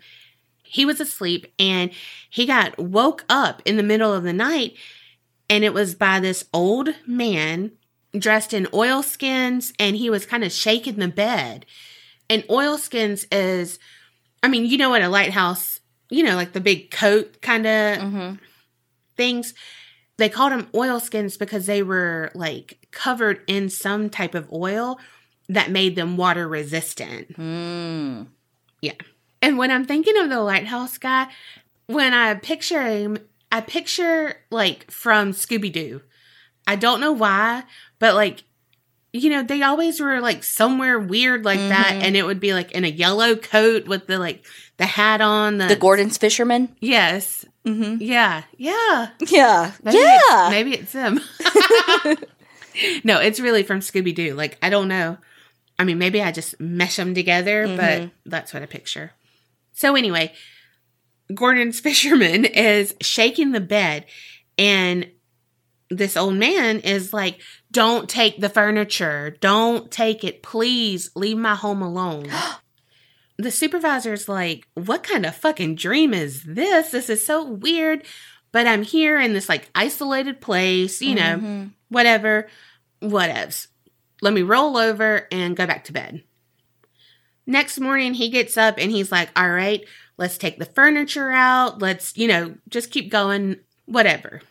he 0.63 0.85
was 0.85 0.99
asleep 0.99 1.47
and 1.59 1.91
he 2.29 2.45
got 2.45 2.77
woke 2.77 3.23
up 3.29 3.61
in 3.65 3.77
the 3.77 3.83
middle 3.83 4.13
of 4.13 4.23
the 4.23 4.33
night 4.33 4.75
and 5.49 5.63
it 5.63 5.73
was 5.73 5.95
by 5.95 6.19
this 6.19 6.45
old 6.53 6.89
man 7.05 7.71
dressed 8.17 8.53
in 8.53 8.67
oilskins 8.73 9.71
and 9.79 9.95
he 9.95 10.09
was 10.09 10.25
kind 10.25 10.43
of 10.43 10.51
shaking 10.51 10.95
the 10.97 11.07
bed. 11.07 11.65
And 12.29 12.43
oilskins 12.49 13.25
is 13.31 13.79
I 14.43 14.47
mean, 14.47 14.65
you 14.65 14.77
know 14.77 14.89
what 14.89 15.01
a 15.01 15.09
lighthouse, 15.09 15.79
you 16.09 16.23
know, 16.23 16.35
like 16.35 16.53
the 16.53 16.61
big 16.61 16.91
coat 16.91 17.41
kind 17.41 17.65
of 17.65 17.97
Mm-hmm. 17.99 18.35
things. 19.15 19.53
They 20.17 20.29
called 20.29 20.51
them 20.51 20.67
oilskins 20.73 21.37
because 21.37 21.65
they 21.67 21.83
were 21.83 22.31
like 22.33 22.87
covered 22.91 23.41
in 23.47 23.69
some 23.69 24.09
type 24.09 24.33
of 24.35 24.51
oil 24.51 24.99
that 25.49 25.69
made 25.71 25.95
them 25.95 26.17
water 26.17 26.47
resistant. 26.47 27.37
Mm. 27.37 28.27
Yeah. 28.81 28.93
And 29.41 29.57
when 29.57 29.69
I'm 29.71 29.85
thinking 29.85 30.17
of 30.17 30.29
the 30.29 30.41
lighthouse 30.41 30.97
guy, 30.97 31.27
when 31.85 32.13
I 32.13 32.33
picture 32.33 32.81
him, 32.81 33.19
I 33.51 33.61
picture 33.61 34.37
like 34.49 34.89
from 34.91 35.31
Scooby 35.33 35.71
Doo. 35.71 36.01
I 36.65 36.75
don't 36.75 36.99
know 36.99 37.13
why, 37.13 37.63
but 37.99 38.15
like, 38.15 38.43
you 39.13 39.29
know, 39.29 39.41
they 39.43 39.61
always 39.63 39.99
were 39.99 40.19
like 40.19 40.43
somewhere 40.43 40.99
weird 40.99 41.45
like 41.45 41.59
that, 41.59 41.93
Mhm. 41.95 42.03
and 42.03 42.17
it 42.17 42.23
would 42.25 42.39
be 42.39 42.53
like 42.53 42.71
in 42.71 42.83
a 42.83 42.89
yellow 42.89 43.35
coat 43.35 43.87
with 43.87 44.07
the 44.07 44.19
like 44.19 44.45
the 44.77 44.85
hat 44.85 45.21
on. 45.21 45.57
The, 45.57 45.67
The 45.67 45.75
Gorton's 45.75 46.17
fisherman. 46.17 46.75
yes, 46.79 47.45
Mm-hmm. 47.65 48.01
yeah, 48.01 48.43
yeah, 48.57 49.09
Yeah. 49.27 49.71
Maybe 49.83 49.97
yeah. 49.97 50.19
it's, 50.21 50.51
maybe 50.51 50.73
it's 50.75 50.91
him. 50.93 51.19
no, 53.03 53.19
it's 53.19 53.39
really 53.39 53.63
from 53.63 53.79
Scooby 53.79 54.13
Doo. 54.13 54.33
Like 54.35 54.57
I 54.61 54.69
don't 54.69 54.87
know. 54.87 55.17
I 55.79 55.83
mean, 55.83 55.97
maybe 55.97 56.21
I 56.21 56.31
just 56.31 56.59
mesh 56.59 56.95
them 56.95 57.13
together, 57.13 57.67
but 57.67 58.01
Mhm. 58.01 58.11
that's 58.25 58.53
what 58.53 58.63
I 58.63 58.65
picture. 58.65 59.11
So 59.73 59.95
anyway, 59.95 60.33
Gorton's 61.33 61.79
fisherman 61.87 62.45
is 62.45 62.95
shaking 63.01 63.51
the 63.51 63.59
bed, 63.61 64.05
and 64.57 65.07
this 65.89 66.17
old 66.17 66.35
man 66.35 66.79
is 66.79 67.13
like, 67.13 67.39
"Don't 67.71 68.09
take 68.09 68.39
the 68.39 68.49
furniture. 68.49 69.35
Don't 69.39 69.91
take 69.91 70.23
it, 70.23 70.41
please. 70.43 71.11
Leave 71.15 71.37
my 71.37 71.55
home 71.55 71.81
alone." 71.81 72.27
the 73.37 73.51
supervisor's 73.51 74.27
like, 74.27 74.67
"What 74.73 75.03
kind 75.03 75.25
of 75.25 75.35
fucking 75.35 75.75
dream 75.75 76.13
is 76.13 76.43
this? 76.43 76.91
This 76.91 77.09
is 77.09 77.25
so 77.25 77.43
weird." 77.43 78.03
But 78.51 78.65
I'm 78.65 78.83
here 78.83 79.19
in 79.19 79.33
this 79.33 79.49
like 79.49 79.69
isolated 79.75 80.39
place, 80.41 81.01
you 81.01 81.15
know, 81.15 81.37
Mhm. 81.37 81.71
whatever, 81.89 82.47
whatevs. 83.01 83.67
Let 84.21 84.33
me 84.33 84.41
roll 84.41 84.77
over 84.77 85.27
and 85.31 85.55
go 85.55 85.67
back 85.67 85.83
to 85.85 85.93
bed. 85.93 86.23
Next 87.45 87.79
morning, 87.79 88.13
he 88.13 88.29
gets 88.29 88.57
up 88.57 88.75
and 88.77 88.89
he's 88.91 89.11
like, 89.11 89.29
All 89.35 89.49
right, 89.49 89.83
let's 90.17 90.37
take 90.37 90.57
the 90.59 90.65
furniture 90.65 91.29
out. 91.29 91.79
Let's, 91.81 92.17
you 92.17 92.27
know, 92.27 92.55
just 92.69 92.89
keep 92.89 93.11
going, 93.11 93.57
whatever. 93.85 94.41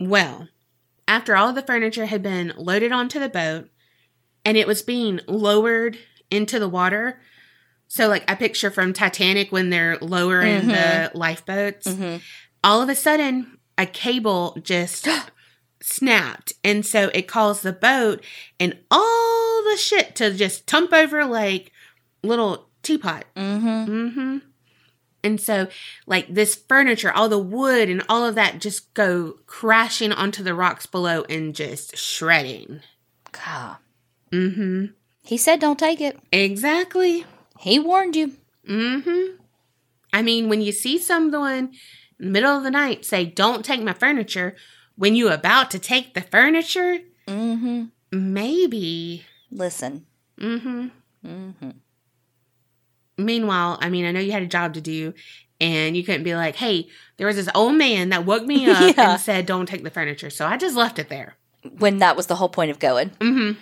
Well, 0.00 0.48
after 1.08 1.34
all 1.36 1.52
the 1.52 1.62
furniture 1.62 2.06
had 2.06 2.22
been 2.22 2.52
loaded 2.56 2.92
onto 2.92 3.18
the 3.18 3.28
boat 3.28 3.68
and 4.44 4.56
it 4.56 4.66
was 4.68 4.82
being 4.82 5.20
lowered 5.26 5.98
into 6.30 6.58
the 6.60 6.68
water, 6.68 7.20
so 7.88 8.06
like 8.08 8.30
I 8.30 8.34
picture 8.34 8.70
from 8.70 8.92
Titanic 8.92 9.50
when 9.50 9.70
they're 9.70 9.96
lowering 10.00 10.68
the 10.68 11.10
lifeboats, 11.14 11.86
Mhm. 11.88 12.20
all 12.62 12.82
of 12.82 12.88
a 12.88 12.94
sudden 12.94 13.58
a 13.76 13.86
cable 13.86 14.56
just 14.62 15.08
snapped. 15.82 16.52
And 16.62 16.84
so 16.84 17.10
it 17.14 17.26
caused 17.28 17.62
the 17.62 17.72
boat 17.72 18.22
and 18.60 18.76
all 18.90 19.62
the 19.70 19.76
shit 19.78 20.14
to 20.16 20.32
just 20.34 20.66
tump 20.66 20.92
over 20.92 21.24
like 21.24 21.72
little 22.22 22.68
teapot. 22.82 23.24
Mhm. 23.36 23.86
mm-hmm 23.88 24.38
and 25.24 25.40
so 25.40 25.68
like 26.06 26.26
this 26.32 26.54
furniture 26.54 27.12
all 27.12 27.28
the 27.28 27.38
wood 27.38 27.88
and 27.88 28.02
all 28.08 28.24
of 28.24 28.34
that 28.34 28.60
just 28.60 28.92
go 28.94 29.38
crashing 29.46 30.12
onto 30.12 30.42
the 30.42 30.54
rocks 30.54 30.86
below 30.86 31.24
and 31.28 31.54
just 31.54 31.96
shredding 31.96 32.80
God. 33.32 33.76
mm-hmm 34.32 34.86
He 35.22 35.36
said 35.36 35.60
don't 35.60 35.78
take 35.78 36.00
it. 36.00 36.18
exactly 36.32 37.24
He 37.58 37.78
warned 37.78 38.14
you. 38.16 38.32
Mm-hmm. 38.68 39.36
I 40.12 40.22
mean, 40.22 40.48
when 40.48 40.60
you 40.62 40.72
see 40.72 40.98
someone 40.98 41.72
in 42.18 42.26
the 42.26 42.26
middle 42.30 42.56
of 42.56 42.62
the 42.62 42.70
night 42.70 43.04
say, 43.04 43.24
Don't 43.24 43.64
take 43.64 43.82
my 43.82 43.92
furniture, 43.92 44.56
when 44.96 45.14
you 45.16 45.28
about 45.30 45.70
to 45.72 45.78
take 45.78 46.14
the 46.14 46.20
furniture, 46.22 46.98
Mm-hmm. 47.26 47.84
maybe. 48.12 49.24
Listen. 49.50 50.06
Mm-hmm. 50.40 50.88
Mm-hmm. 51.26 51.70
Meanwhile, 53.18 53.78
I 53.82 53.90
mean, 53.90 54.04
I 54.06 54.12
know 54.12 54.20
you 54.20 54.32
had 54.32 54.42
a 54.42 54.46
job 54.46 54.74
to 54.74 54.80
do, 54.80 55.12
and 55.60 55.96
you 55.96 56.04
couldn't 56.04 56.22
be 56.22 56.34
like, 56.36 56.56
Hey, 56.56 56.88
there 57.16 57.26
was 57.26 57.36
this 57.36 57.48
old 57.54 57.74
man 57.74 58.10
that 58.10 58.24
woke 58.24 58.44
me 58.46 58.66
up 58.70 58.96
Yeah. 58.96 59.12
and 59.12 59.20
said, 59.20 59.44
Don't 59.46 59.66
take 59.66 59.82
the 59.84 59.90
furniture. 59.90 60.30
So 60.30 60.46
I 60.46 60.56
just 60.56 60.76
left 60.76 60.98
it 60.98 61.08
there. 61.08 61.36
When 61.78 61.98
that 61.98 62.16
was 62.16 62.26
the 62.28 62.36
whole 62.36 62.48
point 62.48 62.70
of 62.70 62.78
going. 62.78 63.10
Mm-hmm. 63.20 63.58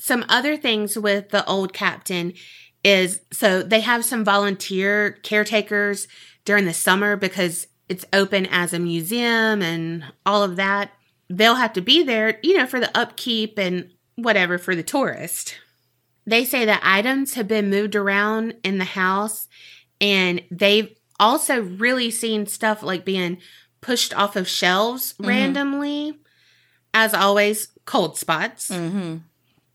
Some 0.00 0.24
other 0.28 0.56
things 0.56 0.98
with 0.98 1.28
the 1.28 1.44
old 1.46 1.72
captain 1.72 2.32
is 2.82 3.20
so 3.32 3.62
they 3.62 3.80
have 3.80 4.04
some 4.04 4.24
volunteer 4.24 5.12
caretakers 5.22 6.08
during 6.44 6.64
the 6.64 6.74
summer 6.74 7.16
because 7.16 7.66
it's 7.88 8.04
open 8.12 8.46
as 8.46 8.72
a 8.72 8.78
museum 8.78 9.62
and 9.62 10.04
all 10.26 10.42
of 10.42 10.56
that. 10.56 10.90
They'll 11.30 11.54
have 11.54 11.72
to 11.74 11.80
be 11.80 12.02
there, 12.02 12.38
you 12.42 12.56
know, 12.58 12.66
for 12.66 12.80
the 12.80 12.96
upkeep 12.96 13.58
and 13.58 13.90
whatever 14.16 14.58
for 14.58 14.74
the 14.74 14.82
tourist. 14.82 15.56
They 16.26 16.44
say 16.44 16.64
that 16.64 16.80
items 16.82 17.34
have 17.34 17.48
been 17.48 17.68
moved 17.70 17.94
around 17.94 18.54
in 18.62 18.78
the 18.78 18.84
house 18.84 19.48
and 20.00 20.42
they've 20.50 20.94
also 21.20 21.62
really 21.62 22.10
seen 22.10 22.46
stuff 22.46 22.82
like 22.82 23.04
being 23.04 23.38
pushed 23.80 24.14
off 24.14 24.36
of 24.36 24.48
shelves 24.48 25.14
randomly. 25.18 26.18
As 26.94 27.12
always, 27.12 27.68
cold 27.84 28.16
spots. 28.16 28.70
Mm-hmm. 28.70 29.16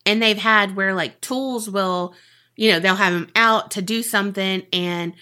And 0.06 0.22
they've 0.22 0.38
had 0.38 0.76
where 0.76 0.94
like 0.94 1.22
tools 1.22 1.70
will, 1.70 2.16
you 2.56 2.72
know, 2.72 2.80
they'll 2.80 2.96
have 2.96 3.14
them 3.14 3.30
out 3.36 3.72
to 3.72 3.82
do 3.82 4.02
something 4.02 4.64
and 4.72 5.14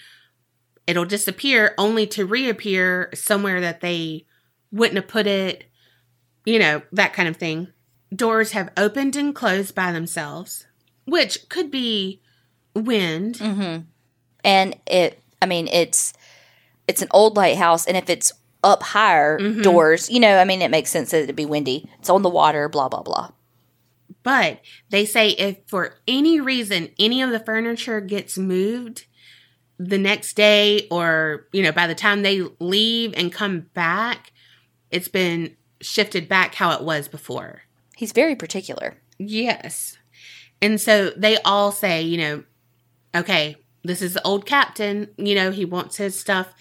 it'll 0.86 1.04
disappear 1.04 1.74
only 1.76 2.06
to 2.06 2.24
reappear 2.24 3.10
somewhere 3.14 3.60
that 3.60 3.80
they 3.80 4.26
wouldn't 4.72 4.96
have 4.96 5.08
put 5.08 5.26
it, 5.26 5.64
you 6.46 6.58
know, 6.58 6.80
that 6.92 7.12
kind 7.12 7.28
of 7.28 7.36
thing. 7.36 7.68
Doors 8.14 8.52
have 8.52 8.70
opened 8.76 9.16
and 9.16 9.34
closed 9.34 9.74
by 9.74 9.92
themselves, 9.92 10.66
which 11.08 11.48
could 11.48 11.70
be 11.70 12.20
wind. 12.74 13.36
Mm-hmm. 13.36 13.82
And 14.44 14.76
it, 14.86 15.20
I 15.42 15.46
mean, 15.46 15.68
it's 15.68 16.12
it's 16.86 17.02
an 17.02 17.08
old 17.12 17.36
lighthouse, 17.36 17.86
and 17.86 17.96
if 17.96 18.08
it's 18.08 18.32
up 18.64 18.82
higher 18.82 19.38
Mhm. 19.38 19.62
doors, 19.62 20.10
you 20.10 20.18
know, 20.20 20.38
I 20.38 20.44
mean, 20.44 20.62
it 20.62 20.70
makes 20.70 20.90
sense 20.90 21.10
that 21.10 21.22
it'd 21.22 21.36
be 21.36 21.44
windy. 21.46 21.88
It's 21.98 22.10
on 22.10 22.22
the 22.22 22.28
water, 22.30 22.68
blah 22.68 22.88
blah 22.88 23.02
blah. 23.02 23.30
But 24.22 24.60
they 24.90 25.04
say 25.04 25.30
if 25.30 25.58
for 25.66 25.94
any 26.06 26.40
reason 26.40 26.90
any 26.98 27.22
of 27.22 27.30
the 27.30 27.40
furniture 27.40 28.00
gets 28.00 28.36
moved 28.36 29.06
the 29.78 29.98
next 29.98 30.34
day 30.34 30.88
or, 30.90 31.46
you 31.52 31.62
know, 31.62 31.70
by 31.72 31.86
the 31.86 31.94
time 31.94 32.22
they 32.22 32.42
leave 32.58 33.14
and 33.16 33.32
come 33.32 33.60
back, 33.74 34.32
it's 34.90 35.08
been 35.08 35.56
shifted 35.80 36.28
back 36.28 36.56
how 36.56 36.72
it 36.72 36.82
was 36.82 37.06
before. 37.06 37.62
He's 37.96 38.12
very 38.12 38.34
particular. 38.34 38.96
Yes. 39.18 39.96
And 40.60 40.80
so 40.80 41.10
they 41.10 41.38
all 41.38 41.72
say, 41.72 42.02
you 42.02 42.18
know, 42.18 42.44
okay, 43.14 43.56
this 43.84 44.02
is 44.02 44.14
the 44.14 44.26
old 44.26 44.44
captain, 44.44 45.08
you 45.16 45.34
know, 45.34 45.50
he 45.50 45.64
wants 45.64 45.96
his 45.96 46.18
stuff 46.18 46.52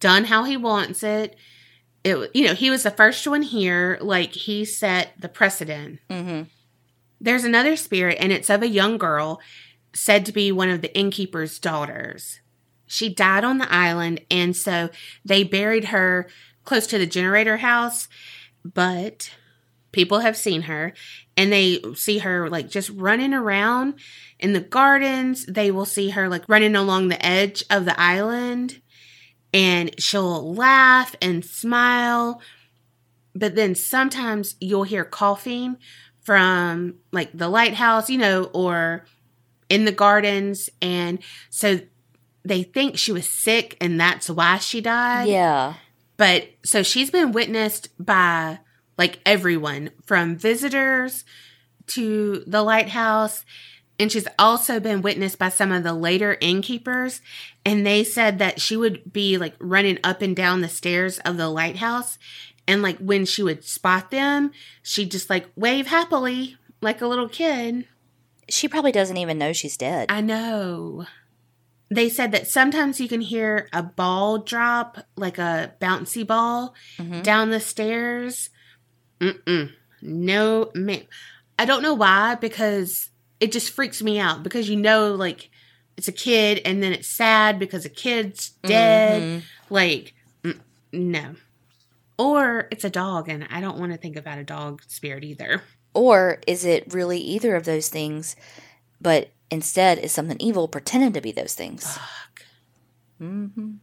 done 0.00 0.24
how 0.24 0.44
he 0.44 0.56
wants 0.56 1.02
it. 1.02 1.36
It 2.04 2.30
you 2.34 2.46
know, 2.46 2.54
he 2.54 2.70
was 2.70 2.82
the 2.82 2.90
first 2.90 3.26
one 3.26 3.42
here, 3.42 3.98
like 4.00 4.32
he 4.32 4.64
set 4.64 5.12
the 5.18 5.28
precedent. 5.28 6.00
Mm-hmm. 6.08 6.42
There's 7.20 7.44
another 7.44 7.76
spirit, 7.76 8.18
and 8.20 8.30
it's 8.30 8.50
of 8.50 8.62
a 8.62 8.68
young 8.68 8.98
girl 8.98 9.40
said 9.94 10.26
to 10.26 10.32
be 10.32 10.52
one 10.52 10.68
of 10.68 10.82
the 10.82 10.96
innkeeper's 10.96 11.58
daughters. 11.58 12.40
She 12.86 13.08
died 13.08 13.42
on 13.42 13.58
the 13.58 13.72
island, 13.72 14.20
and 14.30 14.54
so 14.54 14.90
they 15.24 15.42
buried 15.42 15.86
her 15.86 16.28
close 16.64 16.86
to 16.88 16.98
the 16.98 17.06
generator 17.06 17.56
house. 17.56 18.06
But 18.64 19.30
people 19.92 20.20
have 20.20 20.36
seen 20.36 20.62
her, 20.62 20.92
and 21.36 21.52
they 21.52 21.80
see 21.94 22.18
her 22.18 22.48
like 22.48 22.68
just 22.68 22.90
running 22.90 23.34
around 23.34 23.94
in 24.38 24.52
the 24.52 24.60
gardens. 24.60 25.46
They 25.46 25.70
will 25.70 25.84
see 25.84 26.10
her 26.10 26.28
like 26.28 26.48
running 26.48 26.76
along 26.76 27.08
the 27.08 27.24
edge 27.24 27.64
of 27.70 27.84
the 27.84 27.98
island, 28.00 28.80
and 29.52 29.98
she'll 30.00 30.54
laugh 30.54 31.14
and 31.20 31.44
smile. 31.44 32.40
But 33.34 33.54
then 33.54 33.74
sometimes 33.74 34.56
you'll 34.60 34.84
hear 34.84 35.04
coughing 35.04 35.76
from 36.22 36.96
like 37.12 37.30
the 37.32 37.48
lighthouse, 37.48 38.10
you 38.10 38.18
know, 38.18 38.44
or 38.52 39.04
in 39.68 39.84
the 39.84 39.92
gardens. 39.92 40.68
And 40.82 41.20
so 41.50 41.80
they 42.44 42.62
think 42.62 42.98
she 42.98 43.12
was 43.12 43.28
sick 43.28 43.76
and 43.80 44.00
that's 44.00 44.28
why 44.28 44.58
she 44.58 44.80
died. 44.80 45.28
Yeah. 45.28 45.74
But 46.16 46.48
so 46.64 46.82
she's 46.82 47.10
been 47.10 47.32
witnessed 47.32 47.90
by 48.04 48.58
like 48.98 49.20
everyone 49.26 49.90
from 50.04 50.36
visitors 50.36 51.24
to 51.88 52.42
the 52.46 52.62
lighthouse. 52.62 53.44
And 53.98 54.12
she's 54.12 54.28
also 54.38 54.78
been 54.78 55.00
witnessed 55.00 55.38
by 55.38 55.48
some 55.48 55.72
of 55.72 55.82
the 55.82 55.94
later 55.94 56.36
innkeepers. 56.40 57.20
And 57.64 57.86
they 57.86 58.04
said 58.04 58.38
that 58.38 58.60
she 58.60 58.76
would 58.76 59.12
be 59.12 59.38
like 59.38 59.54
running 59.58 59.98
up 60.04 60.20
and 60.22 60.36
down 60.36 60.60
the 60.60 60.68
stairs 60.68 61.18
of 61.20 61.36
the 61.38 61.48
lighthouse. 61.48 62.18
And 62.68 62.82
like 62.82 62.98
when 62.98 63.24
she 63.24 63.42
would 63.42 63.64
spot 63.64 64.10
them, 64.10 64.50
she'd 64.82 65.10
just 65.10 65.30
like 65.30 65.46
wave 65.56 65.86
happily 65.86 66.56
like 66.82 67.00
a 67.00 67.06
little 67.06 67.28
kid. 67.28 67.86
She 68.48 68.68
probably 68.68 68.92
doesn't 68.92 69.16
even 69.16 69.38
know 69.38 69.52
she's 69.52 69.76
dead. 69.76 70.06
I 70.10 70.20
know. 70.20 71.06
They 71.88 72.08
said 72.08 72.32
that 72.32 72.48
sometimes 72.48 73.00
you 73.00 73.08
can 73.08 73.20
hear 73.20 73.68
a 73.72 73.82
ball 73.82 74.38
drop, 74.38 74.98
like 75.16 75.38
a 75.38 75.72
bouncy 75.80 76.26
ball, 76.26 76.74
Mhm. 76.98 77.22
down 77.22 77.50
the 77.50 77.60
stairs. 77.60 78.50
Mm-mm. 79.20 79.72
No, 80.02 80.70
man. 80.74 81.02
I 81.58 81.64
don't 81.64 81.82
know 81.82 81.94
why, 81.94 82.34
because 82.34 83.10
it 83.40 83.52
just 83.52 83.70
freaks 83.70 84.02
me 84.02 84.18
out. 84.18 84.42
Because 84.42 84.68
you 84.68 84.76
know, 84.76 85.14
like, 85.14 85.50
it's 85.96 86.08
a 86.08 86.12
kid, 86.12 86.60
and 86.64 86.82
then 86.82 86.92
it's 86.92 87.08
sad 87.08 87.58
because 87.58 87.84
a 87.84 87.88
kid's 87.90 88.50
dead. 88.64 89.22
Mhm. 89.22 89.42
Like, 89.70 90.14
mm, 90.44 90.60
no. 90.92 91.34
Or 92.18 92.68
it's 92.70 92.84
a 92.84 92.90
dog, 92.90 93.28
and 93.28 93.46
I 93.50 93.60
don't 93.60 93.78
want 93.78 93.92
to 93.92 93.98
think 93.98 94.16
about 94.16 94.38
a 94.38 94.44
dog 94.44 94.82
spirit 94.86 95.24
either. 95.24 95.62
Or 95.94 96.40
is 96.46 96.64
it 96.64 96.92
really 96.92 97.18
either 97.18 97.56
of 97.56 97.64
those 97.64 97.88
things, 97.88 98.36
but 99.00 99.30
instead 99.50 99.98
is 99.98 100.12
something 100.12 100.36
evil 100.40 100.68
pretending 100.68 101.12
to 101.14 101.20
be 101.22 101.32
those 101.32 101.54
things? 101.54 101.96
Fuck. 101.96 102.42
hmm 103.18 103.74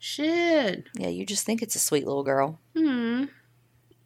Shit. 0.00 0.84
Yeah, 0.94 1.08
you 1.08 1.26
just 1.26 1.44
think 1.44 1.60
it's 1.62 1.74
a 1.74 1.80
sweet 1.80 2.06
little 2.06 2.22
girl. 2.24 2.60
Hmm. 2.76 3.24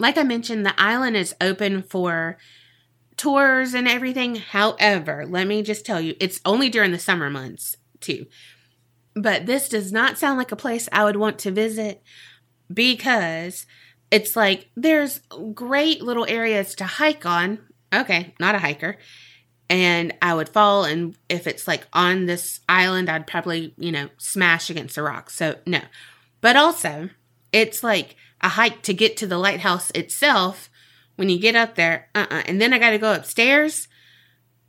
Like 0.03 0.19
I 0.19 0.25
mentioned, 0.25 0.67
the 0.67 0.75
island 0.79 1.17
is 1.17 1.33
open 1.41 1.85
for 1.85 2.37
tours 3.17 3.73
and 3.73 3.87
everything. 3.87 4.35
However, 4.35 5.25
let 5.25 5.47
me 5.47 5.63
just 5.63 5.87
tell 5.87 6.01
you, 6.01 6.17
it's 6.19 6.41
only 6.45 6.69
during 6.69 6.91
the 6.91 6.99
summer 6.99 7.31
months, 7.31 7.77
too. 8.01 8.27
But 9.15 9.47
this 9.47 9.69
does 9.69 9.93
not 9.93 10.19
sound 10.19 10.39
like 10.39 10.51
a 10.51 10.57
place 10.57 10.89
I 10.91 11.05
would 11.05 11.15
want 11.15 11.39
to 11.41 11.53
visit 11.53 12.03
because 12.73 13.65
it's 14.11 14.35
like 14.35 14.71
there's 14.75 15.21
great 15.55 16.03
little 16.03 16.27
areas 16.29 16.75
to 16.77 16.85
hike 16.85 17.25
on. 17.25 17.61
Okay, 17.95 18.35
not 18.41 18.57
a 18.57 18.59
hiker. 18.59 18.97
And 19.71 20.15
I 20.21 20.35
would 20.35 20.49
fall, 20.49 20.85
and 20.85 21.17
if 21.29 21.47
it's 21.47 21.69
like 21.69 21.87
on 21.93 22.27
this 22.27 22.61
island, 22.69 23.09
I'd 23.09 23.29
probably, 23.29 23.73
you 23.79 23.93
know, 23.93 24.09
smash 24.19 24.69
against 24.69 24.99
a 24.99 25.03
rock. 25.03 25.31
So, 25.31 25.59
no. 25.65 25.81
But 26.41 26.57
also, 26.57 27.09
it's 27.53 27.85
like 27.85 28.17
a 28.43 28.49
hike 28.51 28.83
to 28.83 28.95
get 28.95 29.17
to 29.19 29.27
the 29.27 29.39
lighthouse 29.39 29.91
itself 29.91 30.71
when 31.17 31.29
you 31.29 31.39
get 31.39 31.55
up 31.57 31.75
there. 31.75 32.09
Uh-uh. 32.15 32.43
And 32.47 32.61
then 32.61 32.73
I 32.73 32.79
got 32.79 32.91
to 32.91 32.99
go 32.99 33.13
upstairs 33.13 33.89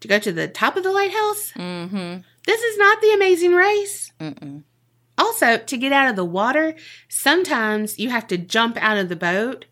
to 0.02 0.08
go 0.08 0.20
to 0.20 0.32
the 0.32 0.48
top 0.48 0.76
of 0.78 0.84
the 0.84 0.92
lighthouse. 0.92 1.52
Mm-hmm. 1.56 2.22
This 2.46 2.62
is 2.62 2.78
not 2.78 3.02
the 3.02 3.14
amazing 3.14 3.54
race. 3.54 4.12
Mm-mm. 4.20 4.64
Also, 5.18 5.58
to 5.58 5.78
get 5.78 5.94
out 5.94 6.10
of 6.10 6.16
the 6.16 6.26
water, 6.26 6.76
sometimes 7.08 8.00
you 8.00 8.10
have 8.10 8.28
to 8.28 8.38
jump 8.38 8.78
out 8.78 8.98
of 8.98 9.10
the 9.10 9.16
boat 9.16 9.66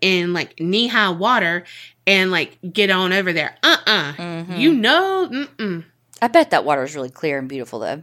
in 0.00 0.32
like 0.32 0.58
knee 0.60 0.86
high 0.88 1.10
water 1.10 1.64
and 2.06 2.30
like 2.30 2.58
get 2.72 2.90
on 2.90 3.12
over 3.12 3.32
there. 3.32 3.56
Uh 3.62 3.76
uh 3.86 4.12
Mhm. 4.14 4.58
You 4.58 4.72
know, 4.74 5.28
mm-mm. 5.30 5.84
I 6.22 6.28
bet 6.28 6.50
that 6.50 6.64
water 6.64 6.82
is 6.84 6.94
really 6.94 7.10
clear 7.10 7.38
and 7.38 7.48
beautiful, 7.48 7.80
though. 7.80 8.02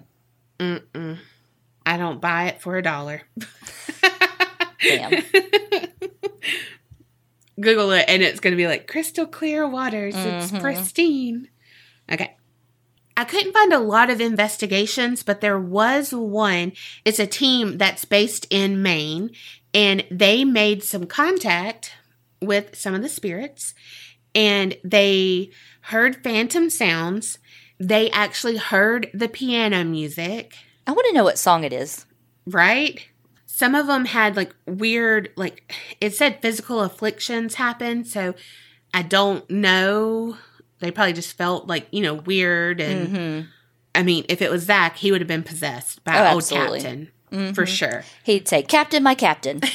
Mm-mm. 0.59 1.17
I 1.85 1.97
don't 1.97 2.21
buy 2.21 2.47
it 2.49 2.61
for 2.61 2.77
a 2.77 2.83
dollar. 2.83 3.23
Damn. 4.81 5.23
Google 7.59 7.91
it 7.91 8.05
and 8.07 8.23
it's 8.23 8.39
going 8.39 8.51
to 8.51 8.57
be 8.57 8.67
like 8.67 8.87
crystal 8.87 9.27
clear 9.27 9.67
waters. 9.67 10.15
It's 10.15 10.51
Mhm. 10.51 10.61
pristine. 10.61 11.49
Okay. 12.11 12.35
I 13.15 13.23
couldn't 13.25 13.53
find 13.53 13.73
a 13.73 13.79
lot 13.79 14.09
of 14.09 14.19
investigations, 14.21 15.21
but 15.21 15.41
there 15.41 15.59
was 15.59 16.11
one. 16.13 16.71
It's 17.05 17.19
a 17.19 17.27
team 17.27 17.77
that's 17.77 18.05
based 18.05 18.47
in 18.49 18.81
Maine 18.81 19.31
and 19.73 20.03
they 20.09 20.43
made 20.43 20.83
some 20.83 21.05
contact 21.05 21.91
with 22.41 22.75
some 22.75 22.95
of 22.95 23.01
the 23.03 23.09
spirits 23.09 23.75
and 24.33 24.77
they 24.83 25.51
heard 25.81 26.23
phantom 26.23 26.69
sounds. 26.69 27.37
They 27.79 28.09
actually 28.11 28.57
heard 28.57 29.09
the 29.13 29.27
piano 29.27 29.83
music 29.83 30.55
I 30.87 30.93
want 30.93 31.05
to 31.09 31.13
know 31.13 31.23
what 31.23 31.37
song 31.37 31.63
it 31.63 31.73
is. 31.73 32.05
right? 32.47 33.07
Some 33.53 33.75
of 33.75 33.85
them 33.85 34.05
had 34.05 34.37
like 34.37 34.55
weird, 34.65 35.29
like 35.35 35.75
it 35.99 36.15
said 36.15 36.41
physical 36.41 36.79
afflictions 36.81 37.55
happen. 37.55 38.05
So 38.05 38.33
I 38.93 39.01
don't 39.01 39.47
know. 39.51 40.37
They 40.79 40.89
probably 40.89 41.11
just 41.13 41.35
felt 41.37 41.67
like, 41.67 41.85
you 41.91 42.01
know, 42.01 42.13
weird. 42.15 42.79
And 42.79 43.07
Mm-hmm. 43.09 43.47
I 43.93 44.03
mean, 44.03 44.23
if 44.29 44.41
it 44.41 44.49
was 44.49 44.63
Zach, 44.63 44.95
he 44.95 45.11
would 45.11 45.19
have 45.19 45.27
been 45.27 45.43
possessed 45.43 46.01
by 46.05 46.17
Oh, 46.17 46.33
old 46.33 46.37
absolutely. 46.43 46.79
Captain 46.79 47.53
for 47.53 47.65
sure. 47.65 48.05
He'd 48.23 48.47
say, 48.47 48.63
Captain, 48.63 49.03
my 49.03 49.15
captain. 49.15 49.59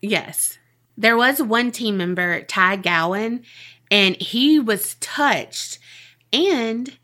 yes. 0.00 0.58
There 0.96 1.16
was 1.16 1.42
one 1.42 1.72
team 1.72 1.96
member, 1.96 2.42
Ty 2.42 2.76
Gowan, 2.76 3.42
and 3.90 4.16
he 4.16 4.58
was 4.58 4.94
touched. 4.96 5.78
And 6.32 6.96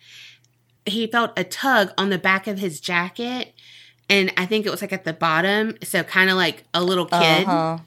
he 0.86 1.06
felt 1.06 1.38
a 1.38 1.44
tug 1.44 1.92
on 1.98 2.10
the 2.10 2.18
back 2.18 2.46
of 2.46 2.58
his 2.58 2.80
jacket. 2.80 3.54
And 4.12 4.32
I 4.36 4.44
think 4.46 4.66
it 4.66 4.70
was 4.70 4.82
like 4.82 4.92
at 4.92 5.04
the 5.04 5.12
bottom. 5.14 5.76
So 5.82 6.02
kind 6.02 6.28
of 6.28 6.36
like 6.36 6.64
a 6.74 6.82
little 6.84 7.06
kid. 7.06 7.44
Uh-huh. 7.46 7.78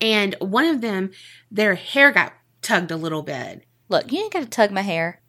And 0.00 0.34
one 0.38 0.64
of 0.66 0.80
them, 0.80 1.10
their 1.50 1.74
hair 1.74 2.12
got 2.12 2.32
tugged 2.60 2.90
a 2.90 2.96
little 2.96 3.22
bit. 3.22 3.64
Look, 3.88 4.12
you 4.12 4.20
ain't 4.20 4.32
got 4.32 4.42
to 4.42 4.48
tug 4.48 4.70
my 4.70 4.82
hair. 4.82 5.20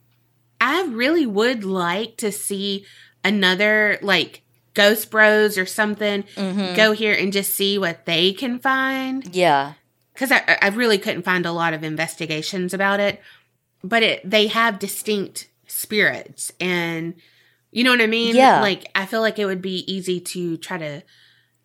I 0.61 0.83
really 0.83 1.25
would 1.25 1.63
like 1.63 2.17
to 2.17 2.31
see 2.31 2.85
another 3.23 3.97
like 4.01 4.41
Ghost 4.73 5.09
Bros 5.11 5.57
or 5.57 5.65
something 5.65 6.23
Mhm. 6.35 6.75
go 6.75 6.91
here 6.93 7.13
and 7.13 7.33
just 7.33 7.53
see 7.53 7.77
what 7.77 8.05
they 8.05 8.33
can 8.33 8.59
find. 8.59 9.35
Yeah. 9.35 9.73
Because 10.13 10.31
I, 10.31 10.57
I 10.61 10.67
really 10.69 10.97
couldn't 10.97 11.23
find 11.23 11.45
a 11.45 11.51
lot 11.51 11.73
of 11.73 11.83
investigations 11.83 12.73
about 12.73 12.99
it. 12.99 13.21
But 13.83 14.03
it 14.03 14.29
they 14.29 14.47
have 14.47 14.79
distinct 14.79 15.47
spirits 15.67 16.51
and 16.59 17.15
you 17.73 17.83
know 17.83 17.91
what 17.91 18.01
I 18.01 18.07
mean? 18.07 18.35
Yeah. 18.35 18.61
Like 18.61 18.85
I 18.95 19.05
feel 19.05 19.21
like 19.21 19.39
it 19.39 19.45
would 19.45 19.61
be 19.61 19.79
easy 19.91 20.19
to 20.19 20.57
try 20.57 20.77
to 20.77 21.03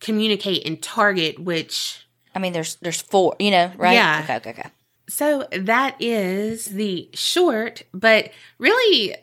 communicate 0.00 0.66
and 0.66 0.80
target 0.82 1.38
which 1.38 2.04
I 2.34 2.38
mean, 2.38 2.52
there's 2.52 2.76
there's 2.76 3.00
four, 3.00 3.34
you 3.38 3.50
know, 3.50 3.72
right? 3.76 3.94
Yeah. 3.94 4.20
Okay, 4.24 4.36
okay, 4.36 4.50
okay. 4.50 4.70
So 5.08 5.46
that 5.52 5.96
is 6.00 6.66
the 6.66 7.08
short, 7.14 7.82
but 7.92 8.30
really 8.58 9.16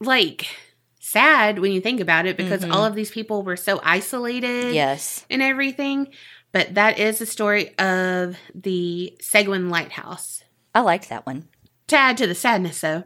like 0.00 0.46
sad 1.00 1.58
when 1.58 1.72
you 1.72 1.80
think 1.80 2.00
about 2.00 2.26
it 2.26 2.36
because 2.36 2.62
Mhm. 2.64 2.72
all 2.72 2.84
of 2.84 2.94
these 2.94 3.10
people 3.10 3.42
were 3.42 3.56
so 3.56 3.80
isolated 3.82 4.74
Yes. 4.74 5.24
and 5.30 5.42
everything. 5.42 6.08
But 6.52 6.74
that 6.74 6.98
is 6.98 7.18
the 7.18 7.26
story 7.26 7.76
of 7.78 8.36
the 8.54 9.16
Seguin 9.20 9.70
Lighthouse. 9.70 10.44
I 10.74 10.80
liked 10.80 11.08
that 11.08 11.24
one. 11.26 11.48
To 11.88 11.96
add 11.96 12.16
to 12.18 12.26
the 12.26 12.34
sadness, 12.34 12.80
though, 12.82 13.04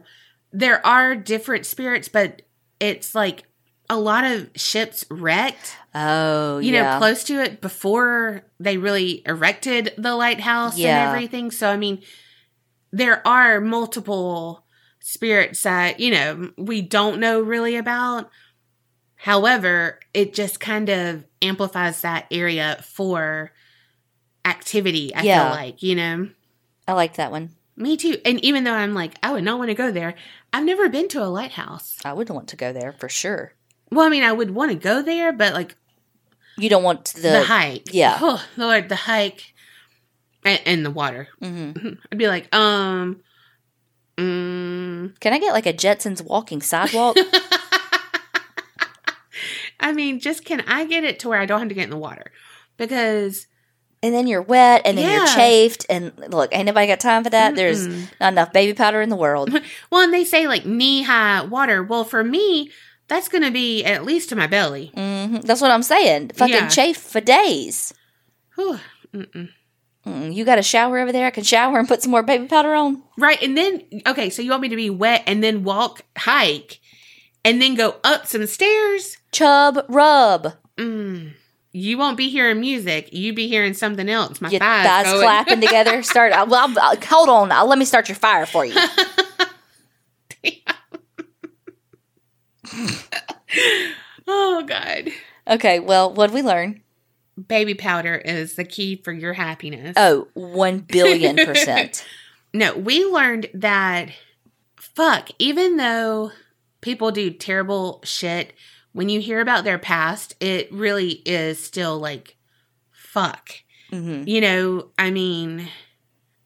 there 0.51 0.85
are 0.85 1.15
different 1.15 1.65
spirits, 1.65 2.07
but 2.09 2.41
it's 2.79 3.15
like 3.15 3.43
a 3.89 3.97
lot 3.97 4.23
of 4.25 4.49
ships 4.55 5.05
wrecked, 5.09 5.75
Oh, 5.95 6.57
you 6.59 6.73
yeah. 6.73 6.93
know, 6.93 6.97
close 6.97 7.23
to 7.25 7.41
it 7.41 7.61
before 7.61 8.43
they 8.59 8.77
really 8.77 9.23
erected 9.25 9.93
the 9.97 10.15
lighthouse 10.15 10.77
Yeah. 10.77 10.89
and 10.89 11.09
everything. 11.09 11.51
So, 11.51 11.69
I 11.69 11.77
mean, 11.77 12.03
there 12.91 13.25
are 13.27 13.61
multiple 13.61 14.65
spirits 14.99 15.61
that, 15.63 15.99
you 15.99 16.11
know, 16.11 16.51
we 16.57 16.81
don't 16.81 17.19
know 17.19 17.41
really 17.41 17.75
about. 17.77 18.29
However, 19.15 19.99
it 20.13 20.33
just 20.33 20.59
kind 20.59 20.89
of 20.89 21.23
amplifies 21.41 22.01
that 22.01 22.25
area 22.29 22.83
for 22.83 23.51
activity, 24.45 25.13
I 25.15 25.23
Yeah. 25.23 25.43
feel 25.43 25.49
like, 25.49 25.83
you 25.83 25.95
know. 25.95 26.29
I 26.87 26.93
like 26.93 27.15
that 27.15 27.31
one. 27.31 27.51
Me 27.75 27.97
too. 27.97 28.17
And 28.25 28.43
even 28.43 28.63
though 28.63 28.73
I'm 28.73 28.93
like, 28.93 29.13
I 29.21 29.31
would 29.31 29.43
not 29.43 29.59
want 29.59 29.69
to 29.69 29.75
go 29.75 29.91
there, 29.91 30.15
I've 30.57 30.65
never 30.65 30.89
been 30.89 31.07
to 31.09 31.23
a 31.23 31.25
lighthouse. 31.29 31.97
I 32.03 32.13
would 32.13 32.29
want 32.31 32.47
to 32.49 32.55
go 32.55 32.73
there 32.73 32.91
for 32.93 33.07
sure. 33.09 33.53
Well, 33.91 34.05
I 34.05 34.09
mean, 34.09 34.23
I 34.23 34.31
would 34.31 34.51
want 34.51 34.71
to 34.71 34.77
go 34.77 35.03
there, 35.03 35.31
but 35.31 35.53
like 35.53 35.75
You 36.57 36.67
don't 36.67 36.81
want 36.83 37.05
the, 37.13 37.21
the, 37.21 37.43
hike. 37.43 37.93
yeah. 37.93 38.17
Oh, 38.21 38.43
Lord, 38.57 38.89
the 38.89 38.95
hike 38.95 39.53
and, 40.43 40.59
and 40.65 40.83
the 40.85 40.89
water. 40.91 41.27
Mhm. 41.41 41.99
I'd 42.11 42.17
be 42.17 42.27
like, 42.27 42.53
um, 42.55 43.21
mm. 44.17 45.19
Can 45.19 45.33
I 45.33 45.37
get 45.39 45.53
like 45.53 45.67
a 45.67 45.73
Jetsons 45.73 46.23
walking 46.25 46.61
sidewalk? 46.61 47.17
I 49.79 49.93
mean, 49.93 50.19
just 50.19 50.43
can 50.43 50.61
I 50.61 50.85
get 50.85 51.03
it 51.03 51.19
to 51.19 51.29
where 51.29 51.39
I 51.39 51.45
don't 51.45 51.59
have 51.59 51.69
to 51.69 51.75
get 51.75 51.83
in 51.83 51.91
the 51.91 51.97
water? 51.97 52.31
Because 52.77 53.45
and 54.03 54.13
then 54.13 54.27
you're 54.27 54.41
wet 54.41 54.81
and 54.85 54.97
then 54.97 55.09
you're 55.11 55.25
chafed 55.35 55.85
and 55.89 56.11
look, 56.29 56.53
ain't 56.55 56.65
nobody 56.65 56.87
got 56.87 56.99
time 56.99 57.23
for 57.23 57.29
that. 57.31 57.55
There's 57.55 57.87
Mm-mm. 57.87 58.09
not 58.19 58.33
enough 58.33 58.53
baby 58.53 58.73
powder 58.73 59.01
in 59.01 59.09
the 59.09 59.15
world. 59.15 59.51
well, 59.91 60.01
and 60.01 60.13
they 60.13 60.23
say 60.23 60.47
like 60.47 60.65
knee 60.65 61.03
high 61.03 61.43
water. 61.43 61.83
Well, 61.83 62.03
for 62.03 62.23
me, 62.23 62.71
that's 63.07 63.27
going 63.29 63.43
to 63.43 63.51
be 63.51 63.83
at 63.85 64.03
least 64.05 64.29
to 64.29 64.35
my 64.35 64.47
belly. 64.47 64.91
hmm 64.93 65.37
That's 65.37 65.61
what 65.61 65.71
I'm 65.71 65.83
saying. 65.83 66.29
Fucking 66.35 66.53
Yeah. 66.53 66.67
chafe 66.67 66.97
for 66.97 67.21
days. 67.21 67.93
You 70.05 70.45
got 70.45 70.57
a 70.59 70.63
shower 70.63 70.99
over 70.99 71.11
there? 71.11 71.25
I 71.27 71.31
can 71.31 71.43
shower 71.43 71.77
and 71.79 71.87
put 71.87 72.01
some 72.01 72.11
more 72.11 72.23
baby 72.23 72.47
powder 72.47 72.73
on. 72.73 73.03
Right. 73.17 73.41
And 73.41 73.57
then, 73.57 73.83
okay, 74.07 74.29
so 74.29 74.41
you 74.41 74.51
want 74.51 74.61
me 74.61 74.69
to 74.69 74.75
be 74.75 74.89
wet 74.89 75.23
and 75.27 75.43
then 75.43 75.63
walk, 75.63 76.01
hike, 76.17 76.79
and 77.43 77.61
then 77.61 77.75
go 77.75 77.95
up 78.03 78.25
some 78.25 78.45
stairs? 78.45 79.17
Chub 79.31 79.83
rub. 79.89 80.53
Mm. 80.77 81.33
You 81.77 81.97
won't 81.99 82.17
be 82.17 82.29
hearing 82.29 82.59
music. 82.59 83.13
You 83.13 83.33
be 83.33 83.47
hearing 83.47 83.75
something 83.75 84.09
else. 84.09 84.41
My 84.41 84.49
Your 84.49 84.59
thighs, 84.59 84.85
thighs 84.87 85.19
clapping 85.19 85.61
together. 85.61 86.01
Start. 86.01 86.33
uh, 86.33 86.47
Well, 86.49 86.67
I'll, 86.67 86.79
I'll- 86.79 87.01
hold 87.01 87.29
on. 87.29 87.51
I'll, 87.51 87.67
let 87.67 87.77
me 87.77 87.85
start 87.85 88.09
your 88.09 88.15
fire 88.15 88.47
for 88.47 88.65
you. 88.65 88.73
oh, 94.27 94.63
God. 94.67 95.09
Okay. 95.47 95.79
Well, 95.79 96.13
what 96.13 96.27
did 96.27 96.33
we 96.33 96.41
learn? 96.41 96.81
Baby 97.47 97.75
powder 97.75 98.15
is 98.15 98.55
the 98.55 98.63
key 98.63 98.95
for 98.95 99.11
your 99.11 99.33
happiness. 99.33 99.93
Oh, 99.95 100.27
one 100.33 100.79
billion 100.79 101.35
percent. 101.35 102.05
No, 102.53 102.75
we 102.75 103.03
learned 103.05 103.47
that, 103.53 104.09
fuck, 104.77 105.29
even 105.37 105.75
though 105.75 106.31
people 106.79 107.11
do 107.11 107.29
terrible 107.29 107.99
shit, 108.05 108.53
when 108.97 109.09
you 109.09 109.19
hear 109.21 109.39
about 109.41 109.63
their 109.63 109.77
past, 109.77 110.35
it 110.39 110.71
really 110.73 111.21
is 111.23 111.63
still 111.63 111.99
like, 111.99 112.35
fuck. 112.91 113.51
hmm 113.91 114.23
You 114.25 114.41
know, 114.41 114.89
I 114.97 115.11
mean, 115.11 115.67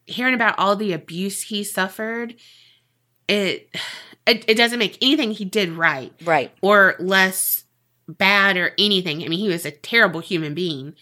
hearing 0.06 0.34
about 0.34 0.60
all 0.60 0.76
the 0.76 0.92
abuse 0.92 1.44
he 1.44 1.64
suffered, 1.64 2.36
it, 3.30 3.74
it, 4.28 4.44
it 4.50 4.56
doesn't 4.58 4.80
make 4.80 4.98
anything 5.02 5.32
he 5.32 5.46
did 5.46 5.70
right 5.70 6.12
Right. 6.26 6.52
or 6.62 6.96
less 7.00 7.64
bad 8.10 8.58
or 8.58 8.74
anything. 8.78 9.24
I 9.24 9.30
mean, 9.30 9.40
he 9.40 9.48
was 9.48 9.66
a 9.66 9.72
terrible 9.72 10.20
human 10.20 10.54
being 10.54 10.94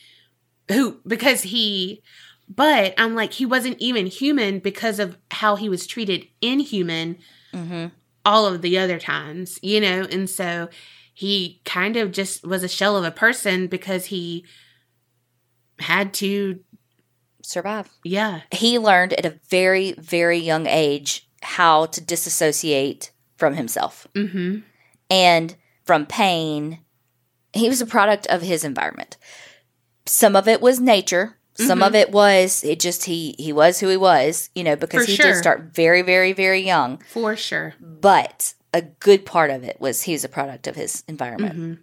who, 0.68 1.00
because 1.08 1.42
he, 1.42 2.04
but 2.48 2.94
I'm 3.00 3.16
like, 3.16 3.34
he 3.34 3.46
wasn't 3.48 3.78
even 3.80 4.06
human 4.06 4.60
because 4.60 5.00
of 5.00 5.18
how 5.32 5.56
he 5.56 5.68
was 5.68 5.88
treated 5.88 6.28
inhuman 6.42 7.18
hmm 7.52 7.88
all 8.26 8.46
of 8.46 8.62
the 8.62 8.78
other 8.78 9.00
times, 9.00 9.58
you 9.64 9.80
know? 9.82 10.06
And 10.12 10.30
so 10.30 10.70
he 11.20 11.60
kind 11.66 11.98
of 11.98 12.14
just 12.14 12.46
was 12.48 12.64
a 12.64 12.70
shell 12.70 12.96
of 12.96 13.04
a 13.04 13.12
person 13.12 13.68
because 13.68 14.06
he 14.06 14.46
had 15.80 16.14
to, 16.14 16.62
Survive. 17.44 17.90
yeah. 18.06 18.42
He 18.52 18.80
learned 18.80 19.12
at 19.14 19.26
a 19.26 19.38
very, 19.50 19.92
very 19.94 20.38
young 20.38 20.66
age 20.66 21.28
how 21.42 21.88
to 21.88 22.00
disassociate 22.02 23.12
from 23.38 23.56
himself 23.56 24.08
Mm-hmm. 24.16 24.60
and 25.10 25.56
from 25.84 26.06
pain. 26.06 26.80
He 27.52 27.68
was 27.68 27.82
a 27.82 27.86
product 27.86 28.26
of 28.28 28.42
his 28.42 28.64
environment. 28.64 29.18
Some 30.06 30.38
of 30.38 30.48
it 30.48 30.62
was 30.62 30.80
nature. 30.80 31.36
Some 31.56 31.80
Mhm. 31.80 31.88
of 31.88 31.96
it 31.96 32.12
was 32.12 32.64
it 32.64 32.80
just 32.80 33.04
he 33.06 33.36
he 33.38 33.52
was 33.52 33.80
who 33.82 33.90
he 33.90 33.98
was, 33.98 34.50
you 34.56 34.64
know, 34.64 34.78
because 34.78 35.04
For 35.04 35.12
he 35.12 35.18
sure. 35.18 35.34
did 35.34 35.36
start 35.38 35.64
very, 35.74 36.02
very, 36.02 36.32
very 36.32 36.62
young. 36.62 37.04
For 37.10 37.36
sure. 37.36 37.74
But 37.82 38.54
a 38.74 38.82
good 38.82 39.26
part 39.26 39.50
of 39.50 39.64
it 39.64 39.78
was 39.80 40.04
he's 40.04 40.24
a 40.24 40.30
product 40.30 40.68
of 40.68 40.76
his 40.76 41.04
environment. 41.08 41.56
hmm 41.56 41.74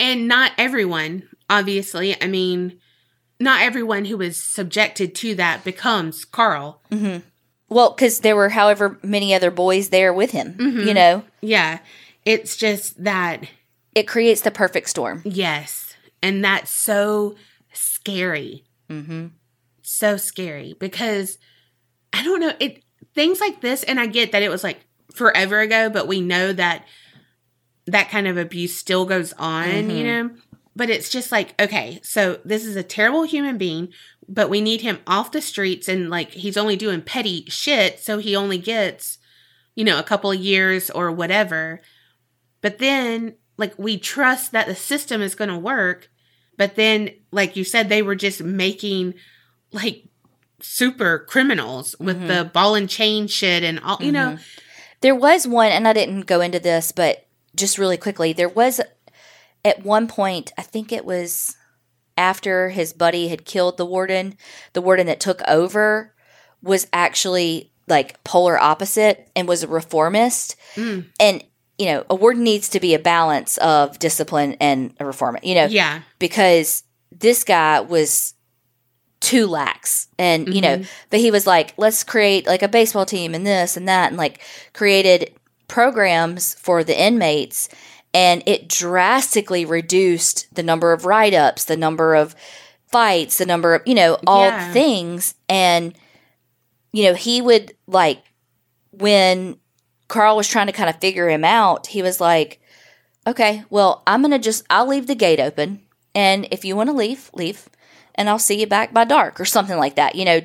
And 0.00 0.26
not 0.28 0.52
everyone, 0.58 1.28
obviously. 1.50 2.20
I 2.22 2.26
mean, 2.26 2.78
not 3.38 3.62
everyone 3.62 4.04
who 4.06 4.20
is 4.20 4.42
subjected 4.42 5.14
to 5.16 5.34
that 5.36 5.64
becomes 5.64 6.24
Carl. 6.24 6.80
hmm 6.90 7.18
Well, 7.68 7.90
because 7.92 8.20
there 8.20 8.36
were 8.36 8.50
however 8.50 8.98
many 9.02 9.34
other 9.34 9.50
boys 9.50 9.88
there 9.90 10.12
with 10.12 10.30
him, 10.32 10.54
Mhm. 10.54 10.86
you 10.86 10.94
know, 10.94 11.24
Yeah. 11.40 11.78
It's 12.24 12.56
just 12.56 13.02
that, 13.02 13.44
it 13.94 14.06
creates 14.08 14.42
the 14.42 14.50
perfect 14.52 14.88
storm. 14.88 15.22
yes. 15.24 15.94
And 16.22 16.44
that's 16.44 16.70
so 16.70 17.34
scary. 17.72 18.64
hmm 18.88 19.26
So 19.82 20.16
scary 20.16 20.74
because 20.78 21.38
I 22.12 22.22
don't 22.22 22.40
know. 22.40 22.52
It 22.60 22.82
things 23.14 23.40
like 23.40 23.60
this, 23.60 23.82
and 23.82 23.98
I 23.98 24.06
get 24.06 24.32
that 24.32 24.42
it 24.42 24.48
was 24.50 24.62
like 24.62 24.80
forever 25.14 25.60
ago, 25.60 25.88
but 25.90 26.06
we 26.08 26.20
know 26.20 26.52
that 26.52 26.86
that 27.86 28.10
kind 28.10 28.26
of 28.28 28.36
abuse 28.36 28.76
still 28.76 29.04
goes 29.04 29.32
on, 29.34 29.90
you 29.90 30.04
Mhm. 30.04 30.04
know? 30.04 30.30
But 30.74 30.88
it's 30.88 31.10
just 31.10 31.30
like, 31.32 31.60
okay, 31.60 32.00
so 32.02 32.40
this 32.44 32.64
is 32.64 32.76
a 32.76 32.82
terrible 32.82 33.24
human 33.24 33.58
being, 33.58 33.92
but 34.28 34.48
we 34.48 34.60
need 34.60 34.80
him 34.80 35.00
off 35.06 35.32
the 35.32 35.42
streets 35.42 35.88
and 35.88 36.08
like 36.08 36.32
he's 36.32 36.56
only 36.56 36.76
doing 36.76 37.02
petty 37.02 37.44
shit, 37.48 37.98
so 38.00 38.18
he 38.18 38.34
only 38.36 38.56
gets, 38.58 39.18
you 39.74 39.84
know, 39.84 39.98
a 39.98 40.02
couple 40.04 40.30
of 40.30 40.38
years 40.40 40.90
or 40.90 41.10
whatever. 41.10 41.82
But 42.62 42.78
then, 42.78 43.34
like, 43.58 43.74
we 43.78 43.98
trust 43.98 44.52
that 44.52 44.66
the 44.66 44.74
system 44.76 45.20
is 45.20 45.34
going 45.34 45.50
to 45.50 45.58
work. 45.58 46.08
But 46.56 46.76
then, 46.76 47.10
like 47.32 47.56
you 47.56 47.64
said, 47.64 47.88
they 47.88 48.02
were 48.02 48.14
just 48.14 48.40
making 48.42 49.14
like 49.72 50.04
super 50.60 51.18
criminals 51.18 51.96
with 51.98 52.20
Mhm. 52.22 52.28
the 52.28 52.44
ball 52.44 52.74
and 52.76 52.88
chain 52.88 53.26
shit 53.26 53.62
and 53.64 53.80
all, 53.80 53.98
you 54.00 54.12
know. 54.12 54.38
There 55.02 55.14
was 55.14 55.46
one, 55.46 55.70
and 55.72 55.86
I 55.86 55.92
didn't 55.92 56.22
go 56.22 56.40
into 56.40 56.58
this, 56.58 56.92
but 56.92 57.26
just 57.54 57.78
really 57.78 57.96
quickly, 57.96 58.32
there 58.32 58.48
was 58.48 58.80
at 59.64 59.84
one 59.84 60.08
point, 60.08 60.52
I 60.56 60.62
think 60.62 60.90
it 60.92 61.04
was 61.04 61.56
after 62.16 62.70
his 62.70 62.92
buddy 62.92 63.28
had 63.28 63.44
killed 63.44 63.76
the 63.76 63.86
warden, 63.86 64.36
the 64.72 64.82
warden 64.82 65.06
that 65.06 65.20
took 65.20 65.40
over 65.48 66.14
was 66.62 66.86
actually 66.92 67.70
like 67.88 68.22
polar 68.24 68.58
opposite 68.58 69.28
and 69.34 69.48
was 69.48 69.62
a 69.62 69.68
reformist. 69.68 70.56
Mm. 70.74 71.06
And 71.20 71.44
you 71.78 71.86
know, 71.86 72.04
a 72.08 72.14
warden 72.14 72.44
needs 72.44 72.68
to 72.68 72.80
be 72.80 72.94
a 72.94 72.98
balance 72.98 73.56
of 73.58 73.98
discipline 73.98 74.56
and 74.60 74.94
a 75.00 75.06
reform. 75.06 75.38
You 75.42 75.54
know, 75.56 75.64
Yeah. 75.66 76.02
because 76.18 76.84
this 77.10 77.44
guy 77.44 77.80
was 77.80 78.34
too 79.22 79.46
lax 79.46 80.08
and 80.18 80.52
you 80.52 80.60
know 80.60 80.78
mm-hmm. 80.78 81.06
but 81.10 81.20
he 81.20 81.30
was 81.30 81.46
like 81.46 81.72
let's 81.76 82.02
create 82.02 82.44
like 82.44 82.62
a 82.62 82.68
baseball 82.68 83.06
team 83.06 83.34
and 83.34 83.46
this 83.46 83.76
and 83.76 83.86
that 83.86 84.08
and 84.08 84.16
like 84.18 84.42
created 84.74 85.32
programs 85.72 86.52
for 86.54 86.84
the 86.84 87.00
inmates. 87.00 87.68
And 88.12 88.42
it 88.44 88.68
drastically 88.68 89.64
reduced 89.64 90.54
the 90.54 90.62
number 90.62 90.92
of 90.92 91.06
write-ups 91.06 91.64
the 91.64 91.78
number 91.78 92.14
of 92.14 92.34
fights 92.88 93.38
the 93.38 93.46
number 93.46 93.74
of 93.76 93.82
you 93.86 93.94
know 93.94 94.18
all 94.26 94.50
Yeah. 94.50 94.72
things. 94.72 95.34
And 95.48 95.94
you 96.92 97.04
know 97.04 97.14
he 97.14 97.40
would 97.40 97.74
like 97.86 98.22
when 98.90 99.56
carl 100.08 100.36
was 100.36 100.46
trying 100.46 100.66
to 100.66 100.72
kind 100.74 100.90
of 100.90 101.00
figure 101.00 101.30
him 101.30 101.42
out 101.42 101.86
he 101.86 102.02
was 102.02 102.20
like 102.20 102.60
okay 103.26 103.64
well 103.70 104.02
i'm 104.06 104.20
gonna 104.20 104.38
just 104.38 104.62
i'll 104.68 104.86
leave 104.86 105.06
the 105.06 105.14
gate 105.14 105.40
open. 105.40 105.80
And 106.14 106.46
if 106.50 106.66
you 106.66 106.76
want 106.76 106.90
to 106.90 106.96
leave 106.96 107.30
leave 107.32 107.66
and 108.14 108.28
i'll 108.28 108.38
see 108.38 108.60
you 108.60 108.66
back 108.66 108.92
by 108.92 109.04
dark 109.04 109.40
or 109.40 109.44
something 109.44 109.78
like 109.78 109.96
that 109.96 110.14
you 110.14 110.24
know. 110.24 110.40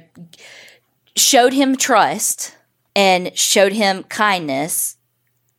Showed 1.16 1.54
him 1.54 1.76
trust 1.76 2.56
and 2.96 3.36
showed 3.36 3.74
him 3.74 4.04
kindness. 4.04 4.98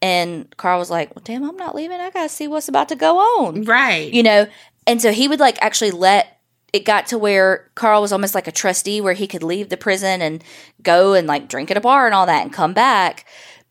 And 0.01 0.57
carl 0.57 0.79
was 0.79 0.89
like 0.91 1.13
well 1.17 1.23
damn 1.25 1.43
i'm 1.43 1.57
not 1.57 1.75
leaving. 1.75 1.99
I 2.01 2.11
gotta 2.11 2.29
see 2.29 2.47
what's 2.47 2.69
about 2.69 2.89
to 2.91 2.95
go 2.97 3.19
on. 3.19 3.65
Right. 3.65 4.13
you 4.13 4.23
know? 4.23 4.47
And 4.87 5.03
so 5.03 5.11
he 5.11 5.27
would 5.27 5.41
like 5.41 5.59
actually 5.61 5.91
let 5.91 6.39
it 6.73 6.85
got 6.85 7.09
to 7.09 7.19
where 7.19 7.71
carl 7.75 8.01
was 8.03 8.13
almost 8.13 8.37
like 8.37 8.47
a 8.47 8.53
trustee 8.53 9.01
where 9.01 9.15
he 9.15 9.27
could 9.27 9.43
leave 9.43 9.69
the 9.69 9.77
prison 9.77 10.23
and 10.23 10.45
go 10.83 11.15
and 11.15 11.27
like 11.27 11.49
drink 11.49 11.73
at 11.73 11.77
a 11.77 11.81
bar 11.81 12.07
and 12.07 12.15
all 12.15 12.27
that 12.27 12.43
and 12.43 12.53
come 12.53 12.73
back. 12.73 13.27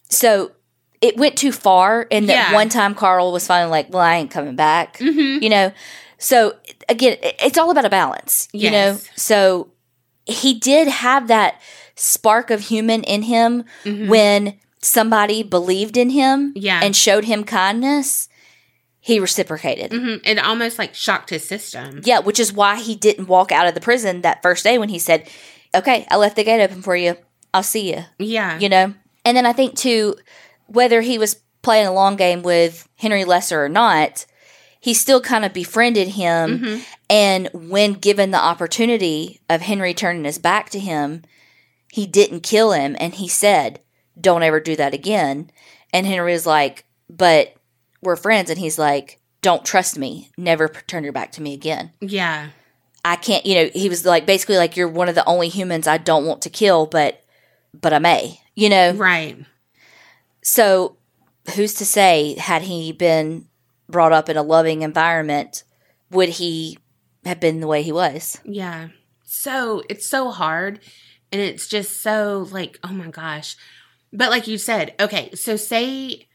So 0.10 0.52
it 1.00 1.16
went 1.16 1.38
too 1.38 1.54
far 1.54 2.06
and 2.12 2.28
that 2.28 2.54
one 2.54 2.68
time 2.68 2.96
carl 2.96 3.32
was 3.32 3.48
finally 3.48 3.72
like 3.72 3.94
well 3.94 4.02
i 4.02 4.16
ain't 4.16 4.32
coming 4.32 4.56
back 4.58 4.98
Mhm. 4.98 5.42
you 5.42 5.50
know 5.50 5.72
so 6.18 6.56
again 6.90 7.18
it's 7.22 7.58
all 7.58 7.70
about 7.72 7.86
a 7.86 7.90
balance 7.90 8.48
you 8.54 8.72
know 8.72 8.98
so 9.16 9.70
he 10.26 10.54
did 10.54 10.88
have 10.88 11.28
that 11.28 11.62
spark 11.96 12.50
of 12.52 12.62
human 12.62 13.04
in 13.04 13.24
him 13.24 13.64
Mhm. 13.86 14.08
when 14.08 14.58
somebody 14.82 15.44
believed 15.44 15.98
in 15.98 16.10
him 16.12 16.54
Yeah. 16.56 16.80
and 16.84 16.96
showed 16.96 17.26
him 17.26 17.44
kindness 17.44 18.30
he 19.00 19.20
reciprocated 19.20 19.92
Mhm. 19.92 20.22
It 20.26 20.38
almost 20.40 20.78
like 20.78 20.94
shocked 20.94 21.30
his 21.30 21.48
system. 21.48 22.02
yeah, 22.04 22.20
which 22.20 22.40
is 22.40 22.52
why 22.52 22.76
he 22.82 22.94
didn't 22.96 23.28
walk 23.28 23.52
out 23.52 23.68
of 23.68 23.74
the 23.74 23.80
prison 23.82 24.22
that 24.22 24.42
first 24.42 24.64
day 24.66 24.78
when 24.78 24.90
he 24.90 25.00
said, 25.00 25.30
"Okay, 25.74 26.06
I 26.12 26.18
left 26.18 26.36
the 26.36 26.44
gate 26.44 26.62
open 26.62 26.82
for 26.82 26.96
you. 26.96 27.16
I'll 27.54 27.64
see 27.64 27.94
you." 27.94 28.04
Yeah. 28.20 28.60
You 28.60 28.68
know. 28.68 28.94
And 29.24 29.38
then 29.38 29.46
I 29.46 29.54
think 29.54 29.76
too, 29.78 30.16
whether 30.66 31.00
he 31.02 31.18
was 31.18 31.38
playing 31.62 31.88
a 31.88 31.94
long 31.94 32.18
game 32.18 32.42
with 32.44 32.88
Henry 32.98 33.24
Lesser 33.24 33.64
or 33.64 33.70
not, 33.70 34.26
he 34.88 34.94
still 34.94 35.20
kind 35.20 35.44
of 35.44 35.52
befriended 35.52 36.08
him. 36.08 36.60
Mhm. 36.60 36.82
And 37.10 37.50
when 37.52 37.92
given 37.92 38.32
the 38.32 38.42
opportunity 38.42 39.42
of 39.50 39.60
Henry 39.60 39.94
turning 39.94 40.24
his 40.24 40.38
back 40.38 40.70
to 40.70 40.80
him, 40.80 41.24
he 41.92 42.08
didn't 42.08 42.40
kill 42.40 42.72
him, 42.72 42.96
and 42.98 43.14
he 43.14 43.28
said, 43.28 43.82
"Don't 44.18 44.44
ever 44.44 44.62
do 44.62 44.78
that 44.78 44.94
again." 44.94 45.52
And 45.92 46.08
Henry 46.08 46.32
was 46.32 46.46
like, 46.46 46.86
"But 47.10 47.54
we're 48.02 48.16
friends," 48.16 48.50
and 48.50 48.58
he's 48.58 48.80
like, 48.80 49.20
"Don't 49.42 49.66
trust 49.66 49.98
me. 49.98 50.32
Never 50.38 50.70
turn 50.70 51.04
your 51.04 51.12
back 51.12 51.34
to 51.34 51.42
me 51.42 51.54
again." 51.54 51.92
Yeah. 52.00 52.52
I 53.04 53.18
can't, 53.18 53.46
you 53.46 53.56
know, 53.56 53.70
he 53.74 53.90
was 53.90 54.06
like 54.06 54.26
basically 54.26 54.56
like 54.56 54.78
you're 54.78 54.88
one 54.88 55.10
of 55.10 55.16
the 55.16 55.28
only 55.28 55.50
humans 55.50 55.86
I 55.86 55.98
don't 55.98 56.26
want 56.26 56.42
to 56.44 56.50
kill, 56.50 56.86
but 56.86 57.26
but 57.74 57.92
I 57.92 58.00
may, 58.00 58.40
you 58.56 58.70
know. 58.70 58.94
Right. 58.94 59.38
So 60.42 60.96
who's 61.56 61.74
to 61.74 61.86
say 61.86 62.38
had 62.40 62.62
he 62.62 62.94
been 62.94 63.48
brought 63.90 64.14
up 64.14 64.30
in 64.30 64.38
a 64.38 64.44
loving 64.44 64.82
environment, 64.82 65.64
would 66.12 66.30
he 66.30 66.78
have 67.26 67.40
been 67.40 67.60
the 67.60 67.68
way 67.68 67.84
he 67.84 67.92
was? 67.92 68.40
Yeah. 68.44 68.90
So 69.24 69.84
it's 69.90 70.08
so 70.08 70.32
hard 70.32 70.80
and 71.32 71.42
it's 71.42 71.68
just 71.68 72.02
so 72.02 72.48
like, 72.52 72.80
oh 72.84 72.94
my 72.94 73.08
gosh. 73.08 73.56
But 74.14 74.30
like 74.30 74.48
you 74.48 74.58
said, 74.58 74.96
okay, 75.00 75.34
so 75.36 75.56
say 75.56 76.28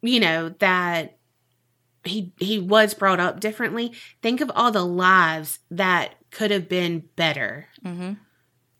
you 0.00 0.18
know 0.20 0.48
that 0.58 1.18
he 2.04 2.32
he 2.38 2.58
was 2.58 2.94
brought 2.94 3.20
up 3.20 3.38
differently. 3.40 3.92
Think 4.22 4.40
of 4.40 4.50
all 4.54 4.72
the 4.72 4.84
lives 4.84 5.60
that 5.70 6.14
could 6.30 6.50
have 6.50 6.68
been 6.68 7.04
better. 7.16 7.68
Mm-hmm. 7.84 8.14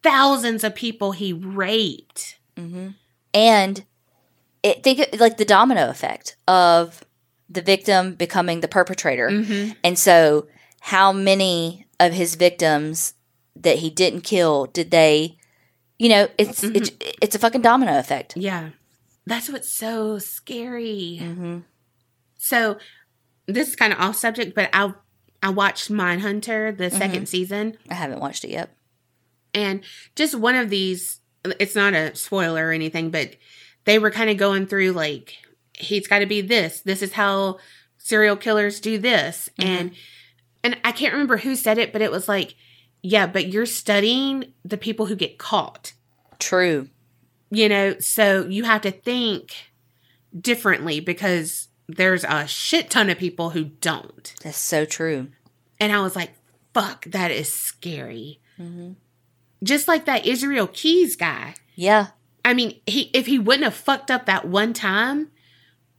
Thousands 0.02 0.64
of 0.64 0.74
people 0.74 1.12
he 1.12 1.32
raped. 1.32 2.38
Mm-hmm. 2.56 2.88
And 3.34 3.84
it, 4.62 4.82
think 4.82 4.98
it- 4.98 5.20
like 5.20 5.36
the 5.36 5.44
domino 5.44 5.88
effect 5.88 6.36
of 6.48 7.04
the 7.52 7.62
victim 7.62 8.14
becoming 8.14 8.60
the 8.60 8.68
perpetrator. 8.68 9.28
Mhm. 9.28 9.76
And 9.84 9.98
so, 9.98 10.46
how 10.80 11.12
many 11.12 11.86
of 12.00 12.12
his 12.12 12.34
victims 12.34 13.14
that 13.56 13.78
he 13.78 13.90
didn't 13.90 14.22
kill 14.22 14.66
did 14.66 14.90
they? 14.90 15.36
You 15.98 16.08
know, 16.08 16.28
it's 16.38 16.64
it's 16.64 16.90
it's 17.20 17.34
a 17.34 17.38
fucking 17.38 17.62
domino 17.62 17.98
effect. 17.98 18.36
Yeah. 18.36 18.70
That's 19.26 19.48
what's 19.48 19.72
so 19.72 20.18
scary. 20.18 21.18
Mm-hmm. 21.22 21.58
So 22.38 22.76
this 23.46 23.68
is 23.68 23.76
kind 23.76 23.92
of 23.92 24.00
off 24.00 24.16
subject, 24.16 24.54
but 24.54 24.68
I 24.72 24.92
I 25.42 25.50
watched 25.50 25.90
Mindhunter 25.90 26.76
the 26.76 26.90
2nd 26.90 27.26
season, 27.28 27.76
I 27.90 27.94
haven't 27.94 28.20
watched 28.20 28.44
it 28.44 28.50
yet. 28.50 28.70
and 29.54 29.82
just 30.16 30.34
one 30.34 30.54
of 30.56 30.70
these. 30.70 31.20
It's 31.58 31.74
not 31.74 31.92
a 31.94 32.14
spoiler 32.14 32.68
or 32.68 32.72
anything, 32.72 33.10
but 33.10 33.34
they 33.84 33.98
were 33.98 34.12
kind 34.12 34.30
of 34.30 34.36
going 34.36 34.66
through 34.66 34.92
like 34.92 35.34
he's 35.74 36.06
got 36.08 36.18
to 36.20 36.26
be 36.26 36.40
this. 36.40 36.80
This 36.80 37.02
is 37.02 37.12
how 37.14 37.58
serial 37.98 38.36
killers 38.36 38.80
do 38.80 38.98
this, 38.98 39.48
and 39.58 39.92
and 40.64 40.76
I 40.84 40.92
can't 40.92 41.12
remember 41.12 41.38
who 41.38 41.56
said 41.56 41.78
it, 41.78 41.92
but 41.92 42.02
it 42.02 42.10
was 42.12 42.28
like, 42.28 42.54
yeah, 43.02 43.26
but 43.26 43.48
you're 43.48 43.66
studying 43.66 44.52
the 44.64 44.76
people 44.78 45.06
who 45.06 45.16
get 45.16 45.38
caught. 45.38 45.92
True. 46.38 46.88
you 47.50 47.68
know 47.68 47.98
so 48.00 48.46
you 48.48 48.64
have 48.64 48.80
to 48.82 48.90
think 48.90 49.54
differently 50.38 50.98
because 51.00 51.68
there's 51.88 52.24
a 52.24 52.46
shit 52.46 52.90
ton 52.90 53.10
of 53.10 53.18
people 53.18 53.50
who 53.50 53.64
don't 53.64 54.34
That's 54.42 54.56
so 54.58 54.84
true. 54.84 55.28
and 55.78 55.92
i 55.92 56.00
was 56.00 56.16
like 56.16 56.30
fuck 56.74 57.04
that 57.06 57.30
is 57.30 57.52
scary 57.52 58.40
Mm-hmm. 58.58 58.92
just 59.62 59.86
like 59.88 60.04
that 60.06 60.26
israel 60.26 60.66
keys 60.66 61.14
guy 61.16 61.54
Yeah. 61.74 62.08
i 62.44 62.54
mean 62.54 62.80
he 62.86 63.02
if 63.14 63.26
he 63.26 63.38
wouldn't 63.38 63.64
have 63.64 63.74
fucked 63.74 64.10
up 64.10 64.26
that 64.26 64.46
one 64.46 64.72
time 64.72 65.30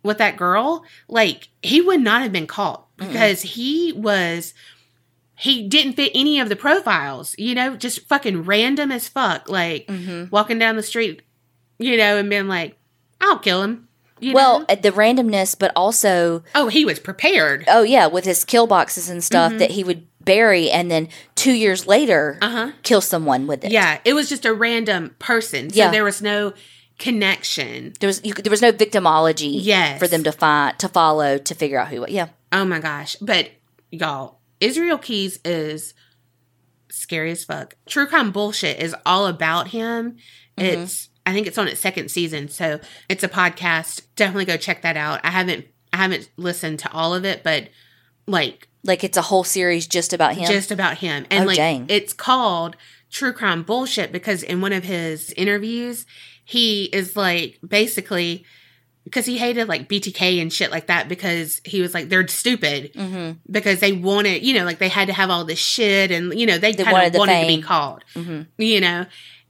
with 0.04 0.18
that 0.20 0.38
girl 0.38 0.84
like 1.08 1.48
he 1.62 1.80
would 1.82 2.02
not 2.02 2.22
have 2.22 2.32
been 2.32 2.48
caught 2.48 2.86
because 2.98 3.42
he 3.42 3.94
was 3.96 4.54
he 5.36 5.68
didn't 5.68 5.94
fit 5.94 6.12
any 6.14 6.40
of 6.40 6.48
the 6.50 6.56
profiles 6.56 7.36
you 7.38 7.56
know 7.56 7.76
just 7.76 8.02
fucking 8.08 8.44
random 8.44 8.92
as 8.92 9.08
fuck 9.08 9.50
like 9.50 9.88
Mm-hmm. 9.88 10.26
walking 10.30 10.60
down 10.60 10.76
the 10.76 10.84
street, 10.84 11.22
you 11.80 11.98
know, 11.98 12.18
and 12.18 12.30
being 12.30 12.48
like, 12.48 12.78
I'll 13.20 13.40
kill 13.40 13.64
him. 13.64 13.88
You 14.20 14.34
Well, 14.34 14.60
know? 14.60 14.66
uh, 14.70 14.76
the 14.76 14.92
randomness, 14.92 15.58
but 15.58 15.72
also, 15.76 16.44
oh, 16.56 16.68
he 16.70 16.86
was 16.86 17.00
prepared. 17.00 17.66
oh 17.68 17.84
yeah, 17.84 18.08
with 18.08 18.24
his 18.26 18.46
kill 18.46 18.68
boxes 18.68 19.10
and 19.10 19.24
stuff 19.24 19.58
that 19.58 19.72
he 19.72 19.84
would 19.84 20.08
bury, 20.22 20.70
and 20.72 20.90
then 20.90 21.10
two 21.36 21.52
years 21.52 21.88
later 21.88 22.38
Uh 22.42 22.50
huh. 22.50 22.72
kill 22.84 23.02
someone 23.02 23.48
with 23.48 23.66
it. 23.66 23.72
Yeah, 23.72 24.00
it 24.06 24.14
was 24.14 24.30
just 24.30 24.46
a 24.46 24.54
random 24.54 25.16
person. 25.20 25.70
So 25.72 25.76
Yeah. 25.78 25.92
there 25.92 26.04
was 26.06 26.22
no 26.22 26.54
connection. 27.04 27.94
There 28.00 28.08
was 28.08 28.22
you, 28.24 28.34
there 28.34 28.50
was 28.52 28.62
no 28.62 28.72
victimology. 28.72 29.52
Yes. 29.62 30.00
For 30.00 30.08
them 30.08 30.24
to 30.24 30.32
find 30.32 30.78
to 30.80 30.88
follow 30.88 31.38
to 31.38 31.54
figure 31.54 31.78
out 31.80 31.90
who. 31.90 32.02
was. 32.02 32.10
Yeah. 32.12 32.30
Oh 32.52 32.64
my 32.66 32.80
gosh. 32.80 33.16
But 33.22 33.52
y'all, 33.92 34.40
Israel 34.60 34.98
Keys 34.98 35.40
is 35.44 35.94
scary 36.90 37.32
as 37.32 37.44
fuck. 37.44 37.76
True 37.86 38.08
crime 38.08 38.32
bullshit 38.32 38.80
is 38.80 38.96
all 39.06 39.28
about 39.28 39.70
him. 39.70 40.18
Mm-hmm. 40.58 40.82
It's 40.84 41.10
I 41.26 41.34
think 41.34 41.48
it's 41.48 41.58
on 41.58 41.68
its 41.68 41.80
second 41.82 42.10
season, 42.10 42.48
so 42.50 42.80
it's 43.10 43.24
a 43.24 43.30
podcast. 43.30 44.02
Definitely 44.16 44.46
go 44.46 44.58
check 44.58 44.82
that 44.82 44.98
out. 44.98 45.20
I 45.24 45.30
haven't 45.30 45.66
I 45.92 45.98
haven't 45.98 46.30
listened 46.38 46.80
to 46.80 46.92
all 46.92 47.14
of 47.14 47.26
it, 47.26 47.44
but 47.44 47.70
like 48.28 48.68
Like 48.84 49.04
it's 49.04 49.18
a 49.18 49.22
whole 49.24 49.44
series 49.44 49.88
just 49.88 50.14
about 50.14 50.36
him. 50.36 50.46
just 50.46 50.72
about 50.72 50.98
him. 51.00 51.26
And 51.30 51.44
Oh, 51.44 51.48
like 51.48 51.58
dang. 51.58 51.86
it's 51.90 52.14
called 52.14 52.76
True 53.12 53.34
Crime 53.34 53.64
Bullshit 53.64 54.12
because 54.12 54.42
in 54.44 54.60
one 54.62 54.74
of 54.74 54.84
his 54.84 55.32
interviews, 55.38 56.06
he 56.44 56.86
is 56.86 57.16
like 57.16 57.60
basically 57.66 58.46
because 59.06 59.26
he 59.26 59.38
hated 59.38 59.68
like 59.68 59.90
BTK 59.90 60.42
and 60.42 60.52
shit 60.52 60.72
like 60.72 60.88
that 60.88 61.10
because 61.10 61.62
he 61.66 61.82
was 61.82 61.94
like 61.94 62.10
they're 62.10 62.28
stupid 62.28 62.94
mm-hmm. 62.94 63.38
because 63.52 63.80
they 63.80 63.92
wanted 63.92 64.44
you 64.44 64.54
know 64.54 64.66
like 64.66 64.80
they 64.80 64.90
had 64.90 65.08
to 65.08 65.14
have 65.14 65.30
all 65.30 65.44
this 65.46 65.60
shit 65.60 66.12
and 66.12 66.38
you 66.40 66.46
know 66.46 66.58
they, 66.58 66.72
They 66.72 66.84
kind 66.84 66.94
wanted 66.94 67.08
of 67.08 67.14
the 67.14 67.20
wanted 67.20 67.42
to 67.42 67.48
be 67.48 67.62
called 67.62 68.04
Mm-hmm. 68.16 68.42
you 68.58 68.80
know 68.82 69.06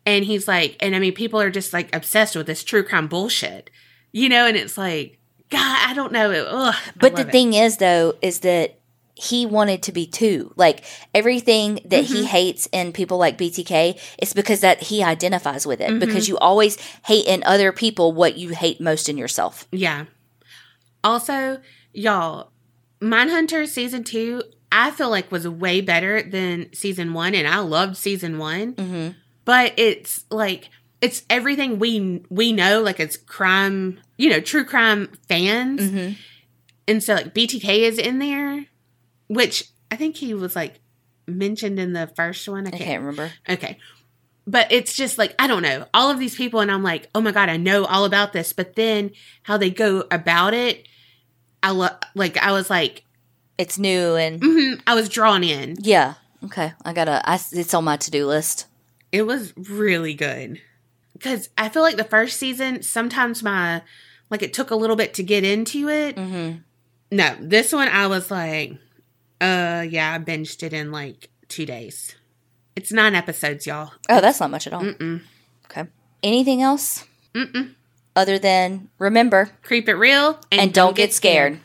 and 0.05 0.25
he's 0.25 0.47
like 0.47 0.75
and 0.79 0.95
I 0.95 0.99
mean 0.99 1.13
people 1.13 1.39
are 1.39 1.49
just 1.51 1.71
like 1.73 1.95
obsessed 1.95 2.35
with 2.35 2.47
this 2.47 2.63
true 2.63 2.83
crime 2.83 3.07
bullshit 3.07 3.69
you 4.11 4.27
know 4.29 4.45
and 4.47 4.57
it's 4.57 4.77
like 4.77 5.19
God 5.49 5.77
I 5.89 5.93
don't 5.93 6.11
know 6.11 6.31
Ugh, 6.31 6.75
But 6.97 7.15
the 7.15 7.21
it. 7.27 7.31
thing 7.31 7.53
is, 7.53 7.77
though, 7.77 8.15
is 8.21 8.39
that 8.39 8.79
he 9.15 9.45
wanted 9.45 9.83
to 9.83 9.91
be 9.91 10.07
too. 10.07 10.51
Like 10.55 10.83
everything 11.13 11.75
that 11.85 12.05
Mm-hmm. 12.05 12.13
he 12.13 12.25
hates 12.25 12.67
in 12.71 12.91
people 12.93 13.17
like 13.17 13.37
BTK, 13.37 13.99
it's 14.17 14.33
because 14.33 14.61
that 14.61 14.81
he 14.83 15.03
identifies 15.03 15.65
with 15.67 15.81
it. 15.81 15.89
Mm-hmm. 15.89 15.99
Because 15.99 16.27
you 16.27 16.37
always 16.39 16.77
hate 17.05 17.25
in 17.27 17.43
other 17.45 17.71
people 17.71 18.11
what 18.11 18.37
you 18.37 18.49
hate 18.49 18.81
most 18.81 19.07
in 19.09 19.17
yourself. 19.17 19.67
Yeah. 19.71 20.05
Also, 21.03 21.59
y'all, 21.93 22.51
Mindhunter 23.01 23.67
season 23.67 24.03
two, 24.03 24.41
I 24.71 24.89
feel 24.91 25.09
like 25.09 25.31
was 25.31 25.47
way 25.47 25.81
better 25.81 26.23
than 26.23 26.73
season 26.73 27.13
one, 27.13 27.35
and 27.35 27.47
I 27.47 27.59
loved 27.59 27.97
season 27.97 28.37
one. 28.37 28.71
hmm 28.73 29.09
But 29.45 29.73
it's 29.77 30.23
like 30.31 30.69
it's 31.01 31.23
everything 31.29 31.77
we 31.79 32.23
we 32.29 32.53
know, 32.53 32.81
like 32.81 32.99
it's 32.99 33.17
crime, 33.17 33.99
you 34.17 34.29
know, 34.29 34.39
true 34.39 34.63
crime 34.65 35.09
fans, 35.27 35.89
hmm 35.89 36.11
and 36.87 37.01
so 37.03 37.13
like 37.13 37.33
BTK 37.33 37.79
is 37.79 37.97
in 37.97 38.19
there, 38.19 38.65
which 39.33 39.65
I 39.91 39.95
think 39.95 40.15
he 40.17 40.33
was 40.33 40.55
like 40.55 40.79
mentioned 41.27 41.79
in 41.79 41.93
the 41.93 42.07
first 42.15 42.47
one. 42.47 42.65
I 42.65 42.69
I 42.69 42.71
can't 42.71 42.83
can't 42.83 42.99
remember. 43.03 43.31
Okay. 43.49 43.77
But 44.45 44.71
it's 44.73 44.93
just 44.93 45.17
like, 45.17 45.33
I 45.39 45.47
don't 45.47 45.61
know, 45.61 45.85
all 45.93 46.11
of 46.11 46.19
these 46.19 46.35
people, 46.35 46.59
and 46.59 46.69
I'm 46.69 46.83
like, 46.83 47.09
oh 47.15 47.21
my 47.21 47.31
God, 47.31 47.47
I 47.47 47.55
know 47.55 47.85
all 47.85 48.03
about 48.03 48.33
this. 48.33 48.51
But 48.51 48.75
then 48.75 49.11
how 49.43 49.55
they 49.57 49.69
go 49.69 50.03
about 50.11 50.53
it, 50.53 50.85
I 51.61 51.69
lo- 51.71 51.95
like, 52.13 52.35
I 52.37 52.51
was 52.51 52.69
like, 52.69 53.03
It's 53.57 53.77
new 53.79 54.15
and 54.15 54.41
mhm, 54.41 54.81
I 54.85 54.95
was 54.95 55.07
drawn 55.09 55.43
in. 55.43 55.77
yeah. 55.79 56.15
Okay, 56.43 56.73
I 56.83 56.91
gotta. 56.91 57.21
I, 57.23 57.39
it's 57.53 57.73
on 57.73 57.85
my 57.85 57.95
to 57.95 58.11
do 58.11 58.27
list. 58.27 58.65
It 59.13 59.21
was 59.25 59.53
really 59.55 60.13
good. 60.13 60.59
Because 61.13 61.47
I 61.57 61.69
feel 61.69 61.83
like 61.83 61.95
the 61.95 62.03
first 62.03 62.37
season, 62.37 62.81
sometimes 62.83 63.41
my, 63.43 63.81
like, 64.29 64.41
it 64.43 64.51
took 64.51 64.69
a 64.71 64.75
little 64.75 64.97
bit 64.97 65.13
to 65.13 65.23
get 65.23 65.45
into 65.45 65.87
it. 65.87 66.17
hmm 66.17 66.55
No, 67.11 67.37
this 67.39 67.71
one, 67.71 67.87
I 67.87 68.07
was 68.07 68.29
like, 68.29 68.73
uh, 69.43 69.81
yeah, 69.81 70.13
I 70.13 70.19
binged 70.19 70.63
it 70.63 70.73
in 70.73 70.91
like 70.91 71.29
two 71.49 71.65
days. 71.65 72.15
It's 72.75 72.91
nine 72.91 73.13
episodes, 73.13 73.67
y'all. 73.67 73.91
Oh, 74.09 74.21
that's 74.21 74.39
not 74.39 74.49
much 74.49 74.65
at 74.67 74.73
all. 74.73 74.81
Mm-mm. 74.81 75.21
Okay. 75.65 75.89
Anything 76.23 76.61
else 76.61 77.05
Mm-mm. 77.35 77.75
other 78.15 78.39
than 78.39 78.89
remember 78.97 79.51
Creep 79.61 79.89
it 79.89 79.95
real 79.95 80.39
and, 80.51 80.73
don't 80.73 80.95
get 80.95 81.13
scared. 81.13 81.59